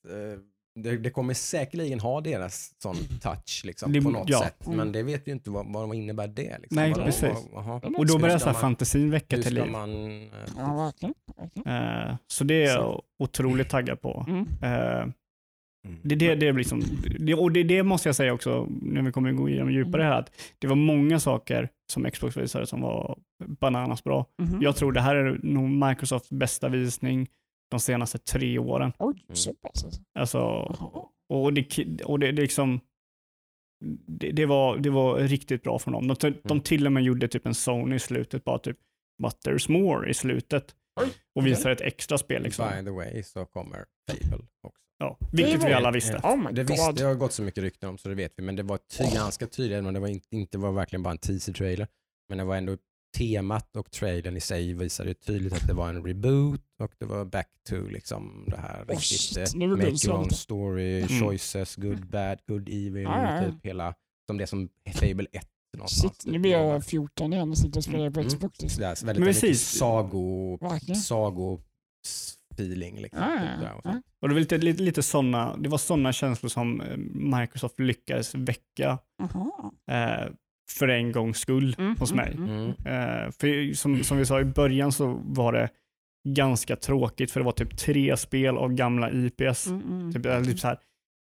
Det, 0.80 0.96
det 0.96 1.10
kommer 1.10 1.34
säkerligen 1.34 2.00
ha 2.00 2.20
deras 2.20 2.70
sån 2.82 2.96
touch 3.22 3.62
liksom, 3.64 3.92
Det- 3.92 4.02
på 4.02 4.10
något 4.10 4.28
ja. 4.28 4.40
sätt. 4.40 4.66
Men 4.66 4.92
det 4.92 5.02
vet 5.02 5.28
vi 5.28 5.32
inte 5.32 5.50
vad, 5.50 5.66
vad 5.72 5.94
innebär 5.96 6.26
det. 6.28 6.58
Liksom. 6.58 6.76
Nej, 6.76 6.90
Vadå? 6.92 7.04
precis. 7.04 7.22
Vad- 7.52 7.64
jaha. 7.64 7.80
Och 7.96 8.06
då 8.06 8.18
börjar 8.18 8.38
så 8.38 8.44
här 8.46 8.52
man- 8.52 8.60
fantasin 8.60 9.10
väcka 9.10 9.36
till 9.42 9.54
liv. 9.54 9.70
man... 9.70 9.90
eh, 10.22 10.28
Ja, 10.58 10.74
verkligen. 10.76 11.14
verkligen. 11.36 12.08
Eh, 12.08 12.16
så 12.26 12.44
det 12.44 12.64
är 12.64 12.68
jag 12.74 13.02
otroligt 13.18 13.68
taggad 13.68 14.00
på. 14.00 14.24
Mm. 14.28 14.46
Eh, 14.62 15.08
Mm. 15.86 15.98
det, 16.02 16.14
det, 16.14 16.34
det, 16.34 16.46
är 16.48 16.52
liksom, 16.52 16.82
det, 17.18 17.34
och 17.34 17.52
det, 17.52 17.62
det 17.62 17.82
måste 17.82 18.08
jag 18.08 18.16
säga 18.16 18.32
också, 18.32 18.68
när 18.82 19.02
vi 19.02 19.12
kommer 19.12 19.32
gå 19.32 19.48
igenom 19.48 19.72
djupare 19.72 20.02
här, 20.02 20.18
att 20.20 20.30
det 20.58 20.66
var 20.66 20.76
många 20.76 21.20
saker 21.20 21.68
som 21.92 22.10
Xbox 22.10 22.36
visade 22.36 22.66
som 22.66 22.80
var 22.80 23.18
bananas 23.46 24.04
bra. 24.04 24.26
Mhm. 24.42 24.62
Jag 24.62 24.76
tror 24.76 24.92
det 24.92 25.00
här 25.00 25.16
är 25.16 25.38
nog 25.42 25.70
Microsofts 25.70 26.30
bästa 26.30 26.68
visning 26.68 27.28
de 27.70 27.80
senaste 27.80 28.18
tre 28.18 28.58
åren. 28.58 28.92
Oj, 28.98 29.24
Mm. 29.28 29.36
så 29.36 29.54
pass 29.54 29.84
alltså. 29.84 30.00
Alltså, 30.18 30.38
och 31.28 31.52
det, 31.52 31.78
och 32.04 32.18
det, 32.18 32.32
det 32.32 32.42
liksom, 32.42 32.80
det, 34.06 34.30
det, 34.32 34.46
var, 34.46 34.78
det 34.78 34.90
var 34.90 35.18
riktigt 35.18 35.62
bra 35.62 35.78
från 35.78 35.92
dem. 35.92 36.08
De, 36.08 36.14
de 36.20 36.34
Mm. 36.50 36.60
till 36.60 36.86
och 36.86 36.92
med 36.92 37.02
gjorde 37.02 37.28
typ 37.28 37.46
en 37.46 37.54
Sony 37.54 37.96
i 37.96 37.98
slutet, 37.98 38.44
bara 38.44 38.58
typ 38.58 38.78
But 39.22 39.34
there's 39.46 39.70
more 39.70 40.10
i 40.10 40.14
slutet. 40.14 40.74
Och 41.34 41.46
visade 41.46 41.72
ett 41.72 41.80
extra 41.80 42.18
spel 42.18 42.42
liksom. 42.42 42.68
By 42.78 42.84
the 42.84 42.90
way 42.90 43.22
så 43.22 43.44
kommer 43.46 43.84
Fable 44.10 44.46
också. 44.62 44.80
Ja, 44.98 45.18
vilket 45.32 45.64
vi 45.64 45.72
alla 45.72 45.90
visste. 45.90 46.16
Oh 46.16 46.36
my 46.36 46.50
Det, 46.52 46.64
visste, 46.64 46.92
det 46.92 47.02
har 47.04 47.14
gått 47.14 47.32
så 47.32 47.42
mycket 47.42 47.62
rykten 47.62 47.88
om 47.88 47.98
så 47.98 48.08
det 48.08 48.14
vet 48.14 48.32
vi, 48.36 48.42
men 48.42 48.56
det 48.56 48.62
var 48.62 48.78
ty, 48.78 49.04
ganska 49.14 49.46
tydligt, 49.46 49.78
om 49.86 49.94
det 49.94 50.00
var 50.00 50.08
inte, 50.08 50.36
inte 50.36 50.58
var 50.58 50.72
verkligen 50.72 51.02
bara 51.02 51.10
en 51.10 51.18
teaser-trailer. 51.18 51.88
Men 52.28 52.38
det 52.38 52.44
var 52.44 52.56
ändå 52.56 52.76
temat 53.14 53.76
och 53.76 53.90
trailern 53.90 54.36
i 54.36 54.40
sig 54.40 54.74
visade 54.74 55.08
ju 55.08 55.14
tydligt 55.14 55.52
att 55.52 55.66
det 55.66 55.74
var 55.74 55.88
en 55.88 56.04
reboot 56.04 56.60
och 56.80 56.92
det 56.98 57.04
var 57.06 57.24
back 57.24 57.48
to 57.68 57.76
liksom 57.88 58.44
det 58.48 58.56
här 58.56 58.82
Oh, 58.82 58.86
riktigt 58.88 59.20
shit, 59.20 59.54
eh, 59.54 59.68
make 59.68 60.06
your 60.06 60.18
own 60.18 60.30
story, 60.30 61.02
Mm. 61.02 61.20
choices, 61.20 61.76
good, 61.76 62.06
bad, 62.06 62.38
good, 62.46 62.68
evil, 62.68 63.06
Ah, 63.06 63.40
typ 63.44 63.54
hela, 63.66 63.94
som 64.26 64.38
det 64.38 64.46
som 64.46 64.68
Fable 64.94 65.26
1 65.32 65.46
någonstans. 65.76 66.16
Shit, 66.16 66.26
nu 66.32 66.38
blir 66.38 66.50
jag 66.52 66.84
14 66.84 67.32
igen 67.32 67.50
och 67.50 67.58
sitter 67.58 67.78
och 67.78 67.84
spelar 67.84 68.10
på 68.10 68.20
Mm. 68.20 68.30
Xbox. 68.30 68.62
liksom. 68.62 68.76
Sådär, 68.76 68.94
så 68.94 69.06
väldigt, 69.06 69.24
Men 69.24 69.32
väldigt 69.34 69.60
sago, 69.60 70.58
Verkligen. 70.60 71.00
sago-feeling. 71.00 73.00
Liksom, 73.00 73.20
Ja, 73.22 73.38
typ 73.38 73.76
och 73.76 73.82
så. 73.82 73.88
ja. 73.88 74.02
Och 74.20 74.28
det 74.28 74.34
var 74.34 74.40
lite, 74.40 74.58
lite, 74.58 74.82
lite 74.82 75.02
såna, 75.02 75.56
det 75.56 75.68
var 75.68 75.78
sådana 75.78 76.12
känslor 76.12 76.48
som 76.50 76.80
eh, 76.80 76.96
Microsoft 77.40 77.80
lyckades 77.80 78.34
väcka 78.34 78.98
eh, 79.90 80.28
för 80.72 80.88
en 80.88 81.12
gångs 81.12 81.38
skull 81.38 81.74
Mm, 81.78 81.96
hos 81.96 82.12
mm, 82.12 82.24
mig. 82.24 82.34
mm. 82.54 82.68
Eh, 82.70 83.30
för 83.30 83.74
som, 83.74 84.04
som 84.04 84.16
vi 84.18 84.26
sa 84.26 84.40
i 84.40 84.44
början 84.44 84.92
så 84.92 85.20
var 85.24 85.52
det 85.52 85.68
ganska 86.28 86.76
tråkigt 86.76 87.30
för 87.30 87.40
det 87.40 87.44
var 87.44 87.52
typ 87.52 87.76
tre 87.78 88.16
spel 88.16 88.56
av 88.56 88.72
gamla 88.72 89.10
IPS. 89.10 89.66
Mm, 89.66 89.82
mm. 89.82 90.12
Typ, 90.12 90.26
eller 90.26 90.44
typ 90.44 90.60
så 90.60 90.68
här, 90.68 90.78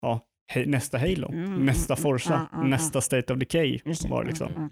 ja, 0.02 0.20
hej, 0.52 0.66
nästa 0.66 0.98
Halo, 0.98 1.32
Mm, 1.32 1.66
nästa 1.66 1.96
Forza, 1.96 2.34
mm, 2.34 2.46
mm, 2.54 2.70
nästa 2.70 3.00
State 3.00 3.32
of 3.32 3.38
Decay 3.38 3.80
var 4.08 4.22
det 4.24 4.28
liksom. 4.28 4.70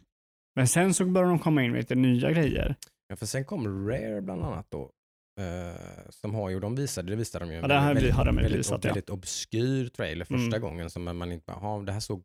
Men 0.57 0.69
sen 0.69 0.95
så 0.95 1.05
började 1.05 1.33
de 1.33 1.39
komma 1.39 1.63
in 1.63 1.71
med 1.73 1.79
lite 1.81 1.95
nya 1.95 2.33
grejer. 2.33 2.75
Ja, 3.09 3.17
för 3.17 3.27
sen 3.27 3.45
kom 3.45 3.89
Rare 3.89 4.21
bland 4.23 4.43
annat 4.43 4.67
då. 4.71 4.91
eh, 5.41 6.11
som 6.11 6.35
har 6.35 6.51
ju, 6.51 6.61
de 6.61 6.75
visade, 6.75 7.11
det 7.11 7.17
visade 7.17 7.45
de 7.45 7.51
ju, 7.55 7.61
Ja, 7.61 7.67
det 7.69 7.75
här 7.75 7.95
väldigt, 7.95 8.15
hade 8.15 8.29
de 8.31 8.37
ju 8.37 8.43
väldigt, 8.43 8.59
visat, 8.61 8.85
ja. 8.85 8.89
väldigt 8.89 9.11
obskyr 9.11 9.89
trailer 9.89 10.25
första 10.25 10.57
Mm. 10.57 10.61
gången 10.61 10.91
som 10.91 11.05
man 11.19 11.33
inte 11.33 11.45
bara, 11.47 11.59
"Jaha, 11.61 11.83
det 11.83 11.93
här 11.93 12.01
såg 12.01 12.23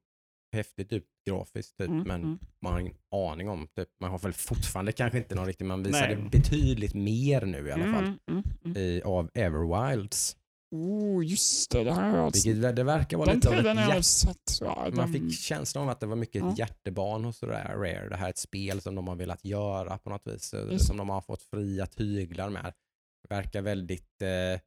häftigt 0.52 0.94
ut 0.94 1.06
grafiskt 1.30 1.78
typ, 1.78 1.88
Mm, 1.90 2.04
men 2.08 2.24
mm. 2.24 2.40
man 2.62 2.74
har 2.74 2.80
ingen 2.80 2.96
aning 3.12 3.50
om, 3.50 3.68
typ, 3.76 3.90
man 4.02 4.12
har 4.12 4.20
väl 4.20 4.34
fortfarande 4.34 4.92
kanske 4.92 5.18
inte 5.18 5.36
någon 5.36 5.46
riktig, 5.46 5.66
man 5.66 5.84
visade 5.84 6.16
Nej. 6.16 6.30
betydligt 6.32 6.94
mer 6.94 7.46
nu 7.46 7.68
i 7.68 7.72
alla 7.72 7.84
fall 7.94 8.04
Mm, 8.04 8.20
mm, 8.32 8.44
mm. 8.66 8.78
i, 8.78 9.02
av 9.06 9.30
Everwilds. 9.34 10.36
Oh, 10.72 11.26
just 11.26 11.72
det. 11.72 11.84
Det 11.84 11.94
här 11.94 12.10
har 12.10 12.18
jag 12.18 12.32
Vilket 12.34 12.76
det 12.76 12.84
verkar 12.84 13.18
vara 13.18 13.26
Den 13.26 13.36
lite 13.36 13.50
av 13.50 13.54
ett 13.78 13.90
hjärt, 13.90 14.06
sett. 14.06 14.58
Ja, 14.62 14.76
man 14.94 15.12
den- 15.12 15.14
fick 15.30 15.40
känslan 15.40 15.84
av 15.84 15.90
att 15.90 16.00
det 16.00 16.06
var 16.06 16.16
mycket 16.16 16.42
Ja. 16.42 16.52
ett 16.52 16.60
hjärtebarn 16.60 17.26
hos 17.26 17.44
Rare. 17.44 18.10
Det 18.10 18.16
här 18.16 18.26
är 18.26 18.30
ett 18.30 18.38
spel 18.38 18.82
som 18.82 18.96
de 18.96 19.08
har 19.08 19.16
velat 19.16 19.46
göra 19.46 19.98
på 19.98 20.10
något 20.10 20.28
vis, 20.28 20.54
eh, 20.54 20.72
Just. 20.72 20.86
som 20.88 20.98
de 20.98 21.10
har 21.10 21.22
fått 21.22 21.42
fria 21.42 21.86
tyglar 21.86 22.50
med. 22.50 22.74
Verkar 23.30 23.62
väldigt 23.62 24.22
eh, 24.22 24.60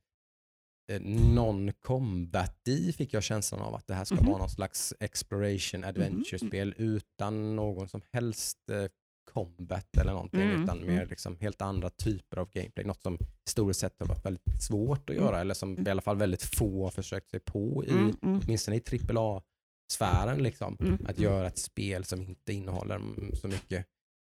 non-combat 1.00 2.68
i 2.68 2.92
fick 2.92 3.14
jag 3.14 3.22
känslan 3.22 3.60
av 3.60 3.74
att 3.74 3.86
det 3.86 3.94
här 3.94 4.04
ska 4.04 4.14
Mhm. 4.14 4.26
vara 4.26 4.38
någon 4.38 4.48
slags 4.50 4.94
exploration 5.00 5.84
adventure-spel 5.84 6.74
utan 6.76 7.56
någon 7.56 7.88
som 7.88 8.02
helst 8.12 8.58
eh, 8.70 8.84
combat 9.32 9.96
eller 9.96 10.12
någonting 10.12 10.40
Mm, 10.42 10.62
utan 10.62 10.78
mm. 10.82 10.94
mer 10.94 11.06
liksom 11.06 11.36
helt 11.40 11.62
andra 11.62 11.90
typer 11.90 12.36
av 12.36 12.50
gameplay. 12.50 12.84
Något 12.86 13.02
som 13.02 13.18
historiskt 13.46 13.80
sett 13.80 13.94
har 14.00 14.06
varit 14.06 14.24
väldigt 14.26 14.62
svårt 14.62 15.10
att 15.10 15.16
Mm. 15.16 15.24
göra 15.24 15.40
eller 15.40 15.54
som 15.54 15.86
i 15.86 15.90
alla 15.90 16.02
fall 16.02 16.16
väldigt 16.16 16.42
få 16.42 16.84
har 16.84 16.90
försökt 16.90 17.30
sig 17.30 17.40
på 17.40 17.84
i 17.84 17.90
Mm, 17.90 18.16
mm. 18.22 18.40
åtminstone 18.44 18.76
i 18.76 18.80
AAA-sfären, 18.80 20.42
liksom, 20.42 20.76
Mm, 20.80 20.94
att 20.94 21.18
mm. 21.18 21.22
göra 21.22 21.46
ett 21.46 21.58
spel 21.58 22.04
som 22.04 22.22
inte 22.22 22.52
innehåller 22.52 22.96
mm, 22.96 23.34
så 23.34 23.48
mycket 23.48 23.86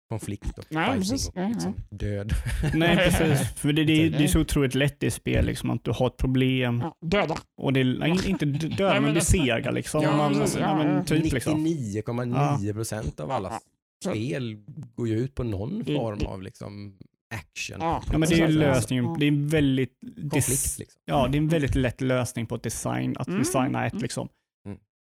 konflikt 0.10 0.58
och 0.58 0.66
Nej, 0.70 0.98
precis. 0.98 1.28
och 1.28 1.36
Nej, 1.36 1.50
liksom 1.54 1.76
död. 1.90 2.34
Nej, 2.74 2.98
precis. 2.98 3.50
För 3.56 3.74
det, 3.74 3.84
det, 3.84 4.10
det 4.10 4.24
är 4.24 4.28
så 4.28 4.40
otroligt 4.42 4.76
lätt 4.76 5.04
i 5.04 5.12
spel, 5.12 5.46
liksom, 5.46 5.70
att 5.70 5.84
du 5.84 5.92
har 5.92 6.08
ett 6.08 6.18
problem 6.18 6.80
Ja, 6.84 7.08
döda. 7.08 7.38
och 7.58 7.74
det 7.74 7.80
är 7.80 7.98
nej, 8.00 8.30
inte 8.30 8.46
döda, 8.46 8.76
Nej, 8.86 8.94
men 8.94 9.04
men 9.04 9.14
det 9.14 9.22
sega 9.22 9.72
liksom. 9.72 10.04
Ja, 10.04 10.18
man, 10.18 10.34
precis, 10.34 10.58
ja, 10.60 10.78
men 10.78 11.06
typ 11.06 11.34
liksom. 11.34 11.66
99,9 11.68 12.74
procent 12.74 13.20
av 13.20 13.32
alla 13.32 13.60
spel 14.04 14.58
går 14.96 15.08
ju 15.08 15.20
ut 15.20 15.36
på 15.36 15.44
någon 15.44 15.86
form 15.86 16.26
av 16.26 16.42
liksom 16.42 16.98
action. 17.34 17.78
Ja, 17.80 18.04
men 18.12 18.22
det 18.22 18.36
är 18.42 18.48
ju 18.48 18.58
lösningen. 18.58 19.20
Det 19.20 19.26
är 19.26 19.28
en 19.28 19.48
väldigt, 19.48 20.00
Konflikt 20.32 20.80
liksom. 20.80 21.02
ja, 21.06 21.28
det 21.28 21.38
är 21.38 21.40
en 21.40 21.48
väldigt 21.48 21.76
lätt 21.76 22.02
lösning 22.02 22.46
på 22.46 22.58
design, 22.58 23.16
att 23.20 23.28
Mm, 23.28 23.40
designa 23.40 23.86
ett 23.86 23.94
mm. 23.94 24.02
liksom. 24.02 24.30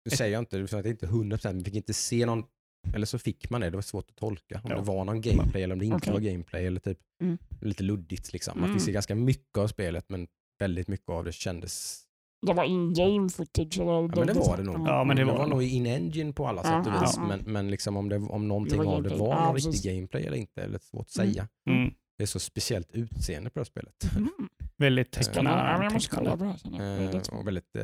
Du 0.06 0.12
säger 0.12 0.34
jag 0.34 0.42
inte, 0.42 0.58
du 0.58 0.68
sa 0.68 0.78
att 0.78 0.84
det 0.84 0.90
inte 0.90 1.06
är 1.06 1.10
100%, 1.10 1.54
vi 1.58 1.64
fick 1.64 1.76
inte 1.76 1.94
se 1.94 2.26
någon, 2.26 2.44
eller 2.94 3.06
så 3.06 3.20
fick 3.20 3.50
man 3.50 3.62
det, 3.62 3.70
det 3.70 3.78
var 3.78 3.82
svårt 3.82 4.10
att 4.10 4.16
tolka. 4.16 4.62
Om 4.64 4.72
Ja. 4.72 4.76
det 4.78 4.82
var 4.84 5.06
någon 5.06 5.22
gameplay 5.22 5.64
eller 5.64 5.74
om 5.74 5.80
det 5.80 5.86
inte 5.86 5.98
Okej. 5.98 6.14
var 6.14 6.20
gameplay 6.20 6.66
eller 6.66 6.80
typ 6.80 6.98
Mm. 7.22 7.38
lite 7.62 7.84
luddigt 7.84 8.34
liksom. 8.34 8.62
Man 8.62 8.74
fick 8.74 8.82
se 8.82 8.92
ganska 8.92 9.16
mycket 9.16 9.58
av 9.58 9.68
spelet 9.68 10.06
men 10.10 10.28
väldigt 10.60 10.88
mycket 10.88 11.10
av 11.10 11.24
det 11.26 11.32
kändes 11.32 12.04
Det 12.48 12.54
var 12.54 12.64
in-game 12.64 13.30
footage. 13.30 13.80
Eller 13.80 13.92
Ja, 13.92 14.02
men 14.16 14.28
det 14.28 14.34
var 14.34 14.58
det 14.58 14.64
nog. 14.64 14.88
Ja, 14.88 15.04
men 15.04 15.16
det 15.16 15.22
det 15.22 15.26
var 15.26 15.38
var 15.38 15.44
det. 15.44 15.50
nog 15.50 15.64
in-engine 15.64 16.34
på 16.34 16.48
alla 16.48 16.64
sätt 16.64 16.88
och 16.88 16.94
vis. 16.94 17.14
ja, 17.16 17.22
ja. 17.22 17.28
Men, 17.28 17.40
men 17.46 17.72
liksom 17.72 17.98
om, 17.98 18.10
det, 18.10 18.16
om 18.16 18.48
någonting 18.48 18.80
Det 18.80 18.86
var 18.86 18.96
av 18.96 19.04
det 19.04 19.10
gameplay. 19.10 19.30
var 19.30 19.46
någon 19.46 19.54
precis. 19.56 19.74
riktig 19.74 19.92
gameplay 19.96 20.24
eller 20.26 20.38
inte, 20.38 20.62
eller 20.64 20.80
svårt 20.80 21.08
att 21.08 21.18
Mm. 21.18 21.34
säga. 21.34 21.48
Mm. 21.70 21.94
Det 22.18 22.24
är 22.24 22.28
så 22.28 22.40
speciellt 22.40 22.92
utseende 22.92 23.50
på 23.50 23.60
det 23.60 23.60
här 23.60 23.66
spelet. 23.66 24.16
Mm. 24.16 24.30
Väldigt 24.78 25.26
Spännande. 25.26 26.56
Ja, 26.72 27.22
och 27.40 27.48
väldigt 27.48 27.76
eh, 27.76 27.84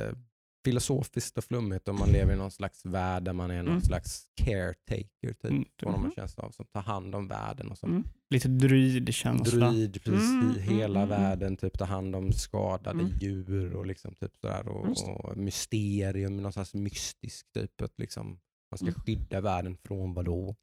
filosofiskt 0.67 1.37
och 1.37 1.43
flummigt 1.43 1.87
och 1.87 1.95
man 1.95 2.09
lever 2.09 2.33
i 2.33 2.37
någon 2.37 2.51
slags 2.51 2.85
värld 2.85 3.23
där 3.23 3.33
man 3.33 3.51
är 3.51 3.57
någon 3.57 3.67
Mm. 3.67 3.81
slags 3.81 4.27
caretaker 4.43 5.33
typ. 5.33 5.43
Mm. 5.51 5.65
Får 5.83 5.91
man 5.91 6.01
Mhm. 6.01 6.11
känsla 6.15 6.43
av, 6.43 6.51
som 6.51 6.65
tar 6.65 6.81
hand 6.81 7.15
om 7.15 7.27
världen 7.27 7.71
och 7.71 7.77
som 7.77 7.89
Mm. 7.89 8.03
Lite 8.29 8.47
druidkänsla. 8.47 9.69
druid, 9.69 9.93
precis, 10.03 10.29
Mm, 10.31 10.49
i 10.57 10.61
mm, 10.61 10.77
hela 10.77 10.99
mm, 11.01 11.11
mm. 11.13 11.21
världen, 11.23 11.57
typ 11.57 11.77
tar 11.79 11.85
hand 11.85 12.15
om 12.15 12.31
skadade 12.33 12.99
Mm. 12.99 13.11
djur 13.21 13.73
och 13.73 13.85
liksom 13.85 14.15
typ 14.15 14.37
sådär 14.37 14.67
och, 14.67 14.87
och 15.25 15.37
mysterium, 15.37 16.37
någon 16.37 16.53
slags 16.53 16.73
mystisk 16.73 17.45
typ 17.53 17.81
att 17.81 17.93
liksom 17.99 18.39
man 18.71 18.77
ska 18.77 18.87
Mm. 18.87 18.93
skydda 19.05 19.41
världen 19.41 19.77
från 19.83 20.13
vadå? 20.13 20.55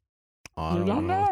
Ja, 0.55 0.73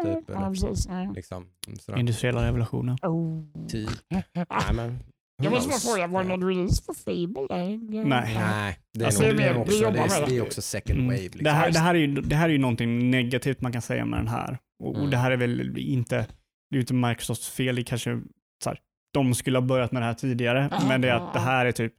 typ, 0.04 0.30
eller, 0.30 1.14
liksom, 1.14 1.46
mm, 1.66 1.78
sådär. 1.78 1.98
Industriella 1.98 2.46
revolutionen. 2.46 2.98
Oh. 3.02 3.42
Typ. 3.68 3.90
Nej, 4.10 4.74
men, 4.74 4.98
Jag 5.42 5.52
måste 5.52 5.68
bara 5.68 5.78
fråga, 5.78 6.06
var 6.06 6.22
det 6.22 6.28
någon 6.28 6.48
release 6.48 6.82
för 6.84 6.94
Fable? 6.94 7.46
Nej. 7.50 7.78
Nej, 8.04 8.78
det 8.94 9.00
är, 9.02 9.06
Alltså, 9.06 9.22
nog, 9.22 9.30
det 9.30 9.36
det, 9.36 9.48
är 9.48 9.56
också, 9.58 9.80
det, 9.80 9.86
är, 9.98 10.20
det. 10.20 10.26
det 10.26 10.36
är 10.36 10.42
också 10.42 10.62
second 10.62 10.98
Mm. 10.98 11.06
wave. 11.10 11.22
Liksom. 11.22 11.44
Det, 11.44 11.50
här, 11.50 11.70
det, 11.70 11.78
här 11.78 11.94
är 11.94 11.98
ju, 11.98 12.06
det 12.06 12.36
här 12.36 12.48
är 12.48 12.52
ju 12.52 12.58
någonting 12.58 13.10
negativt 13.10 13.60
man 13.60 13.72
kan 13.72 13.82
säga 13.82 14.04
med 14.04 14.18
den 14.18 14.28
här. 14.28 14.58
Och, 14.82 14.90
och 14.90 14.96
Mm. 14.98 15.10
det 15.10 15.16
här 15.16 15.30
är 15.30 15.36
väl 15.36 15.78
inte, 15.78 16.26
det 16.70 16.76
är 16.76 16.80
inte 16.80 16.94
Microsofts 16.94 17.48
fel, 17.50 17.76
det 17.76 17.84
kanske 17.84 18.20
så 18.64 18.70
här, 18.70 18.78
de 19.14 19.34
skulle 19.34 19.58
ha 19.58 19.66
börjat 19.66 19.92
med 19.92 20.02
det 20.02 20.06
här 20.06 20.14
tidigare, 20.14 20.68
Ja, 20.70 20.80
men 20.88 21.00
det 21.00 21.08
är 21.10 21.14
att 21.14 21.32
det 21.34 21.40
här 21.40 21.66
är 21.66 21.72
typ 21.72 21.92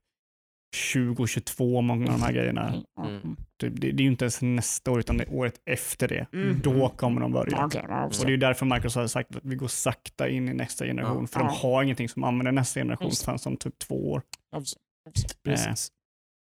2022, 0.93 1.82
många 1.82 2.05
av 2.11 2.19
de 2.19 2.23
här 2.26 2.32
grejerna. 2.34 2.84
Mm. 2.99 3.36
Typ, 3.59 3.73
det, 3.82 3.91
det 3.91 4.01
är 4.01 4.03
ju 4.05 4.11
inte 4.11 4.26
ens 4.26 4.41
nästa 4.41 4.91
år, 4.91 4.99
utan 4.99 5.17
det 5.17 5.23
är 5.23 5.34
året 5.34 5.61
efter 5.65 6.07
det. 6.07 6.26
Mm. 6.34 6.59
Då 6.63 6.89
kommer 6.89 7.21
de 7.21 7.32
börja. 7.32 7.69
Ja, 7.73 8.05
Och 8.05 8.26
det 8.26 8.34
är 8.34 8.38
därför 8.38 8.65
Microsoft 8.65 8.95
har 8.95 9.07
sagt 9.07 9.36
att 9.36 9.45
vi 9.45 9.55
går 9.55 9.67
sakta 9.67 10.30
in 10.30 10.49
i 10.49 10.53
nästa 10.53 10.86
generation, 10.86 11.21
Ja. 11.21 11.28
för 11.28 11.39
de 11.39 11.49
har 11.49 11.84
ingenting 11.84 12.09
som 12.09 12.23
använder 12.23 12.51
nästa 12.51 12.80
generation 12.80 13.11
förrän 13.11 13.39
som 13.39 13.57
typ 13.57 13.80
två 13.80 14.11
år. 14.11 14.21
Precis. 15.43 15.91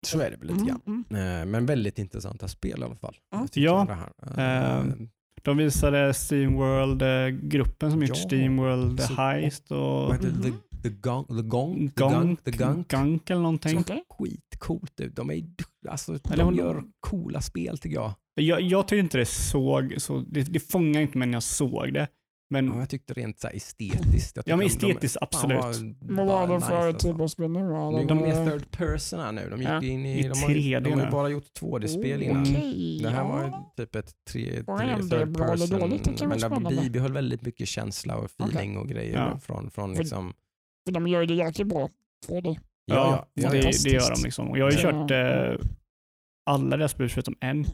Så 0.07 0.19
är 0.19 0.31
det 0.31 0.37
väl 0.37 0.47
lite 0.47 0.65
grann. 0.65 0.81
Mm, 0.87 1.03
mm. 1.09 1.39
Eh, 1.41 1.45
Men 1.45 1.65
väldigt 1.65 1.99
intressanta 1.99 2.47
spel 2.47 2.81
i 2.81 2.83
alla 2.83 2.95
fall. 2.95 3.15
Ja. 3.53 3.79
Om 3.79 3.87
Det. 3.87 4.41
Eh, 4.41 4.77
Ehm, 4.79 5.09
De 5.43 5.57
visade 5.57 6.13
Steamworld-gruppen 6.13 7.91
som 7.91 8.01
gjort 8.01 8.09
Ja. 8.09 8.15
Steamworld 8.15 9.01
Så- 9.01 9.13
Heist 9.13 9.71
och 9.71 10.15
det? 10.17 10.53
The, 10.83 10.89
gong, 10.89 11.25
the 11.27 11.41
Gong? 11.41 11.87
The 11.87 11.93
Gunk, 11.95 12.13
Gunk? 12.13 12.43
The 12.43 12.51
Gunk? 12.51 12.87
Gunk 12.87 13.29
eller 13.29 13.41
någonting. 13.41 13.79
Okej. 13.79 14.03
Skitcoolt 14.19 14.99
ut. 14.99 15.15
De, 15.15 15.29
är, 15.31 15.43
alltså, 15.89 16.11
Eller 16.11 16.37
de 16.37 16.43
hon- 16.43 16.55
gör 16.55 16.83
coola 16.99 17.41
spel 17.41 17.77
tycker 17.77 17.95
jag. 17.95 18.13
Jag, 18.35 18.61
jag 18.61 18.87
tycker 18.87 18.99
inte 19.03 19.17
det 19.17 19.25
såg 19.25 19.95
så, 19.97 20.19
det, 20.19 20.41
det 20.43 20.59
fångar 20.59 21.01
inte 21.01 21.17
mig 21.17 21.27
när 21.27 21.35
jag 21.35 21.43
såg 21.43 21.93
det. 21.93 22.07
Men 22.49 22.67
Ja, 22.67 22.79
jag 22.79 22.89
tyckte 22.89 23.13
rent 23.13 23.39
så 23.39 23.47
här 23.47 23.55
estetiskt. 23.55 24.35
Jag 24.35 24.43
ja, 24.47 24.57
men 24.57 24.67
de- 24.67 24.73
de- 24.77 24.87
estetiskt 24.91 25.17
fan, 25.19 25.27
absolut. 25.51 25.95
vad- 26.01 26.27
var 26.27 26.47
det 26.47 26.61
för 26.61 26.87
nice, 26.87 26.99
typ 26.99 27.09
alltså. 27.11 27.23
av 27.23 27.27
spel 27.27 27.51
nu? 27.51 27.59
då? 27.59 28.03
De 28.07 28.23
är 28.23 28.49
third 28.49 28.71
person 28.71 29.19
här 29.19 29.31
nu. 29.31 29.49
De 29.49 29.59
gick 29.59 29.69
Ja. 29.69 29.83
in 29.83 30.05
i, 30.05 30.19
I 30.19 30.27
de, 30.27 30.39
har 30.41 30.49
ju, 30.49 30.55
3D 30.55 30.79
de 30.83 30.99
har 30.99 31.11
bara 31.11 31.29
gjort 31.29 31.45
2D-spel 31.59 32.21
innan. 32.21 32.41
Okej, 32.41 32.99
Det 33.03 33.09
här 33.09 33.23
var 33.23 33.43
ju 33.43 33.47
ja. 33.49 33.73
typ 33.77 33.95
ett 33.95 34.11
tre, 34.31 34.55
third 34.55 34.65
person. 35.37 35.79
dåligt, 35.79 36.21
men 36.27 36.39
spännande. 36.39 36.81
bibehöll 36.81 37.13
väldigt 37.13 37.41
mycket 37.41 37.67
känsla 37.67 38.15
och 38.17 38.25
feeling 38.25 38.77
och 38.77 38.89
grejer 38.89 39.13
Ja. 39.17 39.39
från, 39.39 39.71
från 39.71 39.95
För- 39.95 40.03
liksom, 40.03 40.33
För 40.85 40.91
de 40.93 41.07
gör 41.07 41.25
det 41.25 41.33
jäkligt 41.33 41.67
bra. 41.67 41.89
2D. 42.27 42.59
ja, 42.85 43.25
ja, 43.33 43.49
det, 43.49 43.61
det 43.83 43.89
gör 43.89 44.15
de 44.15 44.23
liksom. 44.23 44.49
Och 44.51 44.57
jag 44.57 44.65
har 44.65 44.71
ju 44.71 44.77
Ja. 44.77 44.91
kört 45.07 45.11
eh, 45.11 45.67
alla 46.45 46.77
deras 46.77 46.91
spel 46.91 47.09
förutom 47.09 47.35
en. 47.39 47.65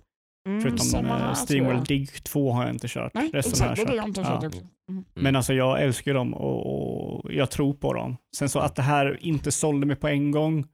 Mm, 0.47 0.61
Förutom 0.61 1.05
eh, 1.05 1.33
Steamworld 1.33 1.77
jag. 1.79 1.87
Dig 1.87 2.05
2 2.07 2.51
har 2.51 2.63
jag 2.63 2.73
inte 2.75 2.87
kört. 2.87 3.13
Nej, 3.13 3.29
Resten 3.33 3.65
har 3.65 3.71
exakt. 3.71 3.77
jag 3.77 3.77
Det 3.77 3.81
är 3.81 3.85
det 3.85 3.91
kört. 3.91 3.95
jag 3.97 4.07
inte 4.07 4.21
har 4.21 4.31
Ja. 4.33 4.41
kört 4.41 4.47
också. 4.47 4.67
Mm. 4.89 5.05
Men 5.13 5.35
alltså 5.35 5.53
jag 5.53 5.81
älskar 5.83 6.13
dem 6.13 6.33
och, 6.33 7.19
och 7.25 7.33
jag 7.33 7.51
tror 7.51 7.73
på 7.73 7.93
dem. 7.93 8.17
Sen 8.37 8.49
så 8.49 8.59
att 8.59 8.75
det 8.75 8.81
här 8.81 9.17
inte 9.21 9.51
sålde 9.51 9.85
mig 9.87 9.95
på 9.95 10.07
en 10.07 10.31
gång, 10.31 10.65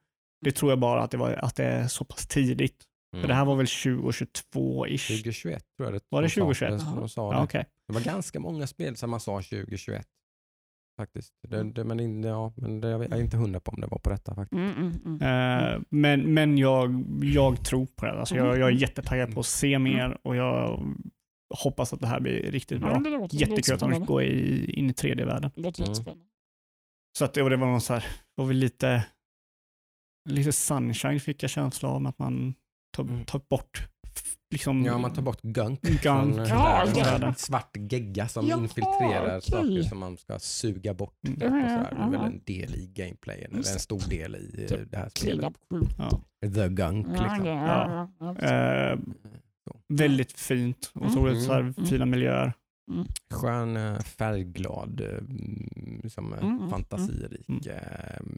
det 0.46 0.52
tror 0.52 0.72
jag 0.72 0.80
bara 0.80 1.02
att 1.04 1.12
det, 1.12 1.18
var, 1.18 1.32
att 1.34 1.56
det 1.56 1.64
är 1.66 1.88
så 1.88 2.06
pass 2.06 2.28
tidigt. 2.28 2.84
Mm. 3.14 3.22
För 3.22 3.28
det 3.28 3.34
här 3.34 3.46
var 3.46 3.56
väl 3.56 3.66
2022-ish? 3.66 5.08
2021 5.08 5.64
tror 5.78 5.88
jag 5.88 5.94
det 5.94 6.00
Var 6.10 6.22
det 6.22 6.28
de 6.28 6.32
sa. 6.32 6.42
2021? 6.42 6.80
De, 6.80 6.96
de 7.00 7.10
sa 7.10 7.34
Ja, 7.34 7.38
det. 7.38 7.44
okej. 7.44 7.66
det 7.88 7.94
var 7.94 8.02
ganska 8.02 8.40
många 8.40 8.68
spel 8.68 8.96
som 8.96 9.10
man 9.10 9.20
sa 9.20 9.42
2021. 9.42 10.06
Faktiskt. 10.98 11.34
Det, 11.48 11.64
det, 11.72 11.84
men 11.84 12.00
in, 12.00 12.24
ja, 12.24 12.54
men 12.58 12.82
det, 12.82 12.90
jag 12.90 13.04
är 13.04 13.22
inte 13.22 13.38
hundra 13.38 13.60
på 13.60 13.72
om 13.72 13.82
det 13.82 13.88
var 13.88 14.00
på 14.00 14.10
detta 14.10 14.36
faktiskt. 14.36 14.60
Mm, 14.60 14.72
mm, 15.06 15.20
mm. 15.22 15.74
Eh, 15.76 15.82
men 15.90 16.34
men 16.34 16.58
jag, 16.58 17.04
jag 17.24 17.66
tror 17.66 17.86
på 17.86 18.06
det. 18.06 18.12
Alltså 18.20 18.36
jag, 18.36 18.48
jag 18.48 18.56
är 18.58 18.62
Mm. 18.64 18.78
jättetaggad 18.78 19.34
på 19.34 19.40
att 19.40 19.46
se 19.46 19.80
mer 19.80 20.18
och 20.28 20.36
jag 20.36 20.84
hoppas 21.64 21.94
att 21.94 22.00
det 22.00 22.08
här 22.08 22.20
blir 22.20 22.52
riktigt 22.52 22.82
Ja, 22.82 23.00
bra. 23.00 23.10
låter 23.10 23.38
Jättekul 23.38 23.58
att 23.58 23.66
de 23.66 23.78
spännande. 23.78 24.00
fick 24.00 24.08
gå 24.08 24.22
i, 24.22 24.72
in 24.74 24.90
i 24.90 24.94
3D-världen. 24.94 25.52
Det 25.56 25.62
låter 25.62 25.82
Mm. 25.84 25.90
jättespännande. 25.92 26.26
Så 27.18 27.26
att 27.26 27.34
det, 27.34 27.44
och 27.44 27.50
det 27.50 27.58
var 27.58 27.68
någon 27.68 27.82
så 27.82 27.94
här, 27.94 28.06
var 28.36 28.46
väl 28.46 28.58
lite, 28.58 29.06
lite 30.30 30.52
sunshine 30.52 31.20
fick 31.20 31.44
jag 31.44 31.50
känsla 31.50 31.90
av 31.90 32.08
att 32.08 32.20
man 32.20 32.54
tar, 32.96 33.04
Mm. 33.04 33.26
tar 33.26 33.42
bort 33.50 33.88
liksom 34.54 34.86
Ja, 34.86 34.98
man 34.98 35.14
tar 35.14 35.22
bort 35.22 35.42
gunk. 35.42 35.82
Gunk. 35.82 36.02
Från, 36.02 36.40
eh, 36.40 36.50
Ja, 36.50 36.86
ja. 37.22 37.34
Svart 37.38 37.78
gegga 37.92 38.28
som 38.28 38.48
Jaha, 38.48 38.60
infiltrerar 38.60 39.38
okej. 39.38 39.42
saker 39.52 39.82
som 39.84 40.00
man 40.00 40.18
ska 40.18 40.40
suga 40.40 40.94
bort. 40.94 41.16
Mm. 41.28 41.40
Typ, 41.40 41.44
och 41.44 41.50
sådär. 41.70 41.88
Det 41.96 42.02
är 42.04 42.10
väl 42.10 42.20
Ja, 42.20 42.26
en 42.26 42.42
del 42.46 42.76
i 42.76 42.92
gameplayen, 42.96 43.48
eller 43.52 43.58
en 43.74 43.80
stor 43.80 44.10
del 44.10 44.36
i 44.36 44.56
eh, 44.64 44.68
Typ 44.68 44.92
det 44.92 44.98
här 44.98 45.10
spelet. 45.10 45.54
ja. 45.98 46.22
The 46.54 46.68
gunk 46.70 47.08
Ja, 47.08 47.24
liksom. 47.24 47.46
ja, 47.46 48.10
ja, 48.20 48.36
ja. 48.40 48.92
Eh, 48.92 49.00
väldigt 49.90 50.32
fint, 50.40 50.92
otroligt 50.96 51.34
Mm. 51.34 51.46
så 51.46 51.54
här, 51.54 51.60
Mm. 51.62 51.74
fina 51.86 52.06
miljöer. 52.06 52.54
Skön, 53.34 53.78
eh, 53.78 54.00
färgglad, 54.00 55.02
eh, 55.02 55.18
mm, 55.18 56.00
liksom, 56.04 56.34
eh, 56.34 56.40
Mm, 56.44 56.58
mm, 56.58 56.70
fantasirik 56.70 57.50
mm. 57.50 57.62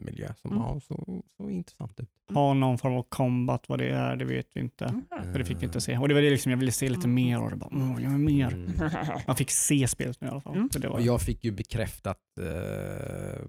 miljö 0.04 0.34
som 0.34 0.50
Mm. 0.52 0.62
ja, 0.62 0.80
så, 0.80 1.22
så 1.36 1.50
intressant 1.50 2.00
ut. 2.00 2.08
Ha 2.34 2.54
någon 2.54 2.78
form 2.78 2.94
av 2.94 3.02
combat, 3.08 3.68
vad 3.68 3.78
det 3.78 3.88
är, 3.90 4.16
det 4.16 4.24
vet 4.24 4.46
vi 4.54 4.60
inte. 4.60 4.84
Mm. 4.84 5.04
För 5.32 5.38
det 5.38 5.44
fick 5.44 5.62
vi 5.62 5.66
inte 5.66 5.80
se. 5.80 5.98
Och 5.98 6.08
det 6.08 6.14
var 6.14 6.20
det 6.20 6.30
liksom, 6.30 6.50
jag 6.50 6.58
ville 6.58 6.72
se 6.72 6.88
lite 6.88 7.04
Mm. 7.08 7.14
mer 7.14 7.42
och 7.42 7.50
det 7.50 7.56
bara, 7.56 7.70
mm, 7.74 8.02
jag 8.02 8.10
vill 8.10 8.18
mer. 8.18 8.52
Mm. 8.54 8.72
Man 9.26 9.36
fick 9.36 9.50
se 9.50 9.88
spelet 9.88 10.20
nu 10.20 10.26
i 10.26 10.30
alla 10.30 10.40
fall. 10.40 10.56
Mm. 10.56 10.68
Så 10.72 10.78
det 10.78 10.88
var, 10.88 10.94
Och 10.94 11.02
jag 11.02 11.20
fick 11.22 11.44
ju 11.44 11.50
bekräftat 11.52 12.20
eh, 12.40 13.42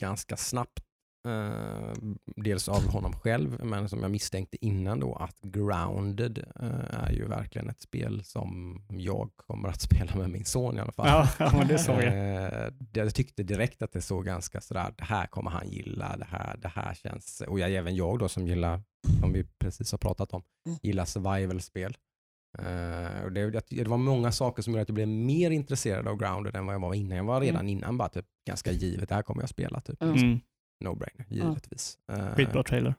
ganska 0.00 0.36
snabbt, 0.36 0.80
eh, 1.24 1.92
dels 2.36 2.68
av 2.68 2.88
honom 2.88 3.12
själv, 3.12 3.64
men 3.64 3.88
som 3.88 4.02
jag 4.02 4.10
misstänkte 4.10 4.64
innan 4.66 5.00
då, 5.00 5.14
att 5.14 5.40
Grounded 5.42 6.38
eh, 6.60 7.04
är 7.04 7.12
ju 7.12 7.28
verkligen 7.28 7.68
ett 7.68 7.80
spel 7.80 8.24
som 8.24 8.80
jag 8.88 9.30
kommer 9.36 9.68
att 9.68 9.80
spela 9.90 10.16
med 10.16 10.30
min 10.30 10.44
son 10.44 10.76
i 10.76 10.80
alla 10.80 10.92
fall. 10.92 11.28
ja, 11.38 11.64
det 11.68 11.78
såg 11.78 12.02
jag. 12.02 12.04
Eh, 12.64 12.72
jag 12.92 13.14
tyckte 13.14 13.42
direkt 13.42 13.82
att 13.82 13.92
det 13.92 14.00
såg 14.02 14.24
ganska 14.24 14.60
sådär, 14.60 14.94
det 14.98 15.04
här 15.04 15.26
kommer 15.26 15.50
han 15.50 15.68
gilla, 15.68 16.16
det 16.16 16.26
här, 16.28 16.56
det 16.56 16.68
här 16.68 16.94
känns, 16.94 17.42
och 17.48 17.58
jag, 17.60 17.72
även 17.74 17.96
jag 17.96 18.18
då 18.18 18.28
som 18.28 18.46
gillar, 18.46 18.82
som 19.20 19.32
vi 19.32 19.44
precis 19.58 19.90
har 19.92 19.98
pratat 19.98 20.32
om, 20.32 20.42
Mm. 20.66 20.78
gillar 20.82 21.04
survival-spel. 21.04 21.96
Eh, 22.58 23.24
och 23.24 23.32
det, 23.32 23.50
det 23.70 23.84
var 23.88 23.96
många 23.96 24.32
saker 24.32 24.62
som 24.62 24.72
gjorde 24.72 24.82
att 24.82 24.88
jag 24.88 24.94
blev 24.94 25.08
mer 25.08 25.50
intresserad 25.50 26.08
av 26.08 26.16
Grounded 26.16 26.56
än 26.56 26.66
vad 26.66 26.74
jag 26.74 26.80
var 26.80 26.94
innan. 26.94 27.16
Jag 27.16 27.24
var 27.24 27.40
redan 27.40 27.68
innan 27.68 27.98
bara 27.98 28.08
typ 28.08 28.26
ganska 28.46 28.72
givet, 28.72 29.08
det 29.08 29.14
här 29.14 29.22
kommer 29.22 29.42
jag 29.42 29.48
spela. 29.48 29.80
Typ. 29.80 30.02
Mm. 30.02 30.14
Mm. 30.16 30.40
No-brainer, 30.84 31.24
givetvis. 31.28 31.98
Eh, 32.12 32.34
Skitbra 32.36 32.62
trailer. 32.62 32.94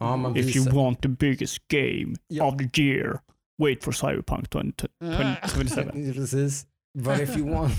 Ja, 0.00 0.16
man 0.16 0.36
If 0.36 0.46
visar, 0.46 0.60
you 0.70 0.82
want 0.84 1.02
the 1.02 1.08
biggest 1.08 1.68
game 1.68 2.14
Ja. 2.28 2.44
of 2.44 2.54
the 2.58 2.82
year, 2.82 3.18
wait 3.62 3.84
for 3.84 3.92
Cyberpunk 3.92 4.50
20, 4.50 4.88
Mm. 5.02 5.34
2077. 5.48 6.12
precis. 6.14 6.66
But 6.98 7.20
if 7.20 7.36
you 7.36 7.50
want, 7.50 7.72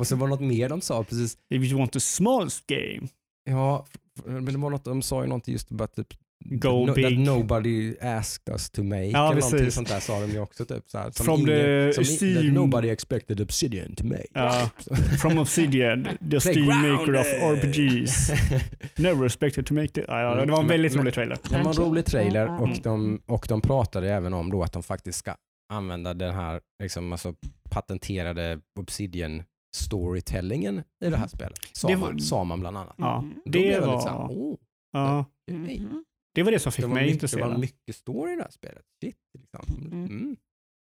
och 0.00 0.06
så 0.06 0.16
var 0.16 0.26
det 0.26 0.30
något 0.30 0.40
mer 0.40 0.68
de 0.68 0.80
sa 0.80 1.04
precis. 1.04 1.38
If 1.50 1.62
you 1.72 1.78
want 1.78 1.92
the 1.92 2.00
smallest 2.00 2.66
game, 2.66 3.08
Ja, 3.50 3.86
men 4.24 4.44
det 4.44 4.58
var 4.58 4.70
något, 4.70 4.84
de 4.84 5.02
sa 5.02 5.22
ju 5.22 5.28
någonting 5.28 5.52
just 5.52 5.70
bara 5.70 5.88
typ 5.88 6.14
Go 6.46 6.68
no, 6.68 6.86
That 6.86 6.94
big. 6.94 7.18
nobody 7.18 7.96
asked 8.00 8.54
us 8.54 8.70
to 8.70 8.82
make. 8.82 9.04
Ja, 9.04 9.30
eller 9.32 9.40
någonting 9.40 9.70
sånt 9.70 9.88
där 9.88 10.00
sa 10.00 10.20
de 10.20 10.30
ju 10.30 10.38
också. 10.38 10.64
Typ, 10.64 10.84
så 10.90 10.98
här, 10.98 11.10
som 11.10 11.24
From 11.26 11.46
the 11.46 11.92
som 11.92 12.02
i- 12.02 12.06
Steam- 12.06 12.34
that 12.44 12.52
nobody 12.54 12.88
expected 12.88 13.40
Obsidian 13.40 13.94
to 13.94 14.04
make. 14.06 14.26
Ja. 14.32 14.70
from 15.22 15.38
Obsidian, 15.38 16.08
the 16.30 16.40
Steam 16.40 16.66
maker 16.66 17.14
of 17.20 17.26
RPGs, 17.26 18.30
never 18.98 19.26
expected 19.26 19.66
to 19.66 19.74
make 19.74 19.84
it. 19.84 20.04
Ja, 20.08 20.20
ja, 20.20 20.28
det 20.44 20.52
var 20.52 20.58
en 20.60 20.66
Men- 20.66 20.66
väldigt 20.68 20.92
men- 20.92 21.00
rolig 21.02 21.14
trailer. 21.14 21.38
Det 21.50 21.62
var 21.62 21.70
en 21.70 21.72
rolig 21.72 22.04
trailer 22.04 22.46
Mm. 22.46 22.60
och 22.62 22.68
de, 22.82 23.20
och 23.26 23.46
de 23.48 23.60
pratade 23.60 24.12
även 24.12 24.32
om 24.34 24.50
då 24.50 24.62
att 24.62 24.72
de 24.72 24.82
faktiskt 24.82 25.18
ska 25.18 25.34
använda 25.72 26.14
den 26.14 26.34
här 26.34 26.60
liksom, 26.82 27.12
alltså, 27.12 27.34
patenterade 27.70 28.58
Obsidian 28.80 29.42
storytellingen 29.76 30.78
i 31.04 31.10
det 31.10 31.16
här 31.16 31.26
spelet. 31.28 31.58
Sa, 31.72 31.88
Det 31.88 31.96
var- 31.96 32.08
man, 32.08 32.20
sa 32.20 32.44
man 32.44 32.60
bland 32.60 32.76
annat. 32.78 32.94
Ja, 32.98 33.18
Mm. 33.18 33.34
Då 33.34 33.40
det 33.44 33.50
blev 33.50 33.72
jag 33.72 33.80
var, 33.80 33.92
lite 33.96 34.02
såhär, 34.02 34.28
åh, 34.30 34.56
ja, 34.92 35.24
okej. 35.50 35.80
Mhm. 35.80 36.04
Det 36.34 36.42
var 36.42 36.52
det 36.52 36.58
som 36.58 36.72
fick 36.72 36.84
det, 36.84 36.88
mig 36.88 36.94
mycket, 36.94 37.08
det 37.08 37.12
intresserad. 37.12 37.50
var 37.50 37.58
mycket 37.58 37.96
story 37.96 38.32
i 38.32 38.36
det 38.36 38.42
här 38.42 38.50
spelet. 38.50 38.84
Shit, 39.00 39.16
liksom. 39.38 39.66
Mm. 39.92 40.06
mm. 40.06 40.36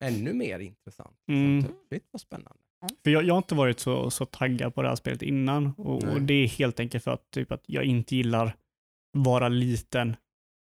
Ännu 0.04 0.34
mer 0.34 0.60
intressant. 0.60 1.18
Mm. 1.28 1.64
Typ, 1.64 1.72
Shit 1.90 2.08
vad 2.12 2.22
spännande. 2.22 2.60
För 3.04 3.12
jag, 3.12 3.24
jag 3.24 3.34
har 3.34 3.38
inte 3.38 3.56
varit 3.56 3.80
så, 3.80 4.12
så 4.12 4.26
taggad 4.26 4.76
på 4.76 4.82
det 4.82 4.88
här 4.88 4.96
spelet 4.96 5.22
innan 5.22 5.74
och, 5.78 6.04
och 6.04 6.22
det 6.22 6.34
är 6.34 6.48
helt 6.48 6.80
enkelt 6.80 7.04
för 7.04 7.12
att, 7.12 7.32
typ, 7.32 7.52
att 7.52 7.64
jag 7.66 7.84
inte 7.84 8.16
gillar 8.16 8.56
vara 9.14 9.50
liten 9.50 10.16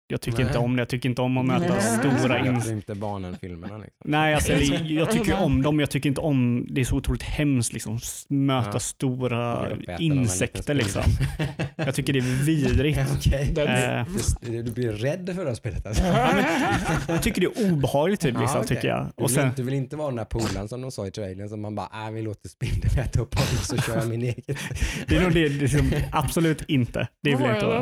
jag 0.07 0.21
tycker 0.21 0.37
Nej. 0.37 0.47
inte 0.47 0.57
om 0.59 0.75
det. 0.75 0.81
Jag 0.81 0.89
tycker 0.89 1.09
inte 1.09 1.21
om 1.21 1.37
att 1.37 1.45
möta 1.45 1.73
Nej. 1.73 1.81
stora 2.17 2.37
Jag 2.37 2.47
ins... 2.47 2.67
inte 2.69 2.95
barnen-filmerna 2.95 3.77
liksom. 3.77 4.11
Nej, 4.11 4.33
alltså, 4.33 4.51
eller, 4.53 4.91
jag 4.91 5.11
tycker 5.11 5.41
om 5.41 5.61
dem. 5.61 5.79
Jag 5.79 5.89
tycker 5.89 6.09
inte 6.09 6.21
om, 6.21 6.67
det 6.69 6.81
är 6.81 6.85
så 6.85 6.95
otroligt 6.95 7.23
hemskt 7.23 7.73
liksom, 7.73 7.99
möta 8.29 8.69
Ja. 8.73 8.79
stora 8.79 9.69
Vill 9.75 9.89
insekter 9.99 10.73
liksom. 10.73 11.01
Jag 11.75 11.95
tycker 11.95 12.13
det 12.13 12.19
är 12.19 12.43
vidrigt. 12.45 12.99
Den- 13.55 13.67
Eh, 13.67 14.05
Du, 14.41 14.63
du 14.63 14.71
blir 14.71 14.91
rädd 14.91 15.31
för 15.35 15.41
det 15.43 15.49
här 15.49 15.55
spelet 15.55 15.85
alltså? 15.87 16.03
jag 17.07 17.23
tycker 17.23 17.41
det 17.41 17.47
är 17.47 17.71
obehagligt 17.73 18.19
typ, 18.21 18.33
Ja, 18.33 18.41
liksom, 18.41 18.57
okej. 18.61 18.75
tycker 18.75 18.87
jag. 18.87 19.05
Du 19.17 19.23
Och 19.23 19.29
vill, 19.29 19.35
sen, 19.35 19.45
inte, 19.47 19.61
du 19.61 19.65
vill 19.65 19.73
inte 19.73 19.95
vara 19.95 20.07
den 20.07 20.15
där 20.15 20.25
polaren 20.25 20.67
som 20.67 20.81
de 20.81 20.91
sa 20.91 21.07
i 21.07 21.11
trailern 21.11 21.49
som 21.49 21.61
man 21.61 21.75
bara, 21.75 21.89
äh, 22.07 22.11
vi 22.13 22.21
låter 22.21 22.49
spindeln 22.49 22.99
äta 22.99 23.21
upp 23.21 23.35
honom 23.35 23.47
så 23.63 23.77
kör 23.77 23.97
jag 23.97 24.07
min 24.09 24.21
egen. 24.23 24.55
det 25.07 25.15
är 25.15 25.21
nog 25.21 25.33
det, 25.33 25.49
det 25.49 25.65
är 25.65 25.67
som, 25.67 25.91
absolut 26.11 26.61
inte. 26.67 27.07
Det 27.23 27.29
vill 27.35 27.45
jag 27.45 27.55
inte 27.55 27.65
vara. 27.65 27.79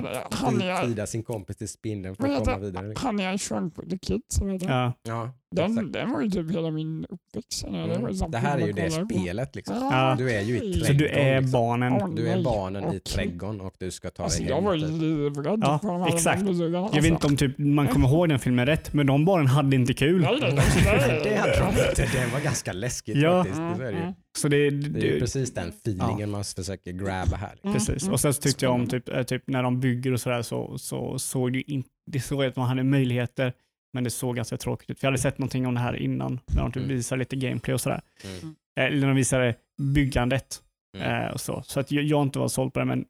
är, 0.82 0.86
Tyda 0.88 1.08
sin 1.08 1.24
kompis 1.24 1.58
till 1.58 1.68
spindeln 1.70 2.15
vad 2.20 2.32
att 2.32 2.46
komma 2.46 2.58
vidare. 2.58 2.94
han 2.98 3.20
är 3.20 3.38
Shrunk 3.38 3.80
with 3.80 3.90
the 3.90 3.98
Kids. 3.98 4.40
Ja. 4.62 4.94
Ja, 5.04 5.34
Den, 5.56 5.92
den 5.92 6.12
var 6.12 6.22
ju 6.22 6.30
typ 6.30 6.52
hela 6.52 6.72
min 6.72 7.06
uppväxt. 7.10 7.66
Det, 7.66 7.78
ju 7.78 7.94
Mm. 7.94 8.14
sån 8.16 8.32
Det 8.32 8.38
här 8.38 8.58
är 8.60 8.68
ju 8.68 8.72
det 8.74 8.88
jag 8.88 9.10
på. 9.10 9.16
spelet 9.16 9.56
liksom. 9.56 9.76
Ja. 9.76 10.16
Du 10.18 10.32
är 10.32 10.42
ju 10.42 10.60
i 10.64 10.74
Så 10.74 10.80
Så 10.80 10.86
trädgården. 10.86 10.98
du 10.98 11.08
är 11.20 11.42
liksom. 11.42 11.52
barnen. 11.52 11.94
Åh, 11.94 12.10
Du 12.16 12.28
är 12.30 12.44
barnen 12.44 12.84
i 12.84 12.88
Okej. 12.88 13.00
trädgården 13.00 13.62
och 13.62 13.74
du 13.80 13.92
ska 13.92 14.10
ta 14.10 14.24
Alltså, 14.24 14.40
dig 14.40 14.50
jag 14.50 14.56
hem. 14.56 14.64
var 14.66 14.76
typ. 14.76 15.02
livrädd 15.02 15.60
Ja, 15.64 15.80
för 15.80 15.88
de 15.88 16.02
här 16.02 16.14
exakt. 16.16 16.42
museerna, 16.44 16.78
Jag 16.94 17.02
vet 17.02 17.06
inte 17.12 17.28
om 17.28 17.38
typ, 17.38 17.58
man 17.58 17.88
kommer 17.88 18.08
ihåg 18.10 18.30
den 18.30 18.40
filmen 18.40 18.66
rätt, 18.66 18.94
men 18.94 19.08
de 19.08 19.26
barnen 19.26 19.48
hade 19.48 19.76
inte 19.76 19.94
kul. 19.94 20.22
Nej, 20.22 20.38
nej, 20.42 20.54
nej, 20.56 20.66
nej. 20.86 21.22
Det 21.24 21.36
hade 21.36 21.60
de 21.60 21.68
inte. 21.90 22.02
Det 22.18 22.34
var 22.34 22.40
ganska 22.40 22.74
läskigt 22.74 23.18
Ja. 23.18 23.44
faktiskt. 23.44 23.62
Det 23.80 23.86
är, 23.88 23.92
det 23.92 23.98
ju. 23.98 24.14
Så 24.38 24.48
det, 24.48 24.70
det 24.70 25.00
är 25.00 25.04
ju 25.04 25.14
det, 25.14 25.20
precis 25.20 25.54
den 25.54 25.70
feelingen 25.70 26.30
man 26.32 26.44
försöker 26.44 26.92
grabba 26.92 27.36
här. 27.38 27.52
liksom. 27.54 27.74
Precis. 27.74 28.10
Och 28.10 28.20
sen 28.20 28.34
så 28.34 28.42
tyckte 28.42 28.66
jag 28.66 28.74
om 28.74 28.88
typ, 28.88 29.10
eh, 29.10 29.24
typ 29.24 29.44
när 29.48 29.64
de 29.64 29.80
bygger 29.80 30.14
och 30.14 30.20
sådär 30.22 30.42
så, 30.42 30.78
så 30.78 31.20
såg 31.20 31.52
det 31.54 31.58
ju 31.58 31.64
inte, 31.68 31.90
det 32.12 32.20
såg 32.20 32.44
att 32.46 32.56
man 32.56 32.68
hade 32.68 32.84
möjligheter, 32.84 33.54
men 33.96 34.04
det 34.04 34.10
såg 34.10 34.36
ganska 34.36 34.58
tråkigt 34.58 34.90
ut. 34.90 35.04
Jag 35.04 35.08
hade 35.08 35.18
sett 35.18 35.38
någonting 35.38 35.68
om 35.68 35.74
det 35.74 35.80
här 35.80 35.96
innan, 35.96 36.40
när 36.48 36.62
de 36.62 36.72
typ 36.72 36.84
Mm. 36.84 36.96
visar 36.96 37.18
lite 37.18 37.36
gameplay 37.36 37.74
och 37.74 37.82
sådär. 37.82 38.02
Mm. 38.24 38.56
Eh, 38.80 38.84
Eller 38.86 39.00
när 39.00 39.08
de 39.08 39.16
visade 39.16 39.56
byggandet 39.94 40.62
Mm. 40.98 41.24
eh, 41.26 41.32
och 41.32 41.42
så. 41.42 41.62
Så 41.66 41.80
att 41.80 41.92
jag, 41.92 42.04
jag 42.04 42.24
inte 42.24 42.40
var 42.40 42.48
såld 42.48 42.74
på 42.74 42.80
det, 42.80 42.86
men 42.86 43.06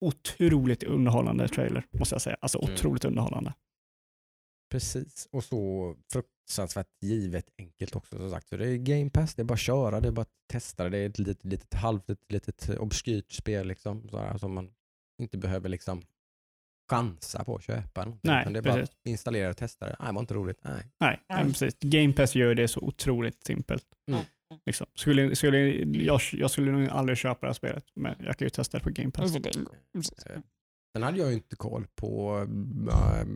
otroligt 0.00 0.82
underhållande 0.82 1.48
trailer, 1.48 1.86
måste 1.92 2.14
jag 2.14 2.22
säga. 2.22 2.36
Alltså 2.40 2.58
Mm. 2.62 2.74
otroligt 2.74 3.04
underhållande. 3.04 3.54
Precis, 4.70 5.28
och 5.32 5.44
så 5.44 5.94
fruktansvärt 6.12 6.86
givet 7.00 7.46
enkelt 7.58 7.96
också 7.96 8.16
som 8.18 8.30
sagt. 8.30 8.48
För 8.48 8.58
det 8.58 8.68
är 8.68 8.76
Game 8.76 9.10
Pass, 9.10 9.34
det 9.34 9.42
är 9.42 9.44
bara 9.44 9.54
att 9.54 9.60
köra, 9.60 10.00
det 10.00 10.08
är 10.08 10.12
bara 10.12 10.22
att 10.22 10.34
testa 10.52 10.84
det. 10.84 10.90
Det 10.90 10.98
är 10.98 11.06
ett 11.08 11.18
litet, 11.18 11.44
litet 11.44 11.74
halvt, 11.74 12.10
ett 12.10 12.32
litet 12.32 12.70
obskyrt 12.78 13.32
spel 13.32 13.66
liksom, 13.68 14.08
sådär, 14.08 14.38
som 14.38 14.54
man 14.54 14.70
inte 15.20 15.38
behöver 15.38 15.68
liksom 15.68 16.02
chansa 16.90 17.44
på 17.44 17.56
att 17.56 17.62
köpa. 17.62 18.04
någonting, 18.04 18.30
Nej, 18.30 18.46
det 18.52 18.58
är 18.58 18.62
bara 18.62 18.74
precis. 18.74 18.90
att 18.90 19.06
installera 19.06 19.50
och 19.50 19.56
testa 19.56 19.86
det. 19.86 19.96
Nej, 19.98 20.08
det 20.08 20.14
var 20.14 20.20
inte 20.20 20.34
roligt. 20.34 20.58
Nej. 20.62 20.82
Nej, 21.00 21.20
Nej. 21.28 21.44
precis. 21.44 21.74
Game 21.80 22.12
Pass 22.12 22.34
gör 22.34 22.54
det 22.54 22.68
så 22.68 22.80
otroligt 22.80 23.44
simpelt. 23.44 23.84
Mm. 24.10 24.22
Liksom. 24.66 24.86
Skulle, 24.94 25.36
skulle, 25.36 25.58
jag, 26.04 26.20
jag 26.32 26.50
skulle 26.50 26.72
nog 26.72 26.88
aldrig 26.88 27.18
köpa 27.18 27.40
det 27.40 27.46
här 27.46 27.52
spelet, 27.54 27.84
men 27.94 28.14
jag 28.18 28.36
kan 28.36 28.46
ju 28.46 28.50
testa 28.50 28.78
det 28.78 28.84
på 28.84 28.90
Game 28.90 29.10
Pass. 29.10 29.36
Eh, 29.36 30.40
Sen 30.92 31.02
hade 31.02 31.18
jag 31.18 31.28
ju 31.28 31.34
inte 31.34 31.56
koll 31.56 31.86
på, 31.94 32.38
äh, 32.90 33.26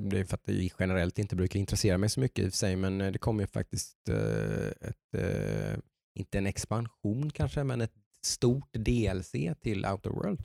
det 0.00 0.18
är 0.18 0.24
för 0.24 0.34
att 0.34 0.44
det 0.44 0.70
generellt 0.78 1.18
inte 1.18 1.36
brukar 1.36 1.60
intressera 1.60 1.98
mig 1.98 2.08
så 2.08 2.20
mycket 2.20 2.44
i 2.44 2.48
och 2.48 2.52
för 2.52 2.56
sig, 2.56 2.76
men 2.76 3.00
eh, 3.00 3.12
det 3.12 3.18
kom 3.18 3.40
ju 3.40 3.46
faktiskt 3.46 4.08
eh, 4.08 4.88
ett, 4.88 5.14
eh, 5.16 5.78
inte 6.18 6.38
en 6.38 6.46
expansion 6.46 7.30
kanske, 7.30 7.64
men 7.64 7.80
ett 7.80 7.94
stort 8.26 8.72
DLC 8.72 9.32
till 9.62 9.86
Outer 9.86 10.10
Worlds. 10.10 10.44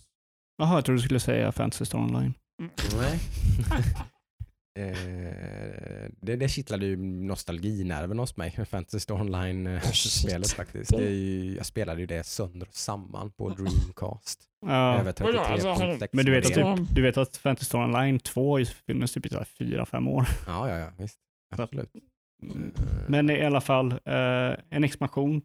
Jaha, 0.57 0.75
jag 0.75 0.85
trodde 0.85 0.99
du 0.99 1.03
skulle 1.03 1.19
säga 1.19 1.51
Fantasy 1.51 1.85
Star 1.85 1.99
Online. 1.99 2.33
Nej. 2.97 3.19
Eh, 4.79 6.09
det, 6.21 6.35
det 6.35 6.49
kittlade 6.49 6.85
ju 6.85 6.95
nostalginerven 6.97 8.19
hos 8.19 8.37
mig, 8.37 8.65
Fantasy 8.65 9.13
Online-spelet 9.13 9.93
Shit. 10.47 10.51
faktiskt. 10.51 10.91
Det 10.91 11.03
är 11.07 11.09
ju, 11.09 11.55
jag 11.55 11.65
spelade 11.65 12.01
ju 12.01 12.07
det 12.07 12.23
sönder 12.23 12.67
och 12.67 12.75
samman 12.75 13.31
på 13.31 13.49
Dreamcast. 13.49 14.43
Ja. 14.65 14.99
Över 14.99 15.13
Vadå, 15.19 15.39
alltså, 15.39 15.67
33.6 15.67 16.09
Men 16.11 16.25
du 16.25 16.31
vet, 16.31 16.45
att 16.45 16.77
typ, 16.77 16.95
du 16.95 17.01
vet 17.01 17.17
att 17.17 17.37
Fantasy 17.37 17.65
Star 17.65 17.83
Online 17.83 18.19
2 18.19 18.51
har 18.51 18.59
ju 18.59 18.65
funnits 18.65 19.13
typ 19.13 19.47
fyra, 19.57 19.85
fem 19.85 20.07
år. 20.07 20.27
Ja, 20.47 20.69
ja, 20.69 20.77
ja, 20.77 20.91
visst. 20.97 21.19
Absolut. 21.55 21.89
Mm. 22.43 22.73
Eh, 22.77 22.81
Men 23.07 23.29
i 23.29 23.45
alla 23.45 23.61
fall, 23.61 23.91
eh, 23.91 24.55
en 24.69 24.83
expansion. 24.83 25.41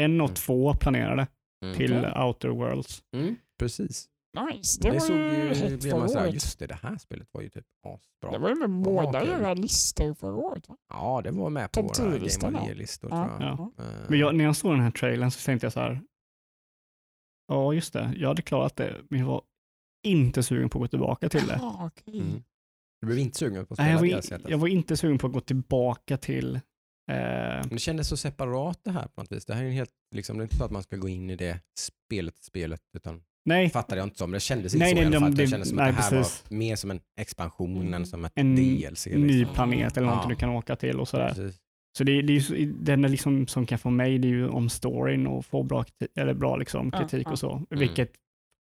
En 0.00 0.20
och 0.20 0.28
Mm. 0.28 0.34
två 0.34 0.74
planerade 0.74 1.26
mm. 1.64 1.76
till. 1.76 2.06
Outer 2.16 2.48
Worlds. 2.48 3.02
Mm, 3.16 3.36
precis. 3.58 4.08
Nice. 4.38 4.80
Det, 4.82 4.88
Det, 4.88 4.92
var 4.92 5.00
såg 5.00 5.16
ju 5.16 5.22
hett 5.54 5.80
blev 5.80 5.92
man 5.92 6.00
förra 6.00 6.08
såhär, 6.08 6.24
året. 6.24 6.34
just 6.34 6.58
det, 6.58 6.66
det 6.66 6.74
här 6.82 6.96
spelet 6.98 7.28
var 7.32 7.42
ju 7.42 7.48
typ 7.48 7.64
asbra. 7.86 8.30
Det 8.30 8.38
var 8.38 8.48
ju 8.48 8.54
med 8.54 8.70
båda 8.70 9.24
era 9.24 9.54
listor 9.54 10.14
förra 10.14 10.34
året 10.36 10.68
va? 10.68 10.76
Ja, 10.88 11.20
det 11.24 11.30
var 11.30 11.50
med 11.50 11.72
på 11.72 11.82
våra 11.82 11.92
Game 11.98 12.16
10-listan 12.16 12.56
of. 12.56 12.66
Year-listor 12.68 13.10
Ja. 13.10 13.26
tror 13.28 13.42
jag. 13.48 13.72
Ja. 13.78 13.84
Eh, 13.84 13.90
Men 14.08 14.18
jag, 14.18 14.34
när 14.34 14.44
jag 14.44 14.56
såg 14.56 14.72
den 14.72 14.80
här 14.80 14.90
trailern 14.90 15.30
så 15.30 15.46
tänkte 15.46 15.64
jag 15.66 15.72
så 15.72 15.80
här. 15.80 16.00
Ja, 17.48 17.72
just 17.74 17.92
det. 17.92 18.12
Jag 18.16 18.28
hade 18.28 18.42
klarat 18.42 18.76
det, 18.76 18.96
men 19.10 19.20
jag 19.20 19.26
var 19.26 19.42
inte 20.06 20.42
sugen 20.42 20.70
på 20.70 20.78
att 20.78 20.82
gå 20.82 20.88
tillbaka 20.88 21.28
till 21.28 21.46
det. 21.46 21.58
Ah, 21.62 21.86
okej. 21.86 22.20
mm. 22.20 22.42
Du 23.00 23.06
blev 23.06 23.18
inte 23.18 23.38
sugen 23.38 23.66
på 23.66 23.74
att 23.74 23.78
Nej, 23.78 23.96
spela 23.98 24.06
jag, 24.10 24.22
var, 24.30 24.38
in- 24.38 24.44
jag 24.50 24.58
var 24.58 24.68
inte 24.68 24.96
sugen 24.96 25.18
på 25.18 25.26
att 25.26 25.32
gå 25.32 25.40
tillbaka 25.40 26.16
till 26.16 26.54
eh, 26.56 26.60
Men 27.10 27.68
det 27.68 27.78
kändes 27.78 28.08
så 28.08 28.16
separat 28.16 28.80
det 28.84 28.90
här 28.90 29.06
på 29.08 29.20
något 29.22 29.32
vis. 29.32 29.44
Det 29.46 29.54
här 29.54 29.62
är 29.62 29.66
ju 29.66 29.72
helt, 29.72 29.90
liksom, 30.14 30.36
det 30.38 30.42
är 30.42 30.44
inte 30.44 30.56
så 30.56 30.64
att 30.64 30.70
man 30.70 30.82
ska 30.82 30.96
gå 30.96 31.08
in 31.08 31.30
i 31.30 31.36
det 31.36 31.60
spelet, 31.78 32.42
spelet, 32.42 32.82
utan 32.96 33.22
Nej, 33.44 33.70
fattade 33.70 34.00
jag 34.00 34.06
inte 34.06 34.18
som. 34.18 34.30
Det 34.30 34.40
kändes 34.40 34.74
inte 34.74 34.84
Nej, 34.84 34.90
så 34.90 34.94
nej, 34.94 35.04
i 35.04 35.06
alla 35.06 35.14
de- 35.14 35.20
fall. 35.20 35.34
Det 35.34 35.42
det- 35.42 35.48
kändes 35.48 35.68
som 35.68 35.76
nej, 35.76 35.90
att 35.90 35.96
det 35.96 36.02
här 36.02 36.10
precis. 36.10 36.44
var 36.50 36.56
mer 36.56 36.76
som 36.76 36.90
en 36.90 37.00
expansion 37.20 37.94
än 37.94 38.06
som 38.06 38.24
ett 38.24 38.32
En 38.34 38.56
DLC. 38.56 39.06
ny 39.06 39.38
Liksom. 39.38 39.54
planet 39.54 39.96
eller 39.96 40.08
Ja. 40.08 40.26
du 40.28 40.34
kan 40.34 40.50
åka 40.50 40.76
till 40.76 41.00
och 41.00 41.08
sådär. 41.08 41.28
Precis. 41.28 41.56
Så 41.98 42.04
det, 42.04 42.22
det 42.22 42.32
är 42.36 42.54
ju 42.54 42.72
den 42.72 43.04
är 43.04 43.08
liksom, 43.08 43.46
som 43.46 43.66
kan 43.66 43.78
få 43.78 43.90
mig, 43.90 44.18
det 44.18 44.28
är 44.28 44.30
ju 44.30 44.48
om 44.48 44.68
storyn 44.68 45.26
och 45.26 45.46
få 45.46 45.62
bra, 45.62 45.84
eller 46.18 46.34
bra 46.34 46.56
liksom, 46.56 46.90
Ja, 46.92 46.98
kritik 46.98 47.26
ja. 47.26 47.32
och 47.32 47.38
så. 47.38 47.62
Vilket, 47.70 48.12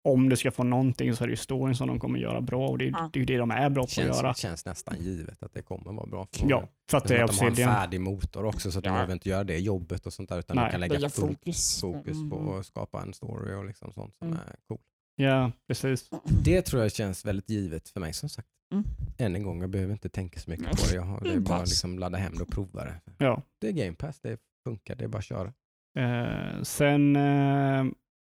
om 0.04 0.28
du 0.28 0.36
ska 0.36 0.50
få 0.50 0.64
någonting 0.64 1.14
så 1.16 1.24
är 1.24 1.28
det 1.28 1.32
ju 1.32 1.36
storyn 1.36 1.74
som 1.74 1.88
de 1.88 2.00
kommer 2.00 2.18
göra 2.18 2.40
bra 2.40 2.68
och 2.68 2.78
det, 2.78 2.84
är- 2.84 2.90
Ja. 2.90 3.10
det 3.12 3.18
är 3.18 3.20
ju 3.20 3.24
det 3.26 3.36
de 3.36 3.50
är 3.50 3.70
bra 3.70 3.82
på 3.82 3.84
att 3.84 3.90
Känns, 3.90 4.16
göra. 4.16 4.34
känns 4.34 4.66
nästan 4.66 4.96
givet 5.00 5.42
att 5.42 5.52
det 5.54 5.62
kommer 5.62 5.92
vara 5.92 6.06
bra. 6.06 6.26
För 6.32 6.50
Ja, 6.50 6.68
för 6.90 6.98
att 6.98 7.08
det 7.08 7.16
är 7.16 7.24
att 7.24 7.30
de 7.38 7.40
har 7.44 7.50
en 7.50 7.56
färdig 7.56 8.00
motor 8.00 8.44
också 8.44 8.70
så 8.70 8.78
att 8.78 8.84
de 8.84 8.88
Ja. 8.88 8.94
behöver 8.94 9.12
inte 9.12 9.28
göra 9.28 9.44
det 9.44 9.58
jobbet 9.58 10.06
och 10.06 10.12
sånt 10.12 10.28
där 10.28 10.38
utan 10.38 10.56
Nej. 10.56 10.64
de 10.66 10.70
kan 10.70 10.80
lägga 10.80 11.08
fokus. 11.10 11.80
fokus 11.80 12.30
på 12.30 12.38
Mm. 12.38 12.48
att 12.60 12.66
skapa 12.66 13.02
en 13.02 13.14
story 13.14 13.54
och 13.54 13.64
liksom 13.64 13.92
sånt 13.92 14.14
som 14.18 14.28
Mm. 14.28 14.38
är 14.48 14.56
cool. 14.68 14.78
Ja, 15.16 15.52
precis. 15.68 16.10
Det 16.44 16.62
tror 16.62 16.82
jag 16.82 16.92
känns 16.92 17.24
väldigt 17.26 17.50
givet 17.50 17.88
för 17.88 18.00
mig 18.00 18.12
som 18.12 18.28
sagt. 18.28 18.48
Mm. 18.72 18.84
Än 19.18 19.36
en 19.36 19.42
gång, 19.42 19.60
jag 19.60 19.70
behöver 19.70 19.92
inte 19.92 20.08
tänka 20.08 20.40
så 20.40 20.50
mycket 20.50 20.66
på 20.70 20.86
det. 20.90 20.94
Jag 20.94 21.02
har, 21.02 21.20
det 21.20 21.32
är 21.32 21.40
bara 21.40 21.60
liksom 21.60 21.98
ladda 21.98 22.18
hem 22.18 22.34
det 22.36 22.42
och 22.42 22.48
prova 22.50 22.84
det. 22.84 23.00
Ja. 23.18 23.42
Det 23.60 23.68
är 23.68 23.72
Game 23.72 23.92
Pass, 23.96 24.20
det 24.20 24.38
funkar, 24.66 24.94
det 24.96 25.04
är 25.04 25.08
bara 25.08 25.18
att 25.18 25.24
köra. 25.24 25.52
Eh, 25.98 26.62
sen 26.62 27.16
eh, 27.16 27.78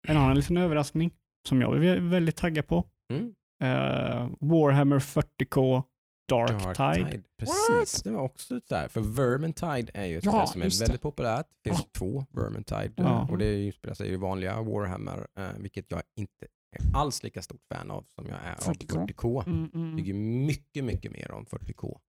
en 0.08 0.18
annan 0.18 0.36
liten 0.36 0.58
överraskning 0.58 1.12
som 1.48 1.62
jag 1.62 1.86
är 1.86 2.00
väldigt 2.00 2.36
taggad 2.36 2.68
på. 2.68 2.84
Mm. 3.14 3.34
Eh, 3.64 4.30
Warhammer 4.40 5.00
40K 5.00 5.84
Dark, 6.28 6.78
Tide. 6.78 7.22
Precis, 7.40 7.96
What? 7.98 8.04
det 8.04 8.12
var 8.12 8.22
också 8.22 8.60
där. 8.70 8.88
För 8.88 9.02
Vermintide 9.02 9.92
är 9.94 10.06
ju 10.06 10.18
ett 10.18 10.24
Ja, 10.26 10.48
som 10.48 10.62
är 10.62 10.66
det. 10.70 10.80
väldigt 10.80 11.02
populärt. 11.02 11.46
Det 11.64 11.70
finns 11.70 11.88
två 11.98 12.26
Vermintide 12.32 12.94
Ja. 12.96 13.28
och 13.32 13.38
det 13.38 13.46
är 13.46 13.58
ju 13.58 13.72
spelar 13.72 13.96
sig 13.96 14.14
i 14.14 14.16
vanliga 14.16 14.62
Warhammer, 14.62 15.28
eh, 15.40 15.46
vilket 15.58 15.92
jag 15.92 16.02
inte 16.16 16.46
är 16.76 16.98
alls 16.98 17.24
lika 17.24 17.42
stort 17.42 17.62
fan 17.74 17.92
av 17.92 18.06
som 18.16 18.26
jag 18.28 18.38
är 18.46 18.54
av 18.70 18.74
40K. 18.74 19.06
40K. 19.08 19.44
Mm, 19.48 19.70
Jag 19.74 19.82
mm. 19.82 19.98
tycker 19.98 20.14
mycket, 20.14 20.84
mycket 20.84 21.12
mer 21.12 21.32
om 21.32 21.46
40K. 21.46 22.00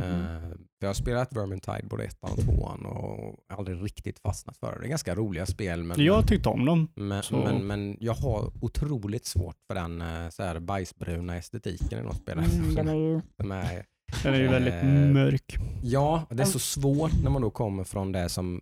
Mm. 0.00 0.02
Eh, 0.02 0.50
jag 0.78 0.88
har 0.88 0.94
spelat 0.94 1.36
Vermintide 1.36 1.86
både 1.90 2.04
ettan 2.04 2.30
och 2.32 2.38
tvåan 2.38 2.86
och 2.86 3.36
aldrig 3.52 3.82
riktigt 3.84 4.18
fastnat 4.18 4.56
för 4.56 4.72
det. 4.72 4.78
Det 4.80 4.86
är 4.86 4.88
ganska 4.88 5.14
roliga 5.14 5.46
spel 5.46 5.84
men, 5.84 6.04
Jag 6.04 6.26
tyckte 6.28 6.48
om 6.48 6.64
dem. 6.64 6.88
men, 6.94 7.22
så- 7.22 7.36
men, 7.36 7.66
men 7.66 7.96
jag 8.00 8.14
har 8.14 8.52
otroligt 8.60 9.26
svårt 9.26 9.56
för 9.66 9.74
den 9.74 10.00
eh, 10.00 10.28
så 10.28 10.42
här 10.42 10.60
bajsbruna 10.60 11.36
estetiken 11.36 11.98
i 11.98 12.02
något 12.02 12.16
spel. 12.16 12.38
Mm, 12.38 12.74
den 12.74 12.88
är 12.88 12.94
ju... 12.94 13.20
Som 13.40 13.52
är, 13.52 13.84
Den 14.22 14.34
är 14.34 14.38
ju 14.38 14.48
väldigt 14.48 14.74
Eh, 14.74 15.12
mörk. 15.12 15.56
ja, 15.82 16.22
det 16.30 16.42
är 16.42 16.46
så 16.46 16.58
svårt 16.58 17.12
när 17.22 17.30
man 17.30 17.42
då 17.42 17.50
kommer 17.50 17.84
från 17.84 18.12
det 18.12 18.28
som 18.28 18.60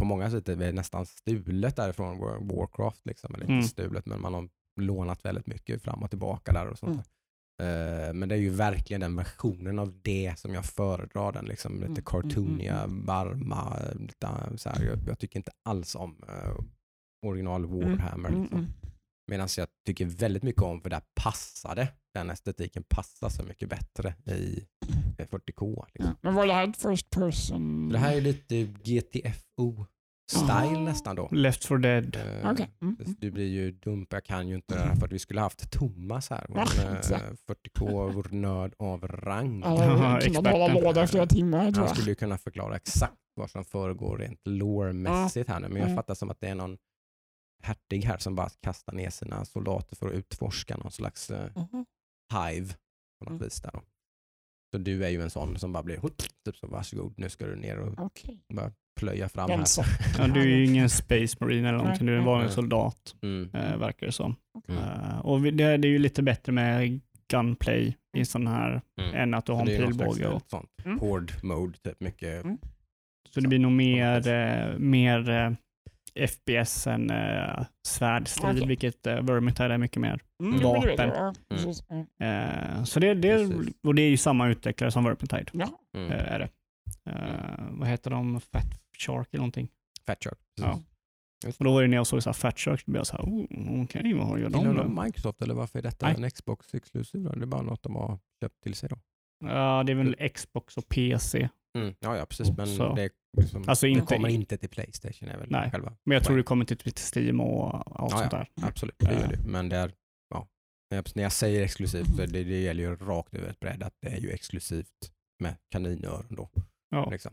på 0.00 0.04
många 0.04 0.30
sätt 0.30 0.48
är 0.48 0.72
nästan 0.72 1.06
stulet 1.06 1.76
därifrån 1.76 2.18
War- 2.18 2.56
Warcraft. 2.56 3.06
Liksom. 3.06 3.34
Eller 3.34 3.44
Mm. 3.44 3.56
inte 3.56 3.68
stulet 3.68 4.06
men 4.06 4.20
man 4.20 4.34
har 4.34 4.48
lånat 4.80 5.24
väldigt 5.24 5.46
mycket 5.46 5.82
fram 5.82 6.02
och 6.02 6.10
tillbaka 6.10 6.52
där 6.52 6.66
och 6.66 6.78
sånt 6.78 6.92
Mm. 6.92 7.04
Eh, 7.60 8.14
Men 8.14 8.28
det 8.28 8.34
är 8.34 8.38
ju 8.38 8.50
verkligen 8.50 9.00
den 9.00 9.16
versionen 9.16 9.78
av 9.78 9.92
det 10.02 10.34
som 10.38 10.54
jag 10.54 10.64
föredrar. 10.64 11.32
Den 11.32 11.44
liksom 11.44 11.72
Mm, 11.72 11.80
lite 11.80 11.90
mm, 11.92 12.04
cartooniga, 12.04 12.78
mm, 12.82 13.06
varma. 13.06 13.76
Lite, 13.98 14.28
så 14.56 14.68
här, 14.68 14.84
jag, 14.84 14.98
jag 15.06 15.18
tycker 15.18 15.36
inte 15.38 15.52
alls 15.68 15.94
om 15.94 16.16
eh, 16.28 16.64
original 17.26 17.66
Warhammer. 17.66 18.28
Mm, 18.28 18.40
Liksom. 18.42 18.58
mm. 18.58 18.70
Medan 19.30 19.48
jag 19.56 19.68
tycker 19.86 20.06
väldigt 20.06 20.42
mycket 20.42 20.62
om, 20.62 20.80
för 20.80 20.90
där 20.90 21.02
passade 21.22 21.88
den 22.14 22.30
estetiken 22.30 22.82
passar 22.88 23.28
så 23.28 23.42
mycket 23.42 23.68
bättre 23.68 24.14
i 24.26 24.66
eh, 25.18 25.26
40K. 25.26 25.84
Liksom. 25.94 26.10
Ja. 26.12 26.16
Men 26.22 26.34
var 26.34 26.46
det 26.46 26.52
här 26.52 26.68
ett 26.68 26.76
first 26.82 27.10
person? 27.10 27.88
Det 27.88 27.98
här 27.98 28.16
är 28.16 28.20
lite 28.20 28.62
GTFO 28.64 29.86
style 30.30 30.76
Ah. 30.78 30.80
nästan 30.84 31.16
då. 31.16 31.28
Left 31.32 31.64
for 31.64 31.78
dead. 31.78 32.16
Eh, 32.16 32.50
Okej. 32.50 32.70
Mm. 32.82 32.96
Du 33.18 33.30
blir 33.30 33.46
ju 33.48 33.70
dum, 33.72 34.06
jag 34.10 34.24
kan 34.24 34.48
ju 34.48 34.54
inte 34.54 34.74
det 34.74 34.80
här 34.80 34.94
för 34.96 35.06
att 35.06 35.12
vi 35.12 35.18
skulle 35.18 35.40
haft 35.40 35.70
Thomas 35.70 36.30
här. 36.30 36.46
Vår, 36.48 36.58
eh, 36.58 36.92
exakt. 36.98 37.24
40k, 37.46 38.12
vår 38.12 38.26
nörd 38.34 38.74
av 38.78 39.06
rang. 39.08 39.60
Ja, 39.64 40.18
experten. 40.18 41.08
flera 41.08 41.26
timmar 41.26 41.72
Han 41.76 41.88
skulle 41.88 42.08
ju 42.10 42.14
kunna 42.14 42.38
förklara 42.38 42.76
exakt 42.76 43.14
vad 43.34 43.50
som 43.50 43.64
föregår 43.64 44.18
rent 44.18 44.40
lore-mässigt 44.46 45.48
här 45.48 45.60
nu, 45.60 45.68
men 45.68 45.76
jag 45.76 45.84
Mm. 45.86 45.96
fattar 45.96 46.14
som 46.14 46.30
att 46.30 46.40
det 46.40 46.48
är 46.48 46.54
någon 46.54 46.78
hertig 47.62 48.04
här 48.04 48.18
som 48.18 48.34
bara 48.34 48.48
kastar 48.60 48.92
ner 48.92 49.10
sina 49.10 49.44
soldater 49.44 49.96
för 49.96 50.06
att 50.08 50.12
utforska 50.14 50.76
någon 50.76 50.92
slags 50.92 51.30
eh, 51.30 51.50
hive 52.32 52.74
på 53.18 53.24
något 53.24 53.28
Mm. 53.30 53.38
vis. 53.38 53.60
Där 53.60 53.70
då. 53.72 53.82
Så 54.72 54.78
du 54.78 55.04
är 55.04 55.08
ju 55.08 55.22
en 55.22 55.30
sån 55.30 55.58
som 55.58 55.72
bara 55.72 55.82
blir 55.82 56.00
typ 56.44 56.56
så 56.56 56.66
varsågod, 56.66 57.14
nu 57.16 57.28
ska 57.28 57.46
du 57.46 57.56
ner 57.56 57.78
och 57.78 57.94
Okej. 58.06 58.40
bara 58.54 58.72
plöja 59.00 59.28
fram 59.28 59.50
här. 59.50 59.58
Ja, 60.18 60.26
du 60.26 60.40
är 60.40 60.46
ju 60.46 60.64
ingen 60.64 60.90
space 60.90 61.36
marine 61.40 61.68
eller 61.68 61.78
någonting, 61.78 62.06
du 62.06 62.14
är 62.14 62.18
en 62.18 62.24
vanlig 62.24 62.50
soldat, 62.50 63.14
Mm. 63.22 63.50
eh, 63.54 63.76
verkar 63.76 64.06
det 64.06 64.12
som. 64.12 64.36
Mm. 64.68 64.82
Eh, 64.82 65.18
och 65.18 65.40
det, 65.42 65.76
det 65.76 65.88
är 65.88 65.92
ju 65.92 65.98
lite 65.98 66.22
bättre 66.22 66.52
med 66.52 67.00
gunplay 67.30 67.96
i 68.16 68.24
sån 68.24 68.46
här, 68.46 68.80
Mm. 69.00 69.14
än 69.14 69.34
att 69.34 69.46
du 69.46 69.52
har 69.52 69.58
Så 69.58 69.62
en 69.62 69.66
det 69.66 69.76
är 69.76 69.80
någon 69.80 69.90
pilbåge. 69.98 70.14
slags, 70.16 70.28
Och, 70.34 70.34
eh, 70.34 70.40
sånt 70.60 70.70
Mm. 70.84 70.98
hård 70.98 71.32
mode, 71.42 71.78
typ 71.78 72.00
mycket. 72.00 72.44
Mm. 72.44 72.58
så 73.30 73.40
det 73.40 73.48
blir 73.48 73.58
nog 73.58 73.72
mer, 73.72 74.28
eh, 74.28 74.78
mer 74.78 75.30
eh, 75.30 75.50
FPS 76.28 76.86
än 76.86 77.10
eh, 77.10 77.64
svärdstrid, 77.88 78.56
Okej. 78.56 78.68
vilket 78.68 79.06
eh, 79.06 79.20
Vermintide 79.22 79.74
är 79.74 79.78
mycket 79.78 80.00
mer. 80.00 80.20
Mm, 80.42 80.60
Vapen. 80.62 81.10
Ja. 81.14 81.34
Eh, 82.26 82.84
så 82.84 83.00
det, 83.00 83.14
det, 83.14 83.36
Precis. 83.48 83.74
och 83.82 83.94
det 83.94 84.02
är 84.02 84.08
ju 84.10 84.16
samma 84.16 84.48
utvecklare 84.48 84.90
som 84.90 85.04
Vermintide. 85.04 85.50
Ja. 85.52 85.68
Mm. 85.96 86.10
Eh, 86.12 86.32
är 86.32 86.38
det. 86.38 86.48
Eh, 87.10 87.64
vad 87.70 87.88
heter 87.88 88.10
de? 88.10 88.40
Fat 88.40 88.66
Shark 89.00 89.28
eller 89.32 89.38
någonting. 89.40 89.68
Fat 90.06 90.24
Shark. 90.24 90.38
Ja. 90.60 90.80
Och 91.58 91.64
då 91.64 91.72
var 91.72 91.82
det 91.82 91.88
när 91.88 91.96
jag 91.96 92.06
såg 92.06 92.22
så 92.22 92.28
här 92.28 92.34
Fat 92.34 92.58
Shark, 92.58 92.86
då 92.86 92.90
blev 92.92 93.00
jag 93.00 93.06
så 93.06 93.16
här, 93.16 93.24
oh, 93.24 93.84
okej, 93.84 94.14
vad 94.14 94.40
gör 94.40 94.50
de 94.50 94.64
då? 94.64 94.72
de 94.72 95.02
Microsoft 95.04 95.42
eller 95.42 95.54
varför 95.54 95.78
är 95.78 95.82
detta 95.82 96.06
Nej. 96.06 96.16
en 96.24 96.30
Xbox 96.30 96.74
exklusiv? 96.74 97.22
Det 97.22 97.42
är 97.42 97.46
bara 97.46 97.62
något 97.62 97.82
de 97.82 97.96
har 97.96 98.18
köpt 98.42 98.62
till 98.62 98.74
sig 98.74 98.88
då? 98.88 98.98
Ja, 99.44 99.82
det 99.86 99.92
är 99.92 99.96
väl 99.96 100.28
Xbox 100.30 100.76
och 100.76 100.88
PC. 100.88 101.48
Mm. 101.78 101.94
Ja, 102.00 102.16
ja, 102.16 102.26
precis. 102.26 102.56
Men 102.56 102.66
Så. 102.66 102.94
det, 102.94 103.10
liksom, 103.38 103.64
Alltså 103.68 103.86
det 103.86 103.90
inte- 103.92 104.14
kommer 104.14 104.28
inte 104.28 104.56
till 104.58 104.68
Playstation. 104.68 105.28
Är 105.28 105.38
väl 105.38 105.50
Nej. 105.50 105.70
Själva. 105.70 105.96
Men 106.04 106.14
jag 106.14 106.24
tror 106.24 106.36
det 106.36 106.42
kommer 106.42 106.64
till, 106.64 106.76
till 106.78 106.92
Steam 107.14 107.40
och 107.40 107.74
allt 107.74 108.12
Ja, 108.12 108.18
sånt 108.18 108.32
ja. 108.32 108.38
där. 108.38 108.48
Absolut, 108.68 108.98
det 108.98 109.12
gör 109.12 109.28
det. 109.28 109.38
Men 109.46 109.68
det 109.68 109.76
är, 109.76 109.92
ja, 110.34 110.48
när, 110.90 111.22
jag, 111.22 111.32
säger 111.32 111.62
exklusivt 111.64 112.06
så 112.06 112.16
det, 112.16 112.26
det 112.44 112.60
gäller 112.60 112.82
ju 112.82 112.96
rakt 112.96 113.34
över 113.34 113.48
ett 113.48 113.60
bräde 113.60 113.86
att 113.86 113.94
det 114.00 114.08
är 114.08 114.20
ju 114.20 114.30
exklusivt 114.30 115.12
med 115.42 115.56
kaninöron 115.70 116.26
då. 116.36 116.50
Ja. 116.90 117.10
Liksom. 117.10 117.32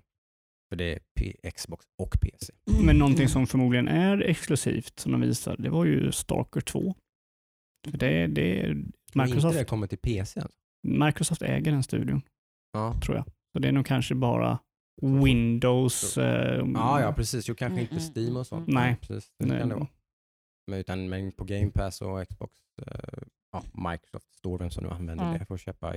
För 0.69 0.75
det 0.75 0.93
är 0.93 0.99
P- 1.19 1.51
Xbox 1.55 1.85
och 1.97 2.15
PC. 2.21 2.53
Men 2.85 2.97
någonting 2.97 3.27
som 3.27 3.47
förmodligen 3.47 3.87
är 3.87 4.21
exklusivt 4.21 4.99
som 4.99 5.11
de 5.11 5.21
visar, 5.21 5.55
det 5.59 5.69
var 5.69 5.85
ju 5.85 6.11
Stalker 6.11 6.61
2. 6.61 6.95
För 7.91 7.97
det, 7.97 8.27
det 8.27 8.59
är 8.59 8.63
Tror 8.63 8.75
inte 8.77 8.91
Microsoft, 9.13 9.57
det 9.57 9.65
kommer 9.65 9.87
till 9.87 9.97
PC 9.97 10.39
alltså? 10.39 10.57
Microsoft 10.87 11.41
äger 11.41 11.71
den 11.71 11.83
studion, 11.83 12.21
Ja. 12.73 12.99
tror 13.05 13.17
jag. 13.17 13.25
Så 13.53 13.59
det 13.59 13.67
är 13.67 13.71
nog 13.71 13.85
kanske 13.85 14.15
bara 14.15 14.59
Windows. 15.01 16.17
Eh, 16.17 16.65
ja, 16.73 17.01
ja 17.01 17.13
precis. 17.13 17.49
Jo, 17.49 17.55
kanske 17.55 17.73
Mm, 17.73 17.81
inte 17.81 17.95
mm, 17.95 18.11
Steam 18.15 18.37
och 18.37 18.47
sånt. 18.47 18.67
mm. 18.69 18.83
Nej. 18.83 18.95
Precis, 19.01 19.31
det 19.39 19.45
nej, 19.45 19.59
kan 19.59 19.69
det 19.69 19.75
vara. 19.75 19.87
Men, 20.67 20.79
utan, 20.79 21.09
men 21.09 21.31
på 21.31 21.43
Game 21.43 21.71
Pass 21.71 22.01
och 22.01 22.27
Xbox, 22.29 22.53
eh, 22.87 23.23
ja, 23.51 23.63
Microsoft 23.91 24.33
står 24.35 24.57
vem 24.59 24.69
som 24.69 24.83
nu 24.83 24.89
använder 24.89 25.25
Ja. 25.31 25.37
det 25.39 25.45
för 25.45 25.53
att 25.55 25.61
köpa 25.61 25.93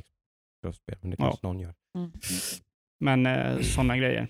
Xbox-spel. 0.60 0.98
Men 1.00 1.10
det 1.10 1.16
Ja. 1.18 1.24
kanske 1.24 1.46
någon 1.46 1.60
gör. 1.60 1.74
Mm. 1.98 2.12
Men 3.00 3.26
eh, 3.26 3.60
sådana 3.60 3.96
grejer. 3.96 4.28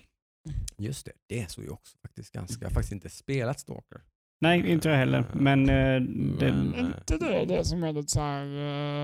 Just 0.77 1.05
det, 1.05 1.11
det 1.27 1.51
såg 1.51 1.63
ju 1.65 1.69
också 1.71 1.97
faktiskt 2.01 2.31
ganska... 2.33 2.63
Jag 2.65 2.69
har 2.69 2.73
faktiskt 2.73 2.91
inte 2.93 3.09
spelat 3.09 3.59
Stalker. 3.59 4.01
Nej, 4.41 4.71
inte 4.71 4.89
jag 4.89 4.95
heller. 4.97 5.25
Men, 5.33 5.69
eh, 5.69 6.01
det, 6.39 6.53
Men- 6.53 6.75
inte 6.75 7.17
det 7.17 7.45
det 7.45 7.65
som 7.65 7.83
är 7.83 7.93
lite 7.93 8.07
så 8.11 8.19
här, 8.19 8.45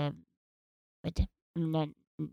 eh, 0.07 0.13
vet 1.03 1.15
du, 1.15 1.25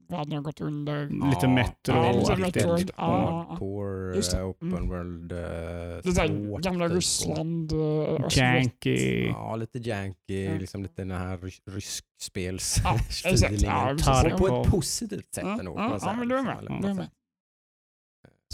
världen 0.08 0.32
har 0.32 0.40
gått 0.42 0.60
under? 0.60 1.04
lite 1.08 1.46
Ja, 1.46 1.48
metro 1.48 1.92
ja. 1.94 2.84
Ja. 2.96 3.46
Hardcore, 3.48 4.12
det. 4.12 4.34
eh, 4.38 4.46
open 4.48 4.72
Mm. 4.72 4.88
world, 4.88 5.32
eh, 5.32 5.38
Det 5.38 6.02
där 6.14 6.46
svårt, 6.46 6.62
gamla 6.62 6.88
typ, 6.88 6.96
Ryssland. 6.96 7.72
eh, 7.72 7.78
Sovjet. 7.78 8.36
Janky. 8.36 9.26
Ja, 9.26 9.56
lite 9.56 9.78
janky, 9.78 10.44
Ja. 10.44 10.54
liksom 10.58 10.82
lite 10.82 11.02
den 11.02 11.10
här 11.10 11.38
rys 11.38 11.60
rysk 11.66 12.04
spels 12.22 12.76
Ja, 12.84 12.94
exakt. 13.24 13.62
Ja. 13.62 13.96
På 14.38 14.62
ett 14.62 14.70
positivt 14.70 15.34
sätt 15.34 15.44
Ja, 15.46 15.58
ändå. 15.58 15.74
ja, 15.76 15.98
ja, 16.02 16.12
men 16.16 16.28
du 16.28 16.34
är 16.34 16.38
liksom, 16.38 16.46
med. 16.46 16.58
eller 16.58 16.70
Du 16.70 16.76
är 16.76 16.80
på 16.80 16.86
något 16.88 16.96
med. 16.96 17.04
sätt. 17.06 17.14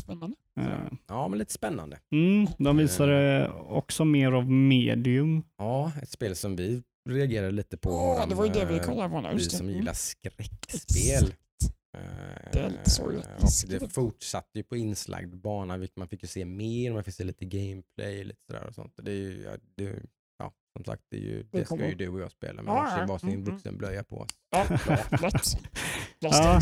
Spännande. 0.00 0.36
Eh, 0.60 0.78
Ja, 1.08 1.28
men 1.28 1.38
lite 1.38 1.52
spännande. 1.52 1.98
Mm, 2.12 2.46
de 2.58 2.76
visade 2.76 3.48
också 3.68 4.04
mer 4.04 4.32
av 4.32 4.50
medium. 4.50 5.42
Ja, 5.58 5.92
ett 6.02 6.10
spel 6.10 6.36
som 6.36 6.56
vi 6.56 6.82
reagerade 7.08 7.50
lite 7.52 7.76
på. 7.76 7.90
Åh, 7.90 8.14
våran, 8.14 8.28
det 8.28 8.34
var 8.34 8.44
ju 8.46 8.52
det 8.52 8.64
vi 8.64 8.76
eh, 8.76 8.82
kollade 8.82 9.08
på 9.08 9.20
nu. 9.20 9.28
Vi 9.28 9.34
just 9.34 9.50
det. 9.50 9.56
som 9.56 9.66
Mm. 9.66 9.78
gillar 9.78 9.92
skräckspel. 9.92 11.34
Eh, 11.96 12.50
Det 12.52 12.58
är 12.58 12.70
lite 12.70 12.90
sorgligt. 12.90 13.28
Och 13.40 13.68
det 13.80 13.92
fortsatte 13.92 14.58
ju 14.58 14.62
på 14.62 14.76
inslagd 14.76 15.34
bana. 15.36 15.76
vilket 15.76 15.96
Man 15.96 16.08
fick 16.08 16.22
ju 16.22 16.28
se 16.28 16.44
mer, 16.44 16.92
man 16.92 17.04
fick 17.04 17.14
se 17.14 17.24
lite 17.24 17.44
gameplay 17.44 18.24
lite 18.24 18.40
sådär 18.46 18.66
och 18.66 18.74
sånt. 18.74 18.92
Det 19.02 19.10
är 19.10 19.14
ju, 19.16 19.42
ja, 19.42 19.50
det, 19.76 20.02
ja, 20.38 20.52
som 20.76 20.84
sagt, 20.84 21.02
det, 21.10 21.16
är 21.16 21.20
ju, 21.20 21.42
det 21.52 21.64
ska 21.64 21.68
kommer. 21.76 21.88
ju 21.88 21.94
du 21.94 22.08
och 22.08 22.20
jag 22.20 22.30
spela 22.30 22.62
med 22.62 22.70
Ja, 22.70 22.74
varsin, 23.08 23.28
ja. 23.28 23.28
Mm, 23.28 23.34
mm. 23.42 23.54
vuxenblöja 23.54 24.04
på 24.04 24.16
oss. 24.18 24.30
Ja, 24.50 24.66
lätt. 25.22 25.44
Ja. 26.22 26.60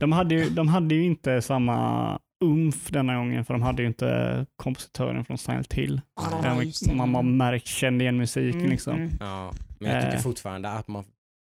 De 0.00 0.12
hade, 0.12 0.34
ju, 0.34 0.50
de 0.50 0.68
hade 0.68 0.94
ju 0.94 1.04
inte 1.04 1.42
samma 1.42 2.18
umf 2.44 2.90
denna 2.90 3.16
gången 3.16 3.44
för 3.44 3.54
de 3.54 3.62
hade 3.62 3.82
ju 3.82 3.88
inte 3.88 4.46
kompositören 4.56 5.24
från 5.24 5.38
Silent 5.38 5.72
Hill. 5.72 6.00
Det. 6.42 6.94
man 6.94 7.12
bara 7.12 7.22
märkt, 7.22 7.66
kände 7.66 8.04
igen 8.04 8.16
musiken 8.16 8.60
Mm, 8.60 8.70
liksom. 8.70 8.96
mm. 8.96 9.10
Ja, 9.20 9.52
men 9.78 9.90
jag 9.90 10.02
tycker 10.02 10.16
Eh. 10.16 10.22
fortfarande 10.22 10.68
att 10.70 10.88
man 10.88 11.04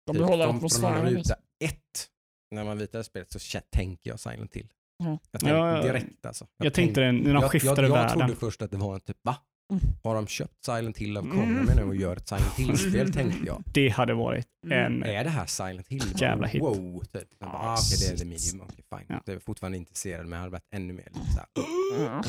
De 0.07 0.13
Typ, 0.13 0.21
behåller 0.21 0.43
från 0.45 0.47
man 0.47 0.55
atmosfären. 0.55 1.05
ruta 1.05 1.33
ett, 1.63 2.07
när 2.55 2.63
man 2.63 2.77
vitar 2.77 3.03
spelet 3.03 3.31
så 3.31 3.59
tänker 3.71 4.09
jag 4.09 4.19
Silent 4.19 4.55
Hill. 4.55 4.67
Ja. 5.03 5.17
Jag 5.31 5.41
tänkte 5.41 5.49
Ja, 5.57 5.81
direkt 5.81 6.25
alltså. 6.25 6.47
Jag 6.57 6.73
tänkte 6.73 7.01
det 7.01 7.11
när 7.11 7.33
de 7.33 7.41
jag, 7.41 7.51
skiftade 7.51 7.81
jag, 7.81 7.89
jag 7.89 7.93
världen. 7.93 8.17
trodde 8.19 8.35
först 8.35 8.61
att 8.61 8.71
det 8.71 8.77
var 8.77 8.93
en 8.95 9.01
typ, 9.01 9.17
va? 9.21 9.35
Mm. 9.71 9.83
Har 10.03 10.15
de 10.15 10.27
köpt 10.27 10.65
Silent 10.65 10.97
Hill 10.97 11.17
av 11.17 11.23
Mm. 11.25 11.37
Konami 11.37 11.75
nu 11.75 11.83
och 11.83 11.95
gör 11.95 12.15
ett 12.15 12.27
Silent 12.27 12.53
Hill-spel 12.57 13.13
tänkte 13.13 13.45
jag. 13.45 13.63
Det 13.73 13.89
hade 13.89 14.13
varit 14.13 14.47
en... 14.69 15.03
Är 15.03 15.23
det 15.23 15.29
här 15.29 15.45
Silent 15.45 15.87
Hill? 15.87 16.03
Jävla 16.15 16.47
hit. 16.47 16.61
Wow, 16.61 17.03
typ. 17.13 17.39
Bara, 17.39 17.51
ah, 17.51 17.73
okej 17.77 17.97
det 18.07 18.13
är 18.13 18.17
the 18.17 18.25
medium, 18.25 18.61
okej 18.61 18.83
fine. 18.97 19.05
Ja. 19.09 19.21
Jag 19.25 19.35
är 19.35 19.39
fortfarande 19.39 19.77
intresserad 19.77 20.21
men 20.21 20.31
jag 20.31 20.39
hade 20.39 20.51
varit 20.51 20.67
ännu 20.75 20.93
mer 20.93 21.07
lite 21.13 21.31
såhär, 21.31 21.47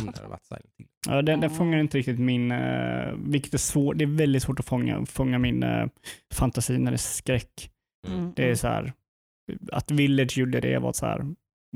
om 0.00 0.06
det 0.06 0.16
hade 0.16 0.28
varit 0.28 0.44
Silent 0.44 0.74
Hill. 0.78 0.86
Ja, 1.06 1.22
den, 1.22 1.40
den 1.40 1.50
fångar 1.50 1.78
inte 1.78 1.98
riktigt 1.98 2.18
min, 2.18 2.52
uh, 2.52 3.14
vilket 3.26 3.54
är 3.54 3.58
svårt, 3.58 3.98
det 3.98 4.04
är 4.04 4.16
väldigt 4.16 4.42
svårt 4.42 4.60
att 4.60 4.66
fånga, 4.66 5.06
fånga 5.06 5.38
min 5.38 5.62
eh, 5.62 5.86
fantasi 6.34 6.78
när 6.78 6.90
det 6.90 6.94
är 6.94 6.98
skräck. 6.98 7.70
Mm, 8.08 8.32
Det 8.36 8.50
är 8.50 8.54
så 8.54 8.68
här, 8.68 8.92
att 9.72 9.90
Village 9.90 10.38
gjorde 10.38 10.60
det 10.60 10.78
var 10.78 10.92
så 10.92 11.06
här, 11.06 11.26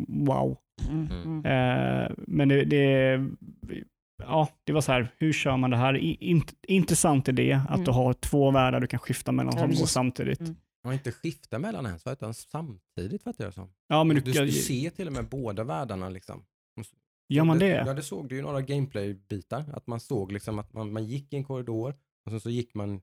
wow. 0.09 0.57
mm, 0.91 1.07
Mm. 1.11 1.23
mm. 1.23 1.45
Eh, 1.47 2.11
men 2.17 2.49
det, 2.49 2.65
det, 2.65 3.17
ja, 4.19 4.49
det 4.65 4.73
var 4.73 4.81
så 4.81 4.93
här, 4.93 5.13
hur 5.19 5.33
kör 5.33 5.57
man 5.57 5.71
det 5.71 5.77
här? 5.77 5.97
I, 5.97 6.17
int, 6.21 6.55
intressant 6.69 7.29
idé 7.29 7.53
att 7.53 7.71
Mm. 7.75 7.85
du 7.85 7.91
har 7.91 8.13
två 8.13 8.51
världar 8.51 8.81
du 8.81 8.87
kan 8.87 9.01
skifta 9.01 9.33
mellan 9.33 9.55
Ja, 9.57 9.61
som 9.61 9.71
går 9.75 9.87
samtidigt. 9.87 10.41
Mm. 10.41 10.57
Och 10.85 10.93
inte 10.93 11.13
skifta 11.13 11.59
mellan 11.59 11.87
ens, 11.87 12.07
utan 12.07 12.35
samtidigt 12.35 13.23
fattar 13.23 13.45
jag 13.45 13.51
det 13.51 13.55
som. 13.55 13.69
Ja, 13.89 14.05
men 14.05 14.17
Du, 14.17 14.23
du, 14.33 14.33
du, 14.47 14.53
ser 14.53 14.91
till 14.91 15.07
och 15.07 15.13
med 15.13 15.29
båda 15.29 15.65
världarna 15.65 16.09
liksom. 16.09 16.45
gör 17.29 17.45
man 17.45 17.61
Ja, 17.61 17.85
det? 17.85 17.95
det 17.95 18.03
såg 18.03 18.29
du 18.29 18.37
ju 18.37 18.43
några 18.43 18.61
gameplay-bitar. 18.61 19.65
Att 19.73 19.87
man 19.87 20.01
såg 20.01 20.33
liksom 20.33 20.59
att 20.59 20.73
man, 20.73 20.93
man 20.93 21.05
gick 21.05 21.33
i 21.33 21.37
en 21.37 21.45
korridor 21.45 21.95
och 22.25 22.31
sen 22.31 22.41
så 22.41 22.51
gick 22.51 22.75
man 22.75 23.01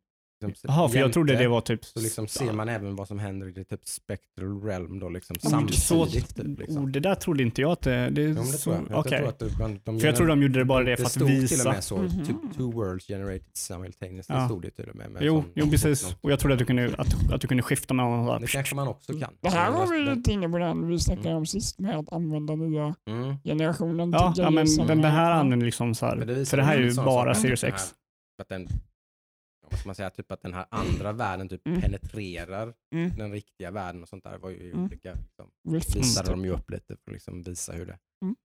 liksom, 0.47 0.67
Jaha, 0.73 0.89
för 0.89 0.99
jag 0.99 1.13
trodde 1.13 1.35
det 1.35 1.47
var 1.47 1.61
typ... 1.61 1.85
Så 1.85 1.99
liksom 1.99 2.27
ser 2.27 2.53
man 2.53 2.69
även 2.69 2.95
vad 2.95 3.07
som 3.07 3.19
händer 3.19 3.47
i 3.47 3.51
det 3.51 3.63
typ 3.63 3.85
spectral 3.87 4.61
realm 4.63 4.99
då 4.99 5.09
liksom 5.09 5.35
Ja, 5.43 5.49
men 5.59 5.67
så, 5.67 6.05
samtidigt. 6.05 6.35
typ, 6.35 6.59
liksom. 6.59 6.77
oh, 6.83 6.87
det 6.89 6.99
där 6.99 7.15
trodde 7.15 7.43
inte 7.43 7.61
jag 7.61 7.71
att 7.71 7.81
det... 7.81 8.09
det, 8.09 8.21
men 8.21 8.35
det 8.35 8.43
så, 8.43 8.57
tror 8.71 8.75
jag. 8.75 8.85
Jag 8.91 8.99
okej. 8.99 9.17
tror 9.19 9.29
att 9.29 9.39
det, 9.39 9.59
man, 9.59 9.79
de 9.83 9.99
För 9.99 10.07
jag 10.07 10.15
tror 10.15 10.27
de 10.27 10.41
gjorde 10.41 10.59
det 10.59 10.65
bara 10.65 10.83
det 10.83 10.97
för 10.97 11.05
att 11.05 11.11
stod 11.11 11.27
till 11.27 11.37
och 11.37 11.41
visa. 11.43 11.71
med 11.71 11.83
så, 11.83 11.97
Mhm. 11.97 12.09
typ 12.25 12.35
two 12.57 12.61
worlds 12.73 13.07
generated 13.07 13.41
simultaneously 13.53 14.35
Ja. 14.35 14.45
stod 14.45 14.61
det 14.61 14.71
till 14.71 14.89
och 14.89 14.95
med. 14.95 15.11
med 15.11 15.23
Jo, 15.23 15.41
sån- 15.41 15.51
jo, 15.55 15.69
precis. 15.69 16.15
Och 16.21 16.31
jag 16.31 16.39
trodde 16.39 16.53
att 16.53 16.59
du 16.59 16.65
kunde, 16.65 16.95
att, 16.97 17.31
att 17.33 17.41
du 17.41 17.47
kunde 17.47 17.63
skifta 17.63 17.93
mellan. 17.93 18.41
Det 18.41 18.47
kanske 18.47 18.75
man 18.75 18.87
också 18.87 19.13
kan. 19.19 19.33
Det 19.41 19.49
här 19.49 19.71
var 19.71 19.87
vi 19.87 20.05
den- 20.05 20.15
lite 20.17 20.31
inne 20.31 20.49
på 20.49 20.57
den 20.57 20.87
vi 20.87 20.99
snackade 20.99 21.35
om 21.35 21.45
sist 21.45 21.79
med 21.79 21.95
att 21.99 22.13
använda 22.13 22.55
nya 22.55 22.95
Mm. 23.09 23.35
generationen 23.43 24.11
Ja, 24.11 24.33
ja 24.37 24.49
men 24.49 24.67
som 24.67 24.87
den, 24.87 25.01
den 25.01 25.11
här 25.11 25.31
är- 25.31 25.35
använder 25.35 25.65
liksom 25.65 25.95
så 25.95 26.05
här, 26.05 26.45
för 26.45 26.57
det 26.57 26.63
här 26.63 26.75
är 26.77 26.81
ju 26.81 26.95
bara 26.95 27.35
Series 27.35 27.63
X. 27.63 27.81
här- 27.81 28.41
Att 28.41 28.49
den, 28.49 28.67
ska 29.77 29.87
man 29.89 29.95
säga, 29.95 30.09
typ 30.09 30.31
att 30.31 30.41
den 30.41 30.53
här 30.53 30.65
andra 30.71 31.11
världen 31.11 31.49
typ 31.49 31.67
Mm. 31.67 31.81
penetrerar 31.81 32.73
Mm. 32.95 33.11
den 33.17 33.31
riktiga 33.31 33.71
världen 33.71 34.01
och 34.01 34.09
sånt 34.09 34.23
där 34.23 34.37
var 34.37 34.49
ju 34.49 34.71
Mm. 34.71 34.83
olika, 34.85 35.13
liksom, 35.13 35.49
visade 35.93 36.29
de 36.31 36.45
ju 36.45 36.51
upp 36.51 36.71
lite 36.71 36.85
för 36.87 36.93
att 37.11 37.13
liksom 37.13 37.43
visa 37.43 37.73
hur 37.73 37.85
det 37.85 37.97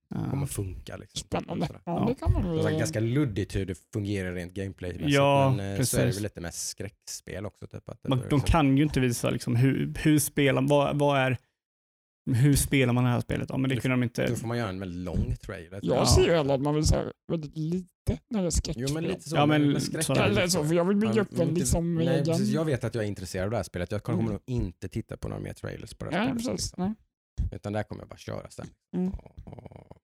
Ja. 0.09 0.31
kommer 0.31 0.47
funka. 0.47 0.97
Liksom. 0.97 1.19
Spännande. 1.19 1.69
Ja, 1.85 2.15
det 2.20 2.28
man 2.32 2.62
sagt, 2.62 2.78
ganska 2.78 3.01
luddigt 3.01 3.57
hur 3.57 3.66
det 3.66 3.74
fungerar 3.93 4.32
rent 4.35 4.53
gameplay 4.55 4.97
Ja, 5.07 5.55
men 5.57 5.66
eh, 5.70 5.74
så 5.74 5.78
precis. 5.78 5.98
är 5.98 6.07
det 6.07 6.12
väl 6.12 6.23
lite 6.23 6.40
mest 6.40 6.69
skräckspel 6.69 7.47
också. 7.47 7.66
Typ, 7.66 7.89
att 7.89 8.09
Man, 8.09 8.19
de 8.19 8.23
liksom- 8.23 8.40
kan 8.40 8.77
ju 8.77 8.82
inte 8.82 9.01
visa 9.01 9.31
liksom 9.31 9.57
hur, 9.57 9.94
hur 9.98 10.19
spelar, 10.19 10.62
vad, 10.69 10.98
vad 10.98 11.19
är 11.19 11.39
Hur 12.31 12.57
spelar 12.57 12.93
man 12.93 13.05
det 13.05 13.11
här 13.11 13.20
spelet? 13.20 13.51
Ja, 13.51 13.57
men 13.57 13.70
det 13.70 13.77
kunde 13.77 13.93
de 13.97 14.03
inte... 14.03 14.27
Då 14.27 14.35
får 14.36 14.48
man 14.48 14.59
göra 14.59 14.69
en 14.69 14.81
väldigt 14.81 14.98
lång 15.05 15.36
trailer. 15.36 15.81
Jag 15.82 15.97
Ja. 15.97 16.07
ser 16.07 16.23
ju 16.23 16.32
hellre 16.32 16.55
att 16.55 16.61
man 16.61 16.74
vill 16.74 16.85
säga 16.86 17.12
väldigt 17.28 17.57
lite 17.57 17.89
när 18.28 18.40
det 18.40 18.46
är 18.46 18.50
skräckspel. 18.50 18.84
Jo 18.88 18.94
men 18.94 19.04
lite 19.04 19.28
så. 19.28 19.36
Ja, 19.36 19.46
men 19.46 19.72
med 19.72 19.82
skräck 19.82 20.04
så- 20.04 20.64
för 20.64 20.74
jag 20.74 20.84
vill 20.84 20.96
bygga 20.96 21.20
upp 21.20 21.32
en 21.32 21.38
men 21.38 21.48
inte- 21.48 21.60
liksom 21.60 21.94
Nej, 21.94 22.08
egen... 22.08 22.24
precis, 22.24 22.48
jag 22.48 22.64
vet 22.64 22.84
att 22.84 22.94
jag 22.94 23.04
är 23.04 23.08
intresserad 23.08 23.44
av 23.44 23.50
det 23.50 23.56
här 23.56 23.64
spelet. 23.64 23.92
Jag 23.92 24.02
kommer 24.02 24.20
Mm. 24.20 24.32
nog 24.32 24.40
inte 24.46 24.88
titta 24.88 25.16
på 25.16 25.28
några 25.28 25.42
mer 25.42 25.52
trailers 25.52 25.94
på 25.94 26.04
det 26.04 26.10
här 26.16 26.18
Ja, 26.18 26.24
spelet. 26.38 26.46
precis. 26.46 26.70
liksom. 26.72 26.94
Utan 27.52 27.72
där 27.72 27.82
kommer 27.82 28.02
jag 28.02 28.08
bara 28.08 28.16
köra 28.16 28.50
sen. 28.50 28.66
Mm. 28.96 29.12
Och, 29.12 29.38
och, 29.46 29.96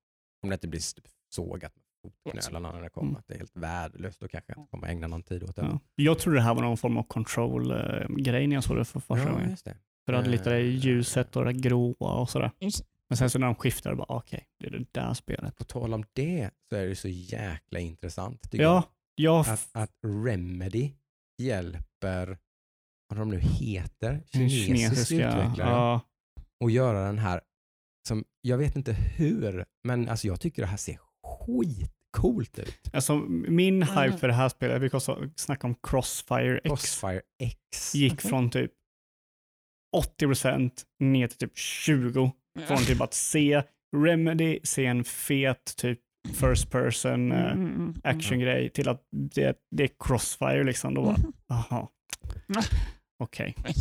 om 0.43 0.49
det 0.49 0.55
inte 0.55 0.69
blir 0.69 0.81
st- 0.81 1.03
sågat 1.35 1.73
med 2.05 2.13
fotknölarna 2.25 2.73
när 2.73 2.83
det 2.83 2.89
kommer, 2.91 3.09
Mm. 3.09 3.19
att 3.19 3.29
det 3.29 3.35
är 3.35 3.39
helt 3.39 3.57
värdelöst, 3.57 4.21
då 4.21 4.29
kanske 4.29 4.53
jag 4.53 4.63
inte 4.63 4.71
kommer 4.71 4.89
ägna 4.89 5.07
någon 5.07 5.23
tid 5.23 5.43
åt 5.43 5.57
det. 5.57 5.63
Ja. 5.63 5.81
Jag 5.95 6.19
trodde 6.19 6.39
det 6.39 6.43
här 6.43 6.55
var 6.55 6.63
någon 6.63 6.77
form 6.77 6.97
av 6.97 7.03
control-grej 7.03 8.47
när 8.47 8.57
jag 8.57 8.65
såg 8.65 8.77
det 8.77 8.85
för 8.85 9.01
första 9.01 9.27
Ja, 9.27 9.33
gången. 9.33 9.57
För 10.07 10.13
hade 10.13 10.29
lite 10.31 10.51
det 10.51 10.57
Eh, 10.57 10.63
ljuset 10.79 11.37
och 11.37 11.45
det 11.45 11.53
gråa 11.53 12.13
och 12.21 12.31
sådär. 12.31 12.51
Just- 12.61 12.85
Men 13.13 13.17
sen 13.17 13.31
så 13.31 13.39
när 13.39 13.47
de 13.47 13.55
skiftade, 13.55 13.97
bara 13.97 14.17
okej, 14.17 14.47
det 14.59 14.67
är 14.67 14.71
det 14.71 14.85
där 14.93 15.15
spelet. 15.15 15.57
På 15.57 15.65
tal 15.65 15.95
om 15.95 16.05
det 16.13 16.51
så 16.69 16.77
är 16.77 16.87
det 16.87 16.97
så 16.97 17.09
jäkla 17.09 17.81
intressant 17.81 18.51
tycker 18.51 18.65
Ja, 18.65 18.85
jag... 19.15 19.47
jag. 19.47 19.55
Att, 19.55 19.69
att 19.73 19.91
Remedy 20.07 20.93
hjälper, 21.39 22.39
vad 23.09 23.19
de 23.19 23.29
nu 23.29 23.39
heter, 23.41 24.23
den 24.33 24.51
kinesisk 24.51 25.13
utvecklare 25.13 25.71
Ja, 25.71 26.01
och 26.61 26.71
göra 26.71 27.07
den 27.07 27.19
här, 27.19 27.41
som 28.09 28.25
jag 28.41 28.59
vet 28.59 28.77
inte 28.77 28.93
hur, 28.93 29.65
men 29.85 30.09
alltså 30.09 30.27
jag 30.27 30.41
tycker 30.41 30.63
det 30.63 30.69
här 30.69 30.77
ser 30.77 30.99
skitcoolt 31.25 32.59
ut. 32.59 32.91
alltså 32.93 33.19
min 33.49 33.83
hype 33.83 34.19
för 34.19 34.29
det 34.29 34.35
här 34.35 34.49
spelet, 34.49 34.83
vi 34.83 34.89
också 34.89 35.31
snacka 35.37 35.67
om 35.67 35.75
Crossfire 35.83 36.59
X, 36.59 36.69
Crossfire 36.69 37.23
X. 37.43 37.95
gick 37.95 38.13
Okej. 38.13 38.31
från 38.31 38.51
typ 38.51 38.73
80% 40.21 40.71
ner 41.01 41.29
till 41.29 41.39
typ 41.39 41.57
20%. 41.57 42.33
Från 42.61 42.79
typ 42.79 43.01
att 43.01 43.15
se 43.15 43.63
Remedy, 43.97 44.61
se 44.63 44.87
en 44.87 45.05
fet 45.05 45.77
typ 45.77 46.01
first 46.35 46.71
person 46.71 47.33
eh, 47.33 47.39
Mm, 47.53 47.59
mm, 47.67 47.75
mm. 47.75 47.95
actiongrej 48.05 48.69
till 48.71 48.89
att 48.89 49.03
det, 49.11 49.59
det 49.71 49.83
är 49.85 49.91
Crossfire 50.05 50.65
liksom. 50.65 50.95
Då 50.95 51.03
bara, 51.03 51.17
aha, 51.51 51.93
okej. 53.19 53.55
Nej. 53.65 53.75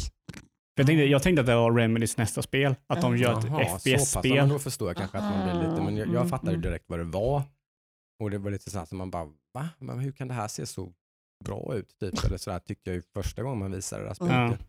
Jag 0.75 0.87
tänkte, 0.87 1.03
jag 1.03 1.23
tänkte 1.23 1.41
att 1.41 1.47
det 1.47 1.55
var 1.55 1.71
Remedys 1.71 2.17
nästa 2.17 2.41
spel, 2.41 2.75
att 2.87 3.01
de 3.01 3.17
gör 3.17 3.39
ett. 3.39 3.45
Ja, 3.45 3.77
FPS-spel. 3.79 4.35
men 4.35 4.49
Då 4.49 4.59
förstår 4.59 4.89
jag 4.89 4.97
kanske 4.97 5.17
att 5.17 5.23
man 5.23 5.43
blir 5.59 5.69
lite, 5.69 5.81
men 5.81 5.97
jag, 5.97 6.07
jag 6.07 6.15
Mm, 6.15 6.29
fattade 6.29 6.51
mm. 6.51 6.61
direkt 6.61 6.85
vad 6.87 6.99
det 6.99 7.03
var. 7.03 7.43
Och 8.23 8.31
det 8.31 8.37
var 8.37 8.51
lite 8.51 8.69
så 8.71 8.79
här 8.79 8.85
som 8.85 8.97
man 8.97 9.11
bara, 9.11 9.25
va? 9.53 9.69
Men 9.79 9.99
hur 9.99 10.11
kan 10.11 10.27
det 10.27 10.33
här 10.33 10.47
se 10.47 10.65
så 10.65 10.93
bra 11.45 11.75
ut? 11.75 11.97
Typ. 11.99 12.23
Eller 12.25 12.37
så 12.37 12.51
här 12.51 12.59
tyckte 12.59 12.89
jag 12.89 12.95
ju 12.95 13.01
första 13.01 13.43
gången 13.43 13.59
man 13.59 13.71
visade 13.71 14.01
det 14.03 14.07
här 14.07 14.15
spelet. 14.15 14.59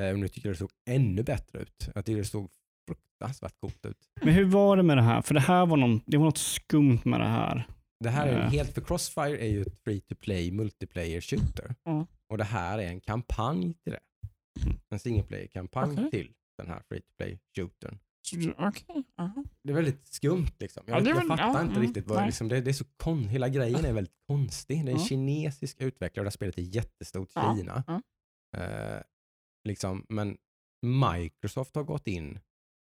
Eh, 0.00 0.10
och 0.12 0.18
nu 0.18 0.28
tycker 0.28 0.48
jag 0.48 0.54
det 0.54 0.58
såg 0.58 0.70
ännu 0.90 1.22
bättre 1.22 1.58
ut. 1.58 1.88
Jag 1.94 2.04
tycker 2.04 2.18
det 2.18 2.24
såg 2.24 2.50
fruktansvärt 2.86 3.60
coolt 3.60 3.86
ut. 3.86 4.08
Men 4.22 4.34
hur 4.34 4.44
var 4.44 4.76
det 4.76 4.82
med 4.82 4.96
det 4.96 5.02
här? 5.02 5.22
För 5.22 5.34
det 5.34 5.40
här 5.40 5.66
var, 5.66 5.76
någon, 5.76 6.00
det 6.06 6.16
var 6.16 6.24
något 6.24 6.38
skumt 6.38 7.00
med 7.04 7.20
det 7.20 7.26
här. 7.26 7.66
Det 8.04 8.10
här 8.10 8.26
är 8.26 8.38
Ja. 8.42 8.48
helt, 8.48 8.74
för 8.74 8.80
Crossfire 8.80 9.38
är 9.38 9.48
ju 9.48 9.62
ett 9.62 9.82
free 9.84 10.00
to 10.00 10.14
play 10.14 10.50
multiplayer 10.52 11.20
shooter. 11.20 11.74
Mm. 11.86 12.06
Och 12.28 12.38
det 12.38 12.44
här 12.44 12.78
är 12.78 12.86
en 12.88 13.00
kampanj 13.00 13.74
till 13.74 13.92
det. 13.92 14.00
En 14.90 14.98
single 14.98 15.22
player 15.22 15.46
kampanj 15.46 15.92
Okej. 15.92 16.10
till 16.10 16.32
den 16.58 16.68
här 16.68 16.82
free 16.88 17.00
to 17.00 17.12
play 17.18 17.38
shootern. 17.56 17.98
Aha. 19.18 19.44
Det 19.62 19.70
är 19.70 19.74
väldigt 19.74 20.06
skumt 20.08 20.46
liksom. 20.58 20.82
Jag, 20.86 21.00
Ja, 21.02 21.08
jag 21.08 21.14
väl- 21.16 21.28
fattar 21.28 21.44
ja, 21.44 21.60
inte 21.60 21.72
mm, 21.74 21.82
riktigt 21.82 22.06
vad 22.06 22.26
liksom, 22.26 22.48
det, 22.48 22.60
det 22.60 22.70
är 22.70 22.72
så 22.72 22.84
kon, 22.96 23.28
Hela 23.28 23.48
grejen 23.48 23.84
är 23.84 23.92
väldigt 23.92 24.14
konstig. 24.28 24.84
Det 24.84 24.90
är 24.92 24.94
en 24.94 25.00
kinesisk 25.04 25.80
utvecklare 25.80 26.20
och 26.20 26.24
det 26.24 26.28
här 26.28 26.30
spelet 26.30 26.58
är 26.58 26.62
jättestort 26.62 27.28
i 27.28 27.32
Ja, 27.34 27.56
Kina. 27.56 28.02
Eh, 28.56 29.00
liksom, 29.68 30.06
men 30.08 30.36
Microsoft 31.14 31.74
har 31.74 31.82
gått 31.84 32.06
in 32.08 32.38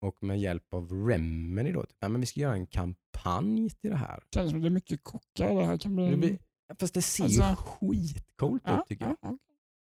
och 0.01 0.23
med 0.23 0.41
hjälp 0.41 0.75
av 0.75 0.93
Remedy 1.09 1.73
då, 1.73 1.83
typ, 1.83 1.97
ja, 2.01 2.09
men 2.09 2.21
vi 2.21 2.27
ska 2.27 2.41
göra 2.41 2.55
en 2.55 2.67
kampanj 2.67 3.71
till 3.71 3.91
det 3.91 3.97
här. 3.97 4.23
Känns 4.35 4.51
som 4.51 4.61
det 4.61 4.69
är 4.69 4.71
mycket 4.71 5.05
kockar. 5.05 5.55
Det 5.55 5.65
här 5.65 5.79
kan 5.79 5.97
bli... 5.97 6.11
Det 6.11 6.17
blir, 6.17 6.39
fast 6.79 6.95
det 6.95 7.03
ser 7.03 7.25
Alltså- 7.25 7.43
ju 7.43 7.57
skitcoolt 7.57 8.63
ja, 8.67 8.81
ut 8.81 8.89
tycker 8.89 9.05
jag. 9.05 9.17
ja, 9.21 9.29
okej. 9.29 9.39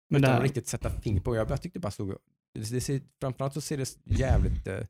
Men 0.08 0.22
det 0.22 0.26
Utan 0.26 0.30
att 0.30 0.36
här, 0.36 0.42
riktigt 0.42 0.66
sätta 0.68 0.90
finger 0.90 1.20
på. 1.20 1.36
Jag, 1.36 1.50
jag 1.50 1.62
tyckte 1.62 1.80
bara 1.80 1.90
såg, 1.90 2.08
det, 2.54 2.70
det 2.70 2.80
ser, 2.80 3.00
framförallt 3.20 3.54
så 3.54 3.60
ser 3.60 3.76
det 3.76 3.98
jävligt 4.04 4.66
eh, 4.66 4.84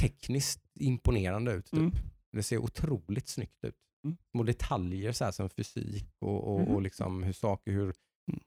tekniskt 0.00 0.60
imponerande 0.74 1.52
ut. 1.52 1.64
Typ. 1.66 1.78
Mm. 1.78 1.92
Det 2.32 2.42
ser 2.42 2.58
otroligt 2.58 3.28
snyggt 3.28 3.64
ut. 3.64 3.74
Mm. 4.04 4.16
Små 4.30 4.42
detaljer 4.42 5.12
så 5.12 5.24
här, 5.24 5.32
som 5.32 5.50
fysik 5.50 6.08
och, 6.18 6.54
och, 6.54 6.60
Mhm. 6.60 6.74
och 6.74 6.82
liksom 6.82 7.22
hur 7.22 7.32
saker, 7.32 7.72
hur, 7.72 7.94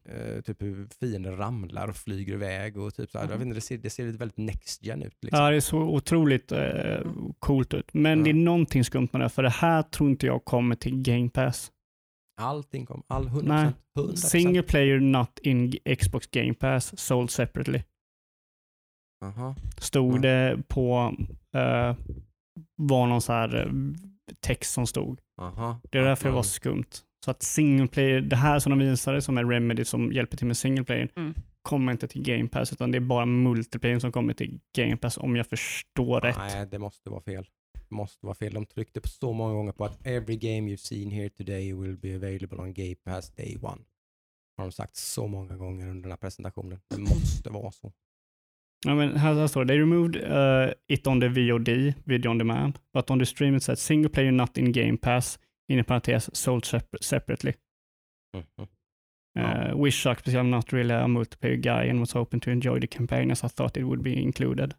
eh, 0.05 0.41
typ 0.41 0.61
hur 0.61 0.87
fiender 0.99 1.31
ramlar 1.31 1.87
och 1.87 1.95
flyger 1.95 2.33
iväg. 2.33 2.77
Och 2.77 2.93
typ 2.95 3.11
så 3.11 3.17
här. 3.17 3.25
Jag 3.25 3.29
Mhm. 3.31 3.39
vet 3.39 3.45
inte, 3.45 3.57
det, 3.57 3.61
ser, 3.61 3.77
det 3.77 3.89
ser 3.89 4.05
väldigt 4.17 4.37
next 4.37 4.83
gen 4.85 5.03
ut. 5.03 5.17
Liksom. 5.21 5.39
ja, 5.43 5.49
det 5.51 5.61
så 5.61 5.77
otroligt 5.79 6.51
eh, 6.51 7.01
coolt 7.39 7.73
ut. 7.73 7.93
Men 7.93 8.17
Ja. 8.19 8.23
det 8.23 8.29
är 8.29 8.33
någonting 8.33 8.83
skumt 8.83 9.07
med 9.11 9.21
det, 9.21 9.29
för 9.29 9.43
det 9.43 9.49
här 9.49 9.81
tror 9.83 10.09
inte 10.09 10.25
jag 10.25 10.45
kommer 10.45 10.75
till 10.75 11.01
Game 11.01 11.29
Pass. 11.29 11.71
Allting 12.41 12.85
kom, 12.85 13.03
all 13.07 13.27
100%. 13.27 13.43
Nej. 13.47 13.71
100%. 13.95 14.15
Single 14.15 14.63
player 14.63 14.99
not 14.99 15.39
in 15.39 15.71
Xbox 15.99 16.27
Game 16.27 16.53
Pass, 16.53 16.99
sold 16.99 17.29
separately. 17.31 17.83
Aha. 19.25 19.55
Stod 19.77 20.15
Ja. 20.15 20.21
det 20.21 20.63
på, 20.67 21.15
eh, 21.55 21.95
var 22.75 23.07
någon 23.07 23.21
så 23.21 23.33
här 23.33 23.55
eh, 23.65 23.71
text 24.39 24.73
som 24.73 24.87
stod. 24.87 25.19
Aha. 25.41 25.79
Det 25.91 25.97
är 25.97 26.03
därför 26.03 26.29
det 26.29 26.35
var 26.35 26.43
skumt. 26.43 26.85
Så 27.25 27.31
att 27.31 27.43
single 27.43 27.87
player, 27.87 28.21
det 28.21 28.35
här 28.35 28.59
som 28.59 28.69
de 28.69 28.79
visade 28.79 29.21
som 29.21 29.37
är 29.37 29.45
Remedy 29.45 29.85
som 29.85 30.11
hjälper 30.13 30.37
till 30.37 30.47
med 30.47 30.57
single 30.57 30.83
player, 30.83 31.09
Mm. 31.15 31.33
kommer 31.61 31.91
inte 31.91 32.07
till 32.07 32.21
Game 32.23 32.47
Pass 32.49 32.73
utan 32.73 32.91
det 32.91 32.97
är 32.97 32.99
bara 32.99 33.25
multiplayer 33.25 33.99
som 33.99 34.11
kommer 34.11 34.33
till 34.33 34.59
Game 34.75 34.97
Pass 34.97 35.17
om 35.17 35.35
jag 35.35 35.47
förstår 35.47 36.21
rätt. 36.21 36.37
Nej, 36.37 36.67
det 36.71 36.79
måste 36.79 37.09
vara 37.09 37.21
fel. 37.21 37.47
Det 37.89 37.95
måste 37.95 38.25
vara 38.25 38.35
fel. 38.35 38.53
De 38.53 38.65
tryckte 38.65 39.01
på 39.01 39.07
så 39.07 39.33
många 39.33 39.53
gånger 39.53 39.71
på 39.71 39.85
att 39.85 40.07
every 40.07 40.35
game 40.37 40.71
you've 40.71 40.75
seen 40.77 41.11
here 41.11 41.29
today 41.29 41.73
will 41.73 41.97
be 41.97 42.15
available 42.15 42.57
on 42.57 42.73
Game 42.73 42.95
Pass 43.05 43.31
day 43.35 43.57
one. 43.61 43.81
Har 44.57 44.65
de 44.65 44.71
sagt 44.71 44.95
så 44.95 45.27
många 45.27 45.57
gånger 45.57 45.87
under 45.87 46.01
den 46.01 46.11
här 46.11 46.17
presentationen. 46.17 46.79
Det 46.95 47.01
måste 47.01 47.49
vara 47.49 47.71
så. 47.71 47.91
Ja, 48.85 48.95
men 48.95 49.17
här, 49.17 49.33
här 49.33 49.47
står 49.47 49.65
det, 49.65 49.67
they 49.73 49.79
removed 49.79 50.15
uh, 50.15 50.73
it 50.87 51.07
on 51.07 51.21
the 51.21 51.27
VOD, 51.27 51.93
video 52.03 52.29
on 52.31 52.37
demand, 52.37 52.79
but 52.93 53.11
on 53.11 53.19
the 53.19 53.25
stream 53.25 53.55
it 53.55 53.63
said 53.63 53.79
single 53.79 54.09
player 54.09 54.31
not 54.31 54.57
in 54.57 54.71
Game 54.71 54.97
Pass, 54.97 55.39
in 55.69 55.83
parentes 55.83 56.35
sold 56.35 56.65
separ- 56.65 57.01
separately. 57.01 57.53
Mhm. 58.37 58.43
Uh, 58.61 58.65
Ja. 59.67 59.75
Wish 59.75 60.03
because 60.05 60.37
I'm 60.37 60.49
not 60.49 60.73
really 60.73 60.93
a 60.93 61.07
multiplayer 61.07 61.55
guy 61.55 61.89
and 61.89 61.99
was 61.99 62.13
hoping 62.13 62.39
to 62.39 62.51
enjoy 62.51 62.79
the 62.81 62.87
campaign 62.87 63.31
as 63.31 63.43
I 63.43 63.47
thought 63.49 63.77
it 63.77 63.83
would 63.83 64.01
be 64.03 64.13
included. 64.13 64.73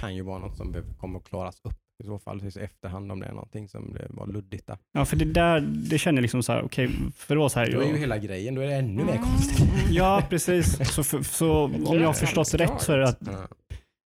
Kan 0.00 0.14
ju 0.16 0.22
vara 0.22 0.38
något 0.38 0.56
som 0.56 0.74
kommer 0.98 1.18
att 1.18 1.24
klaras 1.28 1.60
upp 1.64 1.74
i 2.02 2.06
så 2.06 2.18
fall 2.18 2.44
i 2.44 2.60
efterhand 2.60 3.12
om 3.12 3.20
det 3.20 3.26
är 3.26 3.32
någonting 3.32 3.68
som 3.68 3.96
var 4.10 4.26
luddigt 4.26 4.66
där. 4.66 4.78
Ja, 4.92 5.04
för 5.04 5.16
det 5.16 5.24
där, 5.24 5.60
det 5.60 5.98
känner 5.98 6.22
liksom 6.22 6.42
så 6.42 6.52
här, 6.52 6.62
okej, 6.64 6.90
för 7.16 7.36
då 7.36 7.48
så 7.48 7.58
här, 7.60 7.72
Då 7.72 7.80
är 7.80 7.88
ju 7.88 7.96
hela 7.96 8.18
grejen, 8.18 8.54
då 8.54 8.60
är 8.60 8.66
det 8.66 8.74
ännu 8.74 9.04
mer 9.04 9.16
konstigt. 9.18 9.68
ja 9.90 10.22
precis, 10.30 10.92
så, 10.94 11.04
för, 11.04 11.22
så 11.22 11.64
om 11.64 11.98
jag 12.00 12.06
har 12.06 12.12
förstått 12.12 12.54
rätt 12.54 12.80
så 12.80 12.92
är 12.92 12.98
det 12.98 13.08
att 13.08 13.28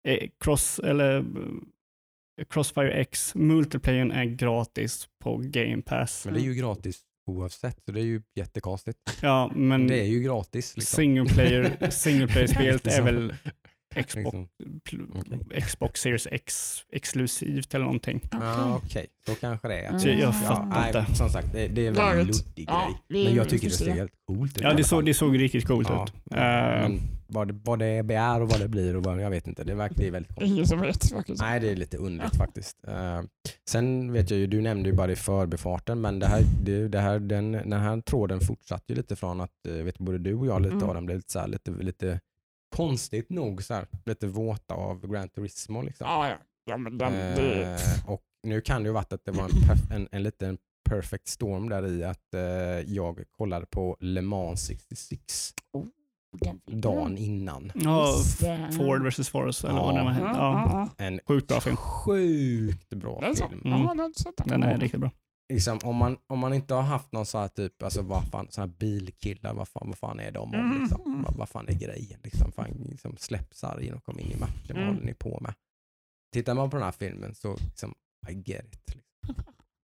eh, 0.08 0.30
Cross, 0.40 0.80
eller 0.80 1.26
Crossfire 2.50 2.92
X, 2.92 3.36
multiplayern 3.36 4.12
är 4.12 4.26
gratis 4.26 5.08
på 5.24 5.38
Game 5.38 5.82
Pass. 5.82 6.26
Men 6.26 6.34
det 6.34 6.40
är 6.40 6.44
ju 6.44 6.54
gratis 6.54 7.00
oavsett, 7.28 7.78
så 7.86 7.92
det 7.92 8.00
är 8.00 8.06
ju 8.06 8.22
jättekonstigt. 8.36 8.98
Ja, 9.22 9.52
men 9.56 9.88
Det 9.88 10.00
är 10.00 10.06
ju 10.08 10.20
gratis. 10.20 10.78
Liksom. 10.78 10.96
single 10.96 11.26
player, 11.34 11.90
single 11.90 12.28
player-spelet 12.28 12.88
är 12.88 12.90
Liksom. 12.90 13.06
väl 13.06 13.36
Xbox, 13.96 14.16
Liksom. 14.16 14.48
pl- 14.90 15.62
Xbox 15.62 16.02
Series 16.02 16.28
X 16.32 16.78
exklusivt 16.92 17.74
eller 17.74 17.86
någonting. 17.86 18.22
Ja, 18.32 18.82
okej. 18.86 19.08
Så 19.26 19.36
kanske 19.36 19.68
det 19.68 19.80
är. 19.80 19.98
Så 19.98 20.08
jag 20.08 20.20
Ja, 20.20 20.32
fattar 20.32 20.88
inte. 21.00 21.16
Som 21.16 21.30
sagt, 21.30 21.54
det, 21.54 21.68
det 21.68 21.84
är 21.86 21.88
en 21.88 21.94
väldigt 21.94 22.46
luddig 22.46 22.66
Ja, 22.70 22.90
grej. 23.10 23.26
Men 23.26 23.36
jag 23.36 23.50
tycker 23.50 23.68
det 23.70 23.74
ser 23.76 23.86
se. 23.86 23.92
helt 23.92 24.12
coolt 24.28 24.58
ut. 24.58 24.64
Ja, 24.64 24.74
det 24.74 24.84
såg, 24.84 24.98
fall. 24.98 25.06
det 25.06 25.14
såg 25.14 25.40
riktigt 25.40 25.68
coolt 25.68 25.90
Ja, 25.90 26.04
ut. 26.04 26.14
ja, 26.30 26.38
Eh, 26.38 26.82
men 26.90 27.00
vad 27.28 27.48
det, 27.48 27.60
vad 27.64 27.80
det 27.80 27.86
är 28.16 28.42
och 28.42 28.50
vad 28.50 28.60
det 28.60 28.68
blir 28.68 28.96
och 28.96 29.04
vad, 29.04 29.22
jag 29.22 29.30
vet 29.30 29.48
inte. 29.48 29.64
Det 29.64 29.76
verkar 29.76 29.96
det 29.96 30.08
är 30.08 30.12
väldigt 30.12 30.30
konstigt. 30.36 30.50
Ingen 30.54 30.68
som 30.68 30.80
vet 30.82 31.10
faktiskt. 31.12 31.42
Nej, 31.42 31.60
det 31.60 31.70
är 31.72 31.76
lite 31.76 31.98
underligt 31.98 32.36
faktiskt. 32.36 32.78
Eh, 32.88 33.22
sen 33.70 34.14
vet 34.14 34.30
jag 34.32 34.40
ju, 34.40 34.48
du 34.48 34.62
nämnde 34.62 34.90
ju 34.90 34.96
bara 34.96 35.08
det 35.08 35.14
i 35.14 35.16
förbifarten, 35.16 36.02
men 36.02 36.20
det 36.20 36.28
här, 36.28 36.42
det, 36.64 36.88
det 36.88 37.00
här, 37.00 37.20
den, 37.20 37.52
den 37.52 37.74
här 37.74 38.02
tråden 38.02 38.40
fortsatte 38.40 38.84
ju 38.88 38.96
lite 38.96 39.16
från 39.16 39.42
att, 39.42 39.52
eh, 39.68 39.74
vet 39.74 39.98
både 40.00 40.18
du 40.18 40.34
och 40.36 40.48
jag 40.48 40.62
lite 40.62 40.76
Mm. 40.76 40.90
av 40.90 40.96
den 40.96 41.06
blev 41.06 41.18
lite, 41.18 41.32
så 41.32 41.40
här, 41.40 41.48
lite, 41.48 41.72
lite 41.72 42.20
konstigt 42.76 43.30
nog 43.30 43.64
så 43.64 43.74
här, 43.74 43.88
lite 44.06 44.28
våta 44.28 44.74
av 44.74 45.08
Gran 45.08 45.30
Turismo. 45.30 45.82
Liksom. 45.82 46.08
Ja, 46.10 46.30
ja. 46.30 46.36
ja 46.66 46.78
men 46.78 46.98
den, 46.98 47.12
det, 47.14 47.64
Eh, 47.64 48.10
och 48.10 48.22
nu 48.44 48.62
kan 48.62 48.84
det 48.84 48.88
ju 48.88 48.94
varit 48.94 49.14
att 49.14 49.26
det 49.26 49.32
var 49.32 49.44
en, 49.44 49.50
perf- 49.50 49.94
en, 49.94 50.08
en 50.12 50.24
liten 50.24 50.58
perfect 50.90 51.28
storm 51.28 51.70
där 51.70 51.88
i 51.88 52.04
att 52.04 52.34
eh, 52.34 52.42
jag 52.94 53.24
kollade 53.38 53.66
på 53.66 53.98
Le 54.00 54.22
Mans 54.22 54.66
66 54.66 55.54
den 56.40 56.82
dagen 56.82 57.18
innan. 57.18 57.72
ja, 57.76 58.14
det. 58.40 58.70
Ford 58.78 59.08
vs 59.08 59.30
Force 59.30 59.68
eller 59.68 59.80
Ja. 59.80 59.86
vad 59.86 59.96
det 59.96 60.04
var. 60.04 60.30
Ja, 60.30 60.90
En 60.98 61.20
sjukt 61.28 61.48
bra 61.48 61.60
film. 61.62 61.76
sjukt 61.76 62.90
bra 62.94 63.22
film. 63.36 63.62
Mm. 63.66 64.12
Den 64.46 64.64
är 64.64 64.78
riktigt 64.78 65.00
bra. 65.00 65.12
Liksom, 65.52 65.80
om, 65.84 65.96
man, 65.96 66.18
om 66.28 66.40
man 66.40 66.54
inte 66.54 66.74
har 66.74 66.82
haft 66.82 67.12
någon 67.12 67.26
sån 67.26 67.42
här 67.42 67.48
typ, 67.48 67.84
alltså 67.84 68.02
vad 68.02 68.24
fan, 68.28 68.48
sån 68.50 68.62
här 68.62 68.76
bilkillar, 68.78 69.54
vad 69.54 69.68
fan, 69.68 69.88
vad 69.88 69.98
fan 69.98 70.20
är 70.20 70.32
de 70.32 70.40
om? 70.40 70.54
Mm. 70.54 70.82
Liksom? 70.82 71.24
Vad, 71.28 71.36
vad 71.36 71.50
fan 71.50 71.68
är 71.68 71.74
grejen? 71.74 72.20
Liksom, 72.24 72.52
fan, 72.52 72.88
liksom, 72.90 73.18
släpp 73.18 73.54
sargen 73.54 73.94
och 73.94 74.04
kom 74.04 74.20
in 74.20 74.32
i 74.32 74.40
matchen, 74.40 74.54
vad 74.68 74.78
Mm. 74.78 74.88
håller 74.88 75.06
ni 75.06 75.14
på 75.14 75.40
med? 75.42 75.54
tittar 76.34 76.54
man 76.54 76.70
på 76.70 76.78
den 76.78 76.84
här 76.86 76.92
filmen 76.92 77.36
så 77.36 77.58
liksom, 77.58 77.94
I 78.30 78.34
get 78.34 78.66
it. 78.76 78.96
Liksom. 78.96 79.44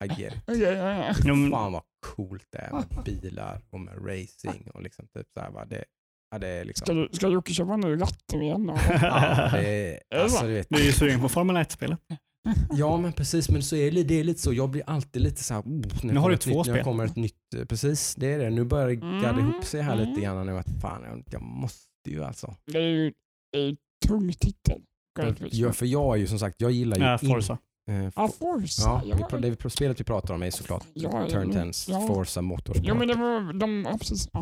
I 0.03 0.21
get 0.21 0.33
it. 0.33 0.41
Ja. 0.47 1.13
Ja, 1.25 1.35
men- 1.35 1.51
Fan 1.51 1.71
vad 1.73 1.83
coolt 2.05 2.45
det 2.51 2.57
är 2.57 2.71
med 2.71 3.03
bilar 3.05 3.61
och 3.69 3.79
med 3.79 3.93
racing 4.07 4.71
och 4.73 4.81
liksom 4.81 5.07
typ 5.07 5.27
så 5.33 5.39
här, 5.39 5.51
va, 5.51 5.65
det, 5.65 5.85
ja, 6.31 6.39
det 6.39 6.47
är 6.47 6.65
liksom, 6.65 6.85
Ska, 6.85 6.93
du, 6.93 7.09
ska 7.11 7.27
Jocke 7.29 7.53
köpa 7.53 7.73
en 7.73 7.79
ny 7.79 8.01
ratten 8.01 8.41
igen? 8.41 8.69
Och, 8.69 8.77
ja, 8.89 9.49
det 9.53 9.93
är, 10.09 10.21
alltså, 10.21 10.37
så? 10.37 10.45
du 10.45 10.53
vet, 10.53 10.67
Du 10.69 10.79
är 10.81 10.85
ju 10.85 10.91
sugen 10.91 11.21
på 11.21 11.29
Formel 11.29 11.55
1-spelet. 11.57 11.99
Ja 12.71 12.97
men 12.97 13.13
precis, 13.13 13.49
men 13.49 13.63
så 13.63 13.75
är 13.75 13.91
det, 13.91 14.03
det 14.03 14.19
är 14.19 14.23
lite 14.23 14.41
så. 14.41 14.53
Jag 14.53 14.69
blir 14.69 14.83
alltid 14.87 15.21
lite 15.21 15.43
så 15.43 15.53
här, 15.53 15.61
oh, 15.61 15.65
när 16.03 16.13
Nu 16.13 16.19
har 16.19 16.29
du 16.29 16.35
ett 16.35 16.41
två 16.41 16.49
nytt, 16.49 16.57
När 16.57 16.63
spel. 16.63 16.75
det 16.75 16.83
kommer 16.83 17.05
ett 17.05 17.15
nytt, 17.15 17.53
eh, 17.57 17.65
precis 17.65 18.15
det 18.15 18.27
är 18.33 18.39
det. 18.39 18.49
Nu 18.49 18.63
börjar 18.63 18.87
det 18.87 18.95
gadda 18.95 19.29
Mm, 19.29 19.49
ihop 19.49 19.65
sig 19.65 19.81
här 19.81 19.95
lite 19.95 20.09
mm. 20.09 20.21
grann 20.21 20.45
nu 20.45 20.57
att 20.57 20.81
fan 20.81 21.03
jag, 21.03 21.23
jag 21.31 21.41
måste 21.41 22.09
ju 22.09 22.23
alltså. 22.23 22.55
det 22.71 22.77
är 22.77 22.81
ju 22.81 23.13
ju 23.57 23.75
tung 24.07 24.33
titel. 24.33 24.81
Gran 25.19 25.35
För, 25.35 25.49
jag, 25.51 25.75
för 25.75 25.85
jag 25.85 26.15
är 26.15 26.19
ju 26.19 26.27
som 26.27 26.39
sagt, 26.39 26.61
jag 26.61 26.71
gillar 26.71 26.97
ju 26.97 27.03
Ja, 27.03 27.17
Forza. 27.17 27.57
Eh, 27.87 28.03
Ja, 28.03 28.11
for, 28.15 28.27
Forza. 28.59 28.81
ja, 28.83 29.01
Ja, 29.05 29.27
vi, 29.31 29.41
det 29.49 29.57
vi- 29.63 29.69
spelet 29.69 29.99
vi 29.99 30.03
pratar 30.03 30.33
om 30.33 30.43
är 30.43 30.51
såklart 30.51 30.83
Ja, 30.93 31.27
Turn 31.29 31.51
ja, 31.53 31.71
10 31.73 31.93
ja. 31.93 32.07
Forza 32.07 32.41
Motorsport. 32.41 32.85
Jo 32.87 32.95
men 32.95 33.07
det 33.07 33.13
var 33.15 33.53
de, 33.53 33.85
ja 33.91 33.97
precis. 33.97 34.29
Ja. 34.33 34.39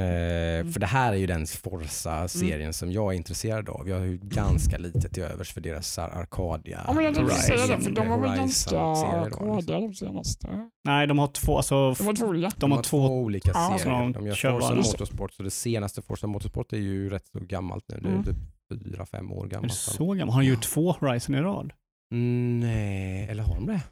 Eh, 0.00 0.66
för 0.72 0.78
det 0.80 0.86
här 0.86 1.12
är 1.12 1.16
ju 1.16 1.26
den 1.26 1.46
Forza-serien 1.46 2.72
som 2.72 2.92
jag 2.92 3.12
är 3.12 3.16
intresserad 3.16 3.68
av. 3.68 3.88
Jag 3.88 3.98
har 3.98 4.04
ju 4.04 4.18
ganska 4.18 4.78
lite 4.78 5.08
till 5.08 5.22
övers 5.22 5.52
för 5.52 5.60
deras 5.60 5.98
Arcadia. 5.98 6.84
ja 6.86 6.92
men 6.92 7.04
jag 7.04 7.14
tänkte 7.14 7.34
säga 7.34 7.66
det, 7.76 7.82
för 7.82 7.90
de 7.90 8.08
var 8.08 8.18
väl 8.18 8.36
ganska 8.36 8.76
då, 8.76 9.24
liksom. 9.24 9.66
de 9.66 9.94
senaste. 9.94 10.68
Nej, 10.84 11.06
de 11.06 11.18
har 11.18 11.26
två, 11.26 11.56
alltså, 11.56 11.92
De 11.98 12.04
var 12.06 12.14
två 12.14 12.26
olika. 12.26 12.50
de 12.56 12.72
har 12.72 12.82
två, 12.82 12.98
olika 12.98 13.50
Ja, 13.54 13.74
så 13.78 13.82
serier. 13.84 14.12
de 14.12 14.26
gör 14.26 14.34
kör 14.34 14.50
Forza 14.52 14.66
varandra. 14.66 14.82
Motorsport, 14.92 15.32
så 15.32 15.42
det 15.42 15.50
senaste 15.50 16.02
Forza 16.02 16.26
Motorsport 16.26 16.72
är 16.72 16.76
ju 16.76 17.10
rätt 17.10 17.26
så 17.32 17.38
gammalt 17.40 17.84
nu. 17.88 18.00
Det 18.00 18.08
är 18.08 18.12
Mm. 18.12 18.24
typ 18.24 18.36
fyra, 18.84 19.06
fem 19.06 19.32
år 19.32 19.44
är 19.44 19.48
det 19.48 19.54
gammalt. 19.54 19.72
så 19.74 20.12
gammal? 20.12 20.34
Har 20.34 20.42
de 20.42 20.48
gjort 20.48 20.62
två 20.62 20.92
Horizon 20.92 21.34
i 21.34 21.40
rad? 21.40 21.72
Mm, 22.12 22.60
Nej, 22.60 23.26
eller 23.28 23.42
har 23.42 23.54
de 23.54 23.66
det? 23.66 23.82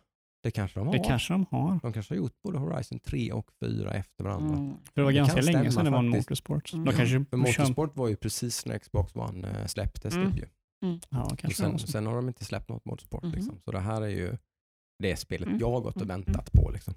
Det 0.42 0.50
kanske 0.50 0.80
de 0.80 0.86
har. 0.86 0.94
Det 0.94 1.04
kanske 1.04 1.34
de 1.34 1.46
har. 1.50 1.78
De 1.82 1.92
kanske 1.92 2.14
har 2.14 2.16
gjort 2.16 2.42
både 2.42 2.58
Horizon 2.58 2.98
3 2.98 3.32
och 3.32 3.50
4 3.64 3.92
efter 3.94 4.24
varandra. 4.24 4.56
Mm. 4.58 4.70
För 4.84 4.92
det 4.94 5.02
var 5.02 5.12
Det 5.12 5.16
ganska 5.16 5.40
länge 5.40 5.72
sedan 5.72 5.84
det 5.84 5.90
var 5.90 5.98
en. 5.98 6.08
Motorsport. 6.08 6.72
Mm. 6.72 6.84
De 6.84 6.90
kanske 6.94 7.24
kör... 7.30 7.36
Motorsport 7.36 7.96
var 7.96 8.08
ju 8.08 8.16
precis 8.16 8.66
när 8.66 8.78
Xbox 8.78 9.16
One 9.16 9.48
eh, 9.48 9.66
släpptes. 9.66 10.14
Mm. 10.14 10.32
Typ 10.32 10.40
ju. 10.42 10.46
Ja, 11.10 11.22
Och 11.24 11.38
kanske 11.38 11.46
det 11.64 11.78
sen, 11.78 11.78
sen 11.78 12.06
har 12.06 12.16
de 12.16 12.28
inte 12.28 12.44
släppt 12.44 12.68
något 12.68 12.84
Motorsport. 12.84 13.22
Mhm. 13.22 13.32
Liksom. 13.32 13.60
Så 13.64 13.70
det 13.72 13.80
här 13.80 14.02
är 14.02 14.08
ju 14.08 14.36
det 15.02 15.16
spelet 15.16 15.48
Mm. 15.48 15.60
jag 15.60 15.70
har 15.70 15.80
gått 15.80 15.96
och 15.96 16.02
Mm. 16.02 16.08
väntat 16.22 16.52
på. 16.52 16.70
Liksom. 16.70 16.94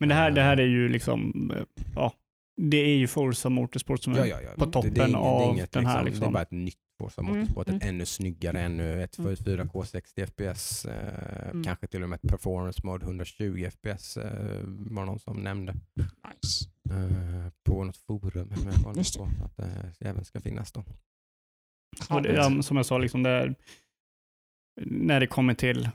Men 0.00 0.08
det 0.08 0.14
här, 0.14 0.30
det 0.30 0.42
här 0.42 0.56
är 0.60 0.66
ju 0.66 0.88
liksom, 0.88 1.50
eh, 1.56 1.62
ja, 1.94 2.12
det 2.60 2.76
är 2.76 2.96
ju 2.96 3.06
Forza 3.06 3.48
Motorsport 3.48 4.02
som 4.02 4.12
är 4.12 4.18
Ja, 4.18 4.26
ja, 4.26 4.40
ja. 4.42 4.50
på 4.58 4.64
Det- 4.64 4.72
toppen 4.72 4.94
det 4.94 5.00
är 5.00 5.08
inget, 5.08 5.12
det 5.12 5.18
är 5.18 5.44
av 5.48 5.52
inget, 5.54 5.72
den 5.72 5.86
här 5.86 5.94
Det 5.94 6.00
är 6.00 6.04
liksom. 6.12 6.32
bara 6.32 6.42
ett 6.42 6.50
nytt 6.50 6.78
Forza 6.98 7.20
Mm, 7.20 7.38
Motorsport. 7.38 7.68
mm. 7.68 7.76
Ett 7.80 7.86
ännu 7.88 8.06
snyggare, 8.06 8.60
ännu 8.60 9.02
ett 9.02 9.18
Mm. 9.18 9.36
4K 9.36 9.84
60 9.84 10.22
FPS. 10.26 10.84
Eh, 10.84 11.48
Mm. 11.50 11.64
Kanske 11.64 11.86
till 11.86 12.02
och 12.02 12.08
med 12.08 12.16
ett 12.24 12.30
performance 12.30 12.80
mode 12.84 13.04
120 13.06 13.68
FPS 13.70 14.16
eh, 14.16 14.60
var 14.66 15.04
någon 15.06 15.18
som 15.18 15.36
nämnde. 15.36 15.72
Nice. 15.72 16.64
Eh, 16.90 17.50
på 17.64 17.84
något 17.84 17.96
forum. 17.96 18.52
Men 18.64 18.94
det. 18.94 19.18
på 19.18 19.28
att 19.44 19.56
det 19.56 19.94
även 20.08 20.24
ska 20.24 20.40
finnas 20.40 20.72
då. 20.72 20.84
Och 22.10 22.22
det, 22.22 22.32
ja, 22.32 22.62
som 22.62 22.76
jag 22.76 22.86
sa, 22.86 22.98
liksom 22.98 23.22
där, 23.22 23.54
när 24.86 25.20
det 25.20 25.26
kommer 25.26 25.54
till 25.54 25.88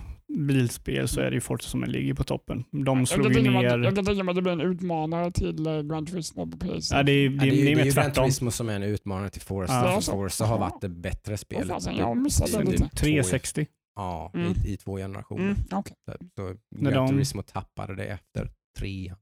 bilspel 0.48 1.08
så 1.08 1.22
är 1.22 1.30
det 1.30 1.34
ju 1.36 1.42
Forza 1.42 1.70
som 1.70 1.84
ligger 1.84 2.14
på 2.14 2.24
toppen. 2.24 2.64
De 2.72 3.00
Jag 3.00 3.08
slog 3.08 3.34
kan 3.34 3.44
ju 3.44 3.50
att- 3.50 3.54
ner... 3.64 3.80
Jag 3.84 3.96
kan 3.96 4.06
tänka 4.06 4.24
mig 4.24 4.32
att 4.32 4.36
det 4.36 4.42
blir 4.42 4.52
en 4.54 4.62
utmanare 4.62 5.32
till 5.32 5.68
eh, 5.68 5.82
Gran 5.82 6.06
Turismo 6.06 6.52
på 6.52 6.58
PC. 6.58 6.96
Ja, 6.96 7.04
det 7.04 7.12
är, 7.12 7.24
Ja, 7.24 7.30
det, 7.30 7.38
det, 7.38 7.48
är, 7.48 7.50
det 7.52 7.56
ju- 7.56 7.62
är 7.72 7.76
det 7.76 7.82
är 7.82 7.86
ju 7.86 7.92
Gran. 7.92 8.12
Turismo 8.12 8.52
som 8.52 8.70
är 8.70 8.76
en 8.76 8.84
utmanare 8.84 9.30
till 9.30 9.42
Forza. 9.42 9.74
Ja. 9.74 10.02
för 10.02 10.12
Forza 10.12 10.46
har 10.46 10.60
varit 10.60 10.82
det 10.82 10.90
bättre 10.90 11.38
spelet. 11.38 11.68
fasen, 11.68 11.94
Det- 11.94 12.00
jag 12.00 12.18
missade 12.18 12.52
det- 12.52 12.58
det 12.58 12.66
det- 12.66 12.72
lite. 12.72 12.84
två- 12.90 12.96
360. 12.98 13.68
Ja, 13.96 14.32
Mm. 14.34 14.52
i, 14.66 14.74
i 14.74 14.78
två 14.78 14.98
generationer. 14.98 15.44
Mm, 15.44 15.56
okej. 15.72 15.96
Så, 16.06 16.18
så 16.36 16.56
När 16.76 16.92
Gran 16.92 17.06
de- 17.08 17.14
Turismo 17.14 17.42
tappade 17.42 17.96
det 17.96 18.06
efter 18.06 18.50
tre. 18.80 19.14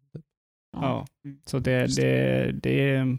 Ja. 0.77 1.07
Mm. 1.25 1.37
Så 1.45 1.59
det, 1.59 1.95
det, 1.95 2.51
det 2.63 2.89
är... 2.89 3.17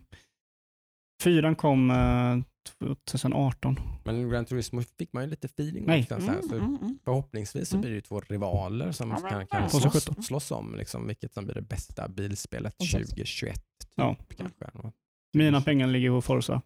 Fyran 1.23 1.55
kom 1.55 1.91
eh, 1.91 2.39
2018. 2.79 3.81
Men 4.05 4.29
Gran 4.29 4.45
Turismo 4.45 4.83
fick 4.99 5.13
man 5.13 5.23
ju 5.25 5.31
lite 5.31 5.47
feeling 5.47 5.85
Nej. 5.87 6.07
här, 6.11 6.17
Mm, 6.17 6.43
så 6.49 6.55
mm, 6.55 6.77
mm. 6.83 6.99
Förhoppningsvis 7.05 7.69
så 7.69 7.75
Mm. 7.77 7.81
blir 7.81 7.91
det 7.91 7.95
ju 7.95 8.01
två 8.01 8.21
rivaler 8.21 8.93
som 8.93 9.09
men- 9.09 9.23
kan, 9.23 9.47
kan 9.47 9.71
slåss, 9.71 9.83
2017. 9.83 10.23
slåss 10.23 10.51
om 10.51 10.75
liksom, 10.75 11.07
vilket 11.07 11.35
som 11.35 11.45
blir 11.45 11.55
det 11.55 11.63
bästa 11.63 12.09
bilspelet 12.09 12.75
Exakt. 12.83 13.05
2021. 13.09 13.55
Typ, 13.55 13.91
Ja. 13.95 14.17
kanske. 14.37 14.93
Mina 15.35 15.61
pengar 15.61 15.87
ligger 15.87 16.11
på 16.11 16.23
Forza. 16.23 16.63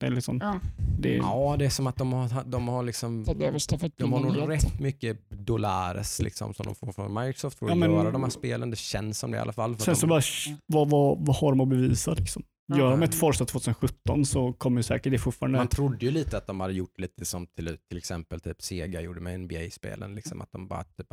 Det 0.00 0.06
är 0.06 0.10
liksom... 0.10 0.38
Ja, 0.42 0.60
Det 0.98 1.14
är, 1.14 1.18
Ja, 1.18 1.56
det 1.58 1.64
är 1.64 1.70
som 1.70 1.86
att 1.86 1.96
de 1.96 2.12
har, 2.12 2.44
de 2.44 2.68
har 2.68 2.82
liksom 2.82 3.24
de 3.24 4.12
har 4.12 4.20
nog 4.20 4.48
rätt 4.50 4.80
mycket 4.80 5.30
dollares 5.30 6.22
liksom, 6.22 6.54
som 6.54 6.66
de 6.66 6.74
får 6.74 6.92
från 6.92 7.14
Microsoft 7.14 7.58
för 7.58 7.66
att 7.66 7.70
Ja, 7.70 7.76
men- 7.76 7.90
göra 7.92 8.10
de 8.10 8.22
här 8.22 8.30
spelen. 8.30 8.70
Det 8.70 8.76
känns 8.78 9.18
som 9.18 9.30
det 9.30 9.36
i 9.36 9.40
alla 9.40 9.52
fall. 9.52 9.76
För 9.76 9.82
Sen 9.84 9.92
att 9.92 9.98
så 9.98 10.06
de, 10.06 10.10
bara, 10.10 10.22
vad, 10.66 10.90
vad, 10.90 11.26
vad 11.26 11.36
har 11.36 11.50
de 11.52 11.60
att 11.60 11.68
bevisa 11.68 12.14
liksom? 12.14 12.42
Gör 12.68 12.90
de 12.90 13.02
ett 13.02 13.14
Forza 13.14 13.44
2017 13.44 14.24
så 14.24 14.52
kommer 14.52 14.82
säkert 14.82 15.12
det 15.12 15.18
fortfarande... 15.18 15.58
man 15.58 15.68
trodde 15.68 16.06
ju 16.06 16.12
lite 16.12 16.36
att 16.36 16.46
de 16.46 16.60
hade 16.60 16.72
gjort 16.72 16.98
lite 16.98 17.24
som 17.24 17.46
till, 17.46 17.78
till 17.88 17.98
exempel 17.98 18.40
typ 18.40 18.62
Sega 18.62 19.00
gjorde 19.00 19.20
med 19.20 19.40
NBA-spelen. 19.40 20.14
Liksom, 20.14 20.40
att 20.40 20.52
de 20.52 20.68
bara 20.68 20.84
typ, 20.84 21.12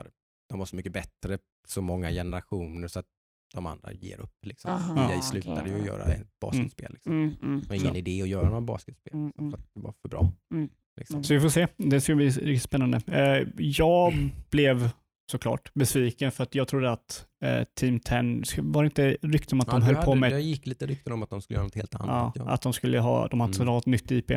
de 0.50 0.60
var 0.60 0.66
så 0.66 0.76
mycket 0.76 0.94
bättre 0.94 1.38
så 1.68 1.82
många 1.82 2.10
generationer 2.10 2.88
så 2.88 3.00
att 3.00 3.06
de 3.54 3.66
andra 3.66 3.94
ger 3.94 4.20
upp. 4.20 4.46
Liksom. 4.46 4.72
Aha, 4.72 5.14
EA 5.14 5.22
slutade 5.22 5.62
okej. 5.62 5.80
ju 5.80 5.86
göra 5.86 6.04
ett 6.04 6.40
basketspel. 6.40 6.94
Liksom. 6.94 7.12
Mm, 7.14 7.36
mm. 7.44 7.62
Det 7.62 7.70
var 7.70 7.76
ingen 7.76 7.96
idé 7.96 8.22
att 8.22 8.30
göra 8.30 8.46
några 8.46 8.62
basketspel. 8.62 9.14
Mm, 9.14 9.32
För 9.32 9.42
mm. 9.42 9.54
att 9.54 9.74
det 9.74 9.82
var 9.82 9.94
för 10.02 10.10
bra. 10.10 10.32
Mm. 10.54 10.70
Liksom. 10.98 11.24
Så 11.24 11.34
vi 11.34 11.40
får 11.40 11.50
se. 11.50 11.68
Det 11.78 12.02
ska 12.02 12.16
bli 12.16 12.30
riktigt 12.30 12.64
spännande. 12.64 13.02
Eh, 13.08 13.48
jag 13.58 14.14
blev 14.50 14.90
såklart 15.30 15.72
besviken 15.74 16.32
för 16.32 16.44
att 16.44 16.56
jag 16.56 16.68
trodde 16.68 16.92
att 16.92 17.26
eh, 17.44 17.64
Team 17.64 18.00
10, 18.00 18.16
sk- 18.22 18.74
var 18.74 18.84
det 18.84 18.88
inte 18.88 19.18
rykten 19.22 19.56
om 19.56 19.62
att 19.62 19.68
Ja, 19.68 19.74
de 19.74 19.82
höll 19.82 19.96
hade, 19.96 20.06
på 20.06 20.16
med 20.16 20.32
Det 20.32 20.40
gick 20.42 20.66
lite 20.68 20.86
rykten 20.86 21.14
om 21.14 21.24
att 21.24 21.30
de 21.30 21.42
skulle 21.42 21.56
göra 21.58 21.64
något 21.64 21.76
helt 21.76 21.94
ja, 21.94 22.00
annat. 22.00 22.34
Ja. 22.36 22.50
att 22.50 22.62
de 22.62 22.74
skulle 22.74 23.00
ha, 23.00 23.28
de 23.28 23.40
hade 23.40 23.56
Mm. 23.56 23.68
ha 23.68 23.78
ett 23.78 23.86
nytt 23.86 24.12
IP. 24.12 24.28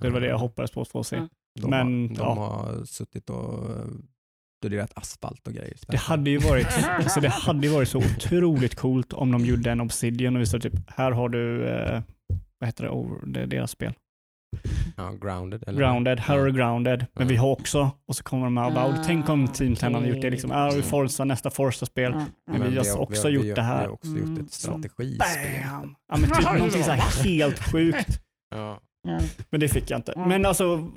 Det 0.00 0.10
var 0.10 0.20
det 0.20 0.26
jag 0.28 0.38
hoppades 0.38 0.70
på 0.70 0.80
att 0.80 0.88
få 0.88 1.04
se. 1.04 1.16
Ja. 1.16 1.28
De, 1.60 1.70
Men, 1.70 2.08
har, 2.08 2.08
de 2.08 2.14
ja. 2.16 2.34
har 2.34 2.84
suttit 2.84 3.30
och 3.30 3.70
eh, 3.70 3.84
studerat 4.62 4.92
asfalt 4.94 5.46
och 5.46 5.52
grejer. 5.54 5.76
Det 5.88 5.96
hade 5.96 6.30
ju 6.30 6.38
varit, 6.38 6.66
alltså 6.88 7.20
det 7.20 7.28
hade 7.28 7.66
ju 7.66 7.72
varit 7.72 7.88
så 7.88 7.98
otroligt 7.98 8.74
coolt 8.74 9.12
om 9.12 9.32
de 9.32 9.44
gjorde 9.44 9.70
en 9.70 9.80
Obsidian 9.80 10.36
och 10.36 10.42
visade 10.42 10.70
typ, 10.70 10.80
här 10.90 11.12
har 11.12 11.28
du, 11.28 11.68
eh, 11.68 12.02
vad 12.58 12.68
heter 12.68 12.84
det, 12.84 12.90
Over, 12.90 13.26
det 13.26 13.40
är 13.40 13.46
deras 13.46 13.70
spel. 13.70 13.94
Ja, 14.98 15.12
grounded. 15.22 15.64
Eller? 15.66 15.78
Grounded, 15.78 16.20
här 16.20 16.38
har 16.38 16.44
du 16.46 16.50
Ja. 16.50 16.56
Grounded, 16.56 17.06
men 17.14 17.26
Ja. 17.26 17.28
vi 17.30 17.36
har 17.36 17.48
också, 17.50 17.90
och 18.08 18.16
så 18.16 18.22
kommer 18.22 18.44
de 18.44 18.54
med 18.54 18.64
About. 18.66 18.96
Tänk 19.06 19.28
om 19.28 19.48
Team 19.48 19.76
10 19.76 19.90
hade 19.94 20.08
gjort 20.08 20.22
det, 20.22 20.30
liksom, 20.30 20.50
här 20.50 20.64
har 20.64 20.72
vi 20.72 20.82
Forza, 20.82 21.24
nästa 21.24 21.50
Forza-spel. 21.50 22.12
Ja, 22.14 22.24
Men 22.52 22.74
ja. 22.74 22.82
vi 22.82 22.88
har 22.90 22.98
också 23.00 23.28
gjort 23.28 23.44
vi, 23.44 23.52
det 23.52 23.62
här. 23.62 23.80
Vi 23.80 23.86
har 23.86 23.92
också 23.92 24.08
gjort 24.10 24.26
Mm. 24.28 24.44
ett 24.44 24.52
strategispel. 24.52 25.18
Bam! 25.18 25.94
Ja, 26.08 26.16
men 26.18 26.30
typ 26.30 26.44
någonting 26.58 26.82
så 26.82 26.90
här 26.90 27.24
helt 27.24 27.58
sjukt. 27.72 28.20
Ja. 28.54 28.80
Men 29.50 29.60
det 29.60 29.68
fick 29.68 29.90
jag 29.90 29.98
inte. 29.98 30.12
Mm. 30.12 30.28
Men 30.28 30.46
alltså, 30.46 30.88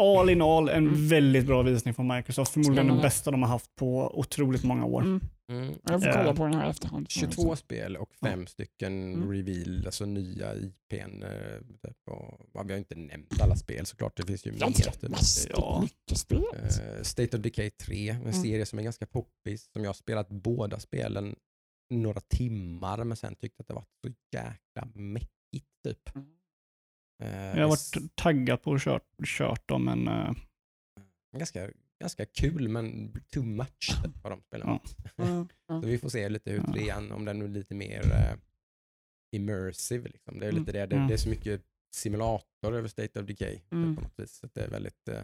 all 0.00 0.30
in 0.30 0.42
all, 0.42 0.68
en 0.68 0.86
Mm. 0.88 1.08
väldigt 1.08 1.46
bra 1.46 1.62
visning 1.62 1.94
från 1.94 2.08
Microsoft. 2.16 2.52
Förmodligen 2.52 2.86
den 2.88 3.00
bästa 3.00 3.30
de 3.30 3.42
har 3.42 3.48
haft 3.50 3.74
på 3.78 4.18
otroligt 4.18 4.64
många 4.64 4.84
år. 4.84 5.20
Mm. 5.50 5.74
Jag 5.84 6.02
får 6.02 6.12
kolla 6.12 6.28
Eh, 6.30 6.34
på 6.34 6.44
den 6.44 6.54
här 6.54 6.66
i 6.66 6.70
efterhand. 6.70 7.10
22 7.10 7.56
spel 7.56 7.96
och 7.96 8.14
fem 8.14 8.46
stycken 8.46 9.14
Mm. 9.14 9.32
reveal, 9.32 9.86
alltså 9.86 10.06
nya 10.06 10.54
IPn. 10.54 11.22
eh, 11.22 11.58
Typ, 11.82 11.96
och, 12.10 12.40
ja, 12.54 12.62
vi 12.62 12.72
har 12.72 12.78
inte 12.78 12.94
nämnt 12.94 13.40
alla 13.40 13.56
spel 13.56 13.86
såklart, 13.86 14.16
det 14.16 14.22
finns 14.26 14.46
ju 14.46 14.52
mer. 14.52 14.60
Typ. 14.70 15.50
Ja. 15.50 15.80
mycket 15.82 16.18
spel. 16.18 16.44
Eh, 16.54 17.02
State 17.02 17.36
of 17.36 17.42
Decay 17.42 17.70
3, 17.70 18.08
en 18.08 18.20
Mm. 18.20 18.32
serie 18.32 18.66
som 18.66 18.78
är 18.78 18.82
ganska 18.82 19.06
poppis, 19.06 19.72
som 19.72 19.82
jag 19.82 19.88
har 19.88 19.94
spelat 19.94 20.28
båda 20.28 20.78
spelen 20.80 21.36
några 21.90 22.20
timmar, 22.20 23.04
men 23.04 23.16
sen 23.16 23.34
tyckte 23.36 23.60
att 23.60 23.68
det 23.68 23.74
var 23.74 23.84
så 24.04 24.12
jäkla 24.32 24.88
mäckigt 24.94 25.66
typ. 25.84 26.14
Mm. 26.16 26.26
Eh, 27.22 27.58
Jag 27.58 27.62
har 27.62 27.68
varit 27.68 28.16
taggad 28.16 28.62
på 28.62 28.74
att 28.74 28.82
kört, 28.82 29.04
kört 29.26 29.68
dem, 29.68 29.84
men 29.84 30.08
eh, 30.08 30.32
ganska, 31.36 31.70
ganska 32.00 32.26
kul, 32.26 32.68
men 32.68 33.12
too 33.34 33.42
much 33.44 34.02
typ, 34.04 34.22
på 34.22 34.28
de 34.30 34.40
spelen. 34.42 34.68
Ja. 34.68 35.24
Mm. 35.24 35.48
Så 35.82 35.86
vi 35.88 35.98
får 35.98 36.08
se 36.08 36.28
lite 36.28 36.50
hur 36.50 36.62
trean, 36.62 37.12
om 37.12 37.24
den 37.24 37.38
nu 37.38 37.44
är 37.44 37.48
lite 37.48 37.74
mer 37.74 38.12
eh, 38.12 38.36
immersive. 39.36 40.08
Liksom. 40.08 40.38
Det 40.40 40.46
är 40.46 40.50
Mm. 40.50 40.60
lite 40.60 40.72
det. 40.72 40.86
Det, 40.86 40.96
Mm. 40.96 41.08
det 41.08 41.14
är 41.14 41.18
så 41.18 41.28
mycket 41.28 41.62
simulator 41.94 42.74
över 42.76 42.88
State 42.88 43.20
of 43.20 43.26
Decay 43.26 43.54
typ, 43.54 43.72
Mm. 43.72 43.96
på 43.96 44.02
något 44.02 44.18
vis. 44.18 44.32
Så 44.36 44.48
det 44.54 44.60
är 44.60 44.68
väldigt 44.70 45.08
eh, 45.08 45.22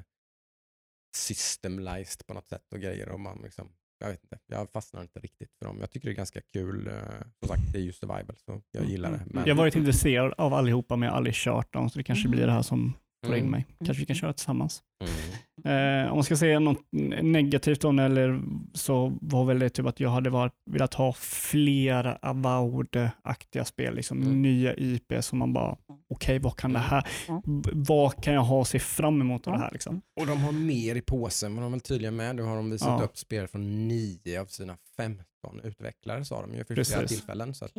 systemized 1.16 2.26
på 2.26 2.34
något 2.34 2.48
sätt 2.48 2.72
och 2.72 2.80
grejer. 2.80 3.08
Och 3.08 3.20
man 3.20 3.40
liksom, 3.42 3.68
jag 3.98 4.08
vet 4.08 4.22
inte, 4.22 4.38
jag 4.46 4.70
fastnar 4.70 5.02
inte 5.02 5.20
riktigt 5.20 5.50
för 5.58 5.66
dem. 5.66 5.80
Jag 5.80 5.90
tycker 5.90 6.08
det 6.08 6.12
är 6.12 6.16
ganska 6.16 6.40
kul. 6.40 6.86
Eh, 6.86 6.94
som 7.38 7.48
sagt, 7.48 7.72
det 7.72 7.78
är 7.78 7.82
ju 7.82 7.92
survival 7.92 8.36
så 8.36 8.62
jag 8.70 8.84
gillar 8.84 9.10
det. 9.12 9.22
Men, 9.26 9.46
jag 9.46 9.54
har 9.54 9.62
varit 9.62 9.76
intresserad 9.76 10.34
av 10.38 10.54
allihopa 10.54 10.96
men 10.96 11.06
jag 11.06 11.12
har 11.12 11.16
aldrig 11.16 11.34
kört 11.34 11.72
dem, 11.72 11.90
så 11.90 11.98
det 11.98 12.04
kanske 12.04 12.28
blir 12.28 12.46
det 12.46 12.52
här 12.52 12.62
som 12.62 12.92
dra 13.28 13.36
in 13.36 13.40
Mm. 13.40 13.50
mig. 13.50 13.66
Kanske 13.84 14.00
vi 14.00 14.06
kan 14.06 14.16
köra 14.16 14.32
tillsammans. 14.32 14.82
Mm. 15.00 16.04
Eh, 16.04 16.10
om 16.10 16.16
man 16.16 16.24
ska 16.24 16.36
säga 16.36 16.58
något 16.58 16.78
negativt 17.22 17.80
då, 17.80 17.90
eller 18.00 18.40
så 18.74 19.18
var 19.20 19.44
väl 19.44 19.58
det 19.58 19.68
typ 19.70 19.86
att 19.86 20.00
jag 20.00 20.10
hade 20.10 20.30
varit, 20.30 20.52
velat 20.70 20.94
ha 20.94 21.12
fler 21.12 22.18
Avowed-aktiga 22.22 23.64
spel, 23.64 23.94
liksom 23.94 24.22
Mm. 24.22 24.42
nya 24.42 24.74
IP 24.76 25.22
som 25.22 25.38
man 25.38 25.52
bara, 25.52 25.76
okej 26.10 26.38
vad 26.38 26.56
kan 26.56 26.72
det 26.72 26.78
här, 26.78 27.06
Mm. 27.28 27.42
vad 27.74 28.22
kan 28.22 28.34
jag 28.34 28.42
ha 28.44 28.62
att 28.62 28.68
se 28.68 28.78
fram 28.78 29.20
emot 29.20 29.46
av 29.46 29.52
det 29.52 29.58
här 29.58 29.70
liksom? 29.72 30.02
Och 30.20 30.26
de 30.26 30.40
har 30.40 30.52
mer 30.52 30.94
i 30.94 31.00
påsen, 31.02 31.52
men 31.54 31.62
de 31.62 31.66
är 31.66 31.70
väl 31.70 31.80
tydliga 31.80 32.10
med. 32.10 32.36
Nu 32.36 32.42
har 32.42 32.56
de 32.56 32.70
visat 32.70 32.88
Ja. 33.00 33.04
upp 33.04 33.18
spel 33.18 33.48
från 33.48 33.88
nio 33.88 34.40
av 34.40 34.46
sina 34.46 34.76
15 34.96 35.60
utvecklare 35.64 36.24
sa 36.24 36.40
de 36.42 36.54
ju 36.54 36.64
för 36.64 36.84
flera 36.84 37.06
tillfällen. 37.06 37.54
Så 37.54 37.64
att. 37.64 37.72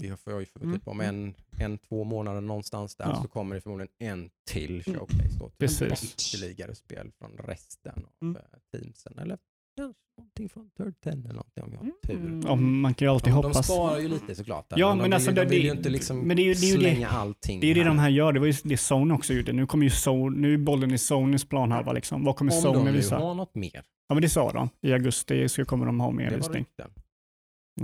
Vi 0.00 0.16
får 0.16 0.40
ju 0.40 0.46
Mm. 0.60 0.74
typ 0.78 0.88
om 0.88 1.00
en, 1.00 1.34
en, 1.58 1.78
två 1.78 2.04
månader 2.04 2.40
någonstans 2.40 2.96
där 2.96 3.04
Ja. 3.08 3.22
så 3.22 3.28
kommer 3.28 3.54
det 3.54 3.60
förmodligen 3.60 3.92
en 3.98 4.30
till 4.50 4.82
Mm. 4.86 4.98
showcase 5.00 5.38
då. 5.38 5.48
Till 5.48 5.58
Precis. 5.58 6.34
Ytterligare 6.36 6.74
spel 6.74 7.10
från 7.18 7.30
resten 7.38 7.92
av 8.04 8.12
Mm. 8.22 8.36
eh, 8.36 8.42
teamsen. 8.80 9.18
Eller 9.18 9.38
kanske 9.76 10.00
någonting 10.18 10.48
från 10.48 10.70
Third 10.76 11.00
Ten 11.00 11.24
eller 11.24 11.34
någonting 11.34 11.64
om 11.64 11.70
vi 11.70 11.76
har 11.76 11.84
tur. 12.06 12.26
Mm. 12.26 12.40
Ja, 12.46 12.54
man 12.56 12.94
kan 12.94 13.06
ju 13.08 13.12
alltid 13.12 13.32
Ja, 13.32 13.36
de 13.36 13.46
hoppas. 13.46 13.66
sparar 13.66 13.98
ju 13.98 14.08
lite 14.08 14.34
såklart. 14.34 14.70
där, 14.70 14.78
Ja, 14.78 14.88
de 14.88 14.96
men 14.98 15.04
vill, 15.04 15.12
alltså 15.14 15.30
ju- 15.30 15.34
det- 15.34 15.42
de 15.44 15.48
vill 15.50 15.62
ju 15.64 15.70
det- 15.70 15.76
inte 15.76 15.88
liksom 15.88 16.18
men 16.20 16.36
det 16.36 16.42
är 16.42 16.44
ju- 16.44 16.54
det 16.54 16.66
är 16.66 16.70
ju 16.70 16.74
det- 16.76 16.80
slänga 16.80 17.08
allting 17.08 17.60
Det 17.60 17.66
är 17.66 17.68
ju 17.68 17.74
det 17.74 17.84
de 17.84 17.98
här 17.98 18.08
gör, 18.08 18.32
det 18.32 18.40
var 18.40 18.46
ju 18.46 18.54
det 18.64 18.76
Sony 18.76 19.14
också 19.14 19.32
gjorde. 19.34 19.52
Nu 19.52 19.66
kommer 19.66 19.84
ju 19.84 19.90
Sony, 19.90 20.38
nu 20.38 20.54
är 20.54 20.58
bollen 20.58 20.90
i 20.94 20.98
Sonys 20.98 21.44
planhalva 21.44 21.92
liksom. 21.92 22.24
Vad 22.24 22.36
kommer 22.36 22.52
Om 22.52 22.60
Sony 22.62 22.78
de 22.78 22.84
nu 22.84 22.92
visa? 22.92 23.16
har 23.18 23.34
något 23.34 23.54
mer. 23.54 23.82
Ja 24.08 24.14
men 24.14 24.22
det 24.22 24.28
sa 24.28 24.52
de. 24.52 24.68
I 24.88 24.92
augusti 24.92 25.48
så 25.48 25.64
kommer 25.64 25.86
de 25.86 26.00
ha 26.00 26.10
mer 26.10 26.24
Det 26.24 26.30
var 26.30 26.36
visning. 26.38 26.66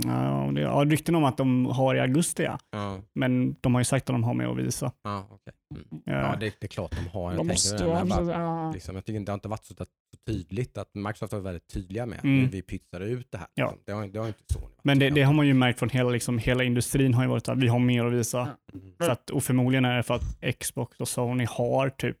Ja, 0.05 0.51
det, 0.55 0.61
ja, 0.61 0.83
rykten 0.87 1.15
om 1.15 1.23
att 1.23 1.37
de 1.37 1.65
har 1.65 1.95
i 1.95 1.99
augusti 1.99 2.43
ja. 2.43 2.57
Ja, 2.71 2.99
Men 3.15 3.55
de 3.61 3.73
har 3.75 3.81
ju 3.81 3.85
sagt 3.85 4.09
att 4.09 4.13
de 4.13 4.23
har 4.23 4.33
mer 4.33 4.47
att 4.47 4.57
visa. 4.57 4.91
ja 5.03 5.27
okej. 5.31 5.53
Mm. 5.75 6.01
Ja. 6.05 6.13
Ja, 6.13 6.35
det, 6.39 6.45
det 6.59 6.65
är 6.65 6.67
klart 6.67 6.91
de 6.91 7.09
har. 7.19 7.31
Jag, 7.31 7.39
De 7.39 7.47
måste 7.47 7.83
ha... 7.85 8.05
bara, 8.05 8.31
ja. 8.31 8.71
liksom, 8.71 8.95
jag 8.95 9.05
tycker 9.05 9.17
inte 9.19 9.29
det 9.29 9.31
har 9.31 9.37
inte 9.37 9.47
varit 9.47 9.63
så, 9.65 9.73
så 9.75 9.85
tydligt 10.27 10.77
att 10.77 10.89
Microsoft 10.95 11.33
har 11.33 11.39
varit 11.39 11.45
väldigt 11.45 11.67
tydliga 11.73 12.05
med 12.05 12.17
att 12.17 12.23
Mm. 12.23 12.49
vi 12.49 12.61
pytsar 12.61 12.99
ut 13.01 13.27
det 13.31 13.37
här. 13.37 13.47
Ja. 13.53 13.65
Liksom. 13.65 13.83
Det, 13.85 13.91
har, 13.91 14.07
det 14.07 14.19
har 14.19 14.27
inte 14.27 14.39
Sony. 14.53 14.65
Men 14.83 14.99
det, 14.99 15.09
det 15.09 15.21
har 15.23 15.33
man 15.33 15.47
ju 15.47 15.53
märkt 15.53 15.79
från 15.79 15.89
hela, 15.89 16.09
liksom, 16.09 16.37
hela 16.37 16.63
industrin 16.63 17.13
har 17.13 17.23
ju 17.23 17.29
varit 17.29 17.49
att 17.49 17.57
vi 17.59 17.67
har 17.67 17.79
mer 17.79 18.05
att 18.05 18.13
visa. 18.13 18.41
Mm. 18.73 18.93
Så 19.03 19.11
att, 19.11 19.29
och 19.29 19.43
förmodligen 19.43 19.85
är 19.85 19.97
det 19.97 20.03
för 20.03 20.15
att 20.15 20.57
Xbox 20.59 20.99
och 20.99 21.07
Sony 21.07 21.45
har 21.49 21.89
typ 21.89 22.17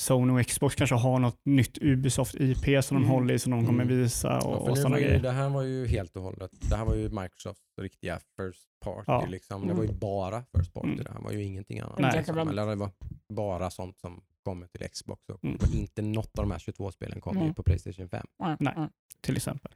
Sony 0.00 0.40
och 0.40 0.46
Xbox 0.46 0.74
kanske 0.74 0.96
har 0.96 1.18
något 1.18 1.40
nytt 1.44 1.78
Ubisoft 1.82 2.34
IP 2.34 2.82
som 2.84 2.94
de 2.96 3.02
Mm. 3.02 3.08
håller 3.10 3.34
i 3.34 3.38
som 3.38 3.50
de 3.52 3.66
kommer 3.66 3.82
Mm. 3.84 3.98
visa 3.98 4.38
och, 4.38 4.52
Ja, 4.52 4.56
och 4.56 4.68
nu 4.68 4.76
sådana 4.76 4.94
var 4.94 4.98
ju, 5.00 5.04
grejer. 5.06 5.22
det 5.22 5.30
här 5.30 5.48
var 5.48 5.62
ju 5.62 5.86
helt 5.86 6.16
och 6.16 6.22
hållet, 6.22 6.50
det 6.70 6.76
här 6.76 6.84
var 6.84 6.94
ju 6.94 7.08
Microsofts 7.08 7.62
riktiga 7.80 8.18
first 8.36 8.66
party. 8.84 9.04
Ja. 9.06 9.26
Liksom. 9.26 9.66
Det 9.66 9.74
var 9.74 9.82
ju 9.84 9.92
bara 9.92 10.44
first 10.56 10.72
party, 10.74 10.88
Mm. 10.92 11.04
det 11.04 11.12
här 11.12 11.20
var 11.20 11.32
ju 11.32 11.42
ingenting 11.42 11.80
annat. 11.80 11.98
Nej. 11.98 12.16
Liksom. 12.16 12.38
Eller 12.38 12.66
det 12.66 12.74
var 12.76 12.90
bara 13.34 13.70
sånt 13.70 13.98
som 13.98 14.22
kommer 14.44 14.66
till 14.66 14.88
Xbox. 14.88 15.28
Och 15.28 15.44
Mm. 15.44 15.58
inte 15.72 16.02
något 16.02 16.38
av 16.38 16.44
de 16.44 16.50
här 16.50 16.58
22 16.58 16.90
spelen 16.92 17.20
kom 17.20 17.36
ju 17.36 17.42
Mm. 17.42 17.54
på 17.54 17.62
Playstation 17.62 18.08
5. 18.08 18.26
Nej, 18.38 18.56
Nej. 18.60 18.74
nej. 18.76 18.88
Till 19.20 19.36
exempel. 19.36 19.72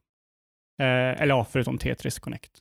Eh, 0.81 0.87
eller 1.23 1.35
ja, 1.35 1.45
förutom 1.45 1.79
Tetris 1.79 2.19
Connect. 2.19 2.59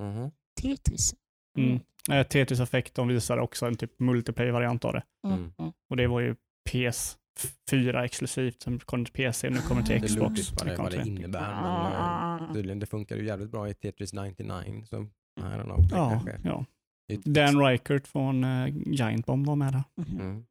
Mhm. 0.00 0.30
Tetris. 0.62 1.14
Mm. 1.58 1.80
Eh, 2.10 2.26
Tetris 2.26 2.60
Effect 2.60 2.94
de 2.94 3.08
visade 3.08 3.40
också 3.42 3.66
en 3.66 3.74
typ 3.76 4.00
multiplayer-variant 4.00 4.84
av 4.84 4.92
det. 4.92 5.02
Mm. 5.26 5.38
Mm. 5.38 5.52
Mm. 5.58 5.72
Och 5.90 5.96
det 5.96 6.06
var 6.06 6.20
ju 6.20 6.34
PS4 6.70 8.04
exklusivt 8.04 8.62
som 8.62 8.78
kom 8.78 9.04
till 9.04 9.14
PC 9.14 9.50
nu 9.50 9.58
kommer 9.60 9.82
till 9.82 9.96
Ah. 9.96 10.00
Det 10.00 10.06
Xbox. 10.08 10.50
låter 10.50 10.66
vad 10.66 10.76
det, 10.76 10.82
vad 10.82 10.92
det 11.04 11.10
innebär. 11.10 11.40
Men, 11.40 11.64
Ah. 11.64 12.38
eh, 12.48 12.52
tydligen, 12.52 12.78
det 12.78 12.86
funkar 12.86 13.16
ju 13.16 13.26
jävligt 13.26 13.50
bra 13.50 13.68
i 13.68 13.74
Tetris 13.74 14.12
99. 14.12 14.84
Så, 14.86 14.96
I 15.02 15.08
don't 15.40 15.64
know, 15.64 15.88
det 15.88 15.96
Ja, 15.96 16.10
kanske 16.10 16.40
ja. 16.44 16.64
är 17.08 17.18
Dan 17.24 17.60
Reichert 17.64 18.06
från 18.06 18.44
uh, 18.44 18.68
Giant 18.86 19.26
Bomb 19.26 19.46
var 19.46 19.56
med 19.56 19.72
där. 19.72 19.82
Mm. 20.18 20.44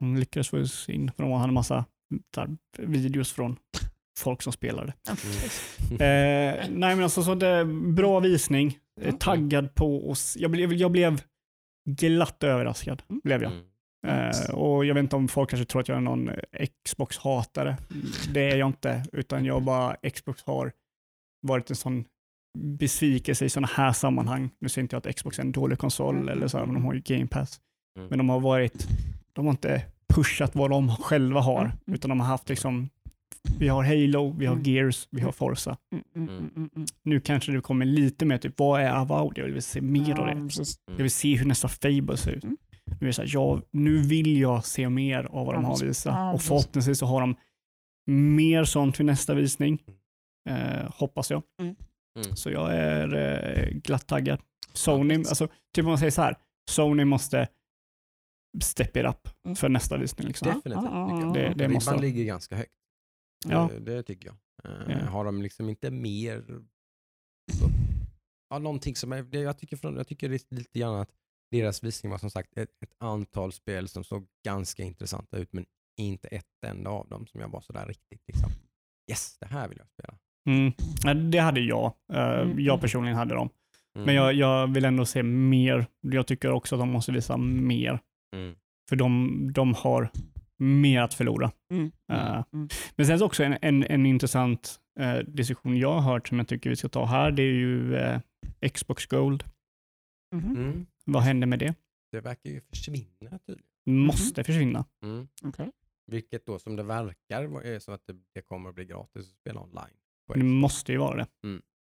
De 0.00 0.16
lyckades 0.16 0.48
få 0.48 0.58
in, 0.88 1.10
för 1.16 1.22
de 1.22 1.32
hade 1.32 1.44
en 1.50 1.54
massa 1.54 1.84
där, 2.34 2.56
videos 2.78 3.32
från 3.32 3.56
folk 4.18 4.42
som 4.42 4.52
spelade. 4.52 4.92
Mm. 5.90 5.92
Eh, 5.92 6.64
nej 6.70 6.94
men 6.94 7.02
alltså 7.02 7.22
så 7.22 7.34
det, 7.34 7.64
bra 7.92 8.20
visning, 8.20 8.78
Mm. 9.00 9.18
taggad 9.18 9.74
på 9.74 10.10
oss. 10.10 10.36
Jag 10.40 10.50
blev, 10.50 10.72
jag 10.72 10.90
blev 10.90 11.22
glatt 11.90 12.42
överraskad. 12.44 13.02
Mm. 13.08 13.20
Blev 13.24 13.42
jag. 13.42 13.52
Mm. 13.52 13.64
Eh, 14.06 14.50
och 14.54 14.84
jag 14.84 14.94
vet 14.94 15.02
inte 15.02 15.16
om 15.16 15.28
folk 15.28 15.50
kanske 15.50 15.64
tror 15.64 15.80
att 15.82 15.88
jag 15.88 15.96
är 15.96 16.00
någon 16.00 16.30
Xbox-hatare. 16.84 17.76
Det 18.34 18.50
är 18.50 18.56
jag 18.56 18.68
inte, 18.68 19.04
utan 19.12 19.44
jag 19.44 19.62
bara, 19.62 19.96
Xbox 20.14 20.42
har 20.44 20.72
varit 21.42 21.70
en 21.70 21.76
sån 21.76 22.04
besvikelse 22.58 23.44
i 23.44 23.48
sådana 23.48 23.68
här 23.74 23.92
sammanhang. 23.92 24.50
Nu 24.58 24.68
säger 24.68 24.82
inte 24.82 24.96
jag 24.96 25.08
att 25.08 25.16
Xbox 25.16 25.38
är 25.38 25.42
en 25.42 25.52
dålig 25.52 25.78
konsol 25.78 26.28
eller 26.28 26.48
så, 26.48 26.58
här, 26.58 26.64
men 26.66 26.74
de 26.74 26.84
har 26.84 26.94
ju 26.94 27.00
Game 27.00 27.26
Pass. 27.26 27.60
Mm. 27.98 28.08
Men 28.08 28.18
de 28.18 28.28
har 28.28 28.40
varit, 28.40 28.86
de 29.32 29.44
har 29.46 29.50
inte 29.52 29.82
pushat 30.14 30.54
vad 30.54 30.70
de 30.70 30.96
själva 30.96 31.40
har, 31.40 31.64
Mm. 31.64 31.76
utan 31.86 32.08
de 32.08 32.20
har 32.20 32.26
haft 32.26 32.48
liksom, 32.48 32.88
vi 33.58 33.68
har 33.68 33.84
Halo, 33.84 34.34
vi 34.38 34.46
har 34.46 34.54
Mm. 34.54 34.64
Gears, 34.64 35.08
vi 35.10 35.20
har 35.20 35.32
Forza. 35.32 35.76
Mm, 35.92 36.04
mm, 36.16 36.28
mm, 36.56 36.70
mm. 36.76 36.86
Nu 37.02 37.20
kanske 37.20 37.52
det 37.52 37.60
kommer 37.60 37.84
lite 37.86 38.24
mer 38.24 38.38
typ, 38.38 38.58
vad 38.58 38.80
är 38.80 38.90
Avowed? 38.90 39.38
Jag 39.38 39.44
vill 39.44 39.62
se 39.62 39.80
mer 39.80 40.20
av 40.20 40.28
Ja, 40.28 40.34
det. 40.34 40.40
precis. 40.40 40.76
Jag 40.86 40.96
vill 40.96 41.10
se 41.10 41.36
hur 41.36 41.46
nästa 41.46 41.68
Fable 41.68 42.16
ser 42.16 42.30
ut. 42.30 42.44
Mm. 42.44 42.56
Nu, 42.86 42.96
är 43.00 43.06
det 43.06 43.12
så 43.12 43.22
här, 43.22 43.30
ja, 43.32 43.62
nu 43.70 43.98
vill 43.98 44.40
jag 44.40 44.64
se 44.64 44.88
mer 44.88 45.24
av 45.24 45.46
vad 45.46 45.54
de 45.54 45.64
har 45.64 45.84
visat. 45.84 46.14
Ja, 46.14 46.32
och 46.32 46.42
förhoppningsvis 46.42 46.98
så 46.98 47.06
har 47.06 47.20
de 47.20 47.34
mer 48.36 48.64
sånt 48.64 49.00
vid 49.00 49.06
nästa 49.06 49.34
visning. 49.34 49.82
Eh, 50.48 50.90
hoppas 50.94 51.30
jag. 51.30 51.42
Mm. 51.62 51.76
Mm. 52.18 52.36
Så 52.36 52.50
jag 52.50 52.74
är 52.74 53.14
eh, 53.14 53.68
glatt 53.78 54.06
taggad. 54.06 54.40
Sony, 54.72 55.14
Ja, 55.14 55.18
alltså, 55.20 55.48
typ 55.74 55.84
om 55.84 55.88
man 55.90 55.98
säger 55.98 56.10
så 56.10 56.22
här, 56.22 56.36
Sony 56.70 57.04
måste 57.04 57.48
step 58.62 58.96
it 58.96 59.04
up 59.04 59.28
Mm. 59.44 59.56
för 59.56 59.68
nästa 59.68 59.96
visning. 59.96 60.26
Liksom. 60.28 60.48
Definitivt. 60.48 60.72
Jag. 60.84 61.34
det- 61.34 61.40
det 61.40 61.48
Ribban 61.54 61.72
måste 61.72 61.94
de. 61.94 62.00
ligger 62.00 62.24
ganska 62.24 62.56
högt. 62.56 62.70
Ja. 63.50 63.70
Det, 63.72 63.78
det 63.80 64.02
tycker 64.02 64.26
jag. 64.28 64.36
Eh, 64.64 64.98
Ja. 64.98 65.06
Har 65.06 65.24
de 65.24 65.42
liksom 65.42 65.68
inte 65.68 65.90
mer... 65.90 66.44
Ja, 68.50 68.58
någonting 68.58 68.96
som 68.96 69.12
är, 69.12 69.36
jag, 69.36 69.58
tycker 69.58 69.76
från, 69.76 69.96
jag 69.96 70.08
tycker 70.08 70.28
lite, 70.28 70.78
grann 70.78 70.94
att 70.94 71.10
deras 71.50 71.84
visning 71.84 72.10
var 72.12 72.18
som 72.18 72.30
sagt 72.30 72.58
ett, 72.58 72.70
ett 72.82 72.92
antal 72.98 73.52
spel 73.52 73.88
som 73.88 74.04
såg 74.04 74.26
ganska 74.44 74.82
intressanta 74.82 75.36
ut 75.38 75.52
men 75.52 75.66
inte 76.00 76.28
ett 76.28 76.64
enda 76.66 76.90
av 76.90 77.08
dem 77.08 77.26
som 77.26 77.40
jag 77.40 77.48
var 77.48 77.60
sådär 77.60 77.86
riktigt 77.86 78.22
liksom, 78.26 78.50
yes, 79.10 79.38
det 79.38 79.46
här 79.46 79.68
vill 79.68 79.78
jag 79.78 79.88
spela. 79.88 80.18
Mm. 80.48 81.30
Det 81.30 81.38
hade 81.38 81.60
jag. 81.60 81.92
Eh, 82.12 82.40
Mm. 82.40 82.60
Jag 82.60 82.80
personligen 82.80 83.16
hade 83.16 83.34
dem. 83.34 83.48
Mm. 83.94 84.06
Men 84.06 84.14
jag, 84.14 84.34
jag 84.34 84.66
vill 84.74 84.84
ändå 84.84 85.04
se 85.04 85.22
mer. 85.22 85.86
Jag 86.00 86.26
tycker 86.26 86.50
också 86.50 86.74
att 86.74 86.80
de 86.80 86.88
måste 86.90 87.12
visa 87.12 87.36
mer. 87.36 88.00
Mm. 88.36 88.54
För 88.88 88.96
de, 88.96 89.52
de 89.52 89.74
har 89.74 90.10
mer 90.58 91.00
att 91.02 91.14
förlora. 91.14 91.52
Mm. 91.70 91.92
Eh, 92.12 92.44
Mm. 92.52 92.68
Men 92.96 93.06
sen 93.06 93.18
så 93.18 93.26
också 93.26 93.44
en, 93.44 93.56
en, 93.62 93.84
en 93.84 94.06
intressant 94.06 94.80
eh, 95.00 95.18
diskussion 95.18 95.76
jag 95.76 95.92
har 96.00 96.12
hört 96.12 96.28
som 96.28 96.38
jag 96.38 96.48
tycker 96.48 96.70
vi 96.70 96.76
ska 96.76 96.88
ta 96.88 97.04
här, 97.04 97.30
det 97.30 97.42
är 97.42 97.52
ju 97.54 97.96
eh, 97.96 98.20
Xbox 98.72 99.06
Gold. 99.06 99.44
Mhm. 100.34 100.56
Mm. 100.56 100.86
Vad 101.04 101.22
händer 101.22 101.46
med 101.46 101.58
det? 101.58 101.74
Det 102.12 102.20
verkar 102.20 102.50
ju 102.50 102.60
försvinna 102.60 103.38
tydligen. 103.46 103.66
Måste 103.86 104.44
försvinna. 104.44 104.84
Mm. 105.02 105.28
Okej. 105.44 105.70
Vilket 106.06 106.46
då 106.46 106.58
som 106.58 106.76
det 106.76 106.82
verkar 106.82 107.62
är 107.64 107.78
så 107.78 107.92
att 107.92 108.06
det, 108.06 108.16
det 108.34 108.42
kommer 108.42 108.68
att 108.68 108.74
bli 108.74 108.84
gratis 108.84 109.22
att 109.28 109.36
spela 109.40 109.60
online. 109.60 109.96
Det 110.34 110.42
måste 110.42 110.92
ju 110.92 110.98
vara 110.98 111.16
det. 111.16 111.26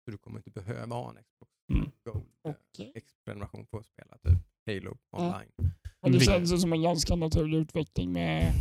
Så 0.06 0.12
du 0.12 0.18
kommer 0.18 0.40
inte 0.40 0.50
behöva 0.52 0.96
ha 0.96 1.10
en 1.10 1.16
Xbox 1.24 1.52
Mm. 1.74 1.92
Gold 2.04 2.26
Okej. 2.42 2.92
X-prenumeration 2.96 3.66
för 3.66 3.78
att 3.80 3.86
spela 3.86 4.18
typ 4.18 4.38
Halo 4.68 4.98
online. 5.18 5.72
Och 6.02 6.12
det 6.12 6.20
känns 6.20 6.54
ju 6.54 6.58
som 6.58 6.74
en 6.74 6.82
ganska 6.82 7.16
naturlig 7.16 7.58
utveckling 7.58 8.12
med... 8.12 8.52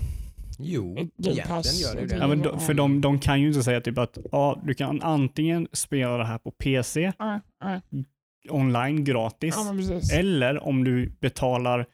Jo, 0.59 0.97
egentligen 0.99 1.49
Pass 1.49 1.81
gör 1.83 2.07
det. 2.07 2.17
Ja, 2.17 2.27
men 2.27 2.43
Ja. 2.43 2.51
de, 2.53 2.61
för 2.61 2.75
de, 2.75 3.01
de 3.01 3.19
kan 3.21 3.41
ju 3.41 3.49
inte 3.49 3.63
säga 3.63 3.81
typ 3.81 3.99
att 3.99 4.19
ja, 4.33 4.63
du 4.65 4.75
kan 4.75 5.03
antingen 5.03 5.69
spela 5.73 6.17
det 6.19 6.25
här 6.25 6.39
på 6.39 6.51
PC 6.51 7.13
Ja, 7.19 7.41
ja. 7.61 7.81
online 8.51 9.05
gratis 9.05 9.55
Ja, 9.57 10.17
eller 10.19 10.65
om 10.65 10.85
du 10.85 11.11
betalar 11.21 11.87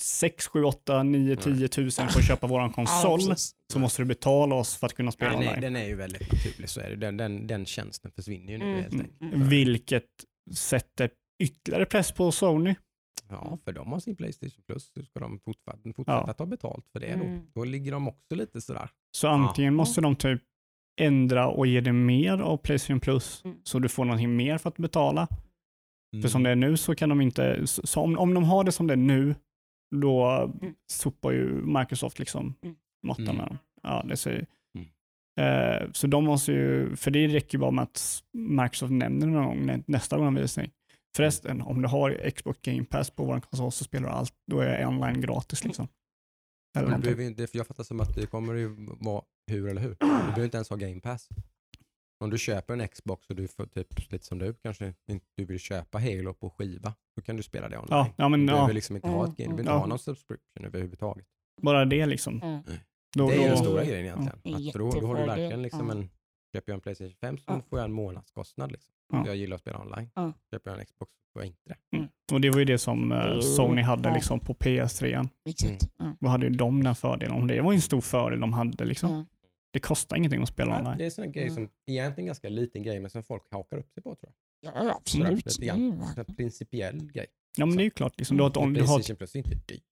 6, 0.00 0.46
7, 0.46 0.64
8, 0.64 1.02
9, 1.02 1.36
10 1.36 1.68
tusen 1.68 2.08
för 2.08 2.18
att 2.18 2.26
köpa 2.26 2.46
våran 2.46 2.68
Ja, 2.76 2.84
konsol 2.86 3.28
precis. 3.30 3.54
så 3.72 3.78
måste 3.78 4.02
du 4.02 4.06
betala 4.06 4.54
oss 4.54 4.76
för 4.76 4.86
att 4.86 4.94
kunna 4.94 5.12
spela 5.12 5.32
Ja, 5.32 5.38
nej, 5.38 5.48
online. 5.48 5.60
den 5.62 5.76
är 5.76 5.86
ju 5.86 5.94
väldigt 5.96 6.32
naturlig 6.32 6.68
så 6.68 6.80
är 6.80 6.90
det. 6.90 6.96
Den, 6.96 7.16
den, 7.16 7.46
den 7.46 7.66
tjänsten 7.66 8.10
försvinner 8.12 8.52
ju 8.52 8.58
nu 8.58 8.64
Mm, 8.64 8.76
helt 8.82 8.92
mm, 8.92 9.06
enkelt. 9.06 9.34
mm. 9.34 9.48
Vilket 9.48 10.04
sätter 10.54 11.10
ytterligare 11.42 11.86
press 11.86 12.12
på 12.12 12.32
Sony. 12.32 12.74
Ja, 13.28 13.58
för 13.64 13.72
de 13.72 13.92
har 13.92 13.98
sin 14.00 14.16
Playstation 14.16 14.62
Plus. 14.66 14.92
Så 14.94 15.02
ska 15.02 15.20
de 15.20 15.38
fortfarande 15.38 15.92
fortsätta 15.92 16.24
Ja. 16.26 16.32
ta 16.32 16.46
betalt 16.46 16.88
för 16.92 17.00
det 17.00 17.16
då. 17.16 17.24
Mm. 17.24 17.40
Då 17.54 17.64
ligger 17.64 17.92
de 17.92 18.08
också 18.08 18.34
lite 18.34 18.60
sådär. 18.60 18.88
Så 19.16 19.28
antingen 19.28 19.72
Ja. 19.72 19.76
måste 19.76 20.00
de 20.00 20.16
typ 20.16 20.42
ändra 21.00 21.48
och 21.48 21.66
ge 21.66 21.80
dig 21.80 21.92
mer 21.92 22.38
av 22.38 22.56
Playstation 22.56 23.00
Plus 23.00 23.44
Mm. 23.44 23.56
så 23.62 23.78
du 23.78 23.88
får 23.88 24.04
någonting 24.04 24.36
mer 24.36 24.58
för 24.58 24.68
att 24.68 24.76
betala. 24.76 25.28
Mm. 26.12 26.22
För 26.22 26.28
som 26.28 26.42
det 26.42 26.50
är 26.50 26.56
nu 26.56 26.76
så 26.76 26.94
kan 26.94 27.08
de 27.08 27.20
inte, 27.20 27.66
så 27.66 28.00
om, 28.00 28.18
om 28.18 28.34
de 28.34 28.44
har 28.44 28.64
det 28.64 28.72
som 28.72 28.86
det 28.86 28.94
är 28.94 28.96
nu, 28.96 29.34
då 29.96 30.24
Mm. 30.62 30.74
sopar 30.92 31.30
ju 31.32 31.48
Microsoft 31.62 32.18
liksom 32.18 32.54
Mm. 32.62 32.76
mattan 33.06 33.24
Mm. 33.24 33.36
med 33.36 33.46
dem. 33.46 33.58
Ja, 33.82 34.04
det 34.08 34.16
ser, 34.16 34.46
Mm. 34.74 34.86
eh, 35.82 35.90
så 35.92 36.06
de 36.06 36.24
måste 36.24 36.52
ju, 36.52 36.96
för 36.96 37.10
det 37.10 37.26
räcker 37.28 37.58
ju 37.58 37.60
bara 37.60 37.70
med 37.70 37.82
att 37.82 38.22
Microsoft 38.32 38.92
nämner 38.92 39.26
det 39.26 39.32
någon 39.32 39.44
gång 39.44 39.66
nä- 39.66 39.82
nästa 39.86 40.16
gång 40.16 40.24
de 40.34 40.34
visning. 40.42 40.70
Förresten, 41.16 41.62
om 41.62 41.82
du 41.82 41.88
har 41.88 42.30
Xbox 42.30 42.58
Game 42.62 42.84
Pass 42.84 43.10
på 43.10 43.24
vår 43.24 43.40
konsol 43.40 43.72
så 43.72 43.84
spelar 43.84 44.08
du 44.08 44.14
allt, 44.14 44.34
då 44.50 44.60
är 44.60 44.86
online 44.86 45.20
gratis 45.20 45.64
liksom. 45.64 45.88
Eller 45.88 45.92
Men 46.74 46.84
du 46.84 46.90
någonting. 46.90 47.02
behöver 47.02 47.22
ju 47.22 47.28
inte, 47.28 47.46
för 47.46 47.58
jag 47.58 47.66
fattar 47.66 47.84
som 47.84 48.00
att 48.00 48.14
det 48.14 48.26
kommer 48.26 48.54
ju 48.54 48.76
vara 49.00 49.22
hur 49.50 49.68
eller 49.68 49.80
hur. 49.80 49.90
Du 50.00 50.06
behöver 50.06 50.44
inte 50.44 50.56
ens 50.56 50.70
ha 50.70 50.76
game 50.76 51.00
pass. 51.00 51.28
Om 52.24 52.30
du 52.30 52.38
köper 52.38 52.74
en 52.74 52.88
Xbox 52.88 53.30
och 53.30 53.36
du 53.36 53.48
får 53.48 53.66
typ 53.66 54.12
lite 54.12 54.24
som 54.24 54.38
du 54.38 54.54
kanske 54.54 54.94
inte 55.10 55.26
du 55.36 55.44
vill 55.44 55.58
köpa 55.58 55.98
Halo 55.98 56.34
på 56.34 56.50
skiva, 56.50 56.94
då 57.16 57.22
kan 57.22 57.36
du 57.36 57.42
spela 57.42 57.68
det 57.68 57.76
online. 57.76 57.88
Ja, 57.90 58.10
ja, 58.16 58.28
men 58.28 58.40
du 58.40 58.46
behöver 58.46 58.68
ja, 58.68 58.72
liksom 58.74 58.96
inte 58.96 59.08
ha 59.08 59.24
ett 59.28 59.36
game, 59.36 59.50
du 59.56 59.56
behöver 59.56 59.60
inte 59.60 59.72
Ja. 59.72 59.78
ha 59.78 59.86
någon 59.86 59.98
subscription 59.98 60.64
överhuvudtaget. 60.64 61.26
bara 61.62 61.84
det 61.84 62.06
liksom. 62.06 62.42
Mm. 62.42 62.62
Då, 63.16 63.28
det 63.28 63.34
är 63.36 63.40
ju 63.42 63.48
den 63.48 63.56
stora 63.58 63.84
grejen 63.84 64.04
egentligen. 64.06 64.38
Ja. 64.42 64.68
Att, 64.68 64.74
då, 64.74 65.00
då 65.00 65.06
har 65.06 65.14
du 65.16 65.26
verkligen 65.26 65.62
liksom 65.62 65.88
Ja. 65.88 65.94
en, 65.94 66.10
köper 66.54 66.72
jag 66.72 66.74
en 66.74 66.80
Playstation 66.80 67.14
5 67.20 67.38
så 67.38 67.44
Ja. 67.46 67.60
får 67.70 67.78
jag 67.78 67.84
en 67.84 67.92
månadskostnad. 67.92 68.72
Liksom. 68.72 68.94
Ja. 69.12 69.22
Jag 69.26 69.36
gillar 69.36 69.54
att 69.54 69.60
spela 69.60 69.78
online. 69.80 70.10
Ja. 70.14 70.32
Köper 70.50 70.70
jag 70.70 70.80
en 70.80 70.86
Xbox 70.86 71.12
så 71.12 71.32
får 71.32 71.42
jag 71.42 71.46
inte 71.46 71.60
det. 71.90 72.34
och 72.34 72.40
det 72.40 72.50
var 72.50 72.58
ju 72.58 72.64
det 72.64 72.78
som 72.78 73.12
eh, 73.12 73.18
Jo, 73.34 73.42
Sony 73.42 73.82
hade 73.82 74.08
ja. 74.08 74.14
liksom 74.14 74.40
på 74.40 74.54
PS3. 74.54 75.28
Exakt. 75.48 75.82
Ja. 75.98 76.16
Då 76.20 76.28
hade 76.28 76.46
ju 76.46 76.52
de 76.52 76.84
den 76.84 76.94
fördelen. 76.94 77.46
Det 77.46 77.60
var 77.60 77.72
ju 77.72 77.76
en 77.76 77.82
stor 77.82 78.00
fördel 78.00 78.40
de 78.40 78.52
hade. 78.52 78.84
Liksom. 78.84 79.10
Ja. 79.12 79.24
Det 79.72 79.80
kostar 79.80 80.16
ingenting 80.16 80.42
att 80.42 80.48
spela 80.48 80.70
Ja, 80.72 80.78
online. 80.78 80.98
det 80.98 81.04
är 81.04 81.06
en 81.06 81.10
sån 81.10 81.32
grej 81.32 81.42
Mm. 81.44 81.54
som 81.54 81.68
egentligen 81.86 82.26
ganska 82.26 82.48
liten 82.48 82.82
grej 82.82 83.00
men 83.00 83.10
som 83.10 83.22
folk 83.22 83.42
hakar 83.50 83.76
upp 83.78 83.90
sig 83.92 84.02
på 84.02 84.14
tror 84.14 84.32
jag. 84.60 84.74
Ja, 84.74 84.96
absolut. 84.96 85.56
Det 85.60 85.68
är 85.68 85.74
En 85.74 86.34
principiell 86.36 87.12
grej. 87.12 87.26
Ja 87.56 87.66
men 87.66 87.76
det 87.76 87.82
är 87.82 87.84
ju 87.84 87.90
klart. 87.90 88.12
Liksom, 88.18 88.36
du 88.36 88.42
har 88.42 88.50
ett, 88.50 88.56
om, 88.56 88.72
du 88.72 88.80
har 88.80 88.84
ett, 88.86 89.06
Playstation 89.06 89.16
Plus 89.16 89.34
är 89.34 89.38
inte 89.38 89.54
dyrt. 89.74 89.82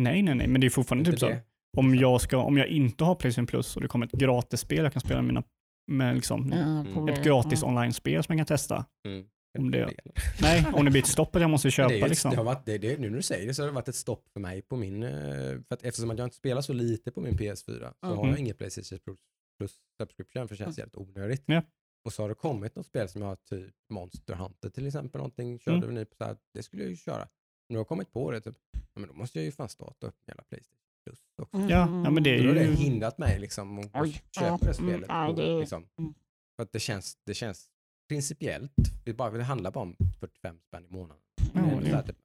nej 0.00 0.22
nej 0.22 0.34
nej, 0.34 0.48
men 0.48 0.60
det 0.60 0.66
är 0.66 0.70
fortfarande 0.70 1.00
Inte 1.00 1.10
typ 1.12 1.20
så. 1.20 1.28
det. 1.28 1.40
Om 1.76 1.94
jag, 1.94 2.20
ska, 2.20 2.36
om 2.38 2.56
jag 2.56 2.66
inte 2.68 3.04
har 3.04 3.14
Playstation 3.14 3.46
Plus 3.46 3.76
och 3.76 3.82
det 3.82 3.88
kommer 3.88 4.06
ett 4.06 4.12
gratisspel 4.12 4.78
jag 4.84 4.92
kan 4.92 5.00
spela 5.00 5.22
med 5.22 5.26
mina 5.26 5.42
med 5.86 6.14
liksom, 6.14 6.50
på 6.94 7.08
ett 7.08 7.24
gratis 7.24 7.62
online-spel 7.62 8.24
som 8.24 8.38
jag 8.38 8.46
kan 8.48 8.56
testa. 8.56 8.86
Mm. 9.06 9.26
Om 9.58 9.70
det-. 9.70 9.94
Nej, 10.42 10.66
om 10.74 10.84
det 10.84 10.90
blir 10.90 11.02
ett 11.02 11.08
stopp 11.08 11.36
att 11.36 11.42
jag 11.42 11.50
måste 11.50 11.70
köpa 11.70 11.88
det 11.88 11.96
ju 11.98 12.08
liksom. 12.08 12.30
det 12.30 12.36
har 12.36 12.44
varit, 12.44 12.66
det, 12.66 12.78
det, 12.78 12.98
nu 13.00 13.10
när 13.10 13.16
du 13.16 13.22
säger 13.22 13.46
det 13.46 13.54
så 13.54 13.62
har 13.62 13.66
det 13.66 13.74
varit 13.74 13.88
ett 13.88 13.94
stopp 13.94 14.28
för 14.32 14.40
mig 14.40 14.62
på 14.62 14.76
min, 14.76 15.02
eh, 15.02 15.10
för 15.10 15.64
att 15.68 15.82
eftersom 15.82 16.10
att 16.10 16.18
jag 16.18 16.26
inte 16.26 16.36
spelar 16.36 16.60
så 16.62 16.72
lite 16.72 17.10
på 17.10 17.20
min 17.20 17.32
PS4 17.38 17.54
så 18.00 18.06
Mm. 18.06 18.18
har 18.18 18.28
jag 18.28 18.38
inget 18.38 18.58
Playstation 18.58 18.98
Plus- 18.98 19.20
Plus 19.58 19.74
subscription 20.00 20.48
för 20.48 20.54
det 20.54 20.58
känns 20.64 20.78
jävligt 20.78 20.96
onödigt. 20.96 21.42
Ja. 21.46 21.62
Och 22.04 22.12
så 22.12 22.22
har 22.22 22.28
det 22.28 22.34
kommit 22.34 22.76
något 22.76 22.86
spel 22.86 23.08
som 23.08 23.22
jag 23.22 23.28
har 23.28 23.36
typ 23.36 23.74
Monster 23.90 24.34
Hunter 24.34 24.70
till 24.70 24.86
exempel, 24.86 25.18
någonting 25.18 25.58
körde 25.58 25.76
Mm. 25.76 25.94
nu 25.94 26.04
på 26.04 26.14
så 26.16 26.24
här, 26.24 26.36
det 26.54 26.62
skulle 26.62 26.82
jag 26.82 26.90
ju 26.90 26.96
köra. 26.96 27.18
Men 27.18 27.28
nu 27.68 27.76
har 27.76 27.80
jag 27.80 27.88
kommit 27.88 28.12
på 28.12 28.30
det, 28.30 28.40
typ, 28.40 28.56
ja, 28.72 28.80
men 29.00 29.08
då 29.08 29.14
måste 29.14 29.38
jag 29.38 29.44
ju 29.44 29.52
fan 29.52 29.68
starta 29.68 30.06
upp 30.06 30.16
hela 30.26 30.42
Playstation 30.42 30.80
Plus 31.06 31.18
också. 31.42 31.56
Mm, 31.56 31.68
Ja, 31.68 31.82
mm, 31.82 32.04
ja, 32.04 32.10
men 32.10 32.22
det 32.22 32.30
är 32.38 32.42
Då 32.42 32.48
har 32.48 32.54
det 32.54 32.64
ju- 32.64 32.74
hindrat 32.74 33.18
mig 33.18 33.38
liksom 33.38 33.78
att 33.78 33.90
Oj, 33.94 34.22
köpa 34.40 34.56
det 34.56 34.64
mm, 34.64 34.74
spelet. 34.74 35.10
är- 35.10 35.60
liksom. 35.60 35.86
mm. 35.98 36.14
För 36.56 36.62
att 36.62 36.72
det 36.72 36.80
känns, 36.80 37.16
det 37.26 37.34
känns 37.34 37.66
principiellt, 38.08 38.72
det, 39.04 39.12
bara, 39.14 39.30
det 39.30 39.44
handlar 39.44 39.70
bara 39.70 39.82
om 39.84 39.96
45 40.20 40.58
spänn 40.68 40.84
i 40.84 40.88
månaden. 40.92 41.22
Ja, 41.54 41.60
Det 41.82 41.88
är 41.90 41.94
här, 41.94 42.02
typ, 42.02 42.16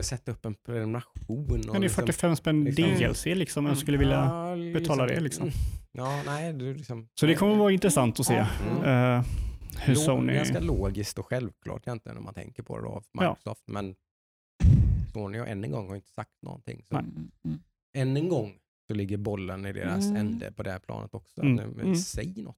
ska 0.00 0.16
sätta 0.16 0.32
upp 0.32 0.44
en 0.44 0.54
prenumeration. 0.54 1.14
Och 1.28 1.38
Men 1.50 1.60
det 1.62 1.76
är 1.76 1.80
liksom- 1.80 2.06
45 2.06 2.36
spänn 2.36 2.64
liksom- 2.64 2.84
DLC 2.84 3.26
liksom. 3.34 3.66
Jag 3.66 3.78
skulle 3.78 3.98
vilja... 3.98 4.14
Ja, 4.14 4.56
betala 4.74 5.06
det, 5.06 5.20
liksom. 5.20 5.42
mm. 5.42 5.54
Ja, 5.92 6.22
nej, 6.26 6.52
det 6.52 6.74
liksom. 6.74 7.08
Så 7.20 7.26
det 7.26 7.34
kommer 7.34 7.56
vara 7.56 7.72
intressant 7.72 8.20
att 8.20 8.26
se 8.26 8.34
Mm. 8.34 8.84
eh, 9.18 9.24
hur 9.78 9.94
Lo- 9.94 10.00
Sony... 10.00 10.34
Ganska 10.34 10.60
logiskt 10.60 11.18
och 11.18 11.26
självklart 11.26 11.86
egentligen 11.86 12.18
om 12.18 12.24
man 12.24 12.34
tänker 12.34 12.62
på 12.62 12.76
det 12.78 12.82
då, 12.84 12.88
av 12.90 13.04
Ja. 13.12 13.20
Microsoft. 13.30 13.62
Men 13.66 13.94
Sony 15.12 15.38
har 15.38 15.46
än 15.46 15.64
en 15.64 15.70
gång 15.70 15.88
har 15.88 15.96
inte 15.96 16.10
sagt 16.12 16.42
någonting. 16.42 16.82
Så 16.88 16.94
Nej. 17.00 17.04
Än 17.96 18.16
en 18.16 18.28
gång 18.28 18.54
så 18.86 18.94
ligger 18.94 19.16
bollen 19.16 19.66
i 19.66 19.72
deras 19.72 20.04
Mm. 20.06 20.16
ände 20.16 20.52
på 20.52 20.62
det 20.62 20.70
här 20.70 20.78
planet 20.78 21.14
också. 21.14 21.42
Mm. 21.42 21.54
Men 21.56 21.80
Mm. 21.80 21.96
Säg 21.96 22.42
något. 22.42 22.56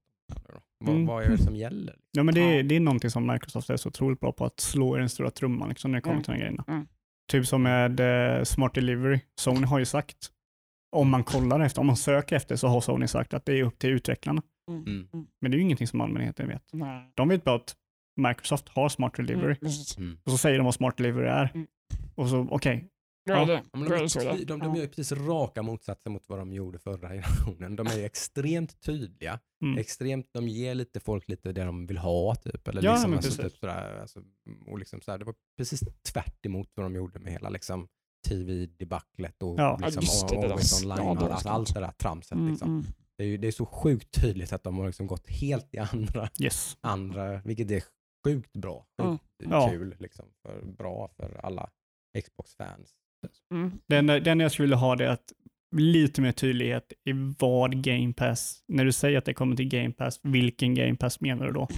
Vad, 0.79 0.95
Mm. 0.95 1.07
vad 1.07 1.25
är 1.25 1.29
det 1.31 1.39
som 1.39 1.57
gäller? 1.57 1.97
Ja, 2.11 2.23
men 2.23 2.35
det, 2.35 2.41
är, 2.41 2.63
det 2.63 2.77
är 2.77 2.81
någonting 2.81 3.11
som 3.11 3.27
Microsoft 3.27 3.71
är 3.71 3.77
så 3.77 3.89
otroligt 3.89 4.21
bra 4.21 4.33
på, 4.33 4.45
att 4.45 4.61
slå 4.61 4.97
i 4.97 5.01
den 5.01 5.09
stora 5.09 5.31
trumman 5.31 5.69
liksom, 5.69 5.91
när 5.93 5.99
det 5.99 6.03
kommer 6.03 6.15
Mm. 6.15 6.25
till 6.25 6.33
de 6.33 6.39
grejerna. 6.39 6.65
Mm. 6.69 6.87
Typ 7.29 7.47
som 7.47 7.63
med 7.63 8.01
eh, 8.39 8.43
Smart 8.45 8.75
Delivery. 8.75 9.21
Sony 9.41 9.67
har 9.67 9.79
ju 9.79 9.85
sagt, 9.85 10.17
om 10.97 11.11
man 11.11 11.25
kollar 11.25 11.61
efter, 11.61 11.81
om 11.81 11.87
man 11.87 11.97
söker 11.97 12.37
efter 12.37 12.57
så 12.57 12.69
har 12.69 12.81
Sony 12.81 13.07
sagt 13.07 13.35
att 13.35 13.45
det 13.45 13.53
är 13.59 13.63
upp 13.63 13.79
till 13.79 13.91
utvecklarna. 13.91 14.43
Mm. 14.71 14.85
Mm. 14.87 15.27
Men 15.41 15.51
det 15.51 15.55
är 15.55 15.59
ju 15.59 15.63
ingenting 15.65 15.87
som 15.87 16.01
allmänheten 16.01 16.49
vet. 16.49 16.63
Nej. 16.73 17.13
De 17.15 17.29
vet 17.29 17.45
bara 17.45 17.57
att 17.57 17.77
Microsoft 18.17 18.69
har 18.69 18.89
Smart 18.89 19.15
Delivery 19.17 19.57
och 20.25 20.31
så 20.33 20.39
säger 20.39 20.59
de 20.59 20.65
vad 20.65 20.75
Smart 20.75 20.97
Delivery 20.97 21.27
är. 21.29 21.51
Mm. 21.55 21.67
Och 22.15 22.29
så, 22.29 22.49
okej, 22.51 22.75
är 22.77 22.85
Ja. 23.25 23.45
det. 23.45 23.63
Men 23.73 23.89
de, 23.89 23.95
är 23.95 24.07
så 24.09 24.19
de, 24.19 24.45
de 24.45 24.61
Ja. 24.61 24.67
gör 24.77 24.83
ju 24.83 24.89
precis 24.89 25.13
raka 25.13 25.63
motsatsen 25.63 26.13
mot 26.13 26.29
vad 26.29 26.39
de 26.39 26.53
gjorde 26.53 26.79
förra 26.79 27.09
generationen. 27.09 27.77
De 27.77 27.87
är 27.87 27.97
ju 27.99 28.05
extremt 28.05 28.81
tydliga. 28.81 29.41
Mm. 29.65 29.79
Extremt, 29.79 30.29
de 30.33 30.49
ger 30.49 30.75
lite 30.75 31.01
folk 31.01 31.29
lite 31.29 31.53
det 31.53 31.65
de 31.65 31.87
vill 31.87 31.99
ha. 31.99 32.35
Typ. 32.35 32.69
Eller 32.69 32.83
Ja, 32.83 32.93
liksom, 32.93 33.11
men 33.11 33.17
alltså, 33.19 33.37
precis. 33.37 33.53
typ 33.53 33.61
sådär, 33.61 33.99
alltså, 34.01 34.23
och 34.67 34.79
liksom 34.79 35.01
sådär, 35.01 35.19
det 35.19 35.25
var 35.25 35.35
precis 35.59 35.81
tvärt 36.13 36.47
emot 36.47 36.69
vad 36.75 36.87
de 36.87 36.95
gjorde 36.95 37.19
med 37.19 37.33
hela 37.33 37.49
liksom, 37.49 37.89
tv-debaclet 38.29 39.43
och 39.43 39.59
Ja. 39.61 39.79
liksom, 39.85 40.03
det, 40.31 40.37
och- 40.37 40.59
det 40.59 40.77
online 40.87 40.99
Ja, 40.99 41.11
och 41.27 41.31
alltså, 41.33 41.49
allt 41.49 41.75
det 41.75 41.81
där 41.81 41.93
tramset. 41.93 42.33
Mm, 42.33 42.51
Liksom. 42.51 42.69
mm. 42.69 42.85
Det, 43.19 43.25
är 43.25 43.29
ju, 43.29 43.37
det 43.37 43.49
är 43.49 43.53
så 43.53 43.67
sjukt 43.67 44.21
tydligt 44.21 44.53
att 44.53 44.63
de 44.63 44.79
har 44.79 44.87
liksom 44.87 45.07
gått 45.07 45.29
helt 45.29 45.75
i 45.75 45.79
andra, 45.79 46.29
yes. 46.41 46.77
andra 46.81 47.41
vilket 47.45 47.71
är 47.71 47.83
sjukt 48.27 48.53
bra. 48.53 48.87
Sjukt 49.03 49.25
Ja. 49.51 49.69
kul, 49.71 49.97
liksom, 49.99 50.27
för, 50.43 50.63
bra 50.65 51.09
för 51.17 51.41
alla 51.43 51.71
Xbox-fans. 52.25 52.95
Mm. 53.55 53.73
Den, 53.87 54.07
den 54.07 54.41
jag 54.41 54.53
skulle 54.53 54.65
vilja 54.67 54.77
ha 54.77 54.97
det 54.97 55.05
är 55.05 55.09
att 55.11 55.33
lite 55.77 56.21
mer 56.23 56.33
tydlighet 56.33 56.93
i 57.09 57.13
vad 57.39 57.83
Game 57.85 58.13
Pass, 58.13 58.61
när 58.69 58.85
du 58.85 58.93
säger 58.93 59.19
att 59.19 59.25
det 59.25 59.35
kommer 59.35 59.57
till 59.57 59.69
Game 59.69 59.93
Pass, 59.93 60.21
vilken 60.23 60.75
Game 60.75 60.97
Pass 60.97 61.21
menar 61.21 61.47
du 61.47 61.53
då? 61.53 61.69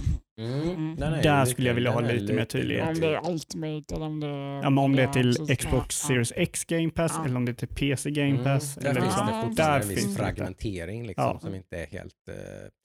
Mm. 0.41 0.91
Är 0.91 0.97
Där 0.97 1.11
lite- 1.41 1.45
skulle 1.51 1.67
jag 1.69 1.75
vilja 1.75 1.91
ha 1.91 2.01
är 2.01 2.13
lite 2.19 2.33
mer 2.33 2.45
tydlighet. 2.45 2.87
Om 2.87 2.99
det 2.99 3.07
är 3.07 3.29
Ultimate 3.31 3.95
eller 3.95 4.05
om 4.05 4.19
det 4.19 4.27
är... 4.27 4.63
Ja, 4.63 4.69
men 4.69 4.77
om 4.77 4.95
det 4.95 5.03
är 5.03 5.07
till. 5.13 5.33
Xbox 5.57 6.01
Ja, 6.03 6.07
Series 6.07 6.33
X 6.35 6.65
Game 6.65 6.89
Pass 6.89 7.11
Ja. 7.17 7.25
eller 7.25 7.35
om 7.35 7.45
det 7.45 7.51
är 7.51 7.53
till 7.53 7.67
PC 7.67 8.11
Game 8.11 8.29
Mm, 8.29 8.43
Pass. 8.43 8.75
Där 8.75 8.89
eller 8.89 9.01
finns 9.01 9.13
liksom, 9.15 9.55
det 9.55 9.63
där 9.63 9.79
en 9.81 9.87
viss 9.89 10.17
fragmentering 10.17 11.07
liksom, 11.07 11.23
Ja. 11.23 11.39
som 11.39 11.55
inte 11.55 11.77
är 11.77 11.87
helt 11.87 12.13
uh, 12.29 12.35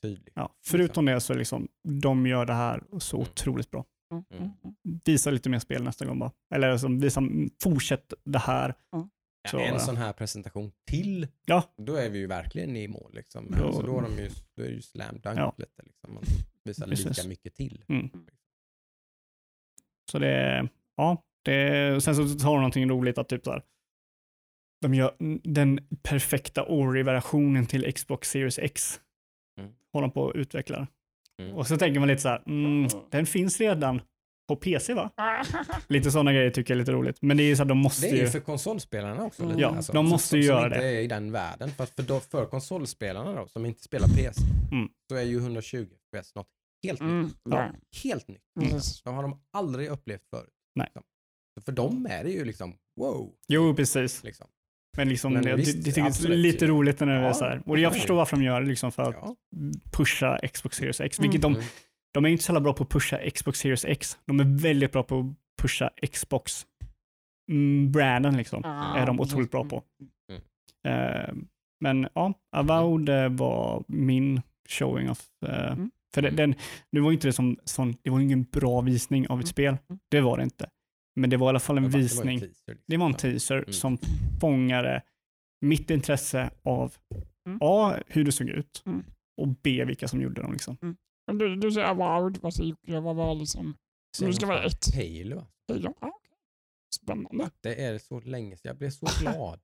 tydlig. 0.02 0.32
Ja, 0.34 0.50
förutom 0.66 1.04
det 1.04 1.20
så 1.20 1.34
liksom, 1.34 1.68
de 2.02 2.26
gör 2.26 2.46
det 2.46 2.54
här 2.54 2.82
så 2.98 3.16
Mm. 3.16 3.28
otroligt 3.30 3.70
bra. 3.70 3.84
Mm, 4.12 4.24
mm, 4.30 4.42
mm. 4.64 4.74
Visa 5.04 5.30
lite 5.30 5.48
mer 5.50 5.58
spel 5.58 5.82
nästa 5.84 6.04
gång 6.06 6.18
bara. 6.18 6.32
Eller 6.54 6.78
som 6.78 6.98
visa, 7.00 7.22
fortsätt 7.62 8.12
det 8.24 8.38
här. 8.38 8.74
Så, 9.50 9.58
en 9.58 9.80
sån 9.80 9.96
här 9.96 10.12
presentation 10.12 10.72
till, 10.90 11.28
Ja. 11.46 11.74
då 11.76 11.94
är 11.96 12.10
vi 12.10 12.18
ju 12.18 12.26
verkligen 12.26 12.76
i 12.76 12.88
mål. 12.88 13.14
Liksom. 13.14 13.44
Men 13.44 13.60
Då- 13.60 13.66
alltså, 13.66 13.82
då, 13.82 13.98
är 13.98 14.02
de 14.02 14.18
ju, 14.22 14.30
då 14.56 14.62
är 14.62 14.66
det 14.68 14.74
ju 14.74 14.82
slam 14.82 15.20
dunk 15.20 15.38
Ja. 15.38 15.54
lite. 15.58 15.82
Liksom. 15.82 16.14
Man 16.14 16.22
visar 16.64 16.86
Precis. 16.86 17.06
lika 17.18 17.28
mycket 17.28 17.54
till. 17.54 17.84
Mm. 17.88 18.10
Så 20.10 20.18
det, 20.18 20.68
ja, 20.96 21.22
det, 21.44 22.00
sen 22.04 22.14
så 22.14 22.22
har 22.22 22.52
de 22.54 22.60
någonting 22.60 22.90
roligt 22.90 23.18
att 23.18 23.28
typ 23.28 23.44
så 23.44 23.50
här, 23.50 23.62
de 24.80 24.94
gör 24.94 25.16
den 25.44 25.80
perfekta 26.02 26.64
Ori-versionen 26.68 27.66
till 27.66 27.92
Xbox 27.92 28.30
Series 28.30 28.58
X. 28.58 29.00
Mm. 29.60 29.72
Håller 29.92 30.06
de 30.08 30.12
på 30.12 30.30
att 30.30 30.36
utveckla. 30.36 30.86
Mm. 31.42 31.54
Och 31.56 31.66
så 31.66 31.76
tänker 31.76 32.00
man 32.00 32.08
lite 32.08 32.22
så 32.22 32.28
här, 32.28 32.42
mm, 32.46 32.88
den 33.10 33.26
finns 33.26 33.60
redan 33.60 34.00
på 34.48 34.56
PC 34.56 34.94
va? 34.94 35.10
Lite 35.88 36.10
sådana 36.10 36.32
grejer 36.32 36.50
tycker 36.50 36.74
jag 36.74 36.76
är 36.76 36.80
lite 36.82 36.92
roligt. 36.92 37.22
Men 37.22 37.36
det 37.36 37.42
är 37.42 37.56
så 37.56 37.62
att 37.62 37.68
de 37.68 37.78
måste 37.78 38.06
Det 38.06 38.10
är 38.10 38.16
ju 38.16 38.20
ju, 38.22 38.28
för 38.28 38.40
konsolspelarna 38.40 39.24
också. 39.24 39.42
Mm. 39.42 39.56
Lite, 39.56 39.62
Ja, 39.62 39.76
alltså, 39.76 39.92
de 39.92 40.06
måste 40.08 40.28
som, 40.28 40.38
ju 40.38 40.44
som 40.44 40.56
göra 40.56 40.66
inte 40.66 40.78
det. 40.78 40.86
är 40.86 41.00
i 41.00 41.06
den 41.06 41.32
världen. 41.32 41.70
För, 41.70 41.86
för, 41.86 42.02
då, 42.02 42.20
för 42.20 42.46
konsolspelarna 42.46 43.32
då, 43.32 43.48
som 43.48 43.66
inte 43.66 43.82
spelar 43.82 44.08
PS, 44.08 44.38
Mm. 44.72 44.88
så 45.10 45.16
är 45.16 45.22
ju 45.22 45.38
120 45.38 45.86
FPS 46.14 46.34
något 46.34 46.48
helt 46.86 47.00
nytt. 47.00 47.10
Mm, 47.10 47.30
ja. 47.50 47.70
Helt 48.04 48.28
nytt. 48.28 48.42
Precis. 48.60 49.02
Det 49.02 49.10
har 49.10 49.22
de 49.22 49.40
aldrig 49.52 49.88
upplevt 49.88 50.22
förut. 50.30 50.50
Nej. 50.74 50.84
Liksom. 50.84 51.02
Så 51.58 51.62
För 51.64 51.72
dem 51.72 52.06
är 52.10 52.24
det 52.24 52.30
ju 52.30 52.44
liksom 52.44 52.74
wow. 53.00 53.32
jo 53.48 53.74
precis. 53.74 54.24
Liksom. 54.24 54.46
Men 54.98 55.08
liksom 55.08 55.32
Men 55.32 55.42
det, 55.42 55.56
visst, 55.56 55.72
det, 55.72 55.78
det 55.78 55.84
tycker 55.84 56.00
jag 56.00 56.06
är 56.06 56.10
absolut. 56.10 56.38
lite 56.38 56.66
roligt 56.66 57.00
när 57.00 57.06
det 57.06 57.12
är 57.12 57.22
Ja, 57.22 57.34
så 57.34 57.44
här. 57.44 57.62
Och 57.66 57.78
jag 57.78 57.90
ja. 57.90 57.94
förstår 57.94 58.14
varför 58.16 58.36
de 58.36 58.42
gör 58.42 58.60
det 58.60 58.66
liksom 58.68 58.92
för 58.92 59.02
att 59.02 59.14
Ja. 59.20 59.34
pusha 59.92 60.38
Xbox 60.52 60.76
Series 60.76 61.00
X. 61.00 61.20
Vilket 61.20 61.44
Mm. 61.44 61.54
de, 61.60 61.66
de 62.14 62.24
är 62.24 62.28
inte 62.28 62.44
så 62.44 62.60
bra 62.60 62.72
på 62.72 62.82
att 62.82 62.88
pusha 62.90 63.18
Xbox 63.34 63.58
Series 63.58 63.84
X. 63.84 64.18
De 64.26 64.40
är 64.40 64.62
väldigt 64.62 64.92
bra 64.92 65.02
på 65.02 65.18
att 65.20 65.26
pusha 65.62 65.90
Xbox 66.12 66.66
mm, 67.50 67.92
branden 67.92 68.36
liksom. 68.36 68.60
Ja, 68.64 68.96
är 68.96 69.06
de 69.06 69.20
otroligt 69.20 69.50
bra 69.50 69.64
på. 69.64 69.82
Mm. 70.32 70.42
Eh, 70.88 71.34
men 71.80 72.08
ja, 72.14 72.32
Avowed 72.56 73.08
eh, 73.08 73.28
var 73.28 73.84
min 73.88 74.42
showing 74.68 75.10
of 75.10 75.24
Mm. 75.46 75.90
För 76.14 76.22
det, 76.22 76.30
den, 76.30 76.54
nu 76.92 77.00
var 77.00 77.10
ju 77.10 77.14
inte 77.14 77.28
det 77.28 77.32
som, 77.32 77.56
sån, 77.64 77.96
det 78.02 78.10
var 78.10 78.20
ingen 78.20 78.42
bra 78.42 78.80
visning 78.80 79.28
av 79.28 79.38
ett 79.40 79.44
Mm. 79.44 79.46
spel. 79.46 79.76
Det 80.10 80.20
var 80.20 80.36
det 80.36 80.42
inte. 80.44 80.68
Men 81.20 81.30
det 81.30 81.36
var 81.36 81.46
i 81.46 81.48
alla 81.48 81.60
fall 81.60 81.76
en 81.78 81.82
Det 81.82 81.88
det 81.88 81.92
var 81.92 81.98
en 81.98 82.02
visning. 82.02 82.38
teaser, 82.40 82.48
liksom. 82.72 82.82
Det 82.86 82.96
var 82.96 83.06
en 83.06 83.14
teaser 83.14 83.56
Mm. 83.58 83.72
som 83.72 83.98
fångade 84.40 85.02
mitt 85.60 85.90
intresse 85.90 86.50
av 86.62 86.94
Mm. 87.46 87.58
A. 87.62 87.94
hur 88.06 88.24
det 88.24 88.32
såg 88.32 88.48
ut 88.48 88.82
Mm. 88.86 89.04
och 89.40 89.48
B. 89.48 89.84
vilka 89.84 90.08
som 90.08 90.20
gjorde 90.22 90.42
dem. 90.42 90.52
Liksom. 90.52 90.76
Men 91.26 91.38
Du, 91.38 91.56
du 91.56 91.72
säger 91.72 91.86
Avowed, 91.86 92.38
vad 92.42 92.54
säger 92.54 92.68
Jocke? 92.70 93.00
Vad 93.00 93.16
var 93.16 93.34
liksom... 93.34 93.74
Nu 94.20 94.32
ska 94.32 94.46
det 94.46 94.52
vara 94.52 94.64
ett. 94.64 94.94
Halo. 94.94 95.36
va? 95.36 95.46
Ja. 96.00 96.12
Spännande. 96.94 97.50
Det 97.60 97.84
är 97.84 97.98
så 97.98 98.20
länge 98.20 98.56
sedan. 98.56 98.68
Jag 98.68 98.76
blev 98.76 98.90
så 98.90 99.06
glad. 99.20 99.60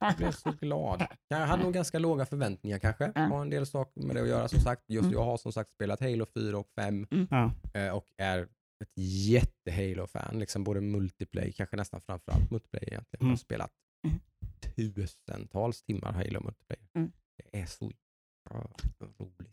Jag 0.00 0.16
blev 0.16 0.32
så 0.32 0.50
glad. 0.60 1.06
Jag 1.28 1.38
hade 1.46 1.62
nog 1.62 1.72
ganska 1.74 1.98
låga 1.98 2.26
förväntningar 2.26 2.78
kanske. 2.78 3.04
Mm. 3.04 3.30
Har 3.30 3.42
en 3.42 3.50
del 3.50 3.66
saker 3.66 4.00
med 4.00 4.16
det 4.16 4.22
att 4.22 4.28
göra 4.28 4.48
som 4.48 4.60
sagt. 4.60 4.82
Just 4.88 5.02
Mm. 5.04 5.12
jag 5.12 5.24
har 5.24 5.36
som 5.36 5.52
sagt 5.52 5.70
spelat 5.72 6.00
Halo 6.00 6.26
4 6.34 6.58
och 6.58 6.68
5 6.76 7.06
Ja. 7.30 7.52
eh, 7.74 7.88
och 7.96 8.06
är 8.16 8.48
ett 8.80 8.92
jätte 8.96 9.70
Halo-fan. 9.70 10.38
Liksom 10.38 10.64
både 10.64 10.80
multiplayer, 10.80 11.52
kanske 11.52 11.76
nästan 11.76 12.00
framförallt 12.00 12.50
multiplayer 12.50 12.88
egentligen. 12.88 13.18
Jag 13.20 13.26
har 13.26 13.28
Mm. 13.28 13.36
spelat 13.38 13.70
tusentals 14.76 15.82
timmar 15.82 16.12
Halo 16.12 16.40
multiplayer. 16.44 16.86
Mm. 16.96 17.12
Det 17.52 17.58
är 17.60 17.66
så 17.66 17.92
roligt. 19.20 19.52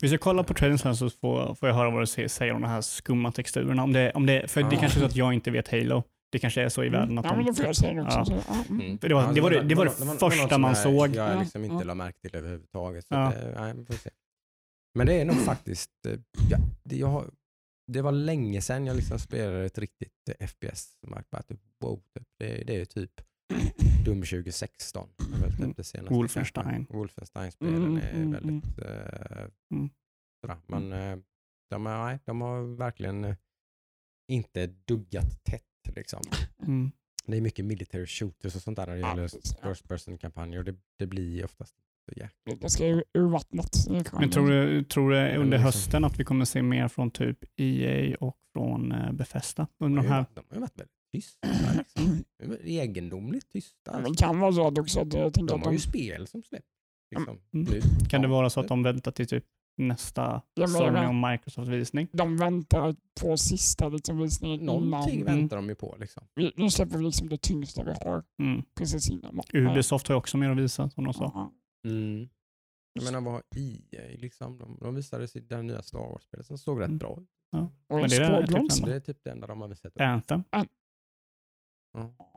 Vi 0.00 0.08
ska 0.08 0.18
kolla 0.18 0.44
på 0.44 0.54
trailern 0.54 0.78
sen 0.78 0.96
så 0.96 1.10
får, 1.10 1.54
får 1.54 1.68
jag 1.68 1.76
höra 1.76 1.90
vad 1.90 2.02
du 2.02 2.06
säger- 2.28 2.52
om 2.52 2.62
de 2.62 2.68
här 2.68 2.80
skumma 2.80 3.32
texturerna. 3.32 3.82
Om 3.82 3.92
det, 3.92 4.12
om 4.12 4.26
det, 4.26 4.50
för 4.50 4.62
det 4.62 4.76
kanske 4.76 4.98
är 4.98 5.00
så 5.00 5.06
att 5.06 5.16
jag 5.16 5.32
inte 5.34 5.50
vet 5.50 5.68
Halo. 5.68 6.02
Det 6.32 6.38
kanske 6.38 6.62
är 6.62 6.68
så 6.68 6.84
i 6.84 6.88
världen 6.88 7.18
att 7.18 7.24
Ja, 7.24 7.36
men 7.36 7.44
de... 7.44 7.50
då 7.50 7.54
får 7.54 7.64
jag 7.66 7.76
säga 7.76 7.94
det 7.94 8.02
också. 8.02 8.42
Ja. 8.48 8.64
Mm. 8.68 8.80
Mm. 8.80 8.98
För 8.98 9.08
det 9.08 9.14
var- 9.14 9.32
det 9.34 9.40
var 9.40 9.50
det- 9.50 9.62
det 9.62 9.74
var 9.74 9.84
det 9.84 10.04
något 10.04 10.18
första 10.20 10.58
man 10.58 10.70
jag- 10.70 10.78
såg. 10.78 11.08
Jag 11.08 11.34
Ja, 11.34 11.40
liksom 11.40 11.64
inte 11.64 11.76
ja. 11.76 11.84
la 11.84 11.94
märke 11.94 12.18
till 12.20 12.34
överhuvudtaget. 12.36 13.06
Så 13.06 13.14
Ja. 13.14 13.32
det, 13.34 13.60
nej, 13.60 13.74
vi 13.76 13.84
får 13.84 13.94
se. 13.94 14.10
Men 14.94 15.06
det 15.06 15.20
är 15.20 15.24
nog 15.24 15.36
faktiskt, 15.36 15.90
eh, 16.08 16.18
ja, 16.50 16.58
det, 16.84 16.96
jag 16.96 17.06
har, 17.06 17.30
det 17.92 18.02
var 18.02 18.12
länge 18.12 18.60
sedan 18.60 18.86
jag 18.86 18.96
liksom 18.96 19.18
spelade 19.18 19.64
ett 19.64 19.78
riktigt 19.78 20.28
eh, 20.38 20.46
FPS. 20.46 20.98
bara 21.30 21.42
typ, 21.42 21.60
wow, 21.80 22.02
typ. 22.14 22.28
Det, 22.38 22.64
det 22.66 22.80
är 22.80 22.84
typ 22.84 23.20
Dum 24.04 24.22
2016. 24.22 25.08
Det 25.16 25.36
är 25.36 25.40
väl 25.40 25.56
typ 25.56 25.76
det 25.76 25.84
senaste 25.84 26.14
Wolfenstein. 26.14 26.86
Wolfenstein-spelen 26.90 27.76
Mm, 27.76 27.96
är 27.96 28.12
mm, 28.12 28.32
väldigt 28.32 28.78
eh, 28.78 29.46
Mm. 29.72 29.90
Men 30.66 30.92
eh, 30.92 31.18
de, 31.70 31.86
är, 31.86 32.18
de 32.24 32.40
har 32.40 32.76
verkligen 32.76 33.24
eh, 33.24 33.36
inte 34.28 34.66
duggat 34.66 35.44
tätt. 35.44 35.96
Liksom. 35.96 36.22
Mm. 36.62 36.90
Det 37.26 37.36
är 37.36 37.40
mycket 37.40 37.64
military 37.64 38.06
shooters 38.06 38.56
och 38.56 38.62
sånt 38.62 38.76
där 38.76 38.86
när 38.86 38.94
det 38.94 39.00
gäller 39.00 39.28
first 39.68 39.88
person-kampanjer 39.88 40.62
det, 40.62 40.76
det 40.98 41.06
blir 41.06 41.44
oftast 41.44 41.76
jäkla 42.16 42.54
ganska 42.60 42.86
ur- 42.86 43.04
urvattnat. 43.14 43.86
Det 43.88 44.04
kan- 44.04 44.20
Men 44.20 44.30
tror 44.30 44.50
du, 44.50 44.84
tror 44.84 45.10
du 45.10 45.36
under 45.36 45.58
hösten 45.58 46.04
att 46.04 46.20
vi 46.20 46.24
kommer 46.24 46.44
se 46.44 46.62
mer 46.62 46.88
från 46.88 47.10
typ 47.10 47.38
EA 47.56 48.16
och 48.20 48.36
från 48.52 48.92
eh, 48.92 49.12
Bethesda? 49.12 49.66
Under 49.84 50.02
de 50.02 50.08
här... 50.08 50.24
De 50.34 50.40
har 50.48 50.54
ju 50.56 50.60
varit 50.60 50.78
väldigt 50.78 50.92
tysta. 51.12 51.48
Liksom. 51.78 52.24
Egendomligt 52.64 53.50
tysta. 53.52 53.92
Men 54.00 54.12
det 54.12 54.18
kan 54.18 54.38
vara 54.40 54.52
så 54.52 54.66
att 54.66 54.78
också 54.78 55.00
att 55.00 55.12
jag 55.14 55.34
tänker 55.34 55.54
De 55.54 55.60
att 55.60 55.64
har 55.66 55.72
de... 55.72 55.76
ju 55.76 55.80
spel 55.80 56.26
som 56.26 56.42
släpps. 56.42 56.66
Liksom. 57.16 57.38
Mm. 57.54 57.66
Kan 58.08 58.22
det 58.22 58.28
vara 58.28 58.50
så 58.50 58.60
att 58.60 58.68
de 58.68 58.82
väntar 58.82 59.10
till 59.12 59.26
typ 59.28 59.44
nästa 59.76 60.42
Sony 60.68 61.06
och 61.06 61.14
Microsoft-visning? 61.30 62.08
De 62.12 62.36
väntar 62.36 62.96
på 63.20 63.36
sista 63.36 63.88
liksom, 63.88 64.18
visningen 64.18 64.66
Någonting 64.66 65.20
innan. 65.20 65.36
väntar 65.36 65.56
de 65.56 65.68
ju 65.68 65.74
på. 65.74 65.96
Liksom. 66.00 66.22
Vi, 66.34 66.52
nu 66.56 66.70
släpper 66.70 66.98
vi 66.98 67.04
liksom 67.04 67.28
det 67.28 67.36
tyngsta 67.42 67.82
vi 67.84 67.90
har 67.92 68.22
Mm. 68.42 68.62
precis 68.78 69.10
innan. 69.10 69.40
Ubisoft 69.52 70.08
har 70.08 70.14
ju 70.14 70.18
också 70.18 70.36
mer 70.36 70.50
att 70.50 70.56
visa 70.58 70.90
som 70.90 71.04
de 71.04 71.14
sa. 71.14 71.50
Ja. 71.82 71.90
Mm. 71.90 72.28
Jag 72.92 73.04
menar 73.04 73.20
vad 73.20 73.32
har 73.34 73.42
EA 73.56 74.16
liksom? 74.18 74.58
De, 74.58 74.78
de 74.80 74.94
visade 74.94 75.26
det 75.26 75.54
här 75.54 75.62
nya 75.62 75.82
Star 75.82 75.98
Wars-spelet 75.98 76.46
som 76.46 76.58
såg 76.58 76.80
rätt 76.80 76.86
Mm. 76.86 76.98
bra 76.98 77.18
ut. 77.20 77.28
Och 77.88 77.96
Men 78.00 78.08
det 78.10 78.16
är 78.16 78.46
typ 78.46 78.84
Det 78.86 78.94
är 78.94 79.00
typ 79.00 79.18
det 79.24 79.30
enda 79.30 79.46
de 79.46 79.60
har 79.60 79.68
visat. 79.68 80.00
Anthem. 80.00 80.42
Ja. 80.50 80.66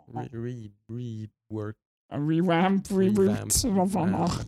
Re, 0.08 0.30
re, 0.32 0.72
rework, 0.88 1.76
Revamp, 2.14 2.92
reboot, 2.92 3.64
vad 3.66 3.92
fan. 3.92 4.30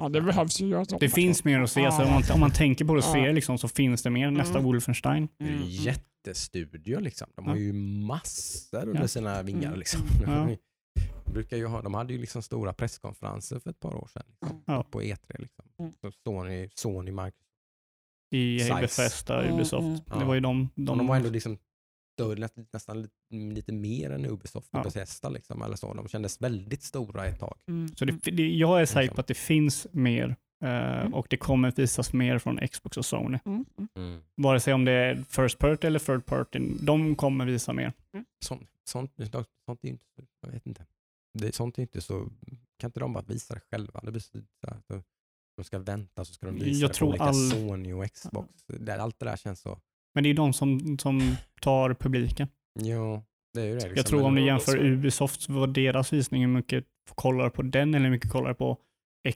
Ja, 0.00 0.08
det 0.08 0.20
behövs 0.20 0.60
ju 0.60 0.66
göras. 0.68 0.88
Det 1.00 1.08
finns 1.08 1.44
mer 1.44 1.60
att 1.60 1.70
se. 1.70 1.84
Alltså, 1.86 2.02
om, 2.02 2.10
man, 2.10 2.22
om 2.34 2.40
man 2.40 2.50
tänker 2.50 2.84
på 2.84 2.94
det 2.94 2.98
och 2.98 3.04
Ja. 3.04 3.12
ser 3.12 3.32
liksom, 3.32 3.58
så 3.58 3.68
finns 3.68 4.02
det 4.02 4.10
mer. 4.10 4.30
Nästa 4.30 4.58
Mm. 4.58 4.64
Wolfenstein. 4.64 5.28
Det 5.38 5.44
är 5.44 5.48
ju 5.48 5.54
Mm, 5.54 5.68
jättestudio 5.68 7.00
liksom. 7.00 7.28
De 7.36 7.46
har 7.46 7.54
Ja. 7.56 7.60
ju 7.60 7.72
massor 7.72 8.88
under 8.88 9.00
Ja. 9.00 9.08
sina 9.08 9.42
vingar 9.42 9.66
Mm. 9.68 9.78
liksom. 9.78 10.00
Ja. 10.26 10.48
De, 11.28 11.32
brukar 11.32 11.56
ju 11.56 11.66
ha, 11.66 11.82
de 11.82 11.94
hade 11.94 12.12
ju 12.12 12.18
liksom 12.18 12.42
stora 12.42 12.72
presskonferenser 12.72 13.58
för 13.58 13.70
ett 13.70 13.80
par 13.80 13.94
år 13.94 14.06
sedan. 14.12 14.22
Liksom, 14.40 14.62
Ja. 14.66 14.82
På 14.90 15.02
E3 15.02 15.40
liksom. 15.40 15.64
Mm. 15.78 15.92
Så 16.00 16.12
Sony, 16.24 16.68
Sony 16.74 17.10
Microsoft. 17.10 17.44
I 18.30 18.58
Size. 18.60 18.74
Bethesda, 18.80 19.42
Mm, 19.42 19.54
Ubisoft. 19.54 20.06
mm. 20.08 20.18
Det 20.18 20.24
var 20.24 20.34
ju 20.34 20.40
de... 20.40 20.68
De, 20.74 20.84
de, 20.84 20.98
de 20.98 21.06
var 21.06 21.16
ändå 21.16 21.30
liksom 21.30 21.58
större, 22.18 22.38
nä- 22.40 22.66
nästan 22.72 23.02
lite, 23.02 23.14
lite 23.54 23.72
mer 23.72 24.10
än 24.10 24.26
Ubisoft 24.26 24.68
och 24.74 24.78
Ja. 24.78 24.82
Bethesda 24.82 25.28
liksom. 25.28 25.62
Eller 25.62 25.76
så. 25.76 25.94
De 25.94 26.08
kändes 26.08 26.42
väldigt 26.42 26.82
stora 26.82 27.26
ett 27.26 27.40
tag. 27.40 27.58
Mm. 27.68 27.88
så 27.96 28.04
det, 28.04 28.12
det, 28.12 28.48
jag 28.48 28.80
är 28.80 28.86
säker 28.86 29.00
Liksom. 29.02 29.14
på 29.14 29.20
att 29.20 29.26
det 29.26 29.34
finns 29.34 29.86
mer 29.92 30.36
Mm. 30.64 31.14
och 31.14 31.26
det 31.30 31.36
kommer 31.36 31.70
visas 31.76 32.12
mer 32.12 32.38
från 32.38 32.68
Xbox 32.68 32.96
och 32.96 33.04
Sony. 33.04 33.38
Mm. 33.44 33.64
Mm. 33.78 33.88
Mm. 33.96 34.22
Vare 34.36 34.60
sig 34.60 34.74
om 34.74 34.84
det 34.84 34.92
är 34.92 35.24
first 35.28 35.58
party 35.58 35.86
eller 35.86 35.98
third 35.98 36.26
party, 36.26 36.58
de 36.80 37.14
kommer 37.14 37.46
visa 37.46 37.72
mer. 37.72 37.92
Sånt, 38.44 38.68
sånt, 38.84 39.10
sånt 39.66 39.80
är 39.82 39.86
ju 39.86 39.90
inte, 39.90 40.04
så- 40.16 40.26
jag 40.42 40.50
vet 40.52 40.66
inte. 40.66 40.86
Det, 41.34 41.54
sånt 41.54 41.78
är 41.78 41.82
inte 41.82 42.00
så, 42.00 42.30
kan 42.78 42.88
inte 42.88 43.00
de 43.00 43.12
bara 43.12 43.24
visa 43.24 43.54
det 43.54 43.60
själva? 43.70 44.00
Det 44.02 44.10
blir 44.10 44.20
så, 44.20 44.38
här, 44.66 45.02
de 45.56 45.64
ska 45.64 45.78
vänta 45.78 46.24
så 46.24 46.32
ska 46.34 46.46
de 46.46 46.54
visa 46.54 46.80
Jag 46.80 46.90
det 46.90 46.92
på 46.92 46.94
tror 46.96 47.08
olika 47.08 47.24
all- 47.24 47.50
Sony 47.50 47.92
och 47.92 48.12
Xbox. 48.12 48.48
Det, 48.66 49.02
allt 49.02 49.18
det 49.18 49.24
där 49.26 49.36
känns 49.36 49.60
så, 49.60 49.80
Men 50.14 50.24
det 50.24 50.30
är 50.30 50.34
de 50.34 50.52
som, 50.52 50.98
som 50.98 51.36
tar 51.60 51.94
publiken. 51.94 52.48
jo, 52.80 53.22
det 53.54 53.60
är 53.60 53.64
ju 53.64 53.70
det. 53.70 53.74
Liksom. 53.74 53.96
Jag 53.96 54.06
tror 54.06 54.22
om 54.22 54.34
du 54.34 54.46
jämför 54.46 54.72
så. 54.72 54.78
Ubisoft, 54.78 55.48
vad 55.48 55.74
deras 55.74 56.12
visning, 56.12 56.40
hur 56.42 56.48
mycket 56.48 56.84
kollar 57.14 57.50
på 57.50 57.62
den 57.62 57.94
eller 57.94 58.04
hur 58.04 58.10
mycket 58.10 58.30
kollar 58.30 58.54
på 58.54 58.78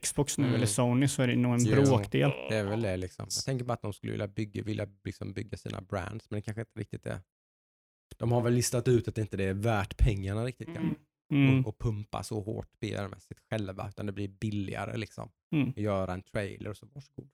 Xbox 0.02 0.38
nu 0.38 0.44
Mm. 0.44 0.54
eller 0.56 0.66
Sony 0.66 1.08
så 1.08 1.22
är 1.22 1.26
det 1.26 1.36
nog 1.36 1.54
en 1.54 1.64
Jo. 1.64 1.74
bråkdel. 1.82 2.30
Det 2.48 2.56
är 2.56 2.64
väl 2.64 2.82
det 2.82 2.96
liksom. 2.96 3.26
Jag 3.36 3.44
tänker 3.44 3.64
bara 3.64 3.72
att 3.74 3.82
de 3.82 3.92
skulle 3.92 4.12
vilja 4.12 4.28
bygga, 4.28 4.62
vilja 4.62 4.86
liksom 5.04 5.32
bygga 5.32 5.56
sina 5.58 5.80
brands, 5.80 6.30
men 6.30 6.36
det 6.38 6.42
kanske 6.42 6.60
inte 6.60 6.80
riktigt 6.80 7.06
är. 7.06 7.20
De 8.16 8.32
har 8.32 8.40
väl 8.40 8.52
listat 8.52 8.88
ut 8.88 9.08
att 9.08 9.14
det 9.14 9.20
inte 9.20 9.44
är 9.44 9.54
värt 9.54 9.96
pengarna 9.96 10.44
riktigt 10.44 10.68
Mm. 10.68 10.94
Mm. 11.32 11.60
Och, 11.60 11.68
och 11.68 11.78
pumpa 11.78 12.22
så 12.22 12.40
hårt 12.40 12.68
PR-mässigt 12.80 13.40
själva, 13.50 13.88
utan 13.88 14.06
det 14.06 14.12
blir 14.12 14.28
billigare 14.28 14.96
liksom. 14.96 15.30
Mm. 15.54 15.72
Göra 15.76 16.12
en 16.12 16.22
trailer 16.22 16.70
och 16.70 16.76
så 16.76 16.86
varsågod. 16.94 17.28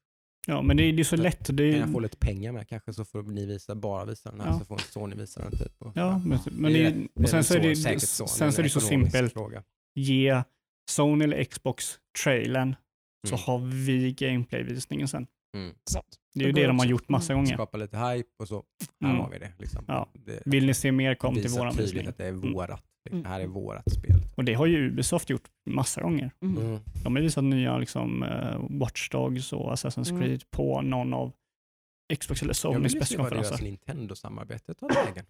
Ja, 0.47 0.63
men 0.63 0.77
det, 0.77 0.83
är- 0.83 0.93
det 0.93 1.03
är 1.03 1.05
så 1.05 1.17
lätt. 1.17 1.57
Det 1.57 1.71
Kan 1.73 1.81
jag 1.81 1.93
få 1.93 2.01
lite 2.01 2.17
pengar 2.17 2.53
med 2.53 2.69
kanske 2.69 2.93
så 2.93 3.05
får 3.05 3.23
ni 3.23 3.47
visa, 3.47 3.75
bara 3.75 4.05
visa 4.05 4.31
den 4.31 4.41
här 4.41 4.49
Ja. 4.49 4.59
så 4.59 4.65
får 4.65 4.79
Sony 4.79 5.17
visa 5.17 5.43
den 5.43 5.51
typ. 5.59 5.75
Och, 5.83 5.93
ja, 5.95 6.19
men, 6.19 6.39
men 6.53 6.73
Det 6.73 6.79
det, 6.79 6.87
är- 6.87 7.09
det 7.15 7.23
och 7.23 7.29
sen 7.29 7.45
så 7.45 7.55
är 7.55 7.61
det, 7.61 7.77
säkert 7.77 8.03
så. 8.03 8.27
sen 8.27 8.53
så 8.53 8.61
är 8.61 8.63
det 8.63 8.71
så 8.71 8.81
simpelt. 8.81 9.33
Fråga. 9.33 9.63
Ge 9.95 10.43
Sony 10.91 11.25
eller 11.25 11.45
Xbox 11.45 11.99
trailern 12.25 12.77
så 13.29 13.35
Mm. 13.35 13.43
har 13.47 13.59
vi 13.87 14.13
gameplay-visningen 14.13 15.09
sen. 15.09 15.27
Mm. 15.57 15.75
Det 16.39 16.45
är 16.45 16.47
ju 16.47 16.53
Det 16.53 16.67
de 16.67 16.79
har 16.79 16.87
gjort 16.87 17.09
massa 17.09 17.35
gånger. 17.35 17.55
Skapa 17.55 17.77
lite 17.79 17.97
hype 17.99 18.29
och 18.39 18.49
så, 18.49 18.65
här 19.01 19.11
Mm. 19.11 19.21
har 19.23 19.31
vi 19.31 19.39
det. 19.39 19.53
Liksom. 19.59 19.85
Ja. 19.89 20.09
Det 20.13 20.43
Vill 20.45 20.67
ni 20.67 20.75
se 20.75 20.93
mer, 20.93 21.15
kom 21.15 21.35
till 21.35 21.49
våran 21.49 21.77
visning. 21.77 22.07
att 22.07 22.19
det 22.19 22.25
är 22.25 22.29
Mm. 22.29 22.53
vårat. 22.53 22.85
Det 23.11 23.29
här 23.29 23.35
är 23.41 23.45
Mm. 23.45 23.53
vårat 23.53 23.93
spel. 23.93 24.21
Och 24.37 24.45
det 24.45 24.55
har 24.55 24.67
ju 24.67 24.89
Ubisoft 24.89 25.31
gjort 25.31 25.49
massa 25.71 26.01
gånger. 26.03 26.31
Mm. 26.43 26.57
Mm. 26.67 26.79
De 27.05 27.17
har 27.17 27.23
visat 27.23 27.45
nya 27.45 27.79
liksom, 27.79 28.23
uh, 28.23 28.79
Watch 28.81 29.09
Dogs 29.11 29.53
och 29.53 29.73
Assassin's 29.75 30.11
Mm. 30.11 30.23
Creed 30.23 30.51
på 30.51 30.83
någon 30.83 31.15
av 31.15 31.33
Xbox 32.21 32.43
eller 32.43 32.51
Jag 32.51 32.57
Sonys 32.57 32.95
vill 32.95 33.01
ju 33.01 33.07
se 33.07 33.17
vad 33.17 33.33
deras 33.33 33.49
presskonferenser. 33.51 33.65
Nintendo-samarbete 33.65 34.75
tar 34.75 34.89
vägen. 35.07 35.25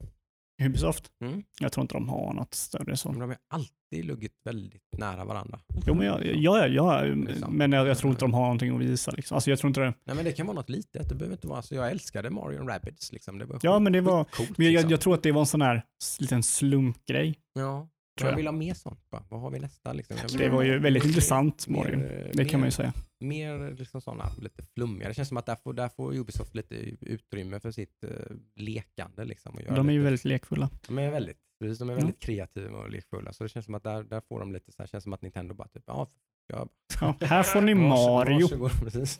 Ubisoft? 0.62 1.04
Mm. 1.24 1.42
Jag 1.60 1.72
tror 1.72 1.82
inte 1.82 1.94
de 1.94 2.08
har 2.08 2.32
något 2.34 2.54
större 2.54 2.96
så. 2.96 3.10
Men 3.10 3.20
de 3.20 3.26
har 3.28 3.36
alltid 3.48 4.04
luggit 4.04 4.32
väldigt 4.44 4.82
nära 4.98 5.24
varandra. 5.24 5.60
Jo, 5.86 5.94
men 5.94 6.06
jag, 6.06 6.26
jag, 6.36 6.68
jag, 6.68 7.16
men 7.48 7.72
jag, 7.72 7.86
jag 7.88 7.98
tror 7.98 8.10
inte 8.10 8.24
de 8.24 8.34
har 8.34 8.40
någonting 8.42 8.74
att 8.76 8.80
visa. 8.80 9.10
Liksom. 9.10 9.34
Alltså, 9.34 9.50
jag 9.50 9.58
tror 9.58 9.68
inte 9.68 9.80
det. 9.80 9.94
Nej 10.04 10.16
men 10.16 10.24
det 10.24 10.32
kan 10.32 10.46
vara 10.46 10.54
något 10.56 10.68
litet. 10.70 11.08
Det 11.08 11.14
behöver 11.14 11.36
inte 11.36 11.46
vara 11.48 11.62
så. 11.62 11.74
Jag 11.74 11.90
älskade 11.90 12.30
Mario 12.30 12.58
Rabbids 12.66 13.12
liksom. 13.12 13.38
Det 13.38 13.44
var 13.44 13.58
Ja, 13.62 13.78
men 13.78 13.92
det 13.92 14.00
var- 14.00 14.24
coolt, 14.24 14.58
Men 14.58 14.66
jag, 14.66 14.72
liksom. 14.72 14.90
jag 14.90 15.00
tror 15.00 15.14
att 15.14 15.22
det 15.22 15.32
var 15.32 15.40
en 15.40 15.46
sån 15.46 15.62
här 15.62 15.82
liten 16.20 16.42
slumpgrej. 16.42 17.38
Ja. 17.54 17.88
Tror 18.18 18.26
Jag 18.28 18.32
jag. 18.32 18.36
vill 18.36 18.46
ha 18.46 18.52
mer 18.52 18.74
sånt 18.74 19.10
bara. 19.10 19.24
Vad 19.28 19.40
har 19.40 19.50
vi 19.50 19.58
nästa 19.58 19.92
liksom? 19.92 20.16
Det 20.38 20.48
var 20.48 20.62
ju 20.62 20.78
väldigt 20.78 21.02
mer- 21.02 21.08
intressant, 21.08 21.68
mer- 21.68 21.78
Mario. 21.78 21.96
mer- 21.98 22.30
Det 22.34 22.44
kan 22.44 22.60
man 22.60 22.66
ju 22.66 22.70
säga. 22.72 22.92
Mer 23.20 23.70
liksom 23.78 24.00
sådana 24.00 24.30
lite 24.40 24.62
flummiga. 24.74 25.08
Det 25.08 25.14
känns 25.14 25.28
som 25.28 25.36
att 25.36 25.46
där 25.46 25.56
får, 25.56 25.72
där 25.72 25.88
får 25.88 26.14
Ubisoft 26.16 26.54
lite 26.54 26.74
utrymme 27.00 27.60
för 27.60 27.70
sitt 27.70 28.04
uh, 28.04 28.10
lekande. 28.56 29.24
Liksom, 29.24 29.54
och 29.54 29.62
göra 29.62 29.74
De 29.76 29.88
är 29.88 29.92
ju 29.92 29.98
lite, 29.98 30.04
väldigt 30.04 30.24
lekfulla. 30.24 30.70
de 30.88 30.98
är 30.98 31.10
väldigt, 31.10 31.38
precis, 31.60 31.78
de 31.78 31.88
är 31.88 31.92
Ja. 31.92 31.96
väldigt 31.98 32.20
kreativa 32.20 32.78
och 32.78 32.90
lekfulla. 32.90 33.32
Så 33.32 33.42
det 33.44 33.48
känns 33.48 33.64
som 33.66 33.74
att 33.74 33.82
där, 33.82 34.02
där 34.02 34.20
får 34.28 34.40
de 34.40 34.52
lite 34.52 34.72
så 34.72 34.82
här, 34.82 34.86
känns 34.86 35.04
som 35.04 35.12
att 35.12 35.22
Nintendo 35.22 35.54
bara 35.54 35.68
typ, 35.68 35.84
ja, 35.86 36.08
ja 36.46 36.68
Ja, 37.00 37.16
här 37.20 37.42
får 37.42 37.60
ni 37.60 37.74
Mario. 37.74 38.40
Varsågod, 38.42 38.70
precis. 38.80 39.18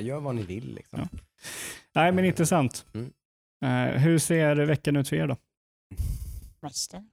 Gör 0.00 0.20
vad 0.20 0.34
ni 0.34 0.42
vill 0.42 0.74
liksom. 0.74 0.98
Ja. 1.12 1.18
Nej, 1.94 2.12
men 2.12 2.24
intressant. 2.24 2.86
Mm. 2.94 3.12
Eh, 3.64 4.00
hur 4.02 4.18
ser 4.18 4.54
veckan 4.56 4.96
ut 4.96 5.08
för 5.08 5.16
er 5.16 5.26
då? 5.26 5.36
Mäster. 6.62 7.04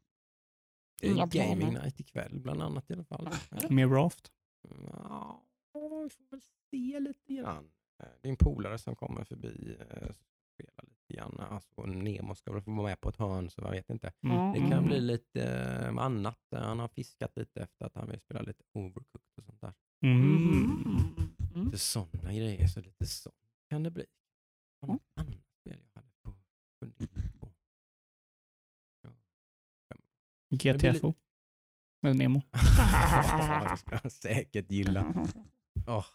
Inga 1.03 1.25
gaming 1.25 1.59
planer. 1.59 1.81
night 1.83 1.99
ikväll 1.99 2.39
bland 2.39 2.61
annat 2.61 2.89
i 2.89 2.93
alla 2.93 3.03
fall. 3.03 3.29
Mer 3.69 3.87
Raft? 3.87 4.31
Ja, 4.61 5.43
vi 5.49 5.71
får 5.71 6.29
väl 6.29 6.41
se 6.71 6.99
lite 6.99 7.33
grann. 7.33 7.71
Det 8.21 8.27
är 8.27 8.31
en 8.31 8.37
polare 8.37 8.77
som 8.77 8.95
kommer 8.95 9.23
förbi 9.23 9.77
eh, 9.79 10.11
spela 10.53 10.83
lite 10.83 11.13
grann. 11.13 11.39
Alltså, 11.39 11.85
Nemo 11.85 12.35
ska 12.35 12.51
väl 12.51 12.61
få 12.61 12.71
vara 12.71 12.83
med 12.83 13.01
på 13.01 13.09
ett 13.09 13.17
hörn 13.17 13.49
så 13.49 13.61
jag 13.61 13.71
vet 13.71 13.89
inte. 13.89 14.11
Mm. 14.23 14.53
Det 14.53 14.69
kan 14.69 14.85
bli 14.85 15.01
lite 15.01 15.43
eh, 15.43 15.97
annat. 15.97 16.39
Han 16.51 16.79
har 16.79 16.87
fiskat 16.87 17.37
lite 17.37 17.61
efter 17.61 17.85
att 17.85 17.95
han 17.95 18.09
vill 18.09 18.19
spela 18.19 18.41
lite 18.41 18.63
overcooked 18.73 19.37
och 19.37 19.43
sånt 19.43 19.61
där. 19.61 19.73
Mm. 20.01 20.23
Mm. 21.55 21.65
Lite 21.65 21.77
sådana 21.77 22.33
grejer, 22.33 22.67
så 22.67 22.81
lite 22.81 23.05
sånt 23.05 23.35
kan 23.69 23.83
det 23.83 23.91
bli. 23.91 24.05
Mm. 24.83 24.99
annat 25.15 25.47
spel 25.61 25.79
jag 25.93 26.01
hade 26.01 26.11
på 26.21 27.42
GTFO? 30.57 31.13
Med 32.01 32.15
Nemo? 32.15 32.41
Det 32.51 33.77
ska 33.77 33.99
jag 34.03 34.11
säkert 34.11 34.71
gilla. 34.71 35.13
Åh. 35.87 36.05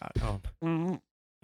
Ja, 0.00 0.10
ja. 0.14 0.40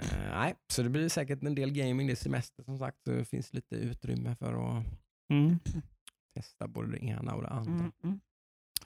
Eh, 0.03 0.07
nej, 0.31 0.55
så 0.73 0.83
det 0.83 0.89
blir 0.89 1.09
säkert 1.09 1.43
en 1.43 1.55
del 1.55 1.71
gaming. 1.73 2.07
Det 2.07 2.13
är 2.13 2.17
semester 2.17 2.63
som 2.63 2.79
sagt, 2.79 2.97
så 3.05 3.11
det 3.11 3.25
finns 3.25 3.53
lite 3.55 3.77
utrymme 3.77 4.37
för 4.37 4.79
att 4.79 4.85
Mm. 5.33 5.59
testa 6.35 6.69
både 6.69 6.91
det 6.91 7.05
ena 7.05 7.35
och 7.35 7.43
det 7.43 7.49
andra. 7.49 7.73
Mm, 7.73 7.93
mm. 8.05 8.21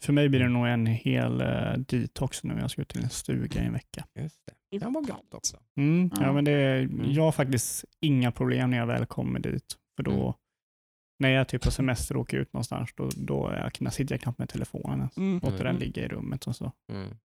För 0.01 0.12
mig 0.12 0.28
blir 0.28 0.40
det 0.40 0.48
nog 0.48 0.66
en 0.66 0.86
hel 0.86 1.42
uh, 1.42 1.78
detox 1.78 2.44
nu. 2.44 2.55
Jag 2.59 2.70
ska 2.70 2.82
ut 2.82 2.88
till 2.88 3.02
en 3.02 3.10
stuga 3.10 3.62
i 3.62 3.66
en 3.66 3.72
vecka. 3.72 4.06
Just 4.14 4.46
det. 4.46 4.52
Det 4.70 4.80
kan 4.80 4.92
vara 4.92 5.05
gott 5.05 5.34
också. 5.34 5.56
Mm, 5.76 6.10
ja, 6.16 6.22
Ja. 6.22 6.32
men 6.32 6.44
det, 6.44 6.78
Mm. 6.78 7.12
Jag 7.12 7.22
har 7.22 7.32
faktiskt 7.32 7.84
inga 8.01 8.32
problem 8.32 8.70
när 8.70 8.78
jag 8.78 8.86
väl 8.86 9.06
kommer 9.06 9.40
dit. 9.40 9.76
För 9.96 10.02
då, 10.02 10.12
Mm. 10.22 10.34
När 11.19 11.28
jag 11.28 11.41
är 11.41 11.45
typ 11.45 11.62
på 11.62 11.70
semester 11.70 12.15
och 12.16 12.20
åker 12.23 12.36
ut 12.36 12.53
någonstans, 12.53 12.91
då, 12.97 13.09
då 13.16 13.49
är 13.49 13.70
jag, 13.81 13.93
sitter 13.93 14.15
jag 14.15 14.20
knappt 14.20 14.39
med 14.39 14.49
telefonen. 14.49 15.09
Mm. 15.16 15.35
Låter 15.43 15.59
den 15.59 15.66
Mm. 15.66 15.78
ligga 15.81 16.05
i 16.05 16.09
rummet 16.09 16.47
och 16.47 16.57
så. 16.57 16.73
Mm. 16.93 17.16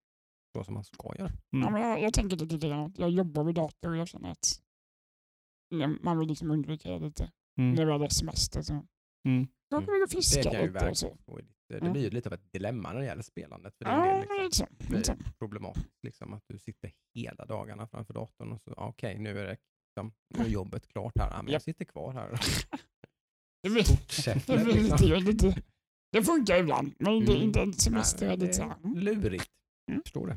Så 0.58 0.64
som 0.64 0.74
man 0.74 0.84
ska 0.84 1.16
göra. 1.20 1.32
Ja, 1.50 1.58
Mm. 1.58 1.74
men 1.74 1.82
jag, 1.82 2.02
jag 2.02 2.14
tänker 2.14 2.38
lite 2.38 2.68
grann 2.68 2.86
att 2.86 3.00
jag 3.00 3.10
jobbar 3.10 3.44
vid 3.44 3.56
dator 3.56 3.90
och 3.92 3.98
jag 3.98 4.08
känner 4.08 4.32
att 4.32 4.62
nej, 5.76 5.88
man 6.02 6.20
vill 6.20 6.28
liksom 6.28 6.52
undvika 6.52 6.90
det 6.90 7.00
lite. 7.00 7.32
Mm. 7.60 7.74
När 7.76 7.86
vi 7.86 7.92
hade 7.92 8.10
semester 8.10 8.62
så 8.62 8.86
Mm. 9.28 9.48
då 9.70 9.78
kan 9.78 9.86
vi 9.94 10.00
Det 10.00 10.08
fiska 10.16 10.44
kan 10.44 10.62
ju 10.62 10.68
lite 10.74 10.90
och 10.90 10.98
så. 10.98 11.08
lite, 11.38 11.50
det 11.68 11.86
Ja. 11.86 11.92
blir 11.92 12.04
ju 12.04 12.10
lite 12.10 12.30
av 12.30 12.34
ett 12.34 12.52
dilemma 12.54 12.94
när 12.94 13.00
det 13.00 13.06
gäller 13.06 13.22
spelandet. 13.24 13.76
För 13.78 13.86
Ja, 13.86 14.06
del, 14.06 14.44
liksom. 14.44 14.68
så. 14.80 14.84
Det 14.84 14.90
blir 14.90 15.34
problematiskt 15.40 16.04
liksom, 16.04 16.34
att 16.34 16.44
du 16.48 16.58
sitter 16.60 16.92
hela 17.16 17.46
dagarna 17.46 17.88
framför 17.88 18.14
datorn 18.14 18.52
och 18.52 18.62
så, 18.62 18.74
ja, 18.78 18.88
okej, 18.88 19.20
nu 19.20 19.30
är 19.40 19.46
det 19.46 19.58
liksom, 19.88 20.14
nu 20.38 20.44
är 20.46 20.50
jobbet 20.60 20.88
klart 20.88 21.18
här. 21.20 21.30
Ja, 21.32 21.42
men 21.42 21.54
jag 21.54 21.62
sitter 21.62 21.86
kvar 21.86 22.14
här. 22.14 22.30
Det 23.64 23.70
blir, 23.70 23.84
Fortsätter. 23.84 24.58
det, 24.58 24.64
blir 24.64 24.74
liksom. 24.74 25.08
lite, 25.08 25.20
lite, 25.48 25.62
det 26.12 26.24
funkar 26.24 26.58
ibland, 26.58 26.94
men 27.00 27.26
det 27.26 27.32
är 27.32 27.36
Mm. 27.36 27.42
inte 27.64 27.82
semester. 27.82 28.26
Nej, 28.26 28.34
är 28.34 28.38
det 28.38 28.46
lite 28.46 28.58
så 28.58 28.64
mm. 28.84 29.00
lurigt. 29.00 29.46
Mm. 29.92 30.02
Förstår 30.02 30.28
det. 30.28 30.36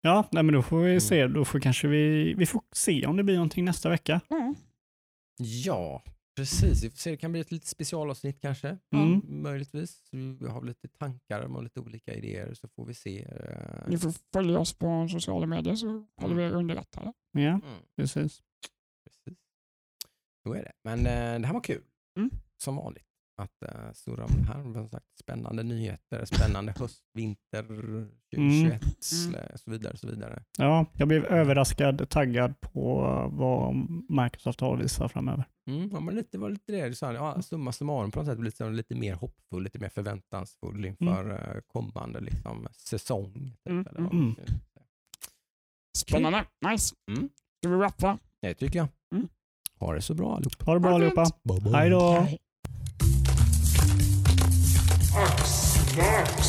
Ja, 0.00 0.28
nej, 0.32 0.42
men 0.42 0.54
då 0.54 0.62
får 0.62 0.80
vi 0.82 0.88
Mm. 0.90 1.00
se. 1.00 1.26
Då 1.26 1.44
får 1.44 1.60
kanske 1.60 1.88
vi, 1.88 2.34
vi 2.34 2.46
får 2.46 2.62
se 2.72 3.06
om 3.06 3.16
det 3.16 3.22
blir 3.22 3.34
någonting 3.34 3.64
nästa 3.64 3.88
vecka. 3.88 4.20
Ja. 4.28 4.54
Ja, 5.38 6.02
precis. 6.36 6.84
Vi 6.84 6.90
får 6.90 6.96
se, 6.96 7.10
det 7.10 7.16
kan 7.16 7.32
bli 7.32 7.40
ett 7.40 7.50
litet 7.52 7.68
specialavsnitt 7.68 8.40
kanske. 8.40 8.78
Mm. 8.94 9.42
Möjligtvis. 9.42 10.02
Vi 10.40 10.48
har 10.48 10.62
lite 10.64 10.88
tankar 10.88 11.40
och 11.40 11.62
lite 11.62 11.80
olika 11.80 12.14
idéer 12.14 12.54
så 12.54 12.68
får 12.68 12.84
vi 12.86 12.94
se. 12.94 13.22
eh, 13.24 13.88
Ni 13.88 13.98
får 13.98 14.14
följa 14.32 14.58
oss 14.58 14.72
på 14.78 15.08
sociala 15.08 15.46
medier 15.46 15.74
så 15.76 16.06
håller 16.20 16.34
vi 16.34 16.42
er 16.42 16.46
Mm. 16.46 16.58
underrättade. 16.58 17.12
Ja, 17.32 17.40
Mm. 17.40 17.60
precis. 17.96 18.42
Precis. 19.04 19.38
Så 20.46 20.52
är 20.54 20.62
det. 20.62 20.72
Men 20.84 20.98
eh, 20.98 21.40
det 21.40 21.46
här 21.46 21.52
var 21.54 21.60
kul. 21.60 21.82
Mm. 22.18 22.30
Som 22.64 22.76
vanligt. 22.76 23.04
Att 23.42 23.62
uh, 23.74 23.92
surra 23.92 24.24
om 24.24 24.30
det 24.36 24.52
här. 24.52 24.62
Som 24.62 24.88
sagt, 24.88 25.06
spännande 25.20 25.62
nyheter, 25.62 26.24
spännande 26.24 26.72
höst, 26.78 27.02
vinter 27.14 27.62
2021 27.62 28.82
Mm. 29.26 29.52
och 29.52 29.60
så 29.60 29.70
vidare. 29.70 29.96
Så 29.96 30.06
vidare. 30.06 30.44
Ja, 30.58 30.86
jag 30.92 31.08
blev 31.08 31.24
överraskad, 31.24 32.08
taggad 32.08 32.60
på 32.60 32.94
vad 33.32 33.74
Microsoft 34.22 34.60
har 34.60 34.76
att 34.76 34.84
visa 34.84 35.08
framöver. 35.08 35.44
Mm, 35.70 35.90
ja, 35.92 36.00
men 36.00 36.14
lite, 36.14 36.38
var 36.38 36.50
lite 36.50 36.72
det 36.72 36.88
du 36.88 36.94
sa. 36.94 37.12
Ja, 37.12 37.42
summa 37.42 37.72
summarum 37.72 38.10
på 38.10 38.18
något 38.18 38.26
sätt 38.28 38.40
lite, 38.40 38.56
så 38.56 38.68
lite 38.70 38.94
mer 38.94 39.14
hoppfull, 39.14 39.62
lite 39.62 39.78
mer 39.78 39.88
förväntansfull 39.88 40.84
inför 40.84 41.30
eh, 41.30 41.60
kommande 41.66 42.20
liksom, 42.20 42.66
säsong. 42.72 43.32
Typ, 43.34 43.66
Mm, 43.66 43.86
eller 43.86 44.00
vad 44.00 44.12
mm. 44.14 44.34
Spännande. 45.96 46.44
Nice. 46.70 46.94
Mm. 47.10 47.28
Ska 47.58 47.68
vi 47.70 47.76
rappa? 47.76 48.18
Det 48.42 48.54
tycker 48.54 48.78
jag. 48.78 48.88
Ha 49.82 49.92
det 49.92 50.02
så 50.02 50.14
bra 50.14 50.36
allihopa. 50.36 50.64
Ha 50.64 50.74
det 50.74 50.80
bra 50.80 50.94
allihopa. 50.94 51.24
Hej 51.74 51.90
då. 51.90 52.26
Axlar. 55.16 56.41